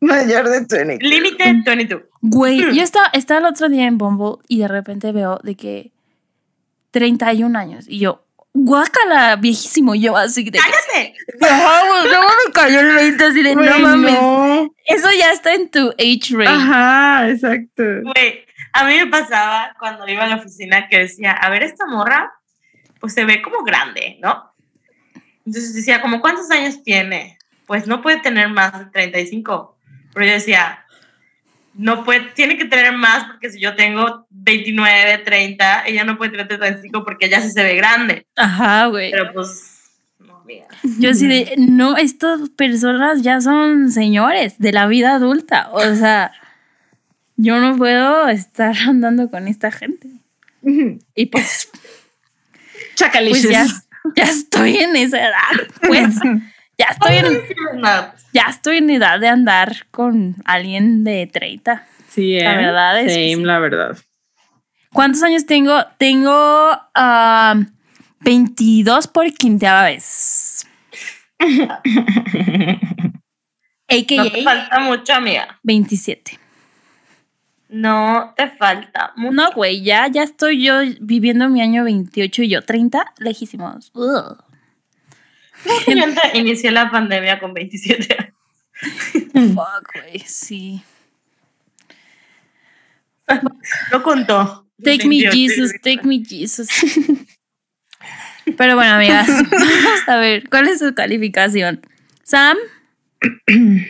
Mayor 0.00 0.48
de 0.48 0.76
20. 0.78 0.98
Límite 1.00 1.62
22. 1.64 2.02
Güey, 2.22 2.74
yo 2.74 2.82
estaba, 2.82 3.06
estaba 3.12 3.40
el 3.40 3.46
otro 3.46 3.68
día 3.68 3.86
en 3.86 3.98
Bumble 3.98 4.42
y 4.48 4.58
de 4.58 4.68
repente 4.68 5.12
veo 5.12 5.38
de 5.44 5.54
que 5.56 5.92
31 6.90 7.58
años 7.58 7.84
y 7.88 7.98
yo, 8.00 8.24
guácala, 8.52 9.36
viejísimo, 9.36 9.94
yo 9.94 10.16
así 10.16 10.44
de 10.44 10.58
¡Cállate! 10.58 11.14
"Ajá, 11.40 11.82
güey, 11.86 12.12
no 12.12 12.20
me 12.22 12.52
cayó 12.52 12.80
el 12.80 12.94
20 12.94 13.24
así 13.24 13.42
de, 13.42 13.54
no 13.54 13.78
mames, 13.78 14.12
no. 14.20 14.74
eso 14.86 15.08
ya 15.18 15.32
está 15.32 15.54
en 15.54 15.70
tu 15.70 15.90
age 15.98 16.32
range. 16.34 16.48
Ajá, 16.48 17.28
exacto. 17.30 17.82
Güey, 18.02 18.44
a 18.72 18.84
mí 18.84 18.96
me 18.96 19.06
pasaba 19.06 19.74
cuando 19.78 20.06
iba 20.08 20.24
a 20.24 20.28
la 20.28 20.36
oficina 20.36 20.88
que 20.88 20.98
decía, 20.98 21.32
a 21.32 21.48
ver, 21.50 21.62
esta 21.62 21.86
morra, 21.86 22.32
pues 23.00 23.14
se 23.14 23.24
ve 23.24 23.40
como 23.42 23.62
grande, 23.62 24.18
¿no? 24.20 24.52
Entonces 25.46 25.74
decía, 25.74 26.00
como 26.00 26.20
cuántos 26.20 26.50
años 26.50 26.82
tiene? 26.82 27.38
Pues 27.66 27.86
no 27.86 28.02
puede 28.02 28.18
tener 28.18 28.48
más 28.48 28.78
de 28.78 28.86
35. 28.86 29.76
Pero 30.12 30.26
yo 30.26 30.32
decía, 30.32 30.79
no 31.80 32.04
puede, 32.04 32.20
tiene 32.34 32.58
que 32.58 32.66
tener 32.66 32.92
más 32.92 33.24
porque 33.24 33.48
si 33.48 33.58
yo 33.58 33.74
tengo 33.74 34.26
29, 34.28 35.18
30, 35.24 35.84
ella 35.86 36.04
no 36.04 36.18
puede 36.18 36.32
tener 36.32 36.46
35 36.46 37.04
porque 37.04 37.24
ella 37.24 37.40
sí 37.40 37.50
se 37.50 37.62
ve 37.62 37.74
grande. 37.74 38.26
Ajá, 38.36 38.84
güey. 38.86 39.10
Pero 39.10 39.32
pues, 39.32 39.90
no, 40.18 40.36
amiga. 40.36 40.66
Yo 40.98 41.10
así 41.10 41.26
de, 41.26 41.54
no, 41.56 41.96
estas 41.96 42.50
personas 42.50 43.22
ya 43.22 43.40
son 43.40 43.90
señores 43.90 44.58
de 44.58 44.72
la 44.72 44.88
vida 44.88 45.14
adulta. 45.14 45.70
O 45.72 45.94
sea, 45.94 46.32
yo 47.36 47.58
no 47.58 47.78
puedo 47.78 48.28
estar 48.28 48.76
andando 48.86 49.30
con 49.30 49.48
esta 49.48 49.70
gente. 49.70 50.08
Y 51.14 51.26
pues, 51.26 51.70
pues 51.72 52.94
Chacalicious. 52.94 53.50
ya, 53.50 53.66
ya 54.16 54.24
estoy 54.24 54.76
en 54.76 54.96
esa 54.96 55.18
edad. 55.18 55.66
Pues 55.80 56.14
ya 56.80 56.86
estoy 56.90 57.16
en, 57.16 57.80
No, 57.80 58.12
ya 58.32 58.46
estoy 58.48 58.78
en 58.78 58.90
edad 58.90 59.20
de 59.20 59.28
andar 59.28 59.86
con 59.90 60.36
alguien 60.44 61.04
de 61.04 61.28
30. 61.30 61.86
Sí, 62.08 62.36
¿eh? 62.36 62.44
La 62.44 62.56
verdad 62.56 63.00
es 63.00 63.14
que 63.14 63.32
Same, 63.32 63.46
la 63.46 63.58
verdad. 63.58 63.98
¿Cuántos 64.92 65.22
años 65.22 65.46
tengo? 65.46 65.84
Tengo 65.98 66.32
ah, 66.94 67.54
22 68.20 69.06
por 69.08 69.32
quinteava 69.34 69.84
vez. 69.84 70.66
no 71.38 71.80
te 73.86 73.98
AKA 73.98 74.42
falta 74.42 74.80
mucho, 74.80 75.14
amiga. 75.14 75.60
27. 75.62 76.38
No 77.68 78.32
te 78.36 78.48
falta 78.48 79.12
mucho. 79.16 79.34
No, 79.34 79.52
güey, 79.52 79.82
ya, 79.82 80.08
ya 80.08 80.22
estoy 80.22 80.64
yo 80.64 80.80
viviendo 81.00 81.48
mi 81.48 81.60
año 81.60 81.84
28 81.84 82.42
y 82.42 82.48
yo 82.48 82.62
30, 82.62 83.14
lejísimos. 83.18 83.92
Ugh. 83.94 84.49
Inicié 86.34 86.70
la 86.70 86.90
pandemia 86.90 87.38
con 87.38 87.54
27 87.54 88.16
años. 88.18 88.34
Fuck, 89.54 89.92
güey, 89.94 90.18
sí. 90.20 90.82
No 93.92 94.02
contó. 94.02 94.66
Take 94.82 95.06
me 95.06 95.22
28. 95.22 95.32
Jesus, 95.32 95.72
take 95.82 96.02
me 96.04 96.24
Jesus. 96.24 96.68
Pero 98.56 98.74
bueno, 98.74 98.94
amigas, 98.94 99.28
vamos 99.50 100.08
a 100.08 100.16
ver, 100.16 100.48
¿cuál 100.48 100.68
es 100.68 100.78
su 100.78 100.94
calificación? 100.94 101.80
Sam, 102.24 102.56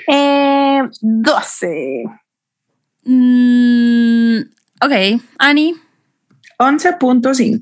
Eh, 0.08 0.82
12. 1.00 2.04
mm, 3.04 4.40
ok, 4.82 5.22
Annie, 5.38 5.76
11.5. 6.58 7.60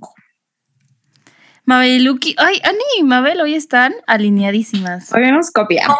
Mabel 1.68 1.90
y 1.90 1.98
Lucky. 2.00 2.34
Ay, 2.38 2.58
Annie 2.64 2.78
y 2.98 3.02
Mabel 3.04 3.42
hoy 3.42 3.54
están 3.54 3.92
alineadísimas. 4.06 5.12
Hoy 5.12 5.30
nos 5.30 5.50
copiamos. 5.50 5.98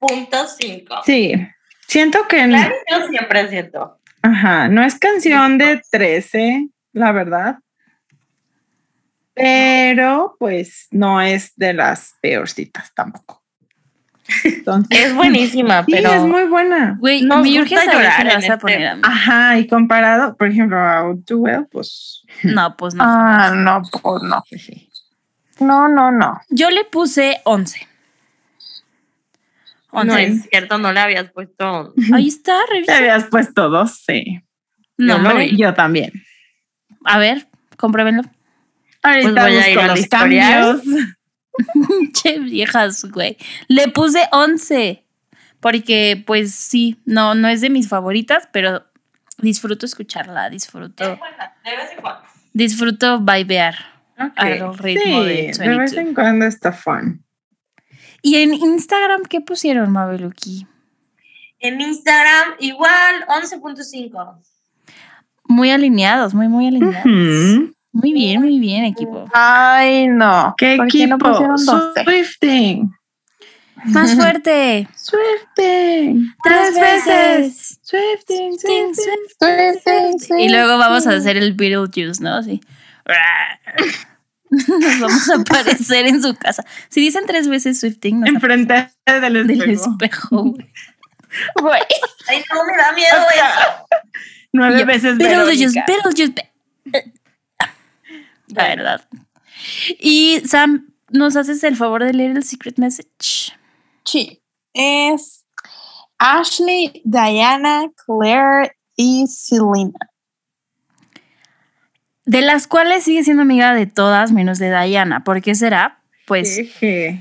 11.5. 0.00 1.02
Sí. 1.04 1.32
Siento 1.86 2.26
que 2.26 2.44
Claro, 2.44 2.74
yo 2.90 3.06
siempre 3.06 3.48
siento. 3.48 4.00
ajá, 4.22 4.66
no 4.68 4.82
es 4.82 4.98
canción 4.98 5.58
de 5.58 5.80
13, 5.92 6.70
la 6.92 7.12
verdad. 7.12 7.58
Pero 9.32 10.34
pues 10.40 10.88
no 10.90 11.20
es 11.20 11.52
de 11.54 11.72
las 11.74 12.14
peorcitas 12.20 12.92
tampoco. 12.92 13.44
Entonces, 14.42 14.98
Es 15.06 15.14
buenísima, 15.14 15.84
sí, 15.86 15.92
pero 15.92 16.14
es 16.14 16.22
muy 16.22 16.44
buena. 16.48 16.96
Güey, 16.98 17.22
Nos 17.22 17.44
me 17.44 17.60
urge 17.60 17.76
llorar 17.76 18.26
vas 18.26 18.34
a 18.34 18.38
este- 18.38 18.58
poner 18.58 18.86
a 18.88 18.94
mí. 18.96 19.02
Ajá, 19.04 19.56
y 19.60 19.68
comparado, 19.68 20.36
por 20.36 20.48
ejemplo, 20.48 20.76
a 20.76 20.98
Out 20.98 21.24
to 21.26 21.36
Well, 21.38 21.68
pues. 21.70 22.24
No, 22.42 22.76
pues 22.76 22.94
no. 22.96 23.04
Ah, 23.06 23.52
no, 23.54 23.82
pues 24.02 24.22
no. 24.24 24.42
jeje. 24.48 24.85
No, 25.60 25.88
no, 25.88 26.10
no. 26.10 26.40
Yo 26.50 26.70
le 26.70 26.84
puse 26.84 27.40
11. 27.44 27.88
no 29.92 30.00
11. 30.00 30.22
es 30.24 30.48
cierto, 30.50 30.78
no 30.78 30.92
le 30.92 31.00
habías 31.00 31.30
puesto. 31.32 31.94
Ahí 32.12 32.28
está, 32.28 32.58
revisa. 32.70 32.96
habías 32.98 33.24
puesto 33.24 33.68
12. 33.68 34.44
No, 34.98 35.18
Yo. 35.18 35.56
Yo 35.56 35.74
también. 35.74 36.12
A 37.04 37.18
ver, 37.18 37.46
compruébenlo. 37.76 38.22
Ahorita 39.02 39.30
Pues 39.32 39.44
voy 39.44 39.56
a 39.56 39.70
ir 39.70 39.78
al 39.78 39.88
los 39.88 40.06
cambios. 40.08 40.82
che, 42.22 42.38
viejas, 42.40 43.04
güey. 43.04 43.36
Le 43.68 43.88
puse 43.88 44.28
11. 44.32 45.02
Porque, 45.60 46.22
pues 46.26 46.54
sí, 46.54 46.98
no, 47.06 47.34
no 47.34 47.48
es 47.48 47.60
de 47.60 47.70
mis 47.70 47.88
favoritas, 47.88 48.48
pero 48.52 48.84
disfruto 49.38 49.86
escucharla, 49.86 50.50
disfruto, 50.50 51.04
Es 51.04 51.18
buena, 51.18 51.54
de 51.64 51.76
vez 51.76 51.92
en 51.92 52.00
cuando. 52.00 52.22
disfruto 52.52 53.20
vibear. 53.20 53.74
Al 54.16 54.78
ritmo 54.78 55.22
de 55.24 55.52
sí, 55.52 55.60
de 55.60 55.68
vez 55.68 55.92
22. 55.94 55.96
en 55.96 56.14
cuando 56.14 56.46
está 56.46 56.72
fun. 56.72 57.22
Y 58.22 58.36
en 58.36 58.54
Instagram, 58.54 59.22
¿qué 59.24 59.40
pusieron, 59.40 59.92
Mabeluki? 59.92 60.66
En 61.58 61.80
Instagram, 61.80 62.54
igual 62.58 63.26
11.5. 63.28 64.38
Muy 65.48 65.70
alineados, 65.70 66.34
muy, 66.34 66.48
muy 66.48 66.66
alineados. 66.66 67.04
Muy 67.92 68.12
bien, 68.12 68.42
muy 68.42 68.58
bien, 68.58 68.84
equipo. 68.84 69.26
Ay, 69.32 70.08
no. 70.08 70.54
¿Qué 70.58 70.76
¿Por 70.76 70.88
qué 70.88 71.04
equipo? 71.04 71.30
12? 71.30 72.04
Swifting. 72.04 72.92
Más 73.84 74.14
fuerte. 74.16 74.88
Swifting. 74.96 76.34
Tres 76.42 76.74
veces. 76.74 77.78
Swifting, 77.82 78.58
Swifting, 78.58 78.94
Swifting. 78.94 79.74
Sí, 79.74 80.18
sí, 80.18 80.26
sí. 80.26 80.42
Y 80.42 80.48
luego 80.48 80.76
vamos 80.78 81.06
a 81.06 81.16
hacer 81.16 81.36
el 81.36 81.54
Beetlejuice, 81.54 82.22
¿no? 82.22 82.34
Así. 82.34 82.60
Nos 84.50 85.00
vamos 85.00 85.28
a 85.30 85.34
aparecer 85.40 86.06
en 86.06 86.22
su 86.22 86.34
casa. 86.36 86.64
Si 86.88 87.00
dicen 87.00 87.24
tres 87.26 87.48
veces 87.48 87.80
Swifting, 87.80 88.20
nos 88.20 88.28
Enfrente 88.28 88.90
del 89.06 89.46
del 89.46 89.50
espejo. 89.50 89.90
espejo, 89.92 90.42
güey. 90.44 90.72
Güey. 91.60 91.82
Ay, 92.28 92.42
no, 92.52 92.64
me 92.64 92.76
da 92.76 92.92
miedo 92.92 93.16
eso. 93.34 93.86
Nueve 94.52 94.80
yo, 94.80 94.86
veces 94.86 95.18
Beetlejuice, 95.18 95.66
Verónica. 95.66 95.84
Beetlejuice. 95.86 96.52
Be- 96.84 97.12
La 98.48 98.68
verdad. 98.68 99.08
Y 99.98 100.40
Sam, 100.46 100.94
¿nos 101.10 101.36
haces 101.36 101.62
el 101.64 101.76
favor 101.76 102.04
de 102.04 102.12
leer 102.14 102.30
el 102.36 102.44
secret 102.44 102.78
message? 102.78 103.52
Sí. 104.04 104.40
Es 104.72 105.44
Ashley, 106.18 107.02
Diana, 107.04 107.86
Claire 108.06 108.76
y 108.96 109.26
Selena. 109.26 109.98
De 112.26 112.42
las 112.42 112.66
cuales 112.66 113.04
sigue 113.04 113.24
siendo 113.24 113.42
amiga 113.42 113.72
de 113.72 113.86
todas 113.86 114.32
menos 114.32 114.58
de 114.58 114.68
Diana. 114.68 115.24
¿Por 115.24 115.40
qué 115.40 115.54
será? 115.54 116.00
Pues 116.26 116.60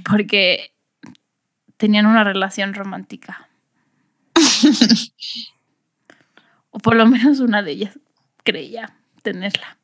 porque 0.09 0.71
tenían 1.77 2.07
una 2.07 2.23
relación 2.23 2.73
romántica. 2.73 3.47
o 6.71 6.79
por 6.79 6.95
lo 6.95 7.05
menos 7.05 7.39
una 7.39 7.61
de 7.61 7.71
ellas 7.71 7.99
creía 8.43 8.95
tenerla. 9.21 9.77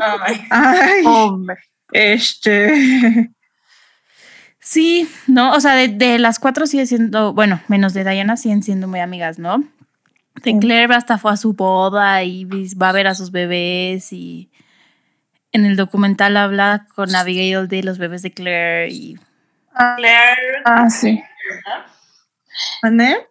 Ay, 0.00 0.40
Ay, 0.50 1.02
Hombre. 1.04 1.56
este. 1.92 3.30
Sí, 4.60 5.08
no, 5.26 5.52
o 5.52 5.60
sea, 5.60 5.74
de, 5.74 5.88
de 5.88 6.18
las 6.18 6.38
cuatro 6.38 6.66
sigue 6.66 6.86
siendo, 6.86 7.34
bueno, 7.34 7.60
menos 7.68 7.92
de 7.92 8.04
Diana 8.04 8.36
siguen 8.36 8.62
siendo 8.62 8.88
muy 8.88 9.00
amigas, 9.00 9.38
¿no? 9.38 9.62
De. 10.42 10.58
Claire 10.58 10.94
hasta 10.94 11.18
fue 11.18 11.32
a 11.32 11.36
su 11.36 11.52
boda 11.54 12.22
y 12.24 12.44
va 12.74 12.88
a 12.88 12.92
ver 12.92 13.06
a 13.06 13.14
sus 13.14 13.30
bebés 13.30 14.12
y 14.12 14.50
en 15.52 15.64
el 15.64 15.76
documental 15.76 16.36
habla 16.36 16.86
con 16.94 17.14
Abigail 17.14 17.68
de 17.68 17.82
los 17.82 17.98
bebés 17.98 18.22
de 18.22 18.32
Claire 18.32 18.88
y 18.90 19.16
Claire. 19.96 20.62
Ah, 20.64 20.90
sí. 20.90 21.22
¿Mande? 22.82 23.26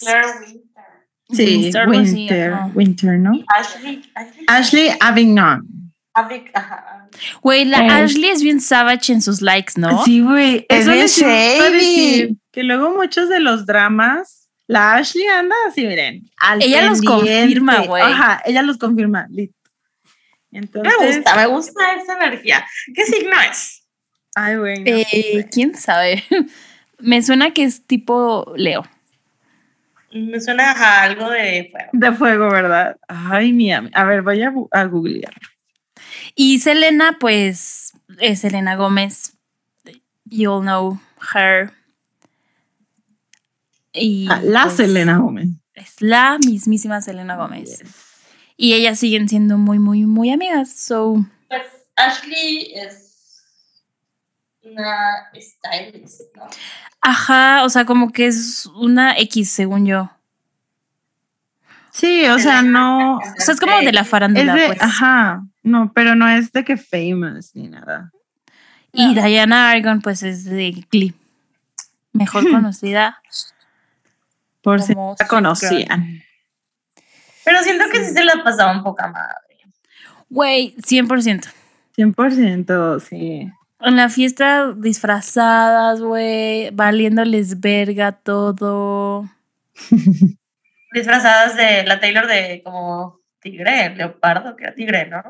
Claire 0.00 0.28
Winter. 0.40 0.84
Sí, 1.32 1.72
Winter, 1.86 2.52
así, 2.52 2.72
Winter, 2.74 3.18
¿no? 3.18 3.32
Ashley. 3.48 4.12
Ashley. 4.14 4.44
Ashley 4.46 4.90
Avignon. 5.00 5.92
Ajá. 6.12 7.08
Güey, 7.42 7.64
la 7.64 7.78
Eh. 7.78 7.90
Ashley 7.90 8.30
es 8.30 8.42
bien 8.42 8.60
savage 8.60 9.12
en 9.12 9.22
sus 9.22 9.40
likes, 9.40 9.72
¿no? 9.76 10.04
Sí, 10.04 10.20
güey. 10.20 10.64
Es 10.68 10.86
bien 10.86 11.06
shady. 11.06 12.38
Que 12.52 12.62
luego 12.62 12.94
muchos 12.94 13.28
de 13.28 13.40
los 13.40 13.66
dramas, 13.66 14.43
la 14.66 14.94
Ashley 14.96 15.26
anda 15.26 15.54
así, 15.68 15.86
miren. 15.86 16.30
al 16.38 16.62
Ella 16.62 16.86
los 16.86 17.02
confirma, 17.02 17.80
güey. 17.82 18.02
Ajá, 18.02 18.42
ella 18.44 18.62
los 18.62 18.78
confirma. 18.78 19.26
Entonces, 20.50 20.92
Me 20.98 21.06
gusta, 21.16 21.36
me 21.36 21.46
gusta 21.46 21.92
esa 21.94 22.14
energía. 22.16 22.64
¿Qué 22.94 23.04
signo 23.04 23.40
es? 23.40 23.84
Ay, 24.36 24.56
güey. 24.56 24.78
no 24.78 24.82
Eh. 24.86 25.46
¿Quién 25.50 25.74
sabe? 25.74 26.22
Me 26.98 27.22
suena 27.22 27.52
que 27.52 27.64
es 27.64 27.86
tipo 27.86 28.52
Leo. 28.56 28.84
Me 30.12 30.40
suena 30.40 30.70
a 30.70 31.02
algo 31.02 31.28
de 31.28 31.68
fuego. 31.72 31.90
De 31.92 32.12
fuego, 32.12 32.50
¿verdad? 32.50 32.96
Ay, 33.08 33.52
mi 33.52 33.72
am- 33.72 33.90
A 33.94 34.04
ver, 34.04 34.22
voy 34.22 34.40
a, 34.42 34.52
a 34.70 34.84
googlear. 34.84 35.34
Y 36.36 36.60
Selena, 36.60 37.16
pues, 37.18 37.92
es 38.20 38.40
Selena 38.40 38.76
Gómez. 38.76 39.36
You'll 40.24 40.62
know 40.62 41.00
her. 41.34 41.72
Y 43.94 44.26
Ah, 44.30 44.40
la 44.42 44.62
pues, 44.64 44.76
Selena 44.76 45.18
Gómez. 45.18 45.48
Es 45.74 46.00
la 46.02 46.38
mismísima 46.44 47.00
Selena 47.00 47.36
Gómez. 47.36 47.82
Y 48.56 48.74
ellas 48.74 48.98
siguen 48.98 49.28
siendo 49.28 49.56
muy, 49.58 49.78
muy, 49.78 50.04
muy 50.04 50.30
amigas. 50.30 50.70
So, 50.76 51.24
Pues 51.48 51.62
Ashley 51.96 52.72
es 52.74 53.42
una 54.62 55.30
stylist, 55.34 56.20
¿no? 56.36 56.44
ajá, 57.00 57.64
o 57.64 57.68
sea, 57.68 57.84
como 57.84 58.10
que 58.12 58.26
es 58.26 58.66
una 58.76 59.16
X, 59.18 59.50
según 59.50 59.86
yo. 59.86 60.10
Sí, 61.90 62.26
o 62.26 62.38
sea, 62.38 62.62
no. 62.62 63.18
O 63.18 63.20
sea, 63.38 63.54
es 63.54 63.60
como 63.60 63.78
de 63.78 63.92
la 63.92 64.04
farándula, 64.04 64.54
de. 64.54 64.66
pues. 64.66 64.82
Ajá. 64.82 65.44
No, 65.62 65.92
pero 65.94 66.16
no 66.16 66.28
es 66.28 66.50
de 66.52 66.64
que 66.64 66.76
famous 66.76 67.54
ni 67.54 67.68
nada. 67.68 68.10
Y 68.92 69.14
Diana 69.14 69.70
Argon, 69.70 70.00
pues, 70.00 70.22
es 70.22 70.44
de 70.44 70.84
Glee. 70.90 71.14
Mejor 72.12 72.44
conocida. 72.50 73.20
Por 74.64 74.82
si 74.82 74.94
no 74.94 75.14
la 75.18 75.26
conocían. 75.28 76.22
Pero 77.44 77.62
siento 77.62 77.84
que 77.92 78.02
sí 78.04 78.12
se 78.12 78.24
la 78.24 78.42
pasaba 78.42 78.72
un 78.76 78.82
poco 78.82 79.06
madre. 79.06 79.36
Güey, 80.30 80.74
100%. 80.78 81.46
100%, 81.96 83.00
sí. 83.00 83.48
En 83.80 83.96
la 83.96 84.08
fiesta 84.08 84.72
disfrazadas, 84.76 86.00
güey, 86.00 86.70
valiéndoles 86.70 87.60
verga 87.60 88.12
todo. 88.12 89.28
Disfrazadas 90.92 91.56
de 91.56 91.84
la 91.84 92.00
Taylor 92.00 92.26
de 92.26 92.62
como 92.64 93.20
tigre, 93.40 93.94
leopardo, 93.94 94.56
que 94.56 94.64
era 94.64 94.74
tigre, 94.74 95.06
¿no? 95.06 95.22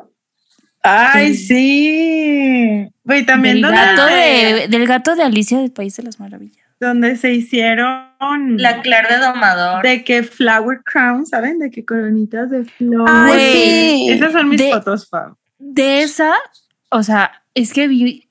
Ay, 0.82 1.34
Sí. 1.34 1.46
sí. 1.46 2.88
Güey, 3.02 3.24
también 3.26 3.54
Del 3.56 3.62
donde, 3.62 3.78
gato 3.78 4.06
de, 4.06 4.66
del 4.68 4.86
gato 4.86 5.16
de 5.16 5.22
Alicia 5.22 5.58
del 5.58 5.72
País 5.72 5.96
de 5.96 6.02
las 6.04 6.20
Maravillas. 6.20 6.64
donde 6.78 7.16
se 7.16 7.32
hicieron 7.32 8.10
La 8.56 8.80
Claire 8.82 9.08
de 9.14 9.18
domador. 9.18 9.82
de 9.82 10.04
que 10.04 10.22
flower 10.22 10.82
crown, 10.84 11.26
¿saben? 11.26 11.58
De 11.58 11.70
que 11.70 11.84
coronitas 11.84 12.50
de 12.50 12.64
flor. 12.64 13.08
Ay, 13.08 13.38
sí. 13.52 14.06
Esas 14.10 14.32
son 14.32 14.48
mis 14.48 14.58
de- 14.60 14.70
fotos, 14.72 15.08
Fab. 15.08 15.34
De 15.58 16.02
esa, 16.02 16.32
o 16.90 17.02
sea, 17.02 17.42
es 17.54 17.72
que 17.72 17.88
vi. 17.88 18.28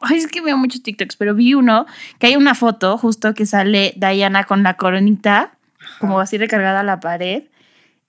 Ay, 0.00 0.18
es 0.18 0.26
que 0.26 0.40
veo 0.42 0.56
muchos 0.58 0.82
TikToks, 0.82 1.16
pero 1.16 1.34
vi 1.34 1.54
uno 1.54 1.86
que 2.18 2.26
hay 2.28 2.36
una 2.36 2.54
foto 2.54 2.98
justo 2.98 3.32
que 3.34 3.46
sale 3.46 3.94
Diana 3.96 4.44
con 4.44 4.62
la 4.62 4.74
coronita, 4.76 5.56
como 6.00 6.20
así 6.20 6.36
recargada 6.38 6.80
a 6.80 6.84
la 6.84 7.00
pared. 7.00 7.44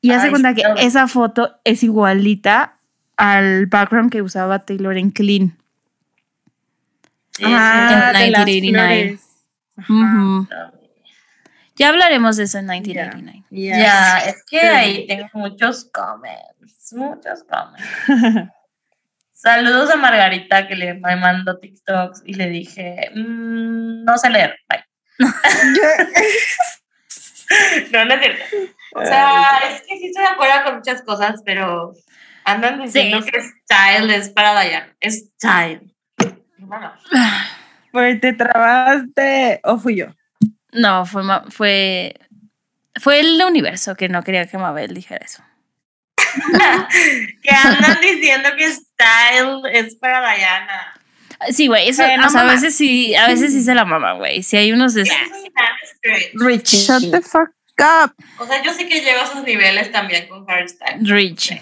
Y 0.02 0.12
hace 0.12 0.30
cuenta 0.30 0.50
sí, 0.50 0.56
que 0.56 0.62
claro. 0.62 0.78
esa 0.80 1.08
foto 1.08 1.56
es 1.64 1.82
igualita 1.84 2.78
al 3.16 3.66
background 3.68 4.12
que 4.12 4.22
usaba 4.22 4.60
Taylor 4.60 4.96
en 4.98 5.12
Clean. 5.12 5.58
Sí, 7.32 7.44
Ah, 7.46 8.12
En 8.16 8.26
de 8.26 8.32
las 8.32 8.46
1989. 8.46 9.04
flores. 9.06 9.22
Ajá. 9.78 9.94
Ujú. 9.94 10.48
sí. 10.50 10.56
Ya 11.78 11.90
hablaremos 11.90 12.38
de 12.38 12.44
eso 12.44 12.58
en 12.58 12.66
1989. 12.68 13.44
Ya. 13.52 13.78
Ya, 13.78 14.18
es 14.30 14.44
que 14.50 14.60
Sí. 14.60 14.66
ahí 14.66 15.08
tengo 15.08 15.28
muchos 15.34 15.86
comments, 15.92 16.94
muchos 16.94 17.44
comments. 17.44 17.88
Saludos 19.34 19.92
a 19.92 19.98
Margarita 19.98 20.68
que 20.68 20.76
le 20.76 20.96
me 20.96 21.16
mandó 21.16 21.60
TikToks 21.60 22.24
y 22.26 22.34
le 22.34 22.50
dije, 22.50 23.12
"Mm, 23.14 24.04
no 24.04 24.18
sé 24.18 24.32
leer, 24.32 24.58
bye. 24.68 24.84
no, 27.92 28.06
no 28.06 28.14
es 28.16 28.20
cierto. 28.22 28.44
O 28.96 29.06
sea, 29.06 29.60
es 29.70 29.82
que 29.82 29.98
sí 29.98 30.06
estoy 30.08 30.24
de 30.24 30.30
acuerdo 30.30 30.64
con 30.66 30.76
muchas 30.78 31.02
cosas, 31.04 31.42
pero 31.46 31.94
andan 32.46 32.82
diciendo 32.82 33.22
Sí. 33.22 33.30
que 33.32 33.42
style 33.42 34.10
es 34.14 34.30
para 34.30 34.60
Diana. 34.62 34.96
Es 35.00 35.30
style. 35.36 35.94
Bueno, 36.58 36.94
Pues 37.92 38.20
te 38.22 38.34
trabaste, 38.34 39.60
o 39.64 39.78
fui 39.78 39.96
yo. 39.98 40.08
No, 40.72 41.06
fue, 41.06 41.24
ma- 41.24 41.46
fue, 41.50 42.20
fue 43.00 43.20
el 43.20 43.42
universo 43.44 43.96
que 43.96 44.10
no 44.10 44.24
quería 44.24 44.48
que 44.48 44.58
Mabel 44.58 44.94
dijera 44.94 45.26
eso. 45.26 45.44
que 47.42 47.50
andan 47.50 47.98
diciendo 48.02 48.50
que 48.58 48.72
style 48.74 49.62
es 49.72 49.96
para 49.96 50.36
Diana. 50.36 50.94
Sí, 51.52 51.68
güey, 51.68 51.88
eso 51.90 52.04
o 52.04 52.30
sea, 52.30 52.42
a 52.42 52.46
veces 52.52 52.76
sí, 52.76 53.14
a 53.16 53.28
veces 53.28 53.54
sí 53.54 53.64
se 53.64 53.76
la 53.76 53.86
mama, 53.86 54.14
güey. 54.14 54.42
Si 54.44 54.58
hay 54.58 54.72
unos 54.72 54.94
de 54.96 55.04
Eso 55.04 55.14
es 55.14 55.92
straight. 55.96 56.32
Rich. 56.34 56.74
Shut 56.88 57.12
the 57.12 57.22
fuck 57.22 57.52
up. 57.80 58.14
O 58.40 58.46
sea, 58.48 58.64
yo 58.64 58.74
sé 58.74 58.88
que 58.88 59.02
llego 59.02 59.22
a 59.22 59.24
esos 59.26 59.44
niveles 59.44 59.92
también 59.92 60.28
con 60.28 60.50
hairstyle, 60.50 61.00
Rich. 61.08 61.62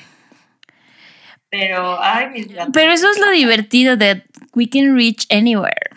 pero 1.49 2.01
ay, 2.01 2.29
mis 2.29 2.47
gatos. 2.47 2.71
Pero 2.73 2.91
eso 2.93 3.09
es 3.11 3.19
lo 3.19 3.29
divertido 3.31 3.97
de 3.97 4.23
We 4.53 4.69
Can 4.69 4.95
Reach 4.95 5.25
Anywhere. 5.29 5.89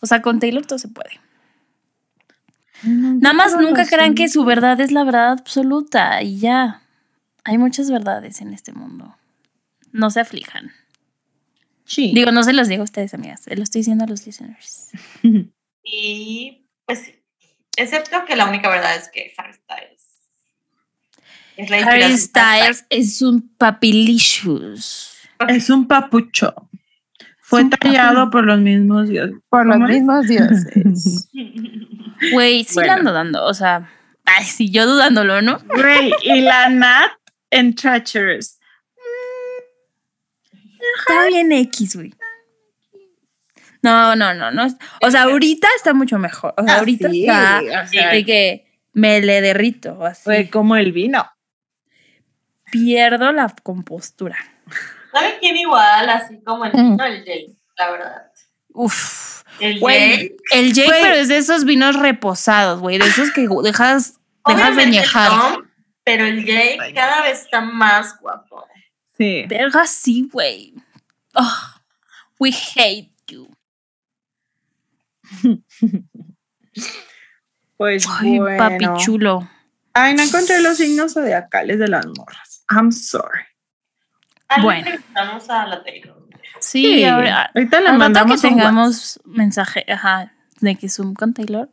O 0.00 0.06
sea, 0.06 0.22
con 0.22 0.40
Taylor 0.40 0.64
todo 0.64 0.78
se 0.78 0.88
puede. 0.88 1.20
Nada 2.82 3.32
más 3.34 3.56
nunca 3.56 3.86
crean 3.86 4.14
que 4.14 4.28
su 4.28 4.44
verdad 4.44 4.80
es 4.80 4.92
la 4.92 5.04
verdad 5.04 5.32
absoluta 5.32 6.22
y 6.22 6.38
ya. 6.38 6.82
Hay 7.44 7.58
muchas 7.58 7.90
verdades 7.90 8.40
en 8.40 8.52
este 8.52 8.72
mundo. 8.72 9.16
No 9.92 10.10
se 10.10 10.20
aflijan. 10.20 10.72
Sí. 11.84 12.12
Digo, 12.14 12.32
no 12.32 12.42
se 12.42 12.52
los 12.52 12.68
digo 12.68 12.82
a 12.82 12.84
ustedes, 12.84 13.14
amigas. 13.14 13.42
Se 13.42 13.54
lo 13.56 13.62
estoy 13.62 13.80
diciendo 13.80 14.04
a 14.04 14.08
los 14.08 14.26
listeners. 14.26 14.90
Y 15.88 16.66
pues 16.84 16.98
sí. 16.98 17.14
Excepto 17.76 18.24
que 18.24 18.34
la 18.34 18.48
única 18.48 18.68
verdad 18.68 18.96
es 18.96 19.08
que 19.08 19.32
Harry 19.38 19.52
Styles 19.52 19.96
es 21.56 21.70
la 21.70 21.78
Harry 21.78 22.16
Styles 22.18 22.84
es 22.90 23.22
un 23.22 23.48
papilicious. 23.56 25.16
es 25.48 25.70
un 25.70 25.88
papucho. 25.88 26.65
Fue 27.48 27.64
tallado 27.66 28.28
por 28.30 28.44
los 28.44 28.58
mismos 28.58 29.08
dioses. 29.08 29.36
Por 29.48 29.66
los 29.66 29.78
mismos 29.78 30.26
dioses. 30.26 31.28
Güey, 32.32 32.64
sí 32.64 32.74
Bueno. 32.74 32.86
la 32.88 32.94
ando 32.94 33.12
dando. 33.12 33.44
O 33.44 33.52
sea, 33.54 33.88
ay, 34.24 34.44
sí, 34.44 34.70
yo 34.70 34.86
dudándolo, 34.86 35.42
¿no? 35.42 35.58
Güey, 35.68 36.12
y 36.24 36.40
la 36.40 36.68
Nat 36.70 37.12
en 37.50 37.74
Treacherous. 37.74 38.58
Está 40.98 41.26
bien 41.26 41.52
X, 41.52 41.94
güey. 41.96 42.14
No, 43.82 44.16
no, 44.16 44.32
no, 44.34 44.50
no. 44.50 44.66
O 45.02 45.10
sea, 45.10 45.24
ahorita 45.24 45.68
está 45.76 45.92
mucho 45.94 46.18
mejor. 46.18 46.54
O 46.56 46.64
sea, 46.64 46.74
Ah, 46.76 46.78
ahorita 46.78 47.10
sí, 47.10 47.20
está 47.26 47.60
o 47.84 47.86
sea, 47.86 48.10
de 48.12 48.24
que 48.24 48.66
me 48.94 49.20
le 49.20 49.40
derrito, 49.42 50.04
así. 50.04 50.22
Fue 50.24 50.48
como 50.50 50.74
el 50.76 50.92
vino. 50.92 51.30
Pierdo 52.72 53.30
la 53.32 53.54
compostura. 53.62 54.36
¿Sabe 55.18 55.38
quién 55.40 55.56
igual? 55.56 56.08
Así 56.10 56.40
como 56.44 56.64
el 56.66 56.72
Mm. 56.72 56.90
vino, 56.92 57.04
el 57.04 57.24
Jay, 57.24 57.56
la 57.78 57.90
verdad. 57.90 58.32
Uf. 58.74 59.42
El 59.60 59.80
Jay. 59.80 60.36
el 60.52 60.72
Jake, 60.74 60.90
pero 61.00 61.14
es 61.14 61.28
de 61.28 61.38
esos 61.38 61.64
vinos 61.64 61.96
reposados, 61.96 62.80
güey. 62.80 62.98
De 62.98 63.06
esos 63.06 63.30
que 63.30 63.48
dejas, 63.62 64.18
dejas 64.46 64.76
de 64.76 64.86
ñejar. 64.86 65.32
Pero 66.04 66.24
el 66.26 66.44
Jay 66.44 66.76
cada 66.94 67.22
vez 67.22 67.40
está 67.42 67.60
más 67.62 68.18
guapo. 68.20 68.66
Sí. 69.16 69.44
Verga, 69.48 69.86
sí, 69.86 70.28
güey. 70.30 70.74
Oh, 71.34 71.56
we 72.38 72.50
hate 72.74 73.10
you. 73.28 73.48
Pues 77.78 78.06
Ay, 78.20 78.38
bueno. 78.38 78.56
papi 78.56 78.86
chulo. 79.04 79.48
Ay, 79.92 80.14
no 80.14 80.22
encontré 80.22 80.60
los 80.62 80.78
signos 80.78 81.12
zodiacales 81.12 81.78
de 81.78 81.88
las 81.88 82.06
morras. 82.06 82.64
I'm 82.70 82.90
sorry. 82.90 83.44
Bueno. 84.62 84.90
Vamos 85.14 85.48
a 85.50 85.66
la 85.66 85.82
Taylor. 85.82 86.26
Sí, 86.60 87.04
ahora. 87.04 87.50
ahorita 87.54 87.80
le 87.80 87.88
Al 87.88 87.92
rato 87.92 87.98
mandamos 87.98 88.40
que 88.40 88.48
un 88.48 88.54
tengamos 88.54 89.20
mensaje, 89.24 89.84
ajá, 89.88 90.32
de 90.60 90.74
que 90.76 90.88
Zoom 90.88 91.14
con 91.14 91.34
Taylor, 91.34 91.68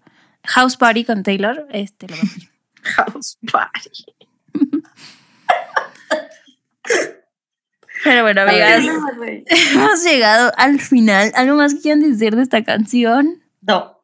House 0.45 0.77
Party 0.77 1.05
con 1.05 1.23
Taylor, 1.23 1.67
este 1.71 2.07
lo 2.07 2.15
vamos. 2.17 2.49
WhatsApp. 2.83 3.13
House 3.13 3.37
party. 3.51 4.05
Pero 8.03 8.23
bueno, 8.23 8.41
amigas, 8.41 8.83
hemos 9.47 10.03
llegado 10.03 10.51
al 10.57 10.79
final. 10.79 11.31
¿Algo 11.35 11.55
más 11.55 11.75
que 11.75 11.81
quieran 11.81 12.01
decir 12.01 12.35
de 12.35 12.41
esta 12.43 12.63
canción? 12.63 13.41
No. 13.61 14.03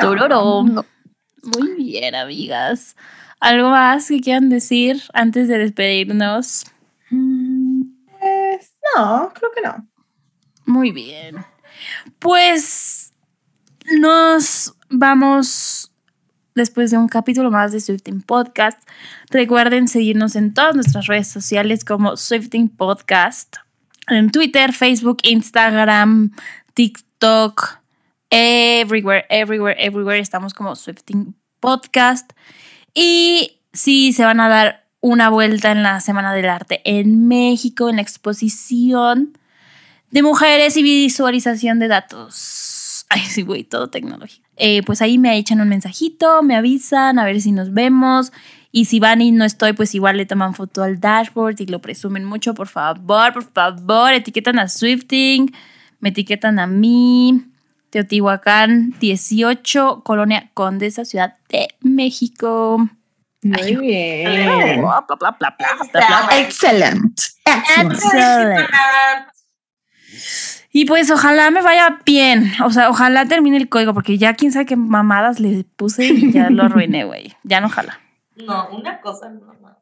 Tororo. 0.00 0.62
Muy 0.62 1.74
bien, 1.76 2.14
amigas. 2.14 2.96
¿Algo 3.40 3.70
más 3.70 4.08
que 4.08 4.20
quieran 4.20 4.50
decir 4.50 5.02
antes 5.14 5.48
de 5.48 5.58
despedirnos? 5.58 6.66
Mm, 7.10 7.43
No, 8.96 9.32
creo 9.34 9.50
que 9.52 9.60
no. 9.62 9.86
Muy 10.66 10.92
bien. 10.92 11.44
Pues 12.18 13.12
nos 14.00 14.74
vamos 14.88 15.92
después 16.54 16.90
de 16.90 16.98
un 16.98 17.08
capítulo 17.08 17.50
más 17.50 17.72
de 17.72 17.80
Swifting 17.80 18.22
Podcast. 18.22 18.80
Recuerden 19.30 19.88
seguirnos 19.88 20.36
en 20.36 20.54
todas 20.54 20.74
nuestras 20.74 21.06
redes 21.06 21.28
sociales 21.28 21.84
como 21.84 22.16
Swifting 22.16 22.68
Podcast. 22.68 23.56
En 24.08 24.30
Twitter, 24.30 24.72
Facebook, 24.72 25.18
Instagram, 25.22 26.32
TikTok, 26.74 27.78
everywhere, 28.30 29.26
everywhere, 29.28 29.76
everywhere. 29.78 30.18
Estamos 30.20 30.54
como 30.54 30.76
Swifting 30.76 31.34
Podcast. 31.60 32.32
Y 32.92 33.60
si 33.72 34.12
se 34.12 34.24
van 34.24 34.40
a 34.40 34.48
dar 34.48 34.83
una 35.04 35.28
vuelta 35.28 35.70
en 35.70 35.82
la 35.82 36.00
Semana 36.00 36.32
del 36.32 36.48
Arte 36.48 36.80
en 36.86 37.28
México, 37.28 37.90
en 37.90 37.96
la 37.96 38.02
exposición 38.02 39.36
de 40.10 40.22
mujeres 40.22 40.78
y 40.78 40.82
visualización 40.82 41.78
de 41.78 41.88
datos. 41.88 43.04
Ay, 43.10 43.20
sí, 43.20 43.42
güey, 43.42 43.64
todo 43.64 43.90
tecnología. 43.90 44.42
Eh, 44.56 44.82
pues 44.82 45.02
ahí 45.02 45.18
me 45.18 45.36
echan 45.36 45.60
un 45.60 45.68
mensajito, 45.68 46.42
me 46.42 46.56
avisan 46.56 47.18
a 47.18 47.26
ver 47.26 47.38
si 47.42 47.52
nos 47.52 47.74
vemos. 47.74 48.32
Y 48.72 48.86
si 48.86 48.98
van 48.98 49.20
y 49.20 49.30
no 49.30 49.44
estoy, 49.44 49.74
pues 49.74 49.94
igual 49.94 50.16
le 50.16 50.24
toman 50.24 50.54
foto 50.54 50.82
al 50.82 50.98
dashboard 51.00 51.60
y 51.60 51.66
lo 51.66 51.80
presumen 51.82 52.24
mucho, 52.24 52.54
por 52.54 52.68
favor, 52.68 53.34
por 53.34 53.44
favor. 53.44 54.14
Etiquetan 54.14 54.58
a 54.58 54.68
Swifting, 54.68 55.54
me 56.00 56.08
etiquetan 56.08 56.58
a 56.58 56.66
mí. 56.66 57.44
Teotihuacán 57.90 58.94
18, 59.00 60.00
Colonia 60.02 60.50
Condesa, 60.54 61.04
Ciudad 61.04 61.34
de 61.50 61.68
México. 61.82 62.88
Muy 63.44 63.60
Ay, 63.60 63.76
bien. 63.76 64.80
Bla, 64.80 65.04
bla. 65.38 66.28
Excellent. 66.32 67.20
Excellent. 67.44 68.70
Y 70.72 70.86
pues 70.86 71.10
ojalá 71.10 71.50
me 71.50 71.60
vaya 71.60 72.00
bien. 72.06 72.50
O 72.64 72.70
sea, 72.70 72.88
ojalá 72.88 73.26
termine 73.26 73.58
el 73.58 73.68
código, 73.68 73.92
porque 73.92 74.16
ya 74.16 74.32
quién 74.32 74.50
sabe 74.50 74.64
qué 74.64 74.76
mamadas 74.76 75.40
le 75.40 75.64
puse 75.76 76.06
y 76.06 76.32
ya 76.32 76.48
lo 76.48 76.62
arruiné, 76.64 77.04
güey. 77.04 77.36
Ya 77.42 77.60
no 77.60 77.66
ojalá. 77.66 78.00
No, 78.36 78.70
una 78.70 79.00
cosa 79.02 79.28
no 79.28 79.54
más. 79.60 79.76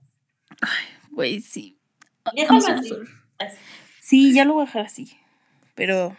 Güey, 1.12 1.40
sí. 1.40 1.78
So 2.24 2.56
así. 2.56 2.92
Así. 3.38 3.56
Sí, 4.00 4.34
ya 4.34 4.44
lo 4.44 4.54
voy 4.54 4.64
a 4.64 4.66
dejar 4.66 4.86
así. 4.86 5.16
Pero. 5.76 6.16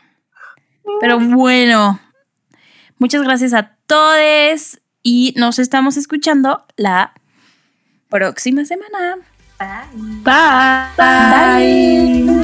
Pero 1.02 1.20
bueno. 1.20 2.00
Muchas 3.00 3.22
gracias 3.22 3.54
a 3.54 3.76
todos. 3.86 4.80
Y 5.04 5.34
nos 5.36 5.60
estamos 5.60 5.98
escuchando 5.98 6.66
la 6.78 7.14
próxima 8.14 8.64
semana. 8.64 9.18
Bye. 9.58 9.90
Bye. 10.22 10.94
Bye. 10.96 12.44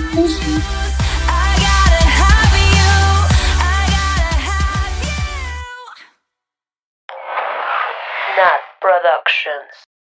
Nat 8.35 8.61
Productions. 8.81 9.88